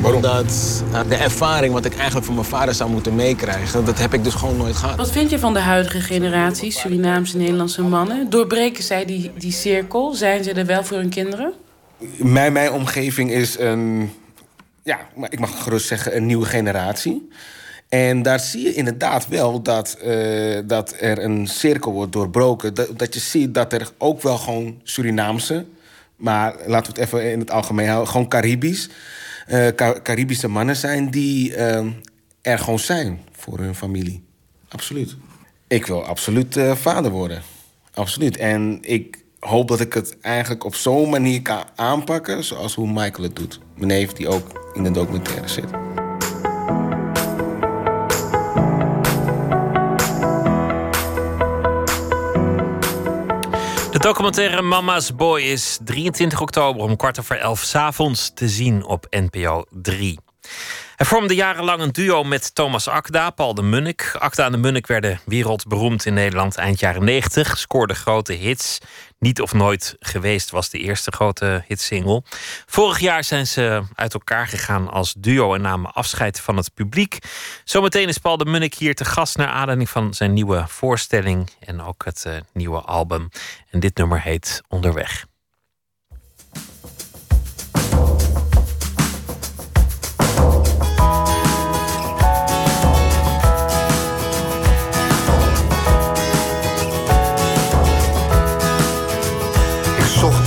Waarom? 0.00 0.16
Omdat 0.24 0.82
eh, 0.92 1.00
de 1.08 1.14
ervaring 1.14 1.72
wat 1.72 1.84
ik 1.84 1.94
eigenlijk 1.94 2.26
van 2.26 2.34
mijn 2.34 2.46
vader 2.46 2.74
zou 2.74 2.90
moeten 2.90 3.14
meekrijgen, 3.14 3.84
dat 3.84 3.98
heb 3.98 4.14
ik 4.14 4.24
dus 4.24 4.34
gewoon 4.34 4.56
nooit 4.56 4.76
gehad. 4.76 4.96
Wat 4.96 5.10
vind 5.10 5.30
je 5.30 5.38
van 5.38 5.52
de 5.52 5.60
huidige 5.60 6.00
generatie 6.00 6.70
Surinaamse 6.70 7.36
Nederlandse 7.36 7.82
mannen? 7.82 8.30
Doorbreken 8.30 8.84
zij 8.84 9.04
die, 9.04 9.30
die 9.38 9.52
cirkel? 9.52 10.14
Zijn 10.14 10.44
ze 10.44 10.52
er 10.52 10.66
wel 10.66 10.84
voor 10.84 10.96
hun 10.96 11.08
kinderen? 11.08 11.52
Mijn, 12.16 12.52
mijn 12.52 12.72
omgeving 12.72 13.30
is 13.30 13.58
een, 13.58 14.12
ja, 14.82 14.98
maar 15.16 15.32
ik 15.32 15.38
mag 15.38 15.62
gerust 15.62 15.86
zeggen, 15.86 16.16
een 16.16 16.26
nieuwe 16.26 16.46
generatie. 16.46 17.28
En 17.90 18.22
daar 18.22 18.40
zie 18.40 18.62
je 18.62 18.74
inderdaad 18.74 19.28
wel 19.28 19.62
dat, 19.62 19.92
eh, 19.94 20.58
dat 20.64 20.94
er 21.00 21.18
een 21.24 21.46
cirkel 21.46 21.92
wordt 21.92 22.12
doorbroken. 22.12 22.74
Dat, 22.74 23.14
je 23.14 23.20
ziet 23.20 23.54
dat 23.54 23.72
er 23.72 23.90
ook 23.98 24.22
wel 24.22 24.38
gewoon 24.38 24.80
Surinaamse, 24.82 25.64
maar 26.16 26.54
laten 26.66 26.94
we 26.94 27.00
het 27.00 27.08
even 27.08 27.32
in 27.32 27.38
het 27.38 27.50
algemeen 27.50 27.88
houden, 27.88 28.08
gewoon 28.10 28.28
Caribisch, 28.28 28.88
eh, 29.46 29.66
Ca- 29.68 30.00
Caribische 30.02 30.48
mannen 30.48 30.76
zijn 30.76 31.10
die 31.10 31.54
eh, 31.54 31.86
er 32.42 32.58
gewoon 32.58 32.78
zijn 32.78 33.20
voor 33.32 33.58
hun 33.58 33.74
familie. 33.74 34.22
Absoluut. 34.68 35.16
Ik 35.66 35.86
wil 35.86 36.04
absoluut 36.04 36.56
vader 36.74 37.10
worden. 37.10 37.42
Absoluut. 37.94 38.36
En 38.36 38.78
ik 38.80 39.18
hoop 39.40 39.68
dat 39.68 39.80
ik 39.80 39.92
het 39.92 40.16
eigenlijk 40.20 40.64
op 40.64 40.74
zo'n 40.74 41.10
manier 41.10 41.42
kan 41.42 41.62
aanpakken... 41.74 42.44
zoals 42.44 42.74
hoe 42.74 42.92
Michael 42.92 43.22
het 43.22 43.36
doet. 43.36 43.60
Mijn 43.74 43.86
neef 43.88 44.12
die 44.12 44.28
ook 44.28 44.70
in 44.74 44.82
de 44.82 44.90
documentaire 44.90 45.48
zit. 45.48 45.70
Documentaire 54.00 54.62
Mama's 54.62 55.14
Boy 55.14 55.42
is 55.42 55.78
23 55.84 56.40
oktober 56.40 56.82
om 56.82 56.96
kwart 56.96 57.18
over 57.18 57.38
elf 57.38 57.64
's 57.64 57.74
avonds 57.74 58.30
te 58.34 58.48
zien 58.48 58.84
op 58.84 59.06
NPO 59.10 59.64
3. 59.70 60.18
Hij 61.00 61.08
vormde 61.08 61.34
jarenlang 61.34 61.82
een 61.82 61.92
duo 61.92 62.24
met 62.24 62.54
Thomas 62.54 62.88
Akda, 62.88 63.30
Paul 63.30 63.54
de 63.54 63.62
Munnik. 63.62 64.16
Akda 64.18 64.44
en 64.44 64.52
de 64.52 64.58
Munnik 64.58 64.86
werden 64.86 65.20
wereldberoemd 65.24 66.06
in 66.06 66.14
Nederland 66.14 66.56
eind 66.56 66.80
jaren 66.80 67.04
90. 67.04 67.58
Scoorden 67.58 67.96
grote 67.96 68.32
hits. 68.32 68.78
Niet 69.18 69.40
of 69.40 69.52
nooit 69.52 69.96
geweest 70.00 70.50
was 70.50 70.70
de 70.70 70.78
eerste 70.78 71.10
grote 71.10 71.64
hitsingle. 71.66 72.22
Vorig 72.66 72.98
jaar 72.98 73.24
zijn 73.24 73.46
ze 73.46 73.82
uit 73.94 74.14
elkaar 74.14 74.46
gegaan 74.46 74.90
als 74.90 75.14
duo 75.18 75.54
en 75.54 75.60
namen 75.60 75.92
afscheid 75.92 76.40
van 76.40 76.56
het 76.56 76.74
publiek. 76.74 77.18
Zometeen 77.64 78.08
is 78.08 78.18
Paul 78.18 78.36
de 78.36 78.44
Munnik 78.44 78.74
hier 78.74 78.94
te 78.94 79.04
gast 79.04 79.36
naar 79.36 79.48
aanleiding 79.48 79.90
van 79.90 80.14
zijn 80.14 80.32
nieuwe 80.32 80.64
voorstelling 80.68 81.50
en 81.60 81.82
ook 81.82 82.04
het 82.04 82.24
eh, 82.24 82.34
nieuwe 82.52 82.80
album. 82.80 83.28
En 83.70 83.80
dit 83.80 83.96
nummer 83.96 84.22
heet 84.22 84.62
Onderweg. 84.68 85.29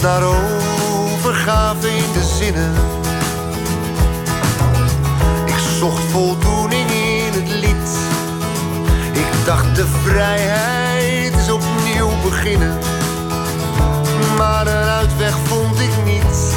Naar 0.04 0.24
overgave 0.24 1.88
in 1.88 2.12
de 2.14 2.24
zinnen. 2.38 2.74
Ik 5.46 5.58
zocht 5.80 6.04
voldoening 6.12 6.92
in 6.92 7.32
het 7.34 7.50
lied. 7.50 7.90
Ik 9.12 9.46
dacht 9.46 9.76
de 9.76 9.86
vrijheid 10.04 11.36
is 11.36 11.52
opnieuw 11.52 12.10
beginnen. 12.24 12.78
Maar 14.38 14.68
een 14.68 14.88
uitweg 14.88 15.38
vond 15.44 15.80
ik 15.80 15.92
niet. 16.06 16.56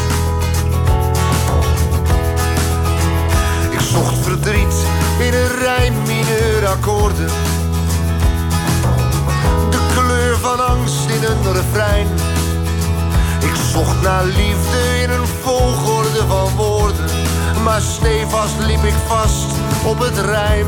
Ik 3.70 3.80
zocht 3.80 4.18
verdriet 4.22 4.74
in 5.18 5.34
een 5.34 5.58
rij 5.58 5.92
mineurakkoorden. 6.06 7.30
De 9.70 9.78
kleur 9.94 10.36
van 10.36 10.66
angst 10.66 11.08
in 11.08 11.24
een 11.24 11.52
refrein. 11.52 12.35
Zocht 13.76 14.02
naar 14.02 14.24
liefde 14.24 15.02
in 15.02 15.10
een 15.10 15.26
volgorde 15.26 16.26
van 16.28 16.56
woorden. 16.56 17.04
Maar 17.64 17.80
stevast 17.80 18.58
liep 18.58 18.84
ik 18.84 18.94
vast 19.06 19.46
op 19.84 19.98
het 19.98 20.18
rijm. 20.18 20.66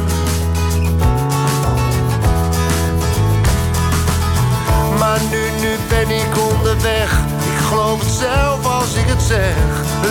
Maar 4.98 5.20
nu, 5.30 5.50
nu 5.60 5.76
ben 5.88 6.10
ik 6.10 6.38
onderweg. 6.50 7.18
Ik 7.52 7.66
geloof 7.68 8.00
het 8.00 8.10
zelf 8.10 8.66
als 8.66 8.94
ik 8.94 9.06
het 9.06 9.22
zeg. 9.22 9.56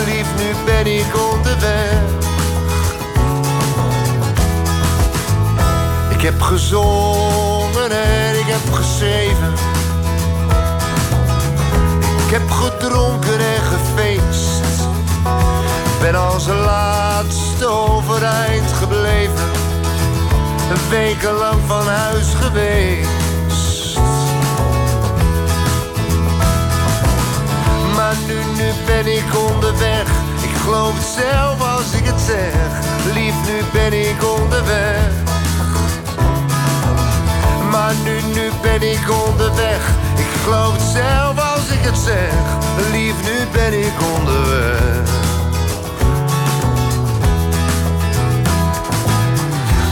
Lief, 0.06 0.26
nu 0.36 0.64
ben 0.64 0.86
ik 0.86 1.16
onderweg. 1.32 1.92
Ik 6.08 6.20
heb 6.20 6.40
gezongen 6.40 7.90
en 7.90 8.38
ik 8.38 8.46
heb 8.46 8.72
geschreven. 8.72 9.77
Ik 12.28 12.34
heb 12.34 12.50
gedronken 12.50 13.38
en 13.38 13.62
gefeest. 13.62 14.82
Ben 16.00 16.14
als 16.14 16.46
laatste 16.46 17.66
overeind 17.66 18.72
gebleven. 18.72 19.50
Wekenlang 20.88 21.60
van 21.66 21.86
huis 21.86 22.34
geweest. 22.34 23.98
Maar 27.96 28.16
nu, 28.26 28.34
nu 28.56 28.72
ben 28.86 29.06
ik 29.16 29.36
onderweg. 29.50 30.06
Ik 30.42 30.56
geloof 30.62 30.94
het 30.94 31.24
zelf 31.24 31.76
als 31.76 31.92
ik 31.92 32.06
het 32.06 32.20
zeg. 32.26 32.54
Lief, 33.14 33.34
nu 33.46 33.62
ben 33.72 33.92
ik 33.92 34.24
onderweg. 34.40 35.12
Maar 37.70 37.94
nu, 38.04 38.20
nu 38.34 38.50
ben 38.62 38.82
ik 38.82 39.10
onderweg. 39.26 39.88
Ik 40.16 40.40
geloof 40.44 40.72
het 40.72 40.82
zelf 40.82 41.47
als 41.68 41.76
ik 41.76 41.84
het 41.84 41.98
zeg. 41.98 42.32
Lief, 42.90 43.14
nu 43.22 43.46
ben 43.52 43.72
ik 43.86 43.92
onderweg. 44.16 45.08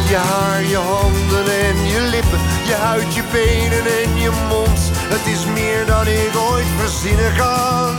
Je 0.08 0.16
haar, 0.16 0.62
je 0.62 0.76
handen 0.76 1.46
en 1.66 1.86
je 1.86 2.00
lippen. 2.10 2.38
Je 2.66 2.74
huid, 2.74 3.14
je 3.14 3.22
benen 3.32 3.86
en 4.02 4.20
je 4.20 4.30
mond. 4.48 4.80
Het 5.14 5.26
is 5.34 5.44
meer 5.44 5.86
dan 5.86 6.06
ik 6.06 6.36
ooit 6.50 6.66
verzinnen 6.78 7.32
kan. 7.36 7.96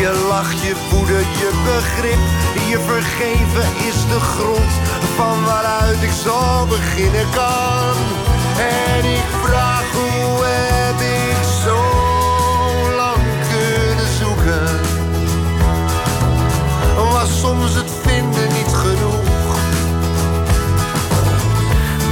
Je 0.00 0.26
lach, 0.28 0.52
je 0.52 0.74
woede, 0.90 1.18
je 1.40 1.50
begrip. 1.64 2.22
Je 2.68 2.78
vergeven 2.86 3.66
is 3.88 3.98
de 4.12 4.20
grond 4.20 4.72
van 5.16 5.44
waaruit 5.44 6.02
ik 6.02 6.12
zo 6.24 6.66
beginnen 6.66 7.26
kan. 7.34 7.96
En 8.58 9.04
ik 9.04 9.28
vraag 9.42 9.84
hoe 9.92 10.44
heb 10.44 10.77
soms 17.40 17.74
het 17.74 17.90
vinden 18.02 18.48
niet 18.58 18.74
genoeg? 18.74 19.26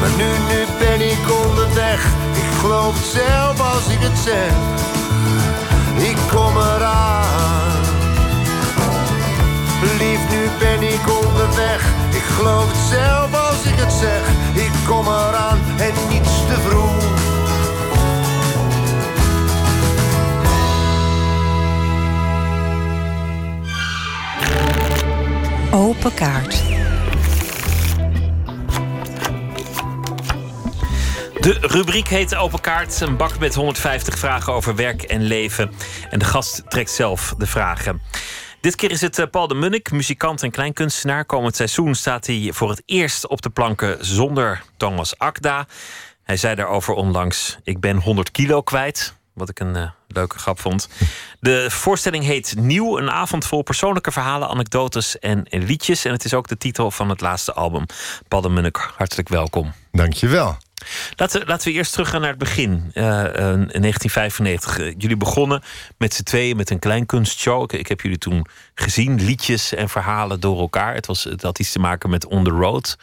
Maar 0.01 0.13
nu, 0.17 0.31
nu 0.51 0.61
ben 0.79 1.01
ik 1.11 1.25
onderweg. 1.47 2.05
Ik 2.43 2.51
geloof 2.61 2.95
het 2.99 3.07
zelf 3.07 3.75
als 3.75 3.87
ik 3.89 4.01
het 4.01 4.19
zeg. 4.19 4.53
Ik 6.11 6.19
kom 6.33 6.57
eraan. 6.57 7.85
Lief, 9.99 10.21
nu 10.31 10.43
ben 10.59 10.83
ik 10.95 11.05
onderweg. 11.25 11.81
Ik 12.11 12.27
geloof 12.37 12.67
het 12.69 12.83
zelf 12.99 13.49
als 13.49 13.63
ik 13.73 13.79
het 13.85 13.93
zeg. 13.93 14.23
Ik 14.65 14.73
kom 14.89 15.07
eraan 15.07 15.59
en 15.77 15.95
niets 16.09 16.26
Open 25.77 26.15
kaart. 26.15 26.63
De 31.41 31.59
rubriek 31.61 32.09
heet 32.09 32.35
Open 32.35 32.61
Kaart. 32.61 33.01
Een 33.01 33.17
bak 33.17 33.39
met 33.39 33.55
150 33.55 34.19
vragen 34.19 34.53
over 34.53 34.77
werk 34.77 35.03
en 35.03 35.23
leven. 35.23 35.71
En 36.11 36.19
de 36.19 36.25
gast 36.25 36.63
trekt 36.69 36.91
zelf 36.91 37.35
de 37.39 37.47
vragen. 37.47 38.03
Dit 38.61 38.77
keer 38.77 38.91
is 38.91 39.01
het 39.01 39.19
eh, 39.19 39.27
Paul 39.31 39.49
de 39.49 39.55
Munnik, 39.55 39.91
muzikant 39.91 40.43
en 40.43 40.51
kleinkunstenaar. 40.51 41.25
Komend 41.25 41.57
seizoen 41.57 41.95
staat 41.95 42.27
hij 42.27 42.51
voor 42.53 42.71
het 42.71 42.83
eerst 42.87 43.27
op 43.27 43.43
de 43.43 43.51
planken 43.51 44.07
zonder 44.07 44.63
Thomas 44.77 45.19
Akda. 45.19 45.67
Hij 46.23 46.37
zei 46.37 46.55
daarover 46.55 46.95
onlangs: 46.95 47.59
Ik 47.65 47.81
ben 47.81 47.97
100 47.97 48.31
kilo 48.31 48.63
kwijt. 48.63 49.15
Wat 49.33 49.49
ik 49.49 49.61
een 49.61 49.77
eh, 49.77 49.91
leuke 50.17 50.39
grap 50.39 50.61
vond. 50.61 50.89
De 51.41 51.71
voorstelling 51.71 52.25
heet 52.25 52.55
Nieuw, 52.59 52.99
een 52.99 53.11
avond 53.11 53.47
vol 53.47 53.63
persoonlijke 53.63 54.13
verhalen, 54.13 54.49
anekdotes 54.49 55.19
en 55.19 55.47
liedjes. 55.51 56.05
En 56.05 56.13
het 56.13 56.25
is 56.25 56.35
ook 56.35 56.49
de 56.49 56.59
titel 56.59 56.91
van 56.91 57.09
het 57.09 57.21
laatste 57.21 57.53
album. 57.53 57.85
Paul 58.29 58.43
de 58.43 58.49
Munnik, 58.49 58.91
hartelijk 58.97 59.29
welkom. 59.29 59.73
Dankjewel. 59.93 60.57
Laten 61.17 61.41
we, 61.41 61.47
laten 61.47 61.69
we 61.69 61.75
eerst 61.75 61.93
teruggaan 61.93 62.21
naar 62.21 62.31
het 62.31 62.39
begin. 62.39 62.91
Eh, 62.93 63.25
eh, 63.25 63.53
in 63.53 63.81
1995. 63.81 64.79
Eh, 64.79 64.95
jullie 64.99 65.17
begonnen 65.17 65.63
met 65.99 66.15
z'n 66.15 66.23
tweeën 66.23 66.57
met 66.57 66.71
een 66.71 66.79
klein 66.79 67.07
kunstshow. 67.07 67.63
Ik, 67.63 67.73
ik 67.73 67.87
heb 67.87 68.01
jullie 68.01 68.19
toen 68.19 68.47
gezien. 68.75 69.25
Liedjes 69.25 69.75
en 69.75 69.89
verhalen 69.89 70.41
door 70.41 70.59
elkaar. 70.59 70.95
Het, 70.95 71.07
was, 71.07 71.25
het 71.25 71.43
had 71.43 71.59
iets 71.59 71.73
te 71.73 71.79
maken 71.79 72.11
met 72.11 72.27
On 72.27 72.45
The 72.45 72.51
Road. 72.51 72.97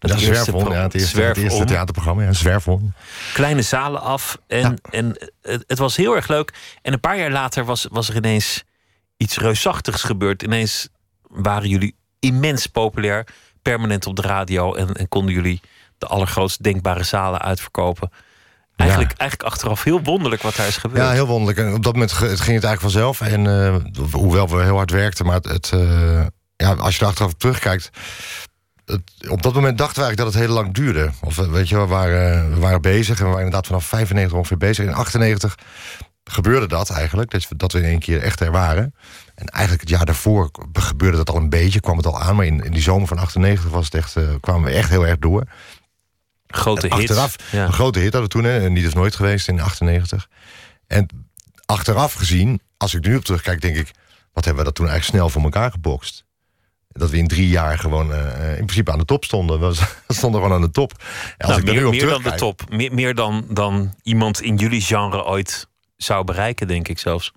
Dat 0.00 0.10
ja, 0.10 0.16
het 0.16 0.94
eerste, 0.94 1.08
Zwerf 1.08 1.28
het 1.28 1.44
eerste 1.44 1.60
om. 1.60 1.66
theaterprogramma. 1.66 2.22
Ja. 2.22 2.78
Kleine 3.32 3.62
zalen 3.62 4.00
af. 4.00 4.38
En, 4.46 4.80
en 4.90 5.16
het, 5.42 5.64
het 5.66 5.78
was 5.78 5.96
heel 5.96 6.16
erg 6.16 6.28
leuk. 6.28 6.54
En 6.82 6.92
een 6.92 7.00
paar 7.00 7.18
jaar 7.18 7.30
later 7.30 7.64
was, 7.64 7.86
was 7.90 8.08
er 8.08 8.16
ineens 8.16 8.64
iets 9.16 9.38
reusachtigs 9.38 10.02
gebeurd. 10.02 10.42
Ineens 10.42 10.88
waren 11.22 11.68
jullie 11.68 11.96
immens 12.18 12.66
populair. 12.66 13.26
Permanent 13.62 14.06
op 14.06 14.16
de 14.16 14.22
radio. 14.22 14.74
En, 14.74 14.94
en 14.94 15.08
konden 15.08 15.34
jullie 15.34 15.60
de 15.98 16.06
allergrootst 16.06 16.62
denkbare 16.62 17.02
zalen 17.02 17.40
uitverkopen. 17.40 18.10
Eigenlijk, 18.76 19.12
eigenlijk 19.18 19.52
achteraf 19.52 19.84
heel 19.84 20.02
wonderlijk 20.02 20.42
wat 20.42 20.56
daar 20.56 20.66
is 20.66 20.76
gebeurd. 20.76 21.02
Ja, 21.02 21.10
heel 21.10 21.26
wonderlijk. 21.26 21.58
En 21.58 21.74
op 21.74 21.82
dat 21.82 21.92
moment 21.92 22.12
ging 22.12 22.30
het 22.30 22.46
eigenlijk 22.48 22.80
vanzelf. 22.80 23.20
En 23.20 23.46
eh, 23.46 23.76
hoewel 24.12 24.48
we 24.48 24.62
heel 24.62 24.76
hard 24.76 24.90
werkten, 24.90 25.26
maar 25.26 25.34
het, 25.34 25.48
het, 25.48 25.70
eh, 25.72 26.26
ja, 26.56 26.72
als 26.72 26.96
je 26.96 27.00
er 27.00 27.06
achteraf 27.06 27.32
op 27.32 27.38
terugkijkt. 27.38 27.90
Het, 28.90 29.28
op 29.30 29.42
dat 29.42 29.54
moment 29.54 29.78
dachten 29.78 30.02
we 30.02 30.06
eigenlijk 30.06 30.16
dat 30.16 30.26
het 30.26 30.42
heel 30.42 30.62
lang 30.62 30.74
duurde. 30.74 31.10
Of 31.20 31.38
eh, 31.38 31.50
weet 31.50 31.68
je, 31.68 31.76
we 31.78 31.86
waren, 31.86 32.54
we 32.54 32.60
waren 32.60 32.82
bezig 32.82 33.18
en 33.18 33.24
we 33.24 33.30
waren 33.30 33.44
inderdaad 33.44 33.66
vanaf 33.66 33.84
95 33.84 34.36
ongeveer 34.36 34.56
bezig. 34.56 34.86
In 34.86 34.92
98 34.94 35.54
gebeurde 36.24 36.68
dat 36.68 36.90
eigenlijk, 36.90 37.30
dat 37.30 37.48
we, 37.48 37.56
dat 37.56 37.72
we 37.72 37.78
in 37.78 37.84
één 37.84 37.98
keer 37.98 38.22
echt 38.22 38.40
er 38.40 38.50
waren. 38.50 38.94
En 39.34 39.46
eigenlijk 39.46 39.80
het 39.80 39.90
jaar 39.90 40.04
daarvoor 40.04 40.50
gebeurde 40.72 41.16
dat 41.16 41.30
al 41.30 41.36
een 41.36 41.48
beetje, 41.48 41.80
kwam 41.80 41.96
het 41.96 42.06
al 42.06 42.20
aan. 42.20 42.36
Maar 42.36 42.46
in, 42.46 42.64
in 42.64 42.72
die 42.72 42.82
zomer 42.82 43.08
van 43.08 43.18
98 43.18 43.70
was 43.70 43.84
het 43.84 43.94
echt, 43.94 44.16
eh, 44.16 44.24
kwamen 44.40 44.70
we 44.70 44.76
echt 44.76 44.90
heel 44.90 45.06
erg 45.06 45.18
door. 45.18 45.44
Grote 46.46 46.88
En 46.88 46.96
hit. 46.96 47.10
Achteraf, 47.10 47.36
Ja. 47.50 47.64
een 47.64 47.72
grote 47.72 47.98
hit 47.98 48.12
hadden 48.12 48.30
we 48.30 48.36
toen, 48.36 48.44
hè, 48.44 48.60
en 48.60 48.74
die 48.74 48.86
is 48.86 48.94
nooit 48.94 49.14
geweest 49.14 49.48
in 49.48 49.60
98. 49.60 50.28
En 50.86 51.08
achteraf 51.66 52.12
gezien, 52.12 52.60
als 52.76 52.94
ik 52.94 53.04
nu 53.04 53.16
op 53.16 53.24
terugkijk, 53.24 53.60
denk 53.60 53.76
ik... 53.76 53.90
wat 54.32 54.44
hebben 54.44 54.62
we 54.62 54.68
dat 54.68 54.74
toen 54.78 54.88
eigenlijk 54.88 55.16
snel 55.16 55.28
voor 55.30 55.42
elkaar 55.42 55.70
gebokst. 55.70 56.24
Dat 56.92 57.10
we 57.10 57.16
in 57.16 57.26
drie 57.28 57.48
jaar 57.48 57.78
gewoon 57.78 58.12
eh, 58.12 58.50
in 58.50 58.64
principe 58.64 58.92
aan 58.92 58.98
de 58.98 59.04
top 59.04 59.24
stonden. 59.24 59.60
We 59.60 59.74
stonden 60.08 60.40
gewoon 60.40 60.56
aan 60.56 60.62
de 60.62 60.70
top. 60.70 60.92
En 61.38 61.46
als 61.48 61.56
Nou, 61.56 61.60
ik 61.60 61.66
er 61.66 61.72
meer 61.72 61.80
nu 61.82 61.86
op 61.86 61.92
meer 61.92 62.06
dan 62.06 62.22
de 62.22 62.34
top. 62.34 62.62
Meer, 62.70 62.94
meer 62.94 63.14
dan, 63.14 63.44
dan 63.48 63.94
iemand 64.02 64.40
in 64.42 64.56
jullie 64.56 64.80
genre 64.80 65.24
ooit 65.24 65.68
zou 65.96 66.24
bereiken, 66.24 66.66
denk 66.68 66.88
ik 66.88 66.98
zelfs. 66.98 67.32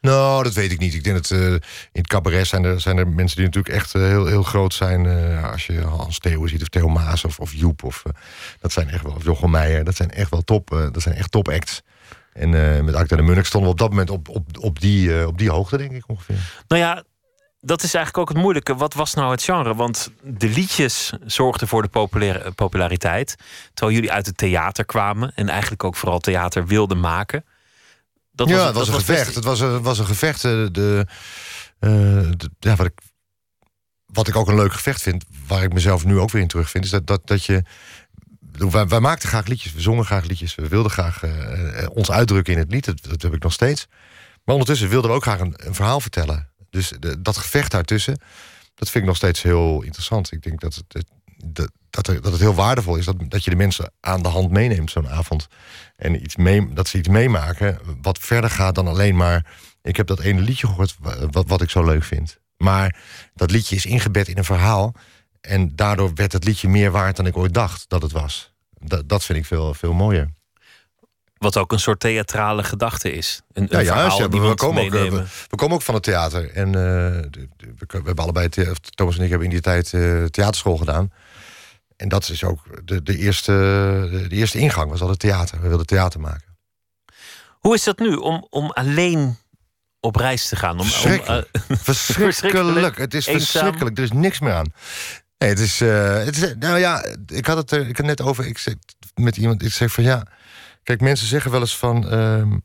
Nou, 0.00 0.42
dat 0.42 0.52
weet 0.54 0.72
ik 0.72 0.78
niet. 0.78 0.94
Ik 0.94 1.04
denk 1.04 1.16
dat 1.16 1.30
eh, 1.38 1.52
in 1.52 1.60
het 1.92 2.06
cabaret 2.06 2.46
zijn 2.46 2.64
er, 2.64 2.80
zijn 2.80 2.98
er 2.98 3.08
mensen 3.08 3.36
die 3.36 3.44
natuurlijk 3.46 3.74
echt 3.74 3.94
eh, 3.94 4.02
heel, 4.02 4.26
heel 4.26 4.42
groot 4.42 4.74
zijn. 4.74 5.06
eh, 5.06 5.50
als 5.52 5.66
je 5.66 5.80
Hans 5.80 6.18
Theo 6.18 6.46
ziet, 6.46 6.62
of 6.62 6.68
Theo 6.68 6.88
Maas, 6.88 7.24
of, 7.24 7.38
of 7.40 7.52
Joep, 7.52 7.82
of, 7.84 8.02
eh, 8.06 8.12
dat 8.60 8.72
zijn 8.72 8.88
echt 8.90 9.02
wel, 9.02 9.12
of 9.12 9.24
Jochem 9.24 9.50
Meijer. 9.50 9.84
Dat 9.84 9.96
zijn 9.96 10.10
echt 10.10 10.30
wel 10.30 10.42
top, 10.42 10.72
eh, 10.72 10.86
dat 10.92 11.02
zijn 11.02 11.14
echt 11.14 11.30
top 11.30 11.48
acts. 11.48 11.82
En 12.32 12.76
eh, 12.76 12.82
met 12.82 12.94
Acta 12.94 13.16
de 13.16 13.22
Munnik 13.22 13.44
stonden 13.46 13.68
we 13.70 13.74
op 13.74 13.80
dat 13.80 13.90
moment 13.90 14.10
op, 14.10 14.28
op, 14.28 14.44
op, 14.60 14.80
die, 14.80 15.18
eh, 15.20 15.26
op 15.26 15.38
die 15.38 15.50
hoogte, 15.50 15.76
denk 15.76 15.92
ik 15.92 16.08
ongeveer. 16.08 16.62
Nou 16.68 16.82
ja, 16.82 17.02
dat 17.60 17.82
is 17.82 17.94
eigenlijk 17.94 18.18
ook 18.18 18.34
het 18.34 18.42
moeilijke. 18.44 18.74
Wat 18.76 18.94
was 18.94 19.14
nou 19.14 19.30
het 19.30 19.42
genre? 19.42 19.74
Want 19.74 20.10
de 20.22 20.48
liedjes 20.48 21.12
zorgden 21.26 21.68
voor 21.68 21.82
de 21.82 21.88
populaire, 21.88 22.50
populariteit. 22.52 23.36
Terwijl 23.74 23.96
jullie 23.96 24.12
uit 24.12 24.26
het 24.26 24.36
theater 24.36 24.84
kwamen. 24.84 25.32
En 25.34 25.48
eigenlijk 25.48 25.84
ook 25.84 25.96
vooral 25.96 26.18
theater 26.18 26.66
wilden 26.66 27.00
maken. 27.00 27.44
Dat 28.32 28.48
ja, 28.48 28.54
was, 28.56 28.64
het 28.66 28.74
was 28.74 28.86
dat 28.86 28.94
een 28.94 29.00
gevecht. 29.00 29.24
best- 29.24 29.34
Het 29.34 29.44
was 29.44 29.60
een, 29.60 29.82
was 29.82 29.98
een 29.98 30.06
gevecht. 30.06 30.44
eh, 30.44 30.66
De, 30.72 31.06
eh, 31.78 31.90
de- 32.36 32.50
ja, 32.58 32.76
wat, 32.76 32.86
ik, 32.86 32.98
wat 34.06 34.28
ik 34.28 34.36
ook 34.36 34.48
een 34.48 34.54
leuk 34.54 34.72
gevecht 34.72 35.02
vind, 35.02 35.24
waar 35.46 35.62
ik 35.62 35.72
mezelf 35.72 36.04
nu 36.04 36.18
ook 36.18 36.30
weer 36.30 36.42
in 36.42 36.48
terugvind, 36.48 36.84
is 36.84 36.90
dat, 36.90 37.06
dat, 37.06 37.26
dat 37.26 37.44
je. 37.44 37.62
Wij, 38.52 38.86
wij 38.86 39.00
maakten 39.00 39.28
graag 39.28 39.46
liedjes, 39.46 39.72
we 39.72 39.80
zongen 39.80 40.04
graag 40.04 40.24
liedjes, 40.24 40.54
we 40.54 40.68
wilden 40.68 40.90
graag 40.90 41.22
eh, 41.22 41.82
eh, 41.82 41.90
ons 41.90 42.10
uitdrukken 42.10 42.52
in 42.52 42.58
het 42.58 42.70
lied, 42.70 42.84
dat, 42.84 43.02
dat 43.02 43.22
heb 43.22 43.34
ik 43.34 43.42
nog 43.42 43.52
steeds. 43.52 43.86
Maar 44.44 44.54
ondertussen 44.54 44.88
wilden 44.88 45.10
we 45.10 45.16
ook 45.16 45.22
graag 45.22 45.40
een, 45.40 45.54
een 45.56 45.74
verhaal 45.74 46.00
vertellen. 46.00 46.48
Dus 46.70 46.92
dat 47.18 47.36
gevecht 47.36 47.70
daartussen, 47.70 48.20
dat 48.74 48.90
vind 48.90 48.94
ik 49.02 49.08
nog 49.08 49.16
steeds 49.16 49.42
heel 49.42 49.82
interessant. 49.82 50.32
Ik 50.32 50.42
denk 50.42 50.60
dat 50.60 50.74
het, 50.74 51.04
dat, 51.44 51.70
dat, 51.90 52.06
het 52.06 52.38
heel 52.38 52.54
waardevol 52.54 52.96
is 52.96 53.04
dat, 53.04 53.16
dat 53.28 53.44
je 53.44 53.50
de 53.50 53.56
mensen 53.56 53.92
aan 54.00 54.22
de 54.22 54.28
hand 54.28 54.50
meeneemt 54.50 54.90
zo'n 54.90 55.08
avond. 55.08 55.48
En 55.96 56.22
iets 56.22 56.36
mee, 56.36 56.72
dat 56.72 56.88
ze 56.88 56.98
iets 56.98 57.08
meemaken 57.08 57.78
wat 58.02 58.18
verder 58.18 58.50
gaat 58.50 58.74
dan 58.74 58.88
alleen 58.88 59.16
maar... 59.16 59.46
ik 59.82 59.96
heb 59.96 60.06
dat 60.06 60.20
ene 60.20 60.40
liedje 60.40 60.66
gehoord 60.66 60.96
wa- 60.98 61.26
wat, 61.26 61.48
wat 61.48 61.62
ik 61.62 61.70
zo 61.70 61.84
leuk 61.84 62.04
vind. 62.04 62.38
Maar 62.56 62.96
dat 63.34 63.50
liedje 63.50 63.76
is 63.76 63.86
ingebed 63.86 64.28
in 64.28 64.38
een 64.38 64.44
verhaal... 64.44 64.94
en 65.40 65.76
daardoor 65.76 66.14
werd 66.14 66.32
het 66.32 66.44
liedje 66.44 66.68
meer 66.68 66.90
waard 66.90 67.16
dan 67.16 67.26
ik 67.26 67.36
ooit 67.36 67.54
dacht 67.54 67.88
dat 67.88 68.02
het 68.02 68.12
was. 68.12 68.52
Dat, 68.70 69.08
dat 69.08 69.24
vind 69.24 69.38
ik 69.38 69.44
veel, 69.44 69.74
veel 69.74 69.92
mooier. 69.92 70.36
Wat 71.38 71.56
ook 71.56 71.72
een 71.72 71.80
soort 71.80 72.00
theatrale 72.00 72.64
gedachte 72.64 73.12
is. 73.12 73.42
Een, 73.52 73.62
een 73.62 73.84
Ja, 73.84 73.94
juist. 73.94 74.18
ja, 74.18 74.28
we, 74.28 74.54
komen 74.54 74.84
ook, 74.84 74.94
eh, 74.94 75.10
we, 75.10 75.24
we 75.48 75.56
komen 75.56 75.74
ook 75.74 75.82
van 75.82 75.94
het 75.94 76.02
theater. 76.02 76.50
En 76.50 76.66
eh, 76.66 76.72
we, 76.72 77.86
we 77.86 77.96
hebben 78.04 78.16
allebei, 78.24 78.48
Thomas 78.94 79.16
en 79.18 79.22
ik 79.22 79.28
hebben 79.28 79.46
in 79.46 79.52
die 79.52 79.62
tijd 79.62 79.92
eh, 79.92 80.24
theaterschool 80.24 80.76
gedaan. 80.76 81.12
En 81.96 82.08
dat 82.08 82.28
is 82.28 82.44
ook 82.44 82.60
de, 82.84 83.02
de, 83.02 83.16
eerste, 83.18 83.52
de, 84.28 84.36
eerste 84.36 84.58
ingang, 84.58 84.90
was 84.90 85.00
altijd 85.00 85.18
theater. 85.18 85.60
We 85.60 85.68
wilden 85.68 85.86
theater 85.86 86.20
maken. 86.20 86.56
Hoe 87.58 87.74
is 87.74 87.84
dat 87.84 87.98
nu 87.98 88.14
om, 88.14 88.46
om 88.50 88.70
alleen 88.70 89.36
op 90.00 90.16
reis 90.16 90.48
te 90.48 90.56
gaan? 90.56 90.72
Om, 90.72 90.78
om, 90.80 90.86
Verschrikkelijk. 90.86 91.48
eh, 91.52 91.76
Verschrikkelijk. 92.14 92.98
Het 92.98 93.14
is 93.14 93.26
eenzaam. 93.26 93.44
verschrikkelijk. 93.46 93.98
Er 93.98 94.04
is 94.04 94.12
niks 94.12 94.40
meer 94.40 94.52
aan. 94.52 94.72
Nee, 95.38 95.48
het 95.50 95.58
is, 95.58 95.80
het 95.80 96.36
is. 96.42 96.54
Nou 96.58 96.78
ja, 96.78 97.04
ik 97.26 97.46
had 97.46 97.56
het 97.56 97.70
er 97.70 97.88
ik 97.88 97.96
had 97.96 98.06
net 98.06 98.20
over. 98.20 98.46
Ik 98.46 98.58
zeg 98.58 98.74
met 99.14 99.36
iemand. 99.36 99.62
Ik 99.62 99.72
zeg 99.72 99.92
van 99.92 100.04
ja. 100.04 100.26
Kijk, 100.88 101.00
mensen 101.00 101.26
zeggen 101.26 101.50
wel 101.50 101.60
eens 101.60 101.76
van. 101.76 102.08
ehm, 102.08 102.58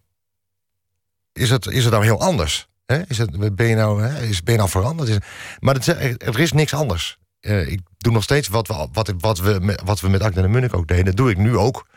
is, 1.34 1.50
het, 1.50 1.66
is 1.66 1.84
het 1.84 1.94
nou 1.94 2.04
heel 2.04 2.20
anders? 2.20 2.68
Is 3.08 3.18
het, 3.18 3.56
ben, 3.56 3.68
je 3.68 3.76
nou? 3.76 4.06
Is, 4.06 4.44
ben 4.44 4.54
je 4.54 4.60
nou 4.60 4.72
veranderd? 4.72 5.10
Is, 5.10 5.18
maar 5.60 5.76
het, 5.76 5.88
er 6.22 6.40
is 6.40 6.52
niks 6.52 6.74
anders. 6.74 7.18
Eh, 7.40 7.72
ik 7.72 7.80
doe 7.98 8.14
nog 8.14 8.24
steeds 8.24 8.48
wat 8.48 8.68
we, 8.68 8.88
wat, 8.92 9.14
wat 9.18 9.40
we, 9.40 9.80
wat 9.84 10.00
we 10.00 10.10
met 10.10 10.22
Agda 10.22 10.44
en 10.44 10.52
Munnik 10.52 10.76
ook 10.76 10.88
deden. 10.88 11.06
Dat 11.06 11.16
doe 11.16 11.30
ik 11.30 11.38
nu 11.38 11.58
ook. 11.58 11.88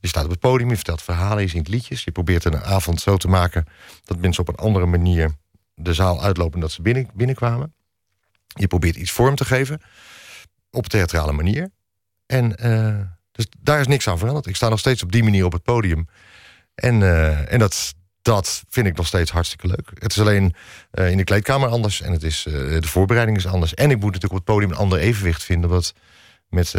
Je 0.00 0.08
staat 0.08 0.24
op 0.24 0.30
het 0.30 0.40
podium, 0.40 0.68
je 0.68 0.74
vertelt 0.74 1.02
verhalen, 1.02 1.42
je 1.42 1.48
zingt 1.48 1.68
liedjes. 1.68 2.04
Je 2.04 2.12
probeert 2.12 2.44
een 2.44 2.62
avond 2.62 3.00
zo 3.00 3.16
te 3.16 3.28
maken 3.28 3.66
dat 4.04 4.18
mensen 4.18 4.42
op 4.42 4.48
een 4.48 4.64
andere 4.64 4.86
manier 4.86 5.34
de 5.74 5.94
zaal 5.94 6.22
uitlopen 6.22 6.60
dat 6.60 6.72
ze 6.72 6.82
binnen, 6.82 7.08
binnenkwamen. 7.14 7.74
Je 8.46 8.66
probeert 8.66 8.96
iets 8.96 9.12
vorm 9.12 9.34
te 9.34 9.44
geven 9.44 9.80
op 10.70 10.86
theatrale 10.86 11.32
manier. 11.32 11.70
En 12.26 12.56
eh, 12.56 13.00
dus 13.36 13.46
daar 13.60 13.80
is 13.80 13.86
niks 13.86 14.08
aan 14.08 14.18
veranderd. 14.18 14.46
Ik 14.46 14.56
sta 14.56 14.68
nog 14.68 14.78
steeds 14.78 15.02
op 15.02 15.12
die 15.12 15.22
manier 15.22 15.44
op 15.44 15.52
het 15.52 15.62
podium. 15.62 16.08
En, 16.74 17.02
eh, 17.02 17.52
en 17.52 17.58
dat, 17.58 17.94
dat 18.22 18.64
vind 18.68 18.86
ik 18.86 18.96
nog 18.96 19.06
steeds 19.06 19.30
hartstikke 19.30 19.66
leuk. 19.66 19.90
Het 19.94 20.12
is 20.12 20.20
alleen 20.20 20.54
eh, 20.90 21.10
in 21.10 21.16
de 21.16 21.24
kleedkamer 21.24 21.68
anders 21.68 22.00
en 22.00 22.12
het 22.12 22.22
is, 22.22 22.46
eh, 22.46 22.52
de 22.52 22.88
voorbereiding 22.88 23.36
is 23.36 23.46
anders. 23.46 23.74
En 23.74 23.90
ik 23.90 24.00
moet 24.00 24.12
natuurlijk 24.12 24.32
op 24.32 24.46
het 24.46 24.54
podium 24.54 24.70
een 24.70 24.76
ander 24.76 24.98
evenwicht 24.98 25.44
vinden. 25.44 25.70
Want 25.70 25.92
met, 26.48 26.74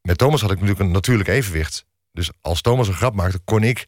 met 0.00 0.18
Thomas 0.18 0.40
had 0.40 0.50
ik 0.50 0.60
natuurlijk 0.60 0.86
een 0.86 0.90
natuurlijk 0.90 1.28
evenwicht. 1.28 1.84
Dus 2.12 2.30
als 2.40 2.60
Thomas 2.60 2.88
een 2.88 2.94
grap 2.94 3.14
maakte, 3.14 3.38
kon 3.44 3.62
ik 3.62 3.86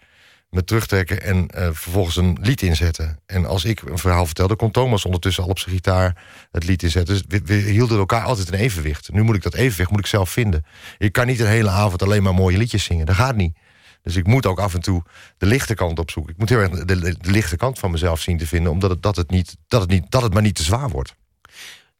me 0.54 0.64
terugtrekken 0.64 1.22
en 1.22 1.48
eh, 1.48 1.64
vervolgens 1.64 2.16
een 2.16 2.38
lied 2.40 2.62
inzetten. 2.62 3.18
En 3.26 3.46
als 3.46 3.64
ik 3.64 3.82
een 3.82 3.98
verhaal 3.98 4.26
vertelde, 4.26 4.56
kon 4.56 4.70
Thomas 4.70 5.04
ondertussen 5.04 5.42
al 5.42 5.48
op 5.48 5.58
zijn 5.58 5.74
gitaar 5.74 6.22
het 6.50 6.64
lied 6.64 6.82
inzetten. 6.82 7.22
Dus 7.28 7.40
we, 7.44 7.54
hielden 7.54 7.98
elkaar 7.98 8.24
altijd 8.24 8.52
in 8.52 8.58
evenwicht. 8.58 9.12
Nu 9.12 9.22
moet 9.22 9.36
ik 9.36 9.42
dat 9.42 9.54
evenwicht 9.54 9.90
moet 9.90 9.98
ik 9.98 10.06
zelf 10.06 10.30
vinden. 10.30 10.64
Ik 10.98 11.12
kan 11.12 11.26
niet 11.26 11.40
een 11.40 11.46
hele 11.46 11.70
avond 11.70 12.02
alleen 12.02 12.22
maar 12.22 12.34
mooie 12.34 12.56
liedjes 12.56 12.84
zingen. 12.84 13.06
Dat 13.06 13.14
gaat 13.14 13.36
niet. 13.36 13.56
Dus 14.02 14.16
ik 14.16 14.26
moet 14.26 14.46
ook 14.46 14.58
af 14.58 14.74
en 14.74 14.80
toe 14.80 15.02
de 15.38 15.46
lichte 15.46 15.74
kant 15.74 15.98
opzoeken. 15.98 16.32
Ik 16.32 16.38
moet 16.38 16.48
heel 16.48 16.58
erg 16.58 16.70
de, 16.70 16.84
de, 16.84 17.16
de 17.20 17.30
lichte 17.30 17.56
kant 17.56 17.78
van 17.78 17.90
mezelf 17.90 18.20
zien 18.20 18.38
te 18.38 18.46
vinden, 18.46 18.72
omdat 18.72 18.90
het, 18.90 19.02
dat, 19.02 19.16
het 19.16 19.30
niet, 19.30 19.56
dat, 19.68 19.80
het 19.80 19.90
niet, 19.90 20.10
dat 20.10 20.22
het 20.22 20.32
maar 20.32 20.42
niet 20.42 20.54
te 20.54 20.62
zwaar 20.62 20.88
wordt. 20.88 21.14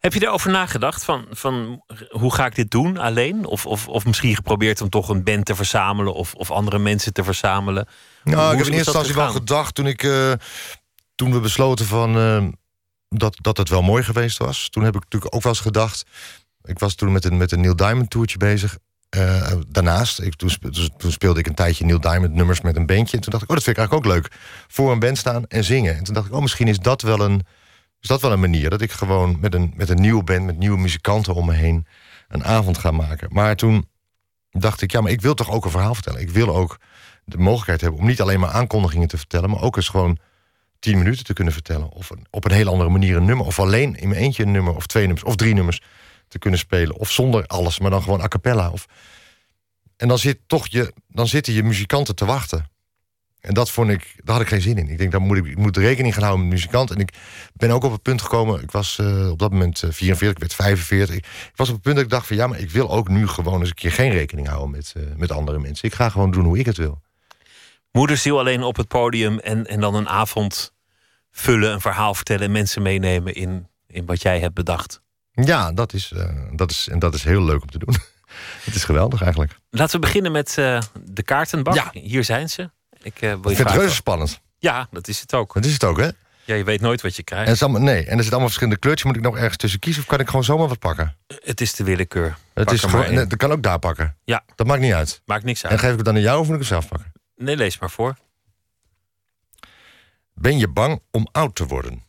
Heb 0.04 0.12
je 0.12 0.20
daarover 0.20 0.50
nagedacht? 0.50 1.04
Van, 1.04 1.26
van 1.30 1.82
hoe 2.08 2.34
ga 2.34 2.46
ik 2.46 2.54
dit 2.54 2.70
doen 2.70 2.98
alleen? 2.98 3.44
Of, 3.46 3.66
of, 3.66 3.88
of 3.88 4.04
misschien 4.04 4.34
geprobeerd 4.34 4.80
om 4.80 4.88
toch 4.88 5.08
een 5.08 5.24
band 5.24 5.44
te 5.44 5.54
verzamelen 5.54 6.14
of, 6.14 6.34
of 6.34 6.50
andere 6.50 6.78
mensen 6.78 7.12
te 7.12 7.24
verzamelen? 7.24 7.86
Nou, 8.24 8.36
Hoe 8.36 8.50
ik 8.52 8.58
heb 8.58 8.66
in 8.66 8.72
eerste 8.72 8.90
instantie 8.90 9.14
wel 9.14 9.30
gedacht 9.30 9.74
toen 9.74 9.86
ik. 9.86 10.02
eh, 10.02 10.32
toen 11.14 11.32
we 11.32 11.40
besloten 11.40 11.86
van. 11.86 12.16
eh, 12.18 12.46
dat, 13.08 13.36
dat 13.40 13.56
het 13.56 13.68
wel 13.68 13.82
mooi 13.82 14.02
geweest 14.02 14.38
was. 14.38 14.68
Toen 14.70 14.82
heb 14.84 14.94
ik 14.94 15.02
natuurlijk 15.02 15.34
ook 15.34 15.42
wel 15.42 15.52
eens 15.52 15.60
gedacht. 15.60 16.04
Ik 16.62 16.78
was 16.78 16.94
toen 16.94 17.12
met 17.12 17.24
een, 17.24 17.36
met 17.36 17.52
een 17.52 17.60
Neil 17.60 17.76
Diamond 17.76 18.10
toertje 18.10 18.38
bezig. 18.38 18.78
Eh, 19.08 19.52
daarnaast, 19.68 20.20
ik, 20.20 20.34
toen, 20.34 20.50
toen 20.96 21.12
speelde 21.12 21.40
ik 21.40 21.46
een 21.46 21.54
tijdje 21.54 21.84
Neil 21.84 22.00
Diamond 22.00 22.32
nummers 22.32 22.60
met 22.60 22.76
een 22.76 22.86
bandje. 22.86 23.16
En 23.16 23.22
toen 23.22 23.32
dacht 23.32 23.42
ik, 23.44 23.48
oh, 23.50 23.54
dat 23.56 23.64
vind 23.64 23.76
ik 23.76 23.82
eigenlijk 23.82 24.06
ook 24.06 24.14
leuk. 24.14 24.40
Voor 24.68 24.92
een 24.92 24.98
band 24.98 25.18
staan 25.18 25.46
en 25.46 25.64
zingen. 25.64 25.96
En 25.96 26.04
toen 26.04 26.14
dacht 26.14 26.26
ik, 26.26 26.32
oh, 26.34 26.40
misschien 26.40 26.68
is 26.68 26.78
dat 26.78 27.02
wel 27.02 27.20
een, 27.20 27.42
is 28.04 28.10
dat 28.10 28.20
wel 28.20 28.32
een 28.32 28.40
manier. 28.40 28.70
Dat 28.70 28.80
ik 28.80 28.92
gewoon 28.92 29.36
met 29.40 29.54
een, 29.54 29.72
met 29.76 29.88
een 29.88 30.00
nieuwe 30.00 30.22
band, 30.22 30.44
met 30.44 30.58
nieuwe 30.58 30.78
muzikanten 30.78 31.34
om 31.34 31.46
me 31.46 31.52
heen, 31.52 31.86
een 32.28 32.44
avond 32.44 32.78
ga 32.78 32.90
maken. 32.90 33.28
Maar 33.32 33.56
toen 33.56 33.88
dacht 34.50 34.82
ik, 34.82 34.92
ja, 34.92 35.00
maar 35.00 35.10
ik 35.10 35.20
wil 35.20 35.34
toch 35.34 35.50
ook 35.50 35.64
een 35.64 35.70
verhaal 35.70 35.94
vertellen. 35.94 36.20
Ik 36.20 36.30
wil 36.30 36.56
ook 36.56 36.78
de 37.24 37.38
mogelijkheid 37.38 37.80
hebben 37.80 38.00
om 38.00 38.06
niet 38.06 38.20
alleen 38.20 38.40
maar 38.40 38.50
aankondigingen 38.50 39.08
te 39.08 39.16
vertellen, 39.16 39.50
maar 39.50 39.62
ook 39.62 39.76
eens 39.76 39.88
gewoon 39.88 40.18
tien 40.78 40.98
minuten 40.98 41.24
te 41.24 41.32
kunnen 41.32 41.52
vertellen. 41.52 41.90
Of 41.90 42.10
op 42.30 42.44
een 42.44 42.52
heel 42.52 42.68
andere 42.68 42.90
manier 42.90 43.16
een 43.16 43.24
nummer. 43.24 43.46
Of 43.46 43.58
alleen 43.58 43.96
in 43.96 44.08
mijn 44.08 44.20
eentje 44.20 44.42
een 44.42 44.50
nummer, 44.50 44.74
of 44.74 44.86
twee 44.86 45.04
nummers, 45.04 45.24
of 45.24 45.36
drie 45.36 45.54
nummers 45.54 45.82
te 46.28 46.38
kunnen 46.38 46.58
spelen. 46.58 46.96
Of 46.96 47.10
zonder 47.10 47.46
alles, 47.46 47.78
maar 47.78 47.90
dan 47.90 48.02
gewoon 48.02 48.20
a 48.20 48.28
cappella. 48.28 48.70
Of... 48.70 48.86
En 49.96 50.08
dan, 50.08 50.18
zit 50.18 50.38
toch 50.46 50.66
je, 50.66 50.92
dan 51.08 51.28
zitten 51.28 51.52
je 51.52 51.62
muzikanten 51.62 52.14
te 52.14 52.24
wachten. 52.24 52.70
En 53.44 53.54
dat 53.54 53.70
vond 53.70 53.90
ik, 53.90 54.14
daar 54.22 54.34
had 54.34 54.44
ik 54.44 54.50
geen 54.50 54.60
zin 54.60 54.78
in. 54.78 54.88
Ik 54.88 54.98
denk, 54.98 55.12
daar 55.12 55.20
moet 55.20 55.36
ik, 55.36 55.46
ik 55.46 55.56
moet 55.56 55.76
rekening 55.76 56.14
gaan 56.14 56.22
houden 56.22 56.44
met 56.44 56.54
muzikant. 56.54 56.90
En 56.90 56.98
ik 56.98 57.12
ben 57.54 57.70
ook 57.70 57.84
op 57.84 57.92
het 57.92 58.02
punt 58.02 58.22
gekomen, 58.22 58.62
ik 58.62 58.70
was 58.70 58.98
eh, 58.98 59.30
op 59.30 59.38
dat 59.38 59.50
moment 59.50 59.82
eh, 59.82 59.90
44, 59.90 60.30
ik 60.30 60.38
werd 60.38 60.54
45. 60.54 61.16
Ik 61.16 61.26
was 61.54 61.68
op 61.68 61.74
het 61.74 61.82
punt 61.82 61.96
dat 61.96 62.04
ik 62.04 62.10
dacht 62.10 62.26
van 62.26 62.36
ja, 62.36 62.46
maar 62.46 62.58
ik 62.58 62.70
wil 62.70 62.90
ook 62.90 63.08
nu 63.08 63.28
gewoon 63.28 63.60
eens 63.60 63.68
een 63.68 63.74
keer 63.74 63.92
geen 63.92 64.10
rekening 64.10 64.48
houden 64.48 64.70
met, 64.70 64.92
eh, 64.96 65.02
met 65.16 65.32
andere 65.32 65.58
mensen. 65.58 65.88
Ik 65.88 65.94
ga 65.94 66.08
gewoon 66.08 66.30
doen 66.30 66.44
hoe 66.44 66.58
ik 66.58 66.66
het 66.66 66.76
wil. 66.76 67.00
Moederziel 67.92 68.38
alleen 68.38 68.62
op 68.62 68.76
het 68.76 68.88
podium 68.88 69.38
en, 69.38 69.66
en 69.66 69.80
dan 69.80 69.94
een 69.94 70.08
avond 70.08 70.72
vullen, 71.30 71.72
een 71.72 71.80
verhaal 71.80 72.14
vertellen 72.14 72.44
en 72.44 72.52
mensen 72.52 72.82
meenemen 72.82 73.34
in, 73.34 73.68
in 73.86 74.06
wat 74.06 74.22
jij 74.22 74.40
hebt 74.40 74.54
bedacht. 74.54 75.02
Ja, 75.32 75.72
dat 75.72 75.92
is, 75.92 76.12
eh, 76.12 76.28
dat 76.52 76.70
is, 76.70 76.88
en 76.88 76.98
dat 76.98 77.14
is 77.14 77.24
heel 77.24 77.42
leuk 77.42 77.62
om 77.62 77.70
te 77.70 77.78
doen. 77.78 77.94
het 78.64 78.74
is 78.74 78.84
geweldig 78.84 79.22
eigenlijk. 79.22 79.58
Laten 79.70 79.94
we 79.94 80.06
beginnen 80.06 80.32
met 80.32 80.58
eh, 80.58 80.80
de 81.04 81.22
kaartenbak. 81.22 81.74
Ja. 81.74 81.90
Hier 81.92 82.24
zijn 82.24 82.50
ze. 82.50 82.70
Ik, 83.04 83.14
eh, 83.14 83.20
wil 83.20 83.42
je 83.42 83.50
Ik 83.50 83.56
vind 83.56 83.68
het 83.68 83.78
reuze 83.78 83.94
spannend. 83.94 84.40
Ja, 84.58 84.88
dat 84.90 85.08
is 85.08 85.20
het 85.20 85.34
ook. 85.34 85.54
Dat 85.54 85.64
is 85.64 85.72
het 85.72 85.84
ook, 85.84 85.98
hè? 85.98 86.08
Ja, 86.44 86.54
je 86.54 86.64
weet 86.64 86.80
nooit 86.80 87.00
wat 87.00 87.16
je 87.16 87.22
krijgt. 87.22 87.46
En, 87.46 87.52
het 87.52 87.62
allemaal, 87.62 87.80
nee, 87.80 87.96
en 87.96 88.02
er 88.02 88.06
zitten 88.06 88.24
allemaal 88.24 88.46
verschillende 88.46 88.78
kleurtjes. 88.78 89.06
Moet 89.06 89.16
ik 89.16 89.22
nog 89.22 89.36
ergens 89.36 89.56
tussen 89.56 89.80
kiezen 89.80 90.02
of 90.02 90.08
kan 90.08 90.20
ik 90.20 90.26
gewoon 90.26 90.44
zomaar 90.44 90.68
wat 90.68 90.78
pakken? 90.78 91.16
Het 91.26 91.60
is 91.60 91.74
de 91.74 91.84
willekeur. 91.84 92.36
Het 92.54 92.64
Pak 92.64 92.74
is 92.74 92.80
gewoon, 92.80 93.14
nee, 93.14 93.26
dat 93.26 93.38
kan 93.38 93.52
ook 93.52 93.62
daar 93.62 93.78
pakken. 93.78 94.16
Ja. 94.24 94.44
Dat 94.54 94.66
maakt 94.66 94.80
niet 94.80 94.92
uit. 94.92 95.22
Maakt 95.24 95.44
niks 95.44 95.64
uit. 95.64 95.72
En 95.72 95.78
geef 95.78 95.90
ik 95.90 95.96
het 95.96 96.04
dan 96.04 96.14
aan 96.14 96.20
jou 96.20 96.40
of 96.40 96.44
moet 96.44 96.54
ik 96.54 96.60
het 96.60 96.68
zelf 96.68 96.88
pakken? 96.88 97.12
Nee, 97.36 97.56
lees 97.56 97.78
maar 97.78 97.90
voor. 97.90 98.16
Ben 100.34 100.58
je 100.58 100.68
bang 100.68 101.02
om 101.10 101.28
oud 101.32 101.54
te 101.54 101.66
worden? 101.66 102.04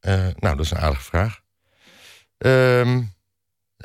Eh, 0.00 0.14
nou, 0.14 0.56
dat 0.56 0.60
is 0.60 0.70
een 0.70 0.78
aardige 0.78 1.02
vraag. 1.02 1.40
Ehm 2.38 3.02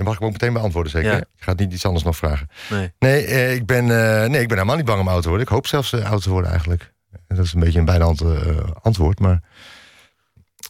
mag 0.04 0.14
ik 0.14 0.20
hem 0.20 0.28
ook 0.28 0.34
meteen 0.34 0.54
beantwoorden, 0.54 0.92
zeker? 0.92 1.12
Ja. 1.12 1.18
Ik 1.18 1.26
ga 1.38 1.52
het 1.52 1.60
niet 1.60 1.74
iets 1.74 1.86
anders 1.86 2.04
nog 2.04 2.18
vragen. 2.18 2.50
Nee. 2.70 2.92
Nee, 3.00 3.26
eh, 3.26 3.54
ik, 3.54 3.66
ben, 3.66 3.84
eh, 3.84 4.30
nee 4.30 4.42
ik 4.42 4.48
ben 4.48 4.58
helemaal 4.58 4.76
niet 4.76 4.86
bang 4.86 5.00
om 5.00 5.08
oud 5.08 5.22
te 5.22 5.28
worden. 5.28 5.48
Ik 5.48 5.54
hoop 5.54 5.68
zelfs 5.68 5.94
eh, 5.94 6.12
oud 6.12 6.24
te 6.24 6.30
worden 6.30 6.50
eigenlijk. 6.50 6.94
En 7.28 7.36
Dat 7.36 7.46
is 7.46 7.54
een 7.54 7.60
beetje 7.60 7.80
een 7.80 7.88
eh, 7.88 8.70
antwoord, 8.82 9.20
maar... 9.20 9.42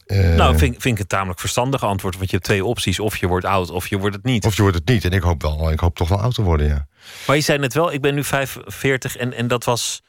nou, 0.06 0.58
vind, 0.58 0.72
vind 0.72 0.94
ik 0.94 0.98
het 0.98 1.08
tamelijk 1.08 1.40
verstandig 1.40 1.84
antwoord. 1.84 2.16
Want 2.16 2.30
je 2.30 2.36
hebt 2.36 2.48
twee 2.48 2.64
opties. 2.64 3.00
Of 3.00 3.16
je 3.16 3.26
wordt 3.26 3.46
oud, 3.46 3.70
of 3.70 3.86
je 3.86 3.98
wordt 3.98 4.16
het 4.16 4.24
niet. 4.24 4.44
Of 4.44 4.56
je 4.56 4.62
wordt 4.62 4.76
het 4.76 4.88
niet. 4.88 5.04
En 5.04 5.10
ik 5.10 5.22
hoop, 5.22 5.42
wel, 5.42 5.70
ik 5.70 5.80
hoop 5.80 5.96
toch 5.96 6.08
wel 6.08 6.20
oud 6.20 6.34
te 6.34 6.42
worden, 6.42 6.66
ja. 6.66 6.86
Maar 7.26 7.36
je 7.36 7.42
zei 7.42 7.58
net 7.58 7.74
wel, 7.74 7.92
ik 7.92 8.00
ben 8.00 8.14
nu 8.14 8.24
45 8.24 9.16
en, 9.16 9.32
en 9.32 9.48
dat 9.48 9.64
was 9.64 10.02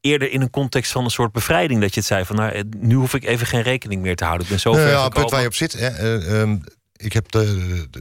eerder 0.00 0.30
in 0.30 0.40
een 0.40 0.50
context 0.50 0.92
van 0.92 1.04
een 1.04 1.10
soort 1.10 1.32
bevrijding. 1.32 1.80
Dat 1.80 1.94
je 1.94 2.00
het 2.00 2.08
zei 2.08 2.24
van, 2.24 2.36
nou, 2.36 2.64
nu 2.78 2.94
hoef 2.94 3.14
ik 3.14 3.24
even 3.24 3.46
geen 3.46 3.62
rekening 3.62 4.02
meer 4.02 4.16
te 4.16 4.24
houden. 4.24 4.46
Ik 4.46 4.52
ben 4.52 4.60
zo 4.60 4.70
Nou 4.70 4.82
ver 4.82 4.92
ja, 4.92 5.04
het 5.04 5.14
punt 5.14 5.30
waar 5.30 5.40
je 5.40 5.46
op 5.46 5.54
zit. 5.54 5.72
Hè, 5.72 5.88
eh, 5.88 6.40
ehm, 6.40 6.58
ik 6.96 7.12
heb, 7.12 7.34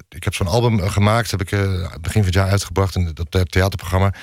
ik 0.09 0.23
heb 0.23 0.33
zo'n 0.33 0.47
album 0.47 0.79
eh, 0.79 0.91
gemaakt, 0.91 1.31
heb 1.31 1.41
ik 1.41 1.51
eh, 1.51 1.61
begin 2.01 2.23
van 2.23 2.25
het 2.25 2.33
jaar 2.33 2.49
uitgebracht. 2.49 2.95
En 2.95 3.13
dat 3.13 3.27
eh, 3.29 3.41
theaterprogramma. 3.41 4.13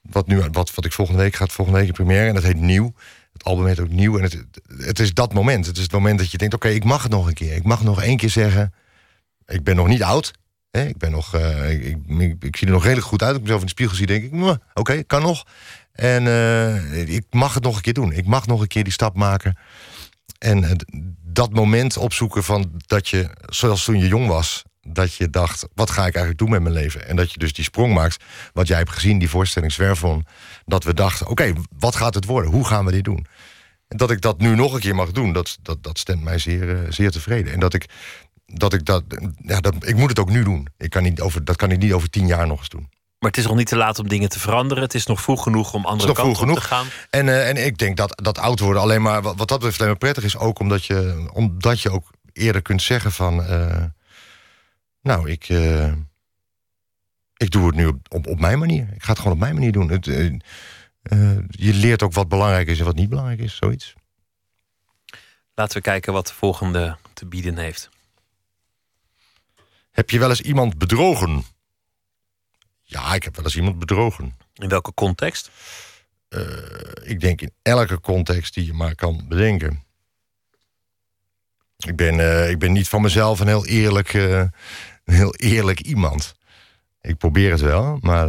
Wat, 0.00 0.26
nu, 0.26 0.42
wat, 0.52 0.74
wat 0.74 0.84
ik 0.84 0.92
volgende 0.92 1.20
week 1.20 1.34
gaat, 1.34 1.52
volgende 1.52 1.80
week 1.80 1.88
in 1.88 1.94
première. 1.94 2.28
En 2.28 2.34
dat 2.34 2.42
heet 2.42 2.60
Nieuw. 2.60 2.94
Het 3.32 3.44
album 3.44 3.66
heet 3.66 3.80
ook 3.80 3.88
Nieuw. 3.88 4.16
En 4.18 4.22
het, 4.22 4.44
het 4.76 4.98
is 4.98 5.14
dat 5.14 5.32
moment. 5.32 5.66
Het 5.66 5.76
is 5.76 5.82
het 5.82 5.92
moment 5.92 6.18
dat 6.18 6.30
je 6.30 6.38
denkt: 6.38 6.54
oké, 6.54 6.68
ik 6.68 6.84
mag 6.84 7.02
het 7.02 7.12
nog 7.12 7.26
een 7.26 7.34
keer. 7.34 7.54
Ik 7.54 7.64
mag 7.64 7.82
nog 7.82 8.02
één 8.02 8.16
keer 8.16 8.30
zeggen. 8.30 8.74
Ik 9.46 9.64
ben 9.64 9.76
nog 9.76 9.86
niet 9.86 10.02
oud. 10.02 10.32
Hè, 10.70 10.86
ik, 10.86 10.98
ben 10.98 11.10
nog, 11.10 11.34
ik, 11.34 11.96
ik, 12.40 12.56
zie 12.56 12.66
er 12.66 12.72
nog 12.72 12.82
redelijk 12.82 13.06
goed 13.06 13.22
uit. 13.22 13.36
Ik 13.36 13.42
mezelf 13.42 13.60
in 13.60 13.66
de 13.66 13.72
spiegel 13.72 13.96
zie, 13.96 14.06
denk 14.06 14.24
ik: 14.24 14.32
"Mwah, 14.32 14.56
oké, 14.74 15.02
kan 15.02 15.22
nog. 15.22 15.44
En 15.92 16.26
ik 17.08 17.24
mag 17.30 17.54
het 17.54 17.62
nog 17.62 17.76
een 17.76 17.82
keer 17.82 17.92
doen. 17.92 18.12
Ik 18.12 18.26
mag 18.26 18.46
nog 18.46 18.60
een 18.60 18.66
keer 18.66 18.84
die 18.84 18.92
stap 18.92 19.16
maken. 19.16 19.56
En 20.44 20.64
eh, 20.64 20.70
dat 21.22 21.52
moment 21.52 21.96
opzoeken 21.96 22.44
van 22.44 22.70
dat 22.86 23.08
je, 23.08 23.30
zoals 23.46 23.84
toen 23.84 23.98
je 23.98 24.06
jong 24.06 24.26
was, 24.26 24.62
dat 24.80 25.14
je 25.14 25.30
dacht: 25.30 25.66
wat 25.74 25.90
ga 25.90 26.06
ik 26.06 26.14
eigenlijk 26.14 26.38
doen 26.38 26.50
met 26.50 26.62
mijn 26.62 26.74
leven? 26.74 27.08
En 27.08 27.16
dat 27.16 27.32
je 27.32 27.38
dus 27.38 27.52
die 27.52 27.64
sprong 27.64 27.94
maakt, 27.94 28.24
wat 28.52 28.66
jij 28.66 28.78
hebt 28.78 28.90
gezien, 28.90 29.18
die 29.18 29.28
voorstelling 29.30 29.72
Zwerfon, 29.72 30.26
dat 30.64 30.84
we 30.84 30.94
dachten: 30.94 31.28
oké, 31.28 31.52
wat 31.78 31.96
gaat 31.96 32.14
het 32.14 32.24
worden? 32.24 32.50
Hoe 32.50 32.66
gaan 32.66 32.84
we 32.84 32.92
dit 32.92 33.04
doen? 33.04 33.26
En 33.88 33.96
dat 33.96 34.10
ik 34.10 34.20
dat 34.20 34.38
nu 34.40 34.54
nog 34.54 34.72
een 34.72 34.80
keer 34.80 34.94
mag 34.94 35.10
doen, 35.12 35.32
dat, 35.32 35.58
dat, 35.62 35.82
dat 35.82 35.98
stemt 35.98 36.22
mij 36.22 36.38
zeer, 36.38 36.76
eh, 36.76 36.90
zeer 36.90 37.10
tevreden. 37.10 37.52
En 37.52 37.60
dat 37.60 37.74
ik 37.74 37.88
dat 38.46 38.72
ik 38.72 38.84
dat, 38.84 39.04
ja, 39.36 39.60
dat, 39.60 39.74
ik 39.86 39.96
moet 39.96 40.08
het 40.08 40.18
ook 40.18 40.30
nu 40.30 40.44
doen. 40.44 40.68
Ik 40.76 40.90
kan 40.90 41.02
niet 41.02 41.20
over, 41.20 41.44
dat 41.44 41.56
kan 41.56 41.70
ik 41.70 41.78
niet 41.78 41.92
over 41.92 42.10
tien 42.10 42.26
jaar 42.26 42.46
nog 42.46 42.58
eens 42.58 42.68
doen. 42.68 42.88
Maar 43.24 43.32
het 43.32 43.42
is 43.42 43.48
nog 43.48 43.58
niet 43.58 43.66
te 43.66 43.76
laat 43.76 43.98
om 43.98 44.08
dingen 44.08 44.28
te 44.28 44.38
veranderen. 44.38 44.82
Het 44.82 44.94
is 44.94 45.06
nog 45.06 45.22
vroeg 45.22 45.42
genoeg 45.42 45.74
om 45.74 45.84
andere 45.84 46.12
kanten 46.12 46.32
op 46.32 46.38
genoeg. 46.38 46.58
te 46.58 46.64
gaan. 46.64 46.86
En, 47.10 47.28
eh, 47.28 47.48
en 47.48 47.66
ik 47.66 47.78
denk 47.78 47.96
dat, 47.96 48.20
dat 48.22 48.38
oud 48.38 48.60
worden 48.60 48.82
alleen 48.82 49.02
maar, 49.02 49.22
wat, 49.22 49.36
wat 49.36 49.48
dat 49.48 49.58
betreft, 49.58 49.76
alleen 49.76 49.90
maar 49.90 49.98
prettig 49.98 50.24
is. 50.24 50.36
Ook 50.36 50.58
omdat 50.58 50.84
je, 50.84 51.28
omdat 51.32 51.80
je 51.80 51.90
ook 51.90 52.10
eerder 52.32 52.62
kunt 52.62 52.82
zeggen 52.82 53.12
van... 53.12 53.44
eh, 53.44 53.84
nou, 55.02 55.30
ik, 55.30 55.48
eh, 55.48 55.92
ik 57.36 57.50
doe 57.50 57.66
het 57.66 57.74
nu 57.74 57.86
op, 57.86 57.98
op, 58.08 58.26
op 58.26 58.40
mijn 58.40 58.58
manier. 58.58 58.88
Ik 58.94 59.02
ga 59.02 59.08
het 59.08 59.18
gewoon 59.18 59.32
op 59.32 59.38
mijn 59.38 59.54
manier 59.54 59.72
doen. 59.72 59.90
Het, 59.90 60.04
je 61.50 61.74
leert 61.74 62.02
ook 62.02 62.12
wat 62.12 62.28
belangrijk 62.28 62.68
is 62.68 62.78
en 62.78 62.84
wat 62.84 62.94
niet 62.94 63.08
belangrijk 63.08 63.40
is. 63.40 63.56
Zoiets. 63.56 63.94
Laten 65.54 65.76
we 65.76 65.82
kijken 65.82 66.12
wat 66.12 66.26
de 66.26 66.34
volgende 66.34 66.96
te 67.12 67.26
bieden 67.26 67.58
heeft. 67.58 67.88
Heb 69.90 70.10
je 70.10 70.18
wel 70.18 70.28
eens 70.28 70.40
iemand 70.40 70.78
bedrogen? 70.78 71.44
Ja, 72.94 73.14
ik 73.14 73.22
heb 73.22 73.36
wel 73.36 73.44
eens 73.44 73.56
iemand 73.56 73.78
bedrogen. 73.78 74.36
In 74.54 74.68
welke 74.68 74.94
context? 74.94 75.50
Eh, 76.28 76.40
ik 77.02 77.20
denk 77.20 77.40
in 77.40 77.52
elke 77.62 78.00
context 78.00 78.54
die 78.54 78.66
je 78.66 78.72
maar 78.72 78.94
kan 78.94 79.24
bedenken. 79.28 79.82
Ik 81.76 81.96
ben, 81.96 82.20
eh, 82.20 82.50
ik 82.50 82.58
ben 82.58 82.72
niet 82.72 82.88
van 82.88 83.02
mezelf 83.02 83.40
een 83.40 83.46
heel 83.46 83.66
eerlijk, 83.66 84.14
eh, 84.14 84.38
een 84.38 85.14
heel 85.14 85.34
eerlijk 85.34 85.80
iemand. 85.80 86.34
Ik 87.00 87.16
probeer 87.16 87.50
het 87.50 87.60
wel, 87.60 87.98
maar 88.00 88.28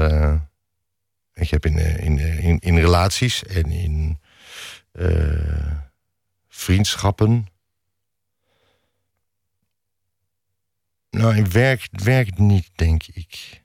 ik 1.33 1.49
heb 1.49 1.65
in, 1.65 1.77
in, 1.77 2.19
in, 2.19 2.59
in 2.59 2.77
relaties 2.77 3.43
en 3.43 3.71
in 3.71 4.19
vriendschappen. 6.47 7.47
Nou, 11.09 11.35
in 11.35 11.51
werk, 11.51 11.87
werk 11.91 12.37
niet, 12.37 12.69
denk 12.75 13.03
ik. 13.03 13.63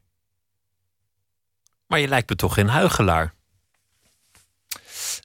Maar 1.90 2.00
je 2.00 2.08
lijkt 2.08 2.28
me 2.28 2.36
toch 2.36 2.54
geen 2.54 2.68
huigelaar? 2.68 3.34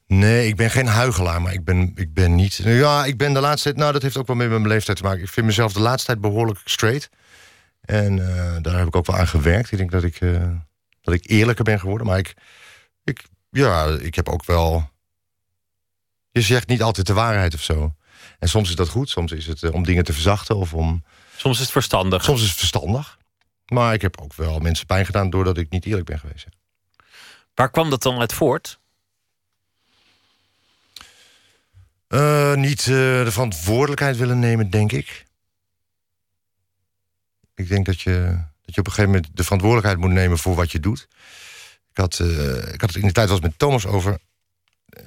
Nee, 0.07 0.47
ik 0.47 0.55
ben 0.55 0.69
geen 0.71 0.87
huigelaar, 0.87 1.41
maar 1.41 1.53
ik 1.53 1.63
ben, 1.63 1.91
ik 1.95 2.13
ben 2.13 2.35
niet. 2.35 2.55
Ja, 2.55 3.05
ik 3.05 3.17
ben 3.17 3.33
de 3.33 3.39
laatste 3.39 3.63
tijd. 3.63 3.77
Nou, 3.77 3.91
dat 3.91 4.01
heeft 4.01 4.17
ook 4.17 4.27
wel 4.27 4.35
met 4.35 4.49
mijn 4.49 4.67
leeftijd 4.67 4.97
te 4.97 5.03
maken. 5.03 5.21
Ik 5.21 5.29
vind 5.29 5.45
mezelf 5.45 5.73
de 5.73 5.79
laatste 5.79 6.05
tijd 6.05 6.21
behoorlijk 6.21 6.59
straight. 6.63 7.09
En 7.81 8.19
eh, 8.19 8.55
daar 8.61 8.77
heb 8.77 8.87
ik 8.87 8.95
ook 8.95 9.05
wel 9.05 9.15
aan 9.15 9.27
gewerkt. 9.27 9.71
Ik 9.71 9.77
denk 9.77 9.91
dat 9.91 10.03
ik, 10.03 10.21
eh, 10.21 10.51
dat 11.01 11.13
ik 11.13 11.29
eerlijker 11.29 11.63
ben 11.63 11.79
geworden. 11.79 12.07
Maar 12.07 12.17
ik, 12.17 12.33
ik, 13.03 13.23
ja, 13.49 13.85
ik 13.85 14.15
heb 14.15 14.29
ook 14.29 14.45
wel. 14.45 14.89
Je 16.31 16.41
zegt 16.41 16.67
niet 16.67 16.81
altijd 16.81 17.07
de 17.07 17.13
waarheid 17.13 17.53
of 17.53 17.61
zo. 17.61 17.95
En 18.39 18.49
soms 18.49 18.69
is 18.69 18.75
dat 18.75 18.89
goed. 18.89 19.09
Soms 19.09 19.31
is 19.31 19.47
het 19.47 19.63
eh, 19.63 19.73
om 19.73 19.83
dingen 19.83 20.03
te 20.03 20.13
verzachten 20.13 20.55
of 20.55 20.73
om. 20.73 21.03
Soms 21.35 21.55
is 21.55 21.61
het 21.61 21.71
verstandig. 21.71 22.23
Soms 22.23 22.41
is 22.41 22.49
het 22.49 22.57
verstandig. 22.57 23.17
Maar 23.65 23.93
ik 23.93 24.01
heb 24.01 24.21
ook 24.21 24.33
wel 24.33 24.59
mensen 24.59 24.85
pijn 24.85 25.05
gedaan 25.05 25.29
doordat 25.29 25.57
ik 25.57 25.69
niet 25.69 25.85
eerlijk 25.85 26.05
ben 26.05 26.19
geweest. 26.19 26.47
Waar 27.55 27.69
kwam 27.69 27.89
dat 27.89 28.01
dan 28.01 28.19
uit 28.19 28.33
voort? 28.33 28.79
Eh, 32.07 32.53
niet 32.53 32.79
eh, 32.79 32.85
de 32.85 33.31
verantwoordelijkheid 33.31 34.17
willen 34.17 34.39
nemen, 34.39 34.69
denk 34.69 34.91
ik. 34.91 35.25
Ik 37.55 37.67
denk 37.67 37.85
dat 37.85 38.01
je, 38.01 38.37
dat 38.65 38.75
je 38.75 38.79
op 38.79 38.87
een 38.87 38.93
gegeven 38.93 39.11
moment 39.11 39.29
de 39.33 39.43
verantwoordelijkheid 39.43 39.99
moet 39.99 40.11
nemen 40.11 40.37
voor 40.37 40.55
wat 40.55 40.71
je 40.71 40.79
doet. 40.79 41.07
Ik 41.91 41.97
had, 41.97 42.19
eh, 42.19 42.73
ik 42.73 42.81
had 42.81 42.89
het 42.89 43.01
in 43.01 43.07
de 43.07 43.13
tijd 43.13 43.29
was 43.29 43.39
met 43.39 43.59
Thomas 43.59 43.85
over. 43.85 44.17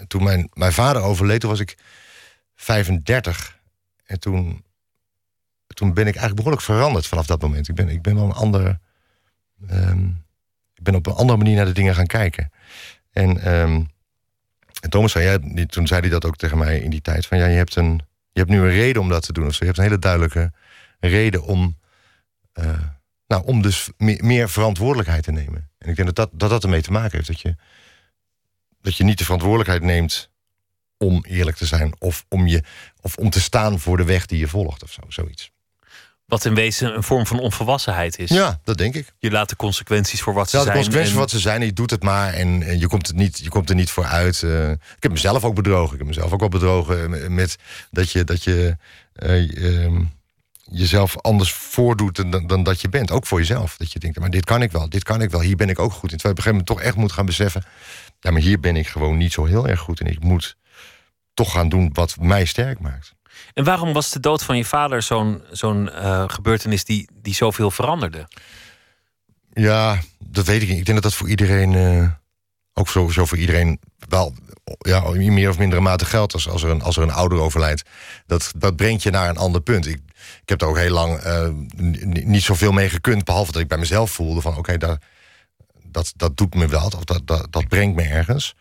Toen 0.07 0.23
mijn, 0.23 0.51
mijn 0.53 0.73
vader 0.73 1.03
overleed, 1.03 1.41
toen 1.41 1.51
was 1.51 1.61
ik 1.61 1.77
35. 2.57 3.59
En 4.05 4.21
toen, 4.21 4.65
toen 5.67 5.89
ben 5.95 6.07
ik 6.07 6.17
eigenlijk 6.17 6.37
behoorlijk 6.37 6.63
veranderd 6.63 7.07
vanaf 7.07 7.27
dat 7.27 7.43
moment. 7.43 7.69
Ik 7.69 7.75
ben, 7.75 7.89
ik 7.89 8.03
ben 8.03 8.15
wel 8.15 8.25
een 8.25 8.33
ander. 8.33 8.79
ehm, 9.69 10.09
ik 10.79 10.85
ben 10.85 10.95
op 10.95 11.07
een 11.07 11.13
andere 11.13 11.39
manier 11.39 11.57
naar 11.57 11.65
de 11.65 11.73
dingen 11.73 11.95
gaan 11.95 12.07
kijken. 12.07 12.51
En, 13.13 13.41
ehm, 13.43 13.83
Thomas 14.89 15.13
zei, 15.13 15.25
ja, 15.25 15.67
toen 15.67 15.87
zei 15.87 16.01
hij 16.01 16.11
dat 16.11 16.25
ook 16.25 16.37
tegen 16.37 16.59
mij 16.59 16.79
in 16.79 16.91
die 16.91 17.01
tijd: 17.01 17.27
van 17.27 17.39
ja, 17.39 17.47
je 17.47 17.57
hebt, 17.57 17.77
een, 17.77 18.01
je 18.33 18.41
hebt 18.41 18.51
nu 18.51 18.59
een 18.59 18.71
reden 18.71 19.03
om 19.03 19.09
dat 19.09 19.23
te 19.23 19.33
doen. 19.33 19.47
Of 19.47 19.53
zo. 19.53 19.59
Je 19.59 19.65
hebt 19.65 19.79
een 19.79 19.85
hele 19.85 19.99
duidelijke 19.99 20.53
reden 21.01 21.43
om, 21.43 21.79
eh, 22.53 22.83
nou, 23.27 23.45
om 23.45 23.63
dus 23.63 23.91
meer, 23.97 24.25
meer 24.25 24.51
verantwoordelijkheid 24.51 25.23
te 25.23 25.33
nemen. 25.33 25.71
En 25.79 25.89
ik 25.89 25.97
denk 25.97 26.15
dat 26.15 26.17
dat, 26.17 26.41
dat 26.41 26.51
dat 26.51 26.63
ermee 26.63 26.83
te 26.83 26.93
maken 26.93 27.17
heeft. 27.17 27.27
Dat 27.27 27.41
je, 27.41 27.55
dat 28.81 28.97
je 28.97 29.05
niet 29.05 29.19
de 29.19 29.25
verantwoordelijkheid 29.25 29.83
neemt 29.83 30.31
om 30.97 31.25
eerlijk 31.25 31.57
te 31.57 31.67
zijn. 31.67 31.93
Of 31.99 32.25
om, 32.29 32.47
je, 32.47 32.63
of 33.01 33.17
om 33.17 33.31
te 33.31 33.41
staan 33.41 33.79
voor 33.79 33.97
de 33.97 34.05
weg 34.05 34.27
die 34.27 34.39
je 34.39 34.49
volgt 34.49 34.83
of 34.83 34.93
zo, 34.93 35.03
zoiets. 35.09 35.53
Wat 36.29 36.45
in 36.45 36.55
wezen 36.55 36.95
een 36.97 37.03
vorm 37.03 37.27
van 37.27 37.39
onvolwassenheid 37.41 38.19
is. 38.19 38.31
Ja, 38.31 38.61
dat 38.65 38.79
denk 38.79 38.95
ik. 38.95 39.13
Je 39.19 39.31
laat 39.31 39.49
de 39.49 39.57
consequenties 39.57 40.23
voor 40.23 40.35
wat 40.35 40.51
ze 40.51 40.57
Ja, 40.57 40.63
de 40.63 40.69
zijn. 40.69 40.77
consequenties 40.79 41.15
en- 41.15 41.21
wat 41.21 41.31
ze 41.31 41.39
zijn, 41.39 41.61
en 41.61 41.67
je 41.67 41.73
doet 41.73 41.91
het 41.91 42.03
maar 42.03 42.33
en, 42.33 42.63
en 42.63 42.79
je, 42.79 42.87
komt 42.89 43.07
het 43.07 43.17
niet, 43.17 43.39
je 43.39 43.49
komt 43.49 43.69
er 43.69 43.75
niet 43.75 43.91
voor 43.91 44.05
uit. 44.05 44.43
eh. 44.43 44.71
ik 44.71 44.79
heb 45.03 45.13
mezelf 45.13 45.45
ook 45.45 45.55
bedrogen. 45.55 45.93
Ik 45.93 45.99
heb 45.99 46.07
mezelf 46.07 46.33
ook 46.33 46.41
wel 46.41 46.49
bedrogen 46.49 47.23
eh, 47.23 47.29
met 47.29 47.57
dat 47.91 48.11
je, 48.13 48.25
dat 48.25 48.45
je 48.45 48.77
eh, 49.13 49.85
ehm, 49.85 50.03
jezelf 50.71 51.17
anders 51.21 51.53
voordoet 51.53 52.33
dan, 52.33 52.47
dan 52.47 52.63
dat 52.63 52.81
je 52.81 52.89
bent. 52.89 53.11
Ook 53.11 53.27
voor 53.27 53.39
jezelf. 53.39 53.77
Dat 53.77 53.93
je 53.93 53.99
denkt, 53.99 54.19
maar 54.19 54.31
dit 54.31 54.45
kan 54.45 54.63
ik 54.63 54.73
wel, 54.73 54.89
dit 54.89 55.03
kan 55.03 55.23
ik 55.23 55.31
wel, 55.31 55.41
hier 55.41 55.57
ben 55.57 55.69
ik 55.69 55.79
ook 55.79 55.93
goed 55.93 56.13
in. 56.13 56.19
Terwijl 56.19 56.35
je 56.35 56.41
op 56.41 56.47
een 56.47 56.53
gegeven 56.53 56.59
moment 56.59 56.67
toch 56.67 56.81
echt 56.81 56.97
moet 56.97 57.13
gaan 57.13 57.27
beseffen... 57.27 57.65
ja, 58.21 58.31
maar 58.31 58.41
hier 58.43 58.61
ben 58.61 58.77
ik 58.77 58.87
gewoon 58.89 59.17
niet 59.17 59.33
zo 59.33 59.45
heel 59.45 59.69
erg 59.69 59.81
goed 59.81 60.01
in. 60.01 60.07
Ik 60.07 60.23
moet 60.23 60.57
toch 61.35 61.53
gaan 61.53 61.69
doen 61.69 61.91
wat 61.93 62.17
mij 62.21 62.45
sterk 62.45 62.81
maakt. 62.81 63.15
En 63.59 63.65
waarom 63.65 63.93
was 63.93 64.11
de 64.11 64.21
dood 64.21 64.43
van 64.45 64.57
je 64.57 64.65
vader 64.65 65.03
zo'n 65.03 65.43
zo'n 65.51 65.91
eh, 65.91 66.25
gebeurtenis 66.27 66.85
die, 66.85 67.09
die 67.23 67.35
zoveel 67.35 67.71
veranderde? 67.71 68.29
Ja, 69.53 69.99
dat 70.19 70.47
weet 70.47 70.63
ik 70.63 70.69
niet. 70.69 70.79
Ik 70.79 70.85
denk 70.85 71.03
dat 71.03 71.11
dat 71.11 71.21
voor 71.21 71.29
iedereen, 71.29 71.75
eh, 71.75 72.11
ook 72.73 72.89
sowieso 72.89 73.25
voor 73.25 73.39
iedereen, 73.39 73.81
wel 74.09 74.35
ja, 74.79 75.03
in 75.05 75.35
meer 75.35 75.49
of 75.49 75.59
mindere 75.59 75.81
mate 75.81 76.05
geldt. 76.05 76.33
Als, 76.33 76.49
als, 76.49 76.63
er 76.63 76.71
een, 76.71 76.83
als 76.83 76.97
er 76.97 77.03
een 77.03 77.11
ouder 77.11 77.39
overlijdt, 77.39 77.83
dat, 78.27 78.53
dat 78.57 78.77
brengt 78.77 79.03
je 79.03 79.11
naar 79.11 79.29
een 79.29 79.37
ander 79.37 79.61
punt. 79.61 79.87
Ik, 79.87 80.01
ik 80.43 80.49
heb 80.49 80.61
er 80.61 80.69
ook 80.69 80.79
heel 80.79 80.93
lang 80.93 81.21
n- 81.25 82.23
niet 82.25 82.43
zoveel 82.43 82.73
mee 82.73 82.89
gekund, 82.89 83.25
behalve 83.25 83.53
dat 83.53 83.63
ik 83.63 83.69
bij 83.69 83.79
mezelf 83.79 84.11
voelde 84.11 84.41
van 84.41 84.57
oké, 84.57 84.77
dat, 84.77 86.13
dat 86.17 86.37
doet 86.37 86.55
me 86.55 86.67
wel, 86.67 86.87
of 86.87 87.05
dat, 87.05 87.27
dat, 87.27 87.47
dat 87.53 87.69
brengt 87.69 87.97
me 87.97 88.03
ergens. 88.03 88.55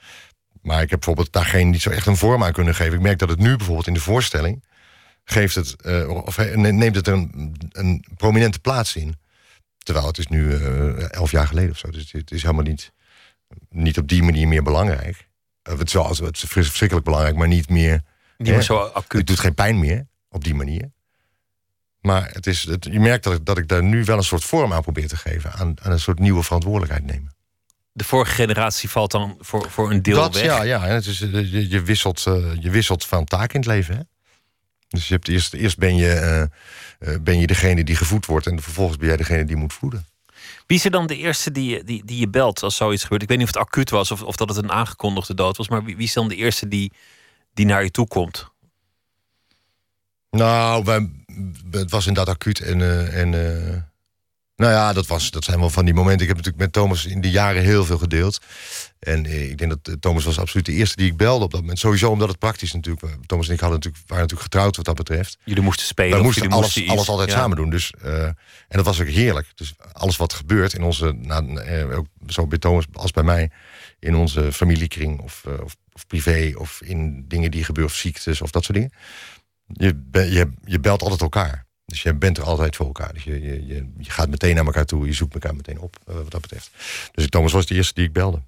Maar 0.61 0.81
ik 0.81 0.89
heb 0.89 0.99
bijvoorbeeld 0.99 1.33
daar 1.33 1.45
geen, 1.45 1.69
niet 1.69 1.81
zo 1.81 1.89
echt 1.89 2.07
een 2.07 2.17
vorm 2.17 2.43
aan 2.43 2.51
kunnen 2.51 2.75
geven. 2.75 2.93
Ik 2.93 3.01
merk 3.01 3.19
dat 3.19 3.29
het 3.29 3.39
nu 3.39 3.55
bijvoorbeeld 3.55 3.87
in 3.87 3.93
de 3.93 3.99
voorstelling 3.99 4.63
geeft 5.29 5.55
het, 5.55 5.81
eh, 5.81 6.09
of 6.09 6.37
neemt 6.55 6.95
het 6.95 7.07
een, 7.07 7.55
een 7.71 8.05
prominente 8.17 8.59
plaats 8.59 8.95
in. 8.95 9.15
Terwijl 9.77 10.07
het 10.07 10.17
is 10.17 10.27
nu 10.27 10.53
eh, 10.53 11.11
elf 11.11 11.31
jaar 11.31 11.47
geleden 11.47 11.71
of 11.71 11.77
zo. 11.77 11.89
Dus 11.89 12.11
het 12.11 12.31
is 12.31 12.41
helemaal 12.41 12.63
niet, 12.63 12.91
niet 13.69 13.97
op 13.97 14.07
die 14.07 14.23
manier 14.23 14.47
meer 14.47 14.63
belangrijk. 14.63 15.27
Eh, 15.61 15.77
het, 15.77 15.87
is 15.87 15.93
wel, 15.93 16.09
het 16.09 16.19
is 16.35 16.43
vers- 16.47 16.67
verschrikkelijk 16.67 17.05
belangrijk, 17.05 17.35
maar 17.35 17.47
niet 17.47 17.69
meer... 17.69 18.01
Niet 18.37 18.51
meer 18.51 18.61
zo 18.61 18.77
acuut. 18.77 19.19
Het 19.19 19.27
doet 19.27 19.39
geen 19.39 19.53
pijn 19.53 19.79
meer, 19.79 20.07
op 20.29 20.43
die 20.43 20.55
manier. 20.55 20.91
Maar 22.01 22.29
het 22.31 22.47
is, 22.47 22.63
het, 22.63 22.85
je 22.91 22.99
merkt 22.99 23.23
dat 23.23 23.33
ik, 23.33 23.45
dat 23.45 23.57
ik 23.57 23.67
daar 23.67 23.83
nu 23.83 24.03
wel 24.03 24.17
een 24.17 24.23
soort 24.23 24.43
vorm 24.43 24.73
aan 24.73 24.81
probeer 24.81 25.07
te 25.07 25.17
geven. 25.17 25.51
Aan, 25.51 25.75
aan 25.81 25.91
een 25.91 25.99
soort 25.99 26.19
nieuwe 26.19 26.43
verantwoordelijkheid 26.43 27.05
nemen. 27.05 27.35
De 27.91 28.03
vorige 28.03 28.33
generatie 28.33 28.89
valt 28.89 29.11
dan 29.11 29.37
voor, 29.39 29.71
voor 29.71 29.91
een 29.91 30.01
deel 30.01 30.15
dat, 30.15 30.33
weg. 30.33 30.43
Ja, 30.43 30.63
ja 30.63 30.85
en 30.85 30.93
het 30.93 31.05
is, 31.05 31.19
je, 31.19 31.69
je, 31.69 31.81
wisselt, 31.81 32.23
je 32.59 32.69
wisselt 32.69 33.05
van 33.05 33.25
taak 33.25 33.53
in 33.53 33.59
het 33.59 33.69
leven. 33.69 33.95
Hè? 33.95 34.01
Dus 34.87 35.07
je 35.07 35.13
hebt 35.13 35.27
eerst, 35.27 35.53
eerst 35.53 35.77
ben, 35.77 35.95
je, 35.95 36.09
eh, 36.13 36.41
eh, 36.41 37.21
ben 37.21 37.39
je 37.39 37.47
degene 37.47 37.83
die 37.83 37.95
gevoed 37.95 38.25
wordt... 38.25 38.47
en 38.47 38.61
vervolgens 38.61 38.97
ben 38.97 39.07
jij 39.07 39.17
degene 39.17 39.45
die 39.45 39.55
moet 39.55 39.73
voeden. 39.73 40.05
Wie 40.65 40.77
is 40.77 40.85
er 40.85 40.91
dan 40.91 41.07
de 41.07 41.15
eerste 41.17 41.51
die, 41.51 41.69
je- 41.69 41.83
die, 41.83 42.05
die 42.05 42.19
je 42.19 42.29
belt 42.29 42.63
als 42.63 42.75
zoiets 42.75 43.03
gebeurt? 43.03 43.21
Ik 43.21 43.27
weet 43.27 43.37
niet 43.37 43.47
of 43.47 43.53
het 43.53 43.63
acuut 43.63 43.89
was 43.89 44.11
of, 44.11 44.21
of 44.23 44.35
dat 44.35 44.49
het 44.49 44.57
een 44.57 44.71
aangekondigde 44.71 45.33
dood 45.33 45.57
was. 45.57 45.69
Maar 45.69 45.83
wie, 45.83 45.95
wie 45.95 46.05
is 46.05 46.13
dan 46.13 46.27
de 46.27 46.35
eerste 46.35 46.67
die, 46.67 46.91
die 47.53 47.65
naar 47.65 47.83
je 47.83 47.91
toe 47.91 48.07
komt? 48.07 48.49
Nou, 50.29 50.83
wij, 50.83 51.09
het 51.71 51.91
was 51.91 52.07
inderdaad 52.07 52.33
acuut. 52.35 52.59
En, 52.59 52.81
eh, 52.81 53.19
en 53.21 53.33
nou 54.57 54.71
ja, 54.71 54.93
dat, 54.93 55.07
was, 55.07 55.31
dat 55.31 55.43
zijn 55.43 55.59
wel 55.59 55.69
van 55.69 55.85
die 55.85 55.93
momenten. 55.93 56.21
Ik 56.21 56.27
heb 56.27 56.37
natuurlijk 56.37 56.63
met 56.63 56.73
Thomas 56.73 57.05
in 57.05 57.21
die 57.21 57.31
jaren 57.31 57.61
heel 57.61 57.85
veel 57.85 57.97
gedeeld. 57.97 58.39
En 58.99 59.25
eh, 59.25 59.49
ik 59.49 59.57
denk 59.57 59.69
dat 59.69 59.87
eh, 59.87 59.93
Thomas 59.99 60.23
was 60.23 60.39
absoluut 60.39 60.65
de 60.65 60.71
eerste 60.71 60.95
die 60.95 61.05
ik 61.05 61.17
belde 61.17 61.43
op 61.43 61.51
dat 61.51 61.61
moment. 61.61 61.79
Sowieso 61.79 62.11
omdat 62.11 62.27
het 62.27 62.39
praktisch 62.39 62.73
natuurlijk... 62.73 63.05
eh, 63.05 63.11
Thomas 63.25 63.47
en 63.47 63.53
ik 63.53 63.59
hadden 63.59 63.77
natuurlijk, 63.77 64.07
waren 64.07 64.23
natuurlijk 64.23 64.53
getrouwd 64.53 64.75
wat 64.75 64.85
dat 64.85 64.95
betreft. 64.95 65.37
Jullie 65.43 65.63
moesten 65.63 65.85
spelen. 65.85 66.17
Of 66.17 66.23
moesten 66.23 66.49
alles, 66.49 66.75
moesten 66.75 66.87
alles 66.87 67.09
altijd 67.09 67.29
ja. 67.29 67.35
samen 67.35 67.57
doen. 67.57 67.69
Dus, 67.69 67.91
en 68.01 68.35
dat 68.67 68.85
was 68.85 69.01
ook 69.01 69.07
heerlijk. 69.07 69.47
Dus 69.55 69.73
alles 69.91 70.17
wat 70.17 70.33
gebeurt 70.33 70.73
in 70.73 70.83
onze... 70.83 71.11
Nou, 71.11 71.59
eh, 71.59 71.97
ook 71.97 72.07
zo 72.27 72.47
bij 72.47 72.57
Thomas 72.57 72.85
als 72.93 73.11
bij 73.11 73.23
mij... 73.23 73.51
in 73.99 74.15
onze 74.15 74.51
familiekring 74.53 75.19
of, 75.21 75.43
of, 75.63 75.75
of 75.93 76.07
privé... 76.07 76.53
of 76.55 76.81
in 76.81 77.25
dingen 77.27 77.51
die 77.51 77.63
gebeuren, 77.63 77.93
of 77.93 77.99
ziektes 77.99 78.41
of 78.41 78.51
dat 78.51 78.63
soort 78.63 78.77
dingen... 78.77 78.93
Je, 79.67 80.01
je, 80.11 80.51
je 80.65 80.79
belt 80.79 81.01
altijd 81.01 81.21
elkaar. 81.21 81.66
Dus 81.87 82.01
je 82.03 82.13
bent 82.13 82.37
er 82.37 82.43
altijd 82.43 82.75
voor 82.75 82.85
elkaar. 82.85 83.13
Dus 83.13 83.23
je, 83.23 83.41
je, 83.41 83.65
je, 83.67 83.91
je 83.97 84.09
gaat 84.11 84.29
meteen 84.29 84.55
naar 84.55 84.65
elkaar 84.65 84.85
toe. 84.85 85.05
Je 85.05 85.13
zoekt 85.13 85.33
elkaar 85.33 85.55
meteen 85.55 85.79
op, 85.79 85.97
eh, 86.05 86.15
wat 86.15 86.31
dat 86.31 86.41
betreft. 86.41 86.71
Dus 87.11 87.29
Thomas 87.29 87.51
was 87.51 87.65
de 87.65 87.75
eerste 87.75 87.93
die 87.93 88.03
ik 88.05 88.13
belde. 88.13 88.41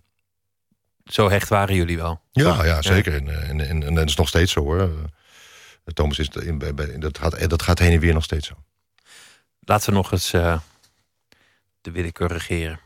Zo 1.05 1.29
hecht 1.29 1.49
waren 1.49 1.75
jullie 1.75 1.97
wel. 1.97 2.21
Ja, 2.31 2.63
ja 2.65 2.81
zeker. 2.81 3.13
En, 3.15 3.27
eh, 3.27 3.49
en, 3.49 3.59
en, 3.67 3.83
en 3.83 3.93
dat 3.95 4.07
is 4.07 4.15
nog 4.15 4.27
steeds 4.27 4.51
zo 4.51 4.61
hoor. 4.61 4.79
Eh, 4.79 5.93
Thomas 5.93 6.19
is 6.19 6.27
in, 6.27 6.57
bij, 6.57 6.73
bij- 6.73 6.97
dat, 6.97 7.17
gaat, 7.17 7.49
dat 7.49 7.61
gaat 7.61 7.79
heen 7.79 7.91
en 7.91 7.99
weer 7.99 8.13
nog 8.13 8.23
steeds 8.23 8.47
zo. 8.47 8.53
Laten 9.59 9.89
we 9.89 9.95
nog 9.95 10.11
eens 10.11 10.33
eh, 10.33 10.59
de 11.81 11.91
willekeur 11.91 12.31
regeren. 12.31 12.79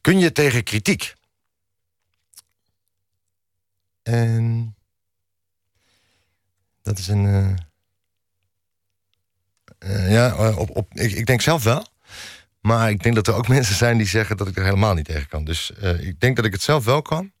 Kun 0.00 0.18
je 0.18 0.32
tegen 0.32 0.62
kritiek? 0.64 1.14
En 4.02 4.74
dat 6.82 6.98
is 6.98 7.08
een. 7.08 7.58
Eh, 9.86 10.12
ja, 10.12 10.34
eh, 10.34 10.58
op, 10.58 10.76
op, 10.76 10.94
ik, 10.94 11.12
ik 11.12 11.26
denk 11.26 11.40
zelf 11.40 11.62
wel. 11.62 11.86
Maar 12.66 12.90
ik 12.90 13.02
denk 13.02 13.14
dat 13.14 13.26
er 13.26 13.34
ook 13.34 13.48
mensen 13.58 13.74
zijn 13.74 13.96
die 13.98 14.06
zeggen 14.06 14.36
dat 14.36 14.48
ik 14.48 14.56
er 14.56 14.64
helemaal 14.64 14.94
niet 14.94 15.04
tegen 15.04 15.28
kan. 15.28 15.44
Dus 15.44 15.72
eh, 15.72 16.06
ik 16.06 16.20
denk 16.20 16.36
dat 16.36 16.44
ik 16.44 16.52
het 16.52 16.62
zelf 16.62 16.84
wel 16.84 17.02
kan. 17.02 17.32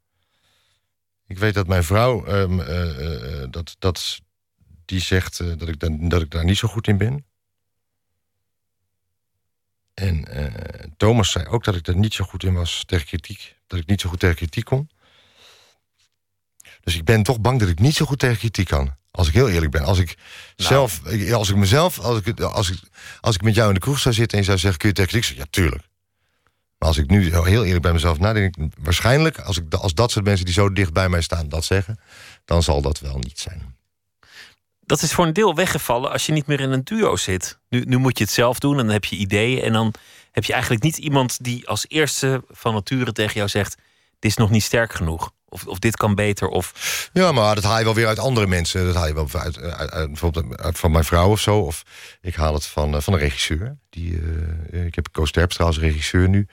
Ik 1.26 1.38
weet 1.38 1.54
dat 1.54 1.66
mijn 1.66 1.84
vrouw, 1.84 2.24
ehm, 2.24 2.60
eh, 2.60 3.42
eh, 3.42 3.50
dat, 3.50 3.76
dat, 3.78 4.20
die 4.84 5.00
zegt 5.00 5.38
dat, 5.58 5.68
ik 5.68 6.10
dat 6.10 6.22
ik 6.22 6.30
daar 6.30 6.44
niet 6.44 6.56
zo 6.56 6.68
goed 6.68 6.88
in 6.88 6.96
ben. 6.96 7.24
En 9.94 10.24
Thomas 10.96 11.30
zei 11.30 11.46
ook 11.46 11.64
dat 11.64 11.74
ik 11.74 11.86
er 11.86 11.96
niet 11.96 12.14
zo 12.14 12.24
goed 12.24 12.44
in 12.44 12.54
was 12.54 12.84
tegen 12.86 13.06
kritiek. 13.06 13.56
Dat 13.66 13.78
ik 13.78 13.86
niet 13.86 14.00
zo 14.00 14.08
goed 14.08 14.20
tegen 14.20 14.36
kritiek 14.36 14.64
kon. 14.64 14.90
Dus 16.86 16.94
ik 16.96 17.04
ben 17.04 17.22
toch 17.22 17.40
bang 17.40 17.60
dat 17.60 17.68
ik 17.68 17.78
niet 17.78 17.94
zo 17.94 18.04
goed 18.06 18.18
tegen 18.18 18.36
kritiek 18.38 18.66
kan. 18.68 18.94
Als 19.10 19.28
ik 19.28 19.34
heel 19.34 19.48
eerlijk 19.48 19.72
ben. 19.72 19.84
Als 19.84 19.98
ik 19.98 20.16
zelf, 20.56 21.00
ik- 21.06 21.30
als 21.32 21.48
ik 21.50 21.56
mezelf, 21.56 21.98
als 21.98 22.20
ik, 22.24 22.40
als, 22.40 22.70
ik, 22.70 22.78
als 23.20 23.34
ik 23.34 23.42
met 23.42 23.54
jou 23.54 23.68
in 23.68 23.74
de 23.74 23.80
kroeg 23.80 23.98
zou 23.98 24.14
zitten 24.14 24.32
en 24.38 24.44
je 24.44 24.48
zou 24.50 24.58
zeggen: 24.58 24.78
kun 24.78 24.88
je 24.88 24.94
tegen 24.94 25.10
kritiek? 25.10 25.28
zeggen? 25.28 25.48
Ja, 25.52 25.62
tuurlijk. 25.62 25.88
Maar 26.78 26.88
als 26.88 26.98
ik 26.98 27.10
nu 27.10 27.30
heel 27.32 27.64
eerlijk 27.64 27.82
bij 27.82 27.92
mezelf 27.92 28.18
nadenk, 28.18 28.54
waarschijnlijk, 28.78 29.38
als, 29.38 29.58
ik, 29.58 29.74
als 29.74 29.94
dat 29.94 30.10
soort 30.10 30.24
mensen 30.24 30.44
die 30.44 30.54
zo 30.54 30.72
dicht 30.72 30.92
bij 30.92 31.08
mij 31.08 31.20
staan 31.20 31.48
dat 31.48 31.64
zeggen, 31.64 31.98
dan 32.44 32.62
zal 32.62 32.82
dat 32.82 33.00
wel 33.00 33.18
niet 33.18 33.38
zijn. 33.38 33.74
Dat 34.80 35.02
is 35.02 35.12
voor 35.12 35.26
een 35.26 35.32
deel 35.32 35.54
weggevallen 35.54 36.10
als 36.10 36.26
je 36.26 36.32
niet 36.32 36.46
meer 36.46 36.60
in 36.60 36.70
een 36.70 36.84
duo 36.84 37.16
zit. 37.16 37.58
Nu, 37.68 37.84
nu 37.84 37.96
moet 37.96 38.18
je 38.18 38.24
het 38.24 38.32
zelf 38.32 38.58
doen 38.58 38.78
en 38.78 38.84
dan 38.84 38.92
heb 38.94 39.04
je 39.04 39.16
ideeën. 39.16 39.62
En 39.62 39.72
dan 39.72 39.94
heb 40.32 40.44
je 40.44 40.52
eigenlijk 40.52 40.82
niet 40.82 40.96
iemand 40.96 41.44
die 41.44 41.68
als 41.68 41.84
eerste 41.88 42.44
van 42.50 42.74
nature 42.74 43.12
tegen 43.12 43.34
jou 43.34 43.48
zegt: 43.48 43.74
Dit 44.18 44.30
is 44.30 44.36
nog 44.36 44.50
niet 44.50 44.62
sterk 44.62 44.92
genoeg. 44.92 45.32
Of, 45.56 45.66
of 45.66 45.78
dit 45.78 45.96
kan 45.96 46.14
beter. 46.14 46.48
Of 46.48 47.08
Ja, 47.12 47.32
maar 47.32 47.54
dat 47.54 47.64
haal 47.64 47.78
je 47.78 47.84
wel 47.84 47.94
weer 47.94 48.06
uit 48.06 48.18
andere 48.18 48.46
mensen. 48.46 48.84
Dat 48.86 48.94
haal 48.94 49.06
je 49.06 49.14
wel 49.14 49.28
uit, 49.32 49.58
uit, 49.60 49.90
uit- 49.90 50.06
bijvoorbeeld 50.08 50.56
uit- 50.60 50.78
van 50.78 50.90
mijn 50.90 51.04
vrouw 51.04 51.30
of 51.30 51.40
zo. 51.40 51.58
Of 51.58 51.82
ik 52.20 52.34
haal 52.34 52.54
het 52.54 52.66
van, 52.66 52.94
eh, 52.94 53.00
van 53.00 53.12
een 53.12 53.18
regisseur. 53.18 53.76
Die, 53.90 54.20
eh, 54.72 54.84
ik 54.84 54.94
heb 54.94 55.08
Koos 55.12 55.30
Terpstra 55.30 55.64
als 55.64 55.78
regisseur 55.78 56.28
nu. 56.28 56.48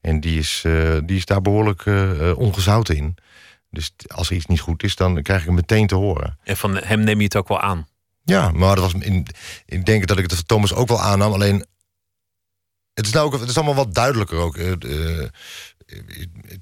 En 0.00 0.20
die 0.20 0.38
is, 0.38 0.62
eh, 0.66 0.96
die 1.04 1.16
is 1.16 1.24
daar 1.24 1.40
behoorlijk 1.40 1.86
eh, 1.86 2.28
eh, 2.30 2.38
ongezouten 2.38 2.96
in. 2.96 3.16
Dus 3.70 3.92
als 4.06 4.30
er 4.30 4.36
iets 4.36 4.46
niet 4.46 4.60
goed 4.60 4.82
is, 4.82 4.96
dan 4.96 5.22
krijg 5.22 5.40
ik 5.40 5.46
hem 5.46 5.54
meteen 5.54 5.86
te 5.86 5.94
horen. 5.94 6.38
En 6.44 6.56
van 6.56 6.76
hem 6.76 7.00
neem 7.00 7.18
je 7.18 7.24
het 7.24 7.36
ook 7.36 7.48
wel 7.48 7.60
aan. 7.60 7.86
Ja, 8.24 8.50
maar 8.50 8.74
dat 8.76 8.92
was 8.92 9.02
in, 9.02 9.26
ik 9.66 9.84
denk 9.84 10.06
dat 10.06 10.16
ik 10.18 10.22
het 10.22 10.34
van 10.34 10.44
Thomas 10.46 10.74
ook 10.74 10.88
wel 10.88 11.00
aannam. 11.00 11.32
Alleen, 11.32 11.66
het 12.94 13.06
is, 13.06 13.12
nou 13.12 13.26
ook, 13.26 13.32
het 13.40 13.48
is 13.48 13.56
allemaal 13.56 13.74
wat 13.74 13.94
duidelijker 13.94 14.38
ook. 14.38 14.56
eh, 14.56 14.72
eh, 14.72 15.28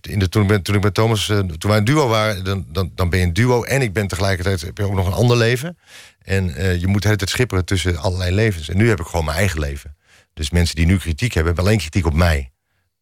in 0.01 0.19
de, 0.19 0.28
toen, 0.28 0.51
ik 0.51 0.65
toen 0.65 0.74
ik 0.74 0.82
met 0.82 0.94
Thomas, 0.94 1.28
eh, 1.28 1.39
toen 1.39 1.70
wij 1.70 1.78
een 1.78 1.85
duo 1.85 2.09
waren, 2.09 2.44
dan, 2.44 2.66
dan, 2.69 2.93
dan 2.94 3.11
ben 3.11 3.19
je 3.19 3.24
een 3.24 3.32
duo. 3.32 3.62
En 3.62 3.82
ik 3.82 3.93
ben 3.93 4.07
tegelijkertijd, 4.07 4.61
heb 4.61 4.78
je 4.78 4.85
ook 4.85 4.94
nog 4.94 5.07
een 5.07 5.12
ander 5.12 5.36
leven. 5.36 5.78
En 6.23 6.55
eh, 6.55 6.81
je 6.81 6.86
moet 6.86 7.01
de 7.03 7.07
hele 7.07 7.19
tijd 7.19 7.31
schipperen 7.31 7.65
tussen 7.65 7.97
allerlei 7.97 8.35
levens. 8.35 8.69
En 8.69 8.77
nu 8.77 8.89
heb 8.89 9.01
ik 9.01 9.07
gewoon 9.07 9.24
mijn 9.24 9.36
eigen 9.36 9.61
leven. 9.61 9.97
Dus 10.35 10.51
mensen 10.51 10.77
die 10.77 10.86
nu 10.86 10.97
kritiek 10.97 11.32
hebben, 11.32 11.55
hebben 11.55 11.65
alleen 11.65 11.78
kritiek 11.78 12.07
op 12.07 12.15
mij. 12.15 12.51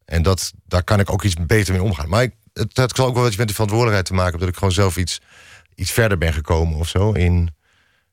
En 0.05 0.22
dat, 0.22 0.52
daar 0.66 0.84
kan 0.84 1.01
ik 1.01 1.10
ook 1.10 1.22
iets 1.22 1.34
beter 1.47 1.72
mee 1.72 1.82
omgaan. 1.82 2.09
Maar 2.09 2.22
ik, 2.22 2.34
het, 2.52 2.76
het 2.76 2.97
zal 2.97 3.06
ook 3.06 3.14
wel 3.14 3.26
iets 3.26 3.36
met 3.36 3.48
de 3.48 3.55
verantwoordelijkheid 3.55 4.09
te 4.09 4.14
maken... 4.14 4.30
hebben 4.30 4.47
dat 4.47 4.56
ik 4.56 4.62
gewoon 4.62 4.84
zelf 4.84 4.97
iets, 4.97 5.20
iets 5.74 5.92
verder 5.92 6.18
ben 6.18 6.32
gekomen 6.32 6.78
of 6.78 6.88
zo... 6.88 7.12
in 7.12 7.55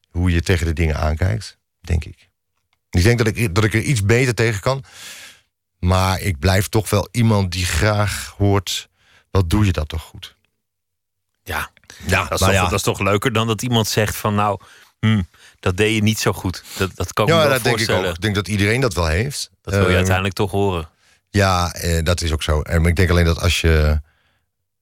hoe 0.10 0.32
je 0.32 0.42
tegen 0.42 0.66
de 0.66 0.74
dingen 0.74 0.98
aankijkt, 0.98 1.58
denk 1.82 2.06
ik. 2.06 2.30
Ik 2.90 3.04
denk 3.04 3.18
dat 3.18 3.28
ik, 3.28 3.56
dat 3.56 3.64
ik 3.64 3.74
er 3.74 3.82
iets 3.82 4.04
beter 4.04 4.34
tegen 4.34 4.62
kan. 4.62 4.84
Maar 5.80 6.20
ik 6.22 6.40
blijf 6.40 6.68
toch 6.68 6.90
wel 6.90 7.08
iemand 7.12 7.52
die 7.52 7.66
graag 7.66 8.34
hoort... 8.38 8.90
wat 9.32 9.50
doe 9.50 9.66
je 9.66 9.72
dat 9.72 9.90
toch 9.90 10.02
goed? 10.02 10.36
Ja, 11.44 11.70
ja 12.06 12.24
dat, 12.24 12.32
is 12.32 12.40
toch, 12.40 12.52
ja. 12.52 12.64
dat 12.64 12.72
is 12.72 12.82
toch 12.82 13.00
leuker 13.00 13.34
dan 13.34 13.48
dat 13.48 13.62
iemand 13.62 13.88
zegt 13.88 14.16
van 14.16 14.36
nou, 14.36 14.60
hm, 15.00 15.22
dat 15.60 15.78
deed 15.78 15.96
je 15.96 16.02
niet 16.04 16.20
zo 16.20 16.34
goed. 16.34 16.64
Dat, 16.78 16.96
dat 16.96 17.14
kan 17.14 17.28
ik 17.28 17.34
me 17.34 17.38
Ja, 17.40 17.44
wel 17.46 17.54
dat 17.54 17.64
denk 17.64 17.80
ik 17.80 17.90
ook. 17.90 18.06
Ik 18.06 18.22
denk 18.22 18.36
dat 18.36 18.48
iedereen 18.48 18.82
dat 18.82 18.94
wel 18.94 19.08
heeft. 19.08 19.50
Dat 19.62 19.74
wil 19.74 19.84
je 19.84 19.90
Eh, 19.90 19.96
uiteindelijk 19.96 20.36
toch 20.36 20.52
horen. 20.52 20.90
Ja, 21.30 21.74
eh, 21.74 22.04
dat 22.04 22.22
is 22.22 22.32
ook 22.32 22.44
zo. 22.44 22.62
En 22.62 22.86
ik 22.86 22.96
denk 22.96 23.10
alleen 23.10 23.26
dat 23.26 23.40
als 23.42 23.62
je, 23.62 24.02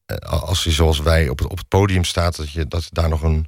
eh, 0.06 0.18
als 0.18 0.64
je 0.64 0.72
zoals 0.72 1.00
wij 1.00 1.30
op 1.30 1.40
het, 1.40 1.48
op 1.48 1.58
het 1.58 1.68
podium 1.68 2.04
staat, 2.04 2.36
dat, 2.36 2.52
je, 2.52 2.68
dat 2.68 2.88
daar 2.92 3.10
nog 3.10 3.22
een, 3.22 3.48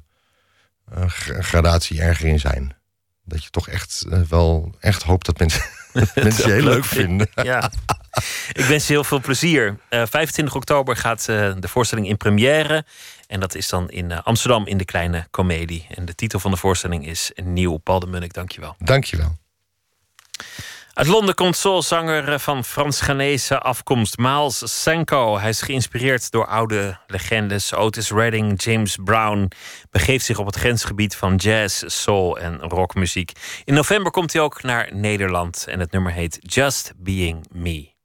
een 0.90 1.10
gra- 1.10 1.42
gradatie 1.42 2.00
erger 2.00 2.26
in 2.26 2.40
zijn. 2.40 2.76
dat 3.24 3.44
je 3.44 3.50
toch 3.50 3.68
echt 3.68 4.04
eh, 4.10 4.20
wel 4.20 4.74
echt 4.80 5.02
hoopt 5.02 5.26
dat 5.26 5.38
mensen, 5.38 5.62
mensen 6.14 6.46
je 6.46 6.52
heel 6.52 6.62
leuk 6.62 6.84
vinden. 6.84 7.28
Ja. 7.42 7.70
Ik 8.52 8.64
wens 8.64 8.86
je 8.86 8.92
heel 8.92 9.04
veel 9.04 9.20
plezier. 9.20 9.78
Eh 9.88 10.02
25 10.06 10.54
oktober 10.54 10.96
gaat 10.96 11.28
eh, 11.28 11.52
de 11.58 11.68
voorstelling 11.68 12.08
in 12.08 12.16
première. 12.16 12.84
En 13.26 13.40
dat 13.40 13.54
is 13.54 13.68
dan 13.68 13.90
in 13.90 14.10
eh, 14.10 14.18
Amsterdam 14.22 14.66
in 14.66 14.76
de 14.76 14.84
Kleine 14.84 15.26
Comedie. 15.30 15.86
En 15.94 16.04
de 16.04 16.14
titel 16.14 16.38
van 16.40 16.50
de 16.50 16.56
voorstelling 16.56 17.06
is 17.06 17.32
Nieuw. 17.34 17.76
Paul 17.76 18.00
de 18.00 18.06
Munnik, 18.06 18.32
dankjewel. 18.32 18.74
Dankjewel. 18.78 19.36
Uit 20.98 21.06
Londen 21.06 21.34
komt 21.34 21.56
soulzanger 21.56 22.40
van 22.40 22.64
Frans-Ghanese 22.64 23.58
afkomst 23.58 24.16
Miles 24.16 24.82
Senko. 24.82 25.38
Hij 25.38 25.48
is 25.48 25.62
geïnspireerd 25.62 26.30
door 26.30 26.46
oude 26.46 26.98
legendes. 27.06 27.74
Otis 27.74 28.10
Redding, 28.10 28.62
James 28.62 28.98
Brown 29.04 29.48
begeeft 29.90 30.24
zich 30.24 30.38
op 30.38 30.46
het 30.46 30.56
grensgebied 30.56 31.16
van 31.16 31.34
jazz, 31.34 31.82
soul 31.86 32.38
en 32.38 32.60
rockmuziek. 32.60 33.32
In 33.64 33.74
november 33.74 34.12
komt 34.12 34.32
hij 34.32 34.42
ook 34.42 34.62
naar 34.62 34.90
Nederland 34.94 35.66
en 35.68 35.80
het 35.80 35.92
nummer 35.92 36.12
heet 36.12 36.38
Just 36.40 36.92
Being 36.96 37.46
Me. 37.52 37.97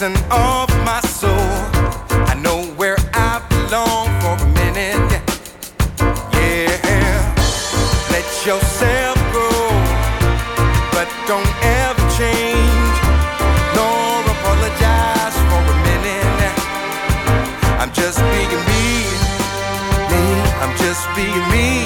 Captain 0.00 0.32
of 0.32 0.68
my 0.84 1.00
soul. 1.00 1.30
I 2.26 2.34
know 2.42 2.64
where 2.76 2.96
I 3.12 3.42
belong 3.50 4.08
for 4.20 4.34
a 4.42 4.48
minute. 4.54 5.12
Yeah, 6.32 7.34
let 8.10 8.26
yourself 8.46 9.16
go, 9.32 9.50
but 10.92 11.08
don't 11.28 11.52
ever 11.62 12.04
change 12.16 12.96
nor 13.76 14.24
apologize 14.34 15.36
for 15.48 15.62
a 15.68 15.76
minute. 15.88 16.56
I'm 17.80 17.92
just 17.92 18.18
being 18.32 18.62
me, 18.70 18.86
me. 20.10 20.22
I'm 20.62 20.76
just 20.78 21.04
being 21.14 21.48
me. 21.50 21.79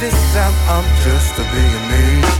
This 0.00 0.32
time 0.32 0.54
I'm 0.66 0.84
just 1.04 1.38
a 1.38 1.42
being 1.52 1.88
me. 1.90 2.39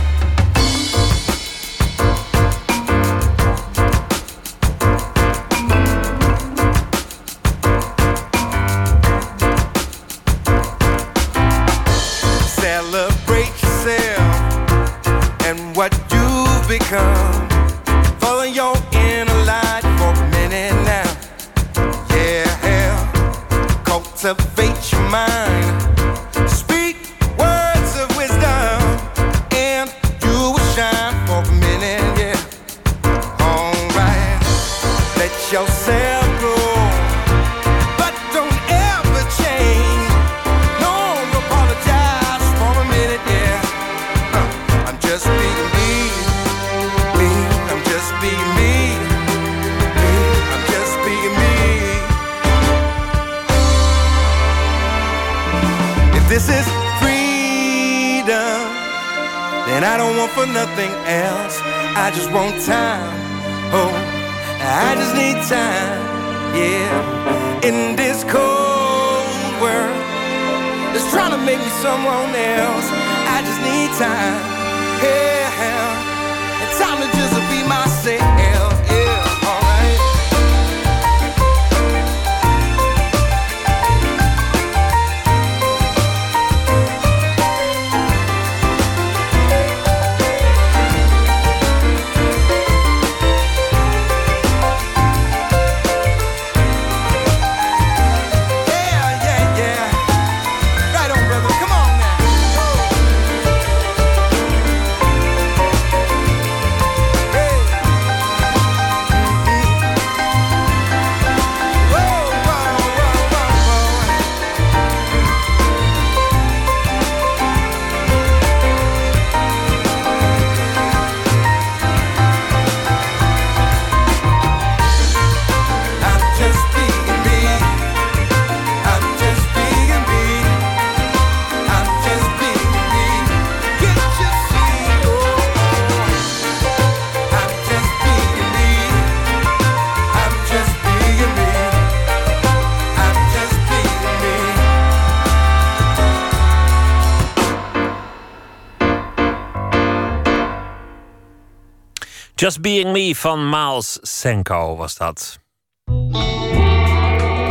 Just 152.41 152.61
Being 152.61 152.91
Me 152.91 153.15
van 153.15 153.49
Miles 153.49 153.99
Senko 154.01 154.75
was 154.75 154.97
dat. 154.97 155.39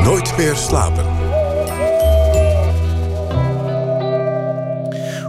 Nooit 0.02 0.36
meer 0.36 0.56
slapen. 0.56 1.19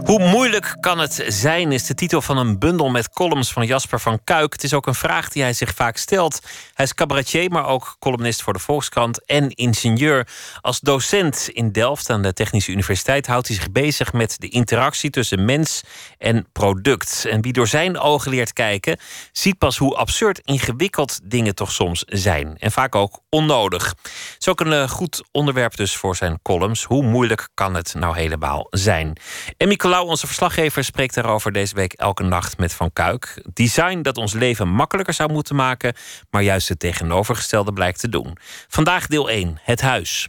Hoe 0.04 0.28
moeilijk 0.28 0.76
kan 0.80 0.98
het 0.98 1.24
zijn, 1.28 1.72
is 1.72 1.86
de 1.86 1.94
titel 1.94 2.22
van 2.22 2.36
een 2.38 2.58
bundel 2.58 2.90
met 2.90 3.10
columns 3.10 3.52
van 3.52 3.66
Jasper 3.66 4.00
van 4.00 4.24
Kuik. 4.24 4.52
Het 4.52 4.64
is 4.64 4.74
ook 4.74 4.86
een 4.86 4.94
vraag 4.94 5.28
die 5.28 5.42
hij 5.42 5.52
zich 5.52 5.74
vaak 5.74 5.96
stelt. 5.96 6.40
Hij 6.74 6.84
is 6.84 6.94
cabaretier, 6.94 7.50
maar 7.50 7.66
ook 7.66 7.96
columnist 7.98 8.42
voor 8.42 8.52
de 8.52 8.58
Volkskrant 8.58 9.24
en 9.24 9.50
ingenieur. 9.50 10.28
Als 10.60 10.80
docent 10.80 11.48
in 11.48 11.72
Delft 11.72 12.10
aan 12.10 12.22
de 12.22 12.32
Technische 12.32 12.70
Universiteit 12.72 13.26
houdt 13.26 13.46
hij 13.46 13.56
zich 13.56 13.72
bezig 13.72 14.12
met 14.12 14.36
de 14.38 14.48
interactie 14.48 15.10
tussen 15.10 15.44
mens 15.44 15.82
en 16.18 16.46
product. 16.52 17.24
En 17.30 17.42
wie 17.42 17.52
door 17.52 17.68
zijn 17.68 17.98
ogen 17.98 18.30
leert 18.30 18.52
kijken, 18.52 18.98
ziet 19.32 19.58
pas 19.58 19.76
hoe 19.76 19.96
absurd 19.96 20.40
ingewikkeld 20.44 21.20
dingen 21.24 21.54
toch 21.54 21.72
soms 21.72 22.02
zijn. 22.06 22.56
En 22.58 22.72
vaak 22.72 22.94
ook 22.94 23.20
onnodig. 23.28 23.88
Het 23.88 24.36
is 24.38 24.48
ook 24.48 24.60
een 24.60 24.72
eh, 24.72 24.88
goed 24.88 25.22
onderwerp 25.30 25.76
dus 25.76 25.96
voor 25.96 26.16
zijn 26.16 26.38
columns. 26.42 26.84
Hoe 26.84 27.02
moeilijk 27.02 27.48
kan 27.54 27.74
het 27.74 27.94
nou 27.94 28.16
helemaal 28.16 28.66
zijn? 28.70 29.16
En 29.56 29.68
Nicolaou, 29.92 30.16
onze 30.16 30.26
verslaggever, 30.26 30.84
spreekt 30.84 31.14
daarover 31.14 31.52
deze 31.52 31.74
week 31.74 31.92
elke 31.92 32.22
nacht 32.22 32.58
met 32.58 32.72
Van 32.72 32.92
Kuik. 32.92 33.42
Design 33.52 34.02
dat 34.02 34.16
ons 34.16 34.32
leven 34.32 34.68
makkelijker 34.68 35.14
zou 35.14 35.32
moeten 35.32 35.56
maken, 35.56 35.94
maar 36.30 36.42
juist 36.42 36.68
het 36.68 36.78
tegenovergestelde 36.78 37.72
blijkt 37.72 38.00
te 38.00 38.08
doen. 38.08 38.36
Vandaag 38.68 39.06
deel 39.06 39.30
1, 39.30 39.58
het 39.62 39.80
huis. 39.80 40.28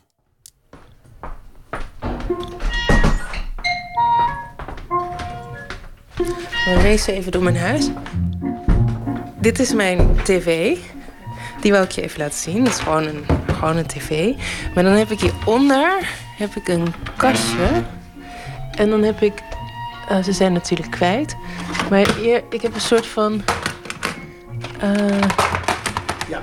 We 6.65 6.79
racen 6.81 7.13
even 7.13 7.31
door 7.31 7.43
mijn 7.43 7.57
huis. 7.57 7.89
Dit 9.39 9.59
is 9.59 9.73
mijn 9.73 10.15
tv. 10.23 10.77
Die 11.61 11.71
wil 11.71 11.83
ik 11.83 11.91
je 11.91 12.01
even 12.01 12.19
laten 12.19 12.39
zien. 12.39 12.63
Dat 12.63 12.73
is 12.73 12.79
gewoon 12.79 13.03
een, 13.03 13.25
gewoon 13.53 13.77
een 13.77 13.87
tv. 13.87 14.33
Maar 14.75 14.83
dan 14.83 14.93
heb 14.93 15.11
ik 15.11 15.19
hieronder 15.19 16.09
heb 16.37 16.55
ik 16.55 16.67
een 16.67 16.93
kastje. 17.17 17.83
En 18.75 18.89
dan 18.89 19.03
heb 19.03 19.21
ik... 19.21 19.33
eh, 20.09 20.23
ze 20.23 20.31
zijn 20.31 20.53
natuurlijk 20.53 20.91
kwijt. 20.91 21.35
Maar 21.89 22.15
hier, 22.15 22.43
ik 22.49 22.61
heb 22.61 22.73
een 22.73 22.81
soort 22.81 23.07
van... 23.07 23.43
eh, 24.79 25.19
Ja. 26.29 26.39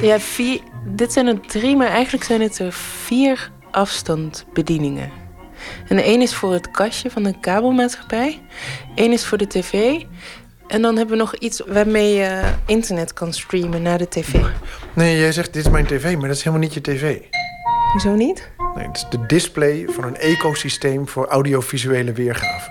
ja, 0.00 0.18
vier, 0.18 0.60
dit 0.84 1.12
zijn 1.12 1.26
er 1.26 1.40
drie, 1.40 1.76
maar 1.76 1.88
eigenlijk 1.88 2.24
zijn 2.24 2.40
het 2.40 2.58
er 2.58 2.72
vier 2.72 3.50
afstandsbedieningen. 3.70 5.10
En 5.88 5.96
de 5.96 6.06
een 6.06 6.20
is 6.22 6.34
voor 6.34 6.52
het 6.52 6.70
kastje 6.70 7.10
van 7.10 7.22
de 7.22 7.34
kabelmaatschappij. 7.40 8.40
Eén 8.94 9.12
is 9.12 9.24
voor 9.26 9.38
de 9.38 9.46
tv. 9.46 10.00
En 10.68 10.82
dan 10.82 10.96
hebben 10.96 11.16
we 11.16 11.22
nog 11.22 11.34
iets 11.36 11.62
waarmee 11.66 12.14
je 12.14 12.42
internet 12.66 13.12
kan 13.12 13.32
streamen 13.32 13.82
naar 13.82 13.98
de 13.98 14.08
tv. 14.08 14.34
Nee, 14.94 15.18
jij 15.18 15.32
zegt 15.32 15.52
dit 15.52 15.64
is 15.64 15.70
mijn 15.70 15.86
tv, 15.86 16.12
maar 16.16 16.28
dat 16.28 16.36
is 16.36 16.42
helemaal 16.44 16.64
niet 16.64 16.74
je 16.74 16.80
tv. 16.80 17.18
Hoezo 17.92 18.14
niet? 18.14 18.50
Nee, 18.74 18.86
het 18.86 18.96
is 18.96 19.06
de 19.10 19.26
display 19.26 19.86
van 19.88 20.04
een 20.04 20.16
ecosysteem 20.16 21.08
voor 21.08 21.26
audiovisuele 21.26 22.12
weergave. 22.12 22.70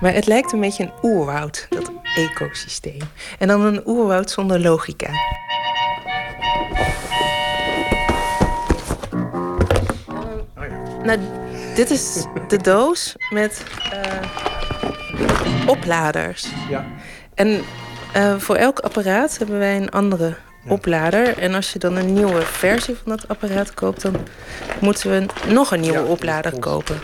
Maar 0.00 0.14
het 0.14 0.26
lijkt 0.26 0.52
een 0.52 0.60
beetje 0.60 0.84
een 0.84 0.92
oerwoud, 1.02 1.66
dat 1.70 1.92
ecosysteem. 2.16 3.00
En 3.38 3.48
dan 3.48 3.60
een 3.60 3.82
oerwoud 3.86 4.30
zonder 4.30 4.60
logica. 4.60 5.10
Nou, 11.02 11.18
dit 11.74 11.90
is 11.90 12.26
de 12.48 12.56
doos 12.56 13.16
met 13.30 13.64
eh, 13.92 15.68
opladers. 15.68 16.48
Ja. 16.68 16.86
En 17.34 17.62
eh, 18.12 18.38
voor 18.38 18.56
elk 18.56 18.78
apparaat 18.78 19.38
hebben 19.38 19.58
wij 19.58 19.76
een 19.76 19.90
andere 19.90 20.36
oplader. 20.68 21.38
En 21.38 21.54
als 21.54 21.72
je 21.72 21.78
dan 21.78 21.96
een 21.96 22.12
nieuwe 22.12 22.42
versie 22.42 22.94
van 23.02 23.16
dat 23.16 23.28
apparaat 23.28 23.74
koopt, 23.74 24.02
dan 24.02 24.16
moeten 24.80 25.10
we 25.10 25.26
nog 25.52 25.70
een 25.72 25.80
nieuwe 25.80 26.02
oplader 26.04 26.58
kopen. 26.58 26.96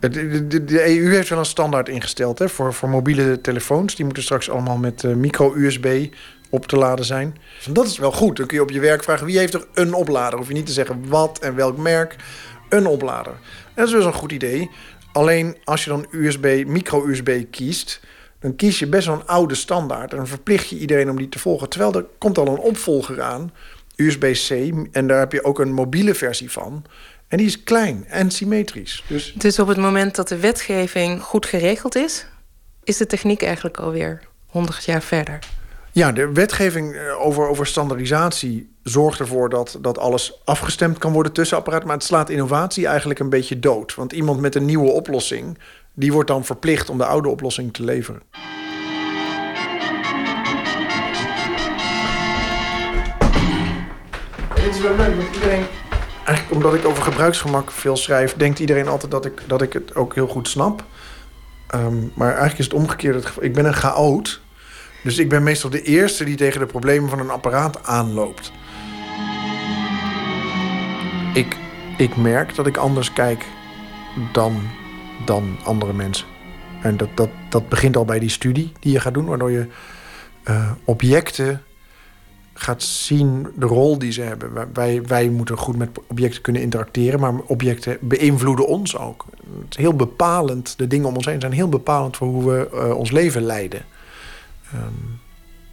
De, 0.00 0.46
de, 0.46 0.64
de- 0.64 0.86
EU 0.98 1.14
heeft 1.14 1.28
wel 1.28 1.38
een 1.38 1.44
standaard 1.44 1.88
ingesteld 1.88 2.38
hè, 2.38 2.48
voor, 2.48 2.74
voor 2.74 2.88
mobiele 2.88 3.40
telefoons. 3.40 3.94
Die 3.94 4.04
moeten 4.04 4.22
straks 4.22 4.50
allemaal 4.50 4.76
met 4.76 5.04
eh, 5.04 5.12
micro-USB 5.14 6.06
op 6.50 6.66
te 6.66 6.76
laden 6.76 7.04
zijn. 7.04 7.36
Dus 7.56 7.66
dat 7.74 7.86
is 7.86 7.98
wel 7.98 8.12
goed. 8.12 8.36
Dan 8.36 8.46
kun 8.46 8.56
je 8.56 8.62
op 8.62 8.70
je 8.70 8.80
werk 8.80 9.04
vragen 9.04 9.26
wie 9.26 9.38
heeft 9.38 9.54
er 9.54 9.66
een 9.74 9.94
oplader. 9.94 10.38
Hoef 10.38 10.48
je 10.48 10.54
niet 10.54 10.66
te 10.66 10.72
zeggen 10.72 11.08
wat 11.08 11.38
en 11.38 11.54
welk 11.54 11.76
merk. 11.76 12.16
Een 12.68 12.86
oplader. 12.86 13.32
En 13.32 13.72
dat 13.74 13.86
is 13.86 13.92
dus 13.92 14.04
een 14.04 14.12
goed 14.12 14.32
idee. 14.32 14.70
Alleen 15.12 15.56
als 15.64 15.84
je 15.84 15.90
dan 15.90 16.06
USB, 16.10 16.64
micro-USB 16.66 17.44
kiest, 17.50 18.00
dan 18.44 18.56
kies 18.56 18.78
je 18.78 18.86
best 18.86 19.06
wel 19.06 19.14
een 19.14 19.26
oude 19.26 19.54
standaard. 19.54 20.10
En 20.10 20.16
dan 20.16 20.26
verplicht 20.26 20.68
je 20.68 20.78
iedereen 20.78 21.10
om 21.10 21.16
die 21.16 21.28
te 21.28 21.38
volgen. 21.38 21.68
Terwijl 21.68 21.94
er 21.94 22.04
komt 22.18 22.38
al 22.38 22.46
een 22.46 22.58
opvolger 22.58 23.22
aan, 23.22 23.52
USB-C. 23.96 24.50
En 24.92 25.06
daar 25.06 25.18
heb 25.18 25.32
je 25.32 25.44
ook 25.44 25.58
een 25.58 25.72
mobiele 25.72 26.14
versie 26.14 26.50
van. 26.50 26.84
En 27.28 27.38
die 27.38 27.46
is 27.46 27.62
klein 27.62 28.04
en 28.08 28.30
symmetrisch. 28.30 29.04
Dus 29.06 29.34
Dus 29.36 29.58
op 29.58 29.68
het 29.68 29.76
moment 29.76 30.14
dat 30.14 30.28
de 30.28 30.38
wetgeving 30.38 31.22
goed 31.22 31.46
geregeld 31.46 31.96
is, 31.96 32.26
is 32.82 32.96
de 32.96 33.06
techniek 33.06 33.42
eigenlijk 33.42 33.76
alweer 33.76 34.20
100 34.46 34.84
jaar 34.84 35.02
verder. 35.02 35.38
Ja, 35.92 36.12
de 36.12 36.32
wetgeving 36.32 36.94
eh, 36.94 37.20
over, 37.20 37.48
over 37.48 37.66
standaardisatie 37.66 38.72
zorgt 38.82 39.18
ervoor 39.18 39.48
dat, 39.48 39.78
dat 39.80 39.98
alles 39.98 40.40
afgestemd 40.44 40.98
kan 40.98 41.12
worden 41.12 41.32
tussen 41.32 41.56
apparaten. 41.56 41.86
Maar 41.86 41.96
het 41.96 42.04
slaat 42.04 42.30
innovatie 42.30 42.86
eigenlijk 42.86 43.20
een 43.20 43.28
beetje 43.28 43.58
dood. 43.58 43.94
Want 43.94 44.12
iemand 44.12 44.40
met 44.40 44.54
een 44.54 44.64
nieuwe 44.64 44.90
oplossing, 44.90 45.58
die 45.94 46.12
wordt 46.12 46.28
dan 46.28 46.44
verplicht 46.44 46.90
om 46.90 46.98
de 46.98 47.04
oude 47.04 47.28
oplossing 47.28 47.72
te 47.72 47.84
leveren. 47.84 48.22
Dit 54.54 54.74
is 54.74 54.80
wel 54.80 54.96
leuk, 54.96 55.16
want 55.16 55.34
iedereen... 55.34 55.64
Eigenlijk 56.24 56.56
omdat 56.56 56.74
ik 56.74 56.86
over 56.86 57.02
gebruiksgemak 57.02 57.70
veel 57.70 57.96
schrijf... 57.96 58.34
denkt 58.34 58.58
iedereen 58.58 58.88
altijd 58.88 59.12
dat 59.12 59.24
ik, 59.24 59.42
dat 59.46 59.62
ik 59.62 59.72
het 59.72 59.94
ook 59.94 60.14
heel 60.14 60.26
goed 60.26 60.48
snap. 60.48 60.84
Ehm, 61.66 61.96
maar 62.14 62.28
eigenlijk 62.28 62.58
is 62.58 62.64
het 62.64 62.74
omgekeerd 62.74 63.14
het 63.14 63.26
geval. 63.26 63.42
Ik 63.42 63.52
ben 63.52 63.64
een 63.64 63.74
chaot. 63.74 64.40
Dus 65.02 65.18
ik 65.18 65.28
ben 65.28 65.42
meestal 65.42 65.70
de 65.70 65.82
eerste 65.82 66.24
die 66.24 66.36
tegen 66.36 66.60
de 66.60 66.66
problemen 66.66 67.10
van 67.10 67.18
een 67.18 67.30
apparaat 67.30 67.86
aanloopt. 67.86 68.52
Ik, 71.34 71.56
ik 71.96 72.16
merk 72.16 72.54
dat 72.54 72.66
ik 72.66 72.76
anders 72.76 73.12
kijk 73.12 73.44
dan, 74.32 74.62
dan 75.24 75.56
andere 75.64 75.92
mensen. 75.92 76.26
En 76.82 76.96
dat, 76.96 77.08
dat, 77.14 77.28
dat 77.48 77.68
begint 77.68 77.96
al 77.96 78.04
bij 78.04 78.18
die 78.18 78.28
studie 78.30 78.72
die 78.80 78.92
je 78.92 79.00
gaat 79.00 79.14
doen, 79.14 79.24
waardoor 79.24 79.50
je 79.50 79.66
eh, 80.42 80.70
objecten 80.84 81.62
gaat 82.54 82.82
zien 82.82 83.46
de 83.56 83.66
rol 83.66 83.98
die 83.98 84.12
ze 84.12 84.20
hebben. 84.22 84.50
Wij- 84.72 85.02
Wij, 85.02 85.28
moeten 85.28 85.56
goed 85.58 85.76
met 85.76 85.88
objecten 86.06 86.42
kunnen 86.42 86.62
interacteren, 86.62 87.20
maar 87.20 87.34
objecten 87.46 87.98
beïnvloeden 88.00 88.66
ons 88.66 88.96
ook. 88.96 89.24
Het 89.64 89.70
is 89.70 89.76
heel 89.76 89.94
bepalend, 89.94 90.74
de 90.78 90.86
dingen 90.86 91.08
om 91.08 91.16
ons 91.16 91.26
heen 91.26 91.40
zijn 91.40 91.52
heel 91.52 91.68
bepalend 91.68 92.16
voor 92.16 92.28
hoe 92.28 92.50
we 92.50 92.68
eh, 92.72 92.96
ons 92.96 93.10
leven 93.10 93.42
leiden. 93.42 93.82
Ehm, 94.72 94.82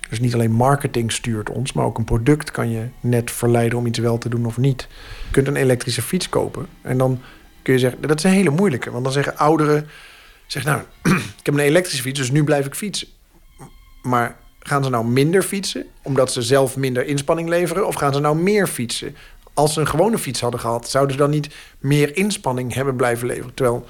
dus 0.10 0.20
niet 0.20 0.34
alleen 0.34 0.52
marketing 0.52 1.12
stuurt 1.12 1.50
ons, 1.50 1.74
maar 1.74 1.86
ook 1.86 1.98
een 1.98 2.04
product 2.04 2.52
kan 2.52 2.70
je 2.70 2.88
net 3.00 3.32
verleiden 3.32 3.78
om 3.78 3.86
iets 3.86 4.00
wel 4.00 4.18
te 4.18 4.30
doen 4.30 4.46
of 4.46 4.58
niet. 4.58 4.88
Je 5.26 5.32
kunt 5.32 5.48
een 5.48 5.56
elektrische 5.56 6.02
fiets 6.02 6.30
kopen 6.30 6.66
en 6.82 6.98
dan 6.98 7.20
kun 7.62 7.74
je 7.74 7.80
zeggen, 7.80 8.02
dat 8.02 8.18
is 8.18 8.24
een 8.24 8.32
hele 8.32 8.50
moeilijke. 8.50 8.92
Want 8.92 9.04
dan 9.04 9.14
zeggen 9.14 9.38
ouderen, 9.38 9.88
zeg 10.48 10.64
nou, 10.64 10.82
ik 11.40 11.46
heb 11.46 11.54
een 11.54 11.60
elektrische 11.60 12.02
fiets, 12.02 12.20
dus 12.20 12.32
nu 12.32 12.44
blijf 12.44 12.66
ik 12.66 12.76
fietsen. 12.76 13.08
Maar 14.02 14.36
gaan 14.60 14.84
ze 14.84 14.90
nou 14.90 15.06
minder 15.06 15.44
fietsen, 15.44 15.86
omdat 16.02 16.32
ze 16.32 16.42
zelf 16.42 16.78
minder 16.78 17.06
inspanning 17.06 17.50
leveren? 17.50 17.88
Of 17.88 17.96
gaan 17.96 18.14
ze 18.14 18.20
nou 18.20 18.36
meer 18.36 18.68
fietsen? 18.68 19.16
Als 19.54 19.74
ze 19.74 19.80
een 19.80 19.88
gewone 19.88 20.18
fiets 20.18 20.42
hadden 20.42 20.60
gehad, 20.60 20.90
zouden 20.90 21.16
ze 21.16 21.22
dan 21.22 21.30
niet 21.30 21.56
meer 21.80 22.18
inspanning 22.18 22.74
hebben 22.74 22.96
blijven 22.96 23.28
leveren? 23.28 23.54
Terwijl 23.54 23.86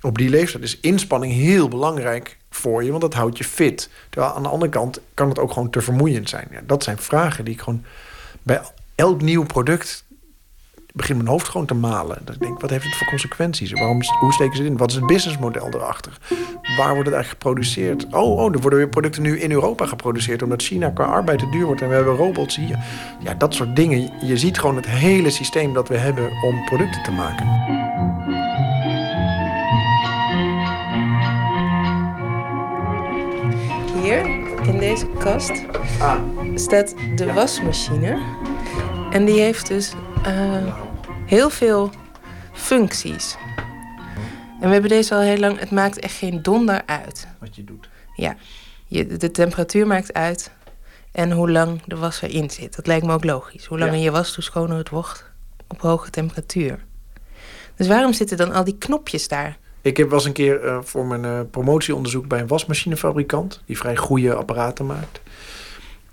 op 0.00 0.18
die 0.18 0.28
leeftijd 0.28 0.62
is 0.62 0.80
inspanning 0.80 1.32
heel 1.32 1.68
belangrijk 1.68 2.36
voor 2.50 2.84
je, 2.84 2.90
want 2.90 3.02
dat 3.02 3.14
houdt 3.14 3.38
je 3.38 3.44
fit. 3.44 3.90
Terwijl 4.10 4.34
aan 4.34 4.42
de 4.42 4.48
andere 4.48 4.70
kant 4.70 5.00
kan 5.14 5.28
het 5.28 5.38
ook 5.38 5.52
gewoon 5.52 5.70
te 5.70 5.80
vermoeiend 5.80 6.28
zijn. 6.28 6.48
Ja, 6.50 6.60
dat 6.66 6.84
zijn 6.84 6.98
vragen 6.98 7.44
die 7.44 7.54
ik 7.54 7.60
gewoon 7.60 7.84
bij 8.42 8.60
elk 8.94 9.22
nieuw 9.22 9.44
product 9.44 10.04
begin 10.96 11.16
mijn 11.16 11.28
hoofd 11.28 11.48
gewoon 11.48 11.66
te 11.66 11.74
malen. 11.74 12.18
Dat 12.24 12.34
ik 12.34 12.40
denk, 12.40 12.60
wat 12.60 12.70
heeft 12.70 12.84
het 12.84 12.94
voor 12.94 13.06
consequenties? 13.06 13.72
Waarom, 13.72 14.00
hoe 14.20 14.32
steken 14.32 14.56
ze 14.56 14.62
het 14.62 14.70
in? 14.70 14.76
Wat 14.76 14.90
is 14.90 14.96
het 14.96 15.06
businessmodel 15.06 15.68
erachter? 15.74 16.18
Waar 16.76 16.94
wordt 16.94 17.08
het 17.08 17.14
eigenlijk 17.14 17.28
geproduceerd? 17.28 18.06
Oh, 18.06 18.38
oh, 18.38 18.54
er 18.54 18.60
worden 18.60 18.78
weer 18.78 18.88
producten 18.88 19.22
nu 19.22 19.40
in 19.40 19.50
Europa 19.50 19.86
geproduceerd... 19.86 20.42
omdat 20.42 20.62
China 20.62 20.90
qua 20.90 21.04
arbeid 21.04 21.38
te 21.38 21.48
duur 21.48 21.66
wordt 21.66 21.82
en 21.82 21.88
we 21.88 21.94
hebben 21.94 22.14
robots 22.14 22.56
hier. 22.56 22.78
Ja, 23.24 23.34
dat 23.34 23.54
soort 23.54 23.76
dingen. 23.76 24.10
Je 24.22 24.36
ziet 24.36 24.58
gewoon 24.58 24.76
het 24.76 24.86
hele 24.86 25.30
systeem 25.30 25.72
dat 25.72 25.88
we 25.88 25.96
hebben 25.96 26.30
om 26.42 26.64
producten 26.64 27.02
te 27.02 27.10
maken. 27.10 27.46
Hier, 34.02 34.26
in 34.66 34.78
deze 34.78 35.06
kast, 35.18 35.64
staat 36.54 36.94
de 37.14 37.32
wasmachine. 37.32 38.18
En 39.10 39.24
die 39.24 39.40
heeft 39.40 39.66
dus 39.66 39.92
eh, 40.22 40.85
heel 41.26 41.50
veel 41.50 41.90
functies. 42.52 43.36
En 44.60 44.66
we 44.66 44.72
hebben 44.72 44.90
deze 44.90 45.14
al 45.14 45.20
heel 45.20 45.38
lang. 45.38 45.58
Het 45.58 45.70
maakt 45.70 45.98
echt 45.98 46.14
geen 46.16 46.42
donder 46.42 46.82
uit. 46.86 47.28
Wat 47.40 47.56
je 47.56 47.64
doet. 47.64 47.88
Ja, 48.14 48.36
je, 48.86 49.06
de 49.06 49.30
temperatuur 49.30 49.86
maakt 49.86 50.12
uit. 50.12 50.50
En 51.12 51.32
hoe 51.32 51.50
lang 51.50 51.82
de 51.86 51.96
was 51.96 52.22
erin 52.22 52.50
zit. 52.50 52.76
Dat 52.76 52.86
lijkt 52.86 53.06
me 53.06 53.12
ook 53.12 53.24
logisch. 53.24 53.66
Hoe 53.66 53.78
langer 53.78 53.94
Ja. 53.96 54.02
je 54.02 54.10
was, 54.10 54.34
hoe 54.34 54.44
schoner 54.44 54.76
het 54.76 54.88
wordt 54.88 55.24
op 55.66 55.80
hoge 55.80 56.10
temperatuur. 56.10 56.84
Dus 57.76 57.86
waarom 57.86 58.12
zitten 58.12 58.36
dan 58.36 58.52
al 58.52 58.64
die 58.64 58.78
knopjes 58.78 59.28
daar? 59.28 59.58
Ik 59.80 59.96
heb 59.96 60.10
was 60.10 60.24
een 60.24 60.32
keer 60.32 60.64
eh, 60.64 60.78
voor 60.82 61.06
mijn 61.06 61.24
eh, 61.24 61.40
promotieonderzoek 61.50 62.28
bij 62.28 62.40
een 62.40 62.46
wasmachinefabrikant... 62.46 63.62
die 63.66 63.78
vrij 63.78 63.96
goede 63.96 64.34
apparaten 64.34 64.86
maakt. 64.86 65.20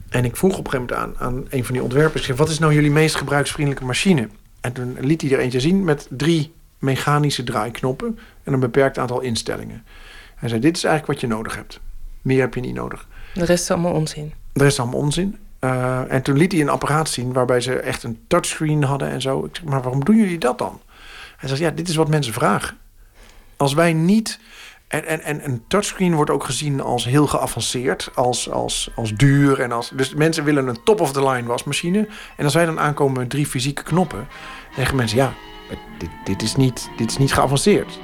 En 0.10 0.26
ik 0.26 0.36
vroeg 0.36 0.58
op 0.58 0.66
een 0.66 0.72
gegeven 0.72 0.96
moment 0.98 1.18
aan, 1.20 1.28
aan 1.28 1.46
een 1.50 1.66
van 1.66 1.74
die 1.74 1.84
ontwerpers... 1.84 2.28
wat 2.28 2.50
is 2.50 2.60
nou 2.60 2.74
jullie 2.74 2.92
meest 2.92 3.16
gebruiksvriendelijke 3.16 3.86
machine? 3.86 4.30
En 4.64 4.74
toen 4.74 4.98
liet 5.00 5.22
hij 5.22 5.32
er 5.32 5.40
eentje 5.40 5.60
zien 5.60 5.84
met 5.84 6.08
drie 6.10 6.54
mechanische 6.80 7.44
draaiknoppen... 7.44 8.20
en 8.44 8.54
een 8.54 8.60
beperkt 8.60 8.98
aantal 8.98 9.20
instellingen. 9.20 9.84
Hij 10.36 10.50
zei, 10.50 10.62
dit 10.62 10.78
is 10.78 10.84
eigenlijk 10.84 11.14
wat 11.14 11.30
je 11.30 11.36
nodig 11.36 11.56
hebt. 11.56 11.80
Meer 12.22 12.40
heb 12.40 12.54
je 12.54 12.62
niet 12.62 12.74
nodig. 12.74 13.08
De 13.34 13.46
rest 13.46 13.64
is 13.64 13.72
allemaal 13.72 13.94
onzin. 13.94 14.34
De 14.54 14.60
rest 14.60 14.72
is 14.72 14.80
allemaal 14.80 15.00
onzin. 15.00 15.38
Uh, 15.60 16.12
en 16.12 16.22
toen 16.22 16.38
liet 16.38 16.52
hij 16.52 16.62
een 16.62 16.70
apparaat 16.70 17.10
zien 17.10 17.34
waarbij 17.34 17.62
ze 17.62 17.76
echt 17.76 18.04
een 18.04 18.20
touchscreen 18.28 18.84
hadden 18.84 19.10
en 19.10 19.22
zo. 19.22 19.46
Ik 19.46 19.56
zeg, 19.56 19.66
maar 19.66 19.82
waarom 19.82 20.04
doen 20.04 20.16
jullie 20.16 20.38
dat 20.38 20.58
dan? 20.58 20.82
Hij 21.38 21.50
zegt, 21.50 21.62
ja, 21.62 21.70
dit 21.70 21.90
is 21.90 21.96
wat 21.96 22.08
mensen 22.08 22.34
vragen. 22.34 22.78
Als 23.58 23.74
wij 23.74 23.94
niet... 23.94 24.40
En, 24.94 25.06
en, 25.06 25.22
en 25.22 25.46
een 25.46 25.64
touchscreen 25.68 26.16
wordt 26.16 26.32
ook 26.32 26.44
gezien 26.44 26.82
als 26.82 27.06
heel 27.06 27.28
geavanceerd, 27.28 28.12
als, 28.16 28.50
als, 28.50 28.92
als 28.96 29.14
duur. 29.14 29.60
En 29.60 29.72
als, 29.72 29.90
dus 29.90 30.14
mensen 30.14 30.44
willen 30.44 30.68
een 30.68 30.84
top-of-the-line 30.84 31.48
wasmachine. 31.48 32.08
En 32.38 32.44
als 32.44 32.54
wij 32.54 32.66
dan 32.66 32.80
aankomen 32.80 33.20
met 33.20 33.30
drie 33.30 33.46
fysieke 33.46 33.84
knoppen... 33.84 34.28
zeggen 34.76 34.96
mensen, 34.96 35.18
ja, 35.18 35.34
dit, 35.98 36.10
dit, 36.24 36.42
is 36.42 36.56
niet, 36.56 36.90
dit 36.98 37.10
is 37.10 37.18
niet 37.18 37.34
geavanceerd. 37.34 38.00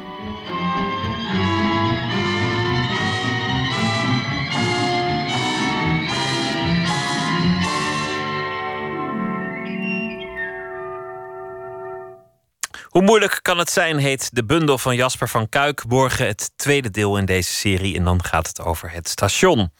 Hoe 12.99 13.07
moeilijk 13.07 13.39
kan 13.41 13.57
het 13.57 13.71
zijn, 13.71 13.97
heet 13.97 14.29
de 14.35 14.45
bundel 14.45 14.77
van 14.77 14.95
Jasper 14.95 15.29
van 15.29 15.49
Kuik. 15.49 15.83
Morgen 15.87 16.27
het 16.27 16.51
tweede 16.55 16.89
deel 16.89 17.17
in 17.17 17.25
deze 17.25 17.53
serie. 17.53 17.95
En 17.95 18.03
dan 18.03 18.23
gaat 18.23 18.47
het 18.47 18.61
over 18.61 18.91
het 18.91 19.09
station. 19.09 19.71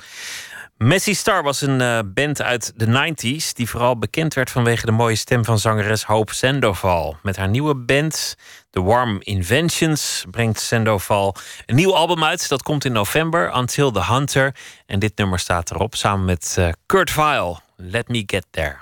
Messi 0.78 1.14
Star 1.14 1.44
was 1.44 1.62
een 1.62 1.82
uh, 1.82 2.00
band 2.06 2.42
uit 2.42 2.74
de 2.76 2.86
90s. 2.86 3.54
die 3.54 3.70
vooral 3.70 3.98
bekend 3.98 4.34
werd 4.34 4.50
vanwege 4.50 4.86
de 4.86 4.92
mooie 4.92 5.16
stem 5.16 5.46
van 5.46 5.60
zangeres 5.60 6.04
Hope 6.04 6.34
Sandoval. 6.34 7.18
Met 7.24 7.38
haar 7.38 7.50
nieuwe 7.50 7.76
band, 7.76 8.36
The 8.70 8.82
Warm 8.82 9.18
Inventions, 9.20 10.26
brengt 10.32 10.60
Sandoval 10.60 11.36
een 11.66 11.76
nieuw 11.76 11.96
album 11.96 12.24
uit. 12.24 12.50
Dat 12.50 12.62
komt 12.62 12.86
in 12.86 12.92
november, 12.92 13.56
Until 13.58 13.92
the 13.92 14.06
Hunter. 14.06 14.56
En 14.86 15.00
dit 15.00 15.18
nummer 15.18 15.40
staat 15.40 15.72
erop 15.72 15.96
samen 15.96 16.26
met 16.26 16.56
uh, 16.60 16.70
Kurt 16.86 17.12
Vile. 17.12 17.60
Let 17.76 18.08
Me 18.08 18.24
Get 18.26 18.46
There. 18.52 18.78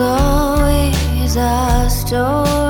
Always 0.00 1.36
a 1.36 1.88
story. 1.88 2.65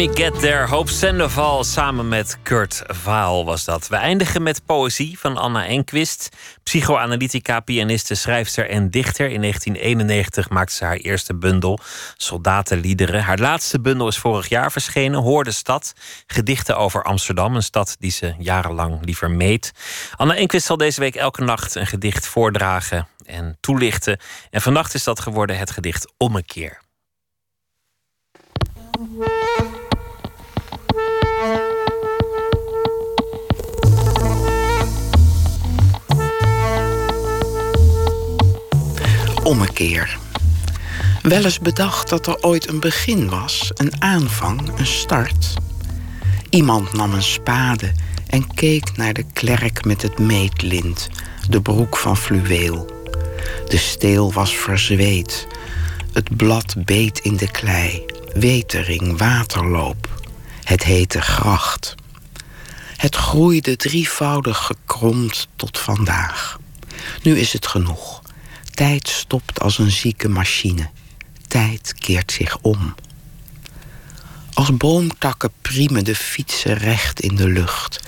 Me 0.00 0.10
Get 0.14 0.40
There, 0.40 0.66
Hoop 0.66 0.88
Sandoval 0.88 1.64
samen 1.64 2.08
met 2.08 2.38
Kurt 2.42 2.82
Vaal 2.86 3.44
was 3.44 3.64
dat. 3.64 3.88
We 3.88 3.96
eindigen 3.96 4.42
met 4.42 4.64
poëzie 4.66 5.18
van 5.18 5.36
Anna 5.36 5.66
Enquist. 5.66 6.28
Psychoanalytica, 6.62 7.60
pianiste, 7.60 8.14
schrijfster 8.14 8.68
en 8.70 8.90
dichter. 8.90 9.30
In 9.30 9.40
1991 9.40 10.50
maakte 10.50 10.74
ze 10.74 10.84
haar 10.84 10.96
eerste 10.96 11.34
bundel, 11.34 11.78
Soldatenliederen. 12.16 13.22
Haar 13.22 13.38
laatste 13.38 13.80
bundel 13.80 14.08
is 14.08 14.18
vorig 14.18 14.48
jaar 14.48 14.72
verschenen, 14.72 15.20
Hoor 15.20 15.44
de 15.44 15.52
Stad. 15.52 15.92
Gedichten 16.26 16.76
over 16.76 17.02
Amsterdam, 17.02 17.54
een 17.54 17.62
stad 17.62 17.96
die 17.98 18.10
ze 18.10 18.34
jarenlang 18.38 19.04
liever 19.04 19.30
meet. 19.30 19.72
Anna 20.16 20.34
Enquist 20.34 20.66
zal 20.66 20.76
deze 20.76 21.00
week 21.00 21.14
elke 21.14 21.44
nacht 21.44 21.74
een 21.74 21.86
gedicht 21.86 22.26
voordragen 22.26 23.08
en 23.26 23.56
toelichten. 23.60 24.18
En 24.50 24.60
vannacht 24.60 24.94
is 24.94 25.04
dat 25.04 25.20
geworden 25.20 25.58
het 25.58 25.70
gedicht 25.70 26.12
Om 26.16 26.36
een 26.36 26.46
keer. 26.46 26.80
Ommekeer. 39.50 40.18
Wel 41.22 41.44
eens 41.44 41.58
bedacht 41.58 42.08
dat 42.08 42.26
er 42.26 42.42
ooit 42.42 42.68
een 42.68 42.80
begin 42.80 43.28
was, 43.28 43.70
een 43.74 44.02
aanvang, 44.02 44.78
een 44.78 44.86
start. 44.86 45.54
Iemand 46.50 46.92
nam 46.92 47.14
een 47.14 47.22
spade 47.22 47.92
en 48.26 48.54
keek 48.54 48.96
naar 48.96 49.12
de 49.12 49.24
klerk 49.32 49.84
met 49.84 50.02
het 50.02 50.18
meetlint, 50.18 51.08
de 51.48 51.60
broek 51.60 51.96
van 51.96 52.16
fluweel. 52.16 52.90
De 53.68 53.78
steel 53.78 54.32
was 54.32 54.56
verzweet, 54.56 55.46
het 56.12 56.36
blad 56.36 56.74
beet 56.84 57.18
in 57.18 57.36
de 57.36 57.50
klei, 57.50 58.04
wetering, 58.34 59.18
waterloop. 59.18 60.08
Het 60.62 60.82
heette 60.82 61.20
gracht. 61.20 61.94
Het 62.96 63.16
groeide 63.16 63.76
drievoudig 63.76 64.58
gekromd 64.58 65.48
tot 65.56 65.78
vandaag. 65.78 66.58
Nu 67.22 67.38
is 67.38 67.52
het 67.52 67.66
genoeg. 67.66 68.19
Tijd 68.80 69.08
stopt 69.08 69.60
als 69.60 69.78
een 69.78 69.90
zieke 69.90 70.28
machine. 70.28 70.90
Tijd 71.46 71.94
keert 71.98 72.32
zich 72.32 72.58
om. 72.60 72.94
Als 74.52 74.76
boomtakken 74.76 75.50
priemen 75.62 76.04
de 76.04 76.14
fietsen 76.14 76.74
recht 76.74 77.20
in 77.20 77.36
de 77.36 77.48
lucht. 77.48 78.00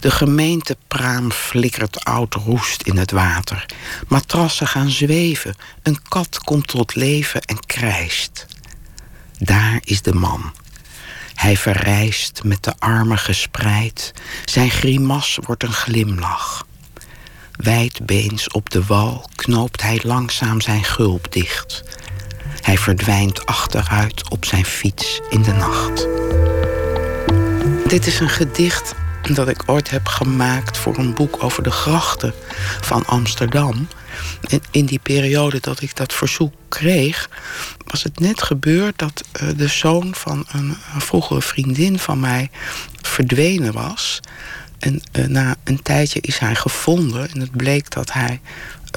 De 0.00 0.10
gemeentepraam 0.10 1.32
flikkert 1.32 2.04
oud 2.04 2.34
roest 2.34 2.82
in 2.82 2.96
het 2.96 3.10
water. 3.10 3.66
Matrassen 4.08 4.66
gaan 4.66 4.90
zweven. 4.90 5.56
Een 5.82 6.02
kat 6.08 6.38
komt 6.38 6.66
tot 6.66 6.94
leven 6.94 7.42
en 7.42 7.66
krijst. 7.66 8.46
Daar 9.38 9.80
is 9.84 10.02
de 10.02 10.14
man. 10.14 10.52
Hij 11.34 11.56
verrijst 11.56 12.44
met 12.44 12.62
de 12.62 12.74
armen 12.78 13.18
gespreid. 13.18 14.12
Zijn 14.44 14.70
grimas 14.70 15.38
wordt 15.42 15.62
een 15.62 15.72
glimlach. 15.72 16.68
Wijdbeens 17.62 18.48
op 18.48 18.70
de 18.70 18.84
wal 18.84 19.28
knoopt 19.34 19.82
hij 19.82 20.00
langzaam 20.02 20.60
zijn 20.60 20.84
gulp 20.84 21.32
dicht. 21.32 21.82
Hij 22.60 22.78
verdwijnt 22.78 23.46
achteruit 23.46 24.30
op 24.30 24.44
zijn 24.44 24.64
fiets 24.64 25.20
in 25.30 25.42
de 25.42 25.52
nacht. 25.52 26.06
Dit 27.88 28.06
is 28.06 28.20
een 28.20 28.28
gedicht 28.28 28.94
dat 29.34 29.48
ik 29.48 29.62
ooit 29.66 29.90
heb 29.90 30.06
gemaakt 30.06 30.78
voor 30.78 30.98
een 30.98 31.14
boek 31.14 31.42
over 31.42 31.62
de 31.62 31.70
grachten 31.70 32.34
van 32.80 33.06
Amsterdam. 33.06 33.88
In 34.70 34.86
die 34.86 35.00
periode 35.02 35.60
dat 35.60 35.80
ik 35.80 35.96
dat 35.96 36.12
verzoek 36.12 36.54
kreeg, 36.68 37.30
was 37.86 38.02
het 38.02 38.20
net 38.20 38.42
gebeurd 38.42 38.98
dat 38.98 39.24
uh, 39.42 39.48
de 39.56 39.68
zoon 39.68 40.14
van 40.14 40.46
een, 40.52 40.76
vroegere 40.98 41.42
vriendin 41.42 41.98
van 41.98 42.20
mij 42.20 42.50
verdwenen 43.02 43.72
was. 43.72 44.20
En 44.80 45.02
uh, 45.12 45.26
na 45.26 45.56
een 45.64 45.82
tijdje 45.82 46.20
is 46.20 46.38
hij 46.38 46.54
gevonden 46.54 47.30
en 47.30 47.40
het 47.40 47.56
bleek 47.56 47.90
dat 47.90 48.12
hij 48.12 48.40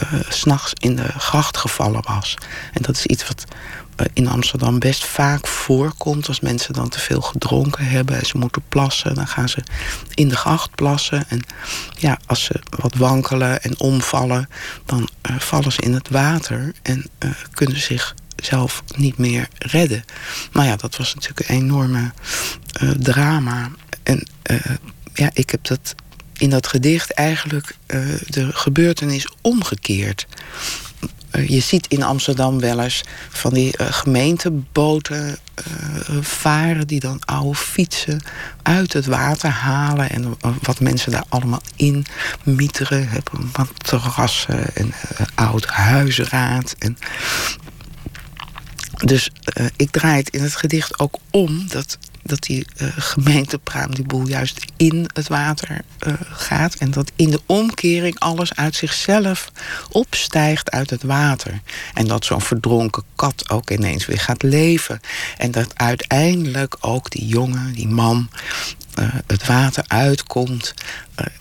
uh, 0.04 0.20
s'nachts 0.30 0.74
in 0.74 0.96
de 0.96 1.08
gracht 1.18 1.58
gevallen 1.58 2.04
was. 2.08 2.38
En 2.74 2.82
dat 2.82 2.96
is 2.96 3.06
iets 3.06 3.28
wat 3.28 3.46
in 4.14 4.28
Amsterdam 4.28 4.80
best 4.80 5.06
vaak 5.06 5.48
voorkomt. 5.48 6.28
Als 6.28 6.40
mensen 6.40 6.74
dan 6.74 6.90
te 6.90 7.00
veel 7.00 7.22
gedronken 7.22 7.86
hebben 7.86 8.20
en 8.20 8.26
ze 8.26 8.38
moeten 8.38 8.64
plassen, 8.70 9.16
dan 9.16 9.28
gaan 9.28 9.50
ze 9.50 9.64
in 10.14 10.30
de 10.30 10.36
gracht 10.36 10.76
plassen. 10.76 11.30
En 11.30 11.42
ja, 11.98 12.20
als 12.26 12.44
ze 12.44 12.62
wat 12.70 12.96
wankelen 12.96 13.62
en 13.62 13.80
omvallen, 13.80 14.50
dan 14.86 15.10
vallen 15.22 15.72
ze 15.72 15.82
in 15.82 15.94
het 15.94 16.10
water 16.10 16.72
en 16.82 17.06
kunnen 17.54 17.82
zichzelf 17.82 18.84
niet 18.96 19.18
meer 19.18 19.48
redden. 19.58 20.04
Nou 20.52 20.68
ja, 20.68 20.76
dat 20.76 20.96
was 20.98 21.14
natuurlijk 21.14 21.50
een 21.50 21.56
enorme 21.56 22.12
drama. 22.98 23.72
En 24.04 24.28
ja, 25.14 25.30
ik 25.34 25.50
heb 25.50 25.64
dat 25.64 25.96
in 26.38 26.50
dat 26.50 26.68
gedicht 26.68 27.12
eigenlijk 27.12 27.78
de 28.28 28.50
gebeurtenis 28.54 29.28
omgekeerd 29.42 30.28
je 31.42 31.60
ziet 31.60 31.88
in 31.88 32.04
Amsterdam 32.04 32.60
wel 32.60 32.80
eens 32.80 33.04
van 33.30 33.54
die 33.54 33.74
uh, 33.82 33.88
gemeenteboten 33.92 35.38
varen... 36.22 36.88
die 36.88 37.00
dan 37.00 37.22
oude 37.26 37.56
fietsen 37.56 38.24
uit 38.62 38.94
het 38.94 39.06
water 39.06 39.50
halen... 39.50 40.10
en 40.10 40.38
wat 40.62 40.80
mensen 40.80 41.12
daar 41.12 41.26
allemaal 41.30 41.62
in 41.76 42.06
mieteren. 42.44 43.10
Hebben 43.10 43.50
wat 43.52 43.70
terrassen 43.78 44.76
en 44.76 44.94
oud 45.36 45.66
huisraad. 45.66 46.76
En 46.80 46.98
dus 49.06 49.30
ik 49.76 49.92
draai 49.92 50.18
het 50.18 50.30
in 50.30 50.44
het 50.44 50.56
gedicht 50.56 51.00
ook 51.00 51.16
om... 51.32 51.68
dat 51.68 51.98
dat 52.24 52.42
die 52.42 52.66
uh, 52.78 52.88
gemeentepraam 52.98 53.96
die 53.96 54.06
boel 54.06 54.28
juist 54.28 54.66
in 54.78 55.10
het 55.14 55.28
water 55.28 55.82
uh, 56.08 56.14
gaat. 56.20 56.76
En 56.76 56.92
dat 56.92 57.12
in 57.16 57.30
de 57.30 57.42
omkering 57.46 58.20
alles 58.20 58.56
uit 58.56 58.76
zichzelf 58.76 59.52
opstijgt 59.90 60.72
uit 60.72 60.90
het 60.90 61.04
water. 61.04 61.62
En 61.94 62.08
dat 62.08 62.26
zo'n 62.26 62.42
verdronken 62.42 63.04
kat 63.16 63.50
ook 63.50 63.70
ineens 63.70 64.06
weer 64.06 64.20
gaat 64.20 64.44
leven. 64.44 65.00
En 65.38 65.52
dat 65.52 65.78
uiteindelijk 65.78 66.78
ook 66.80 67.10
die 67.10 67.28
jongen, 67.28 67.74
die 67.74 67.88
man, 67.88 68.30
uh, 69.00 69.06
het 69.28 69.46
water 69.46 69.84
uitkomt. 69.88 70.74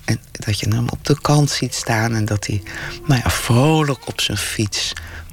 en 0.04 0.20
dat 0.30 0.60
je 0.60 0.68
hem 0.68 0.88
op 0.88 1.04
de 1.04 1.20
kant 1.20 1.50
ziet 1.50 1.74
staan. 1.74 2.14
En 2.14 2.24
dat 2.24 2.46
hij 2.46 2.62
nou 3.06 3.20
ja, 3.24 3.30
vrolijk 3.30 4.06
op 4.06 4.20
zijn 4.20 4.38
fiets 4.38 4.92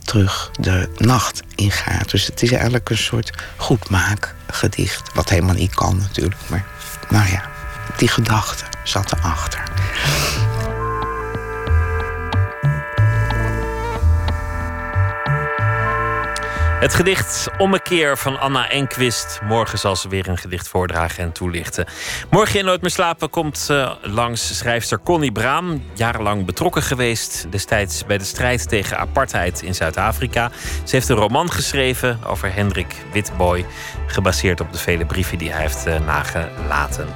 terug 0.10 0.52
de 0.60 0.90
nacht 0.98 1.42
ingaat. 1.56 2.10
Dus 2.12 2.26
het 2.26 2.42
is 2.42 2.52
eigenlijk 2.52 2.90
een 2.90 2.98
soort 2.98 3.32
goedmaakgedicht. 3.58 5.14
Wat 5.14 5.30
helemaal 5.30 5.56
niet 5.56 5.76
kan 5.76 5.98
natuurlijk. 5.98 6.42
Maar 6.48 6.66
nou 7.10 7.30
ja, 7.30 7.50
die 7.98 8.08
gedachte 8.08 8.64
zat 8.84 9.12
erachter. 9.12 9.64
Het 16.80 16.94
gedicht 16.94 17.50
Ommekeer 17.58 18.18
van 18.18 18.40
Anna 18.40 18.70
Enquist. 18.70 19.40
Morgen 19.44 19.80
zal 19.80 19.96
ze 19.96 20.10
weer 20.10 20.28
een 20.28 20.38
gedicht 20.38 20.68
voordragen 20.68 21.24
en 21.24 21.32
toelichten. 21.32 21.86
Morgen 22.30 22.60
in 22.60 22.66
Nooit 22.66 22.82
meer 22.82 22.92
slapen 22.92 23.30
komt 23.30 23.68
uh, 23.72 23.92
langs 24.02 24.58
schrijfster 24.58 25.00
Connie 25.00 25.32
Braam. 25.32 25.84
Jarenlang 25.94 26.46
betrokken 26.46 26.82
geweest 26.82 27.52
destijds 27.52 28.06
bij 28.06 28.18
de 28.18 28.24
strijd 28.24 28.70
tegen 28.70 28.98
apartheid 28.98 29.62
in 29.62 29.76
Zuid-Afrika. 29.76 30.52
Ze 30.84 30.96
heeft 30.96 31.10
een 31.10 31.16
roman 31.16 31.52
geschreven 31.52 32.20
over 32.26 32.54
Hendrik 32.54 32.96
Witboy. 33.14 33.66
Gebaseerd 34.08 34.62
op 34.62 34.72
de 34.72 34.80
vele 34.80 35.06
brieven 35.06 35.38
die 35.38 35.52
hij 35.52 35.62
heeft 35.62 35.88
uh, 35.88 36.00
nagelaten. 36.00 37.08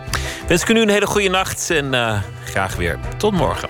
Wens 0.47 0.61
ik 0.61 0.69
u 0.69 0.73
nu 0.73 0.81
een 0.81 0.89
hele 0.89 1.07
goede 1.07 1.29
nacht 1.29 1.69
en 1.69 1.93
uh, 1.93 2.21
graag 2.45 2.75
weer 2.75 2.99
tot 3.17 3.33
morgen. 3.33 3.69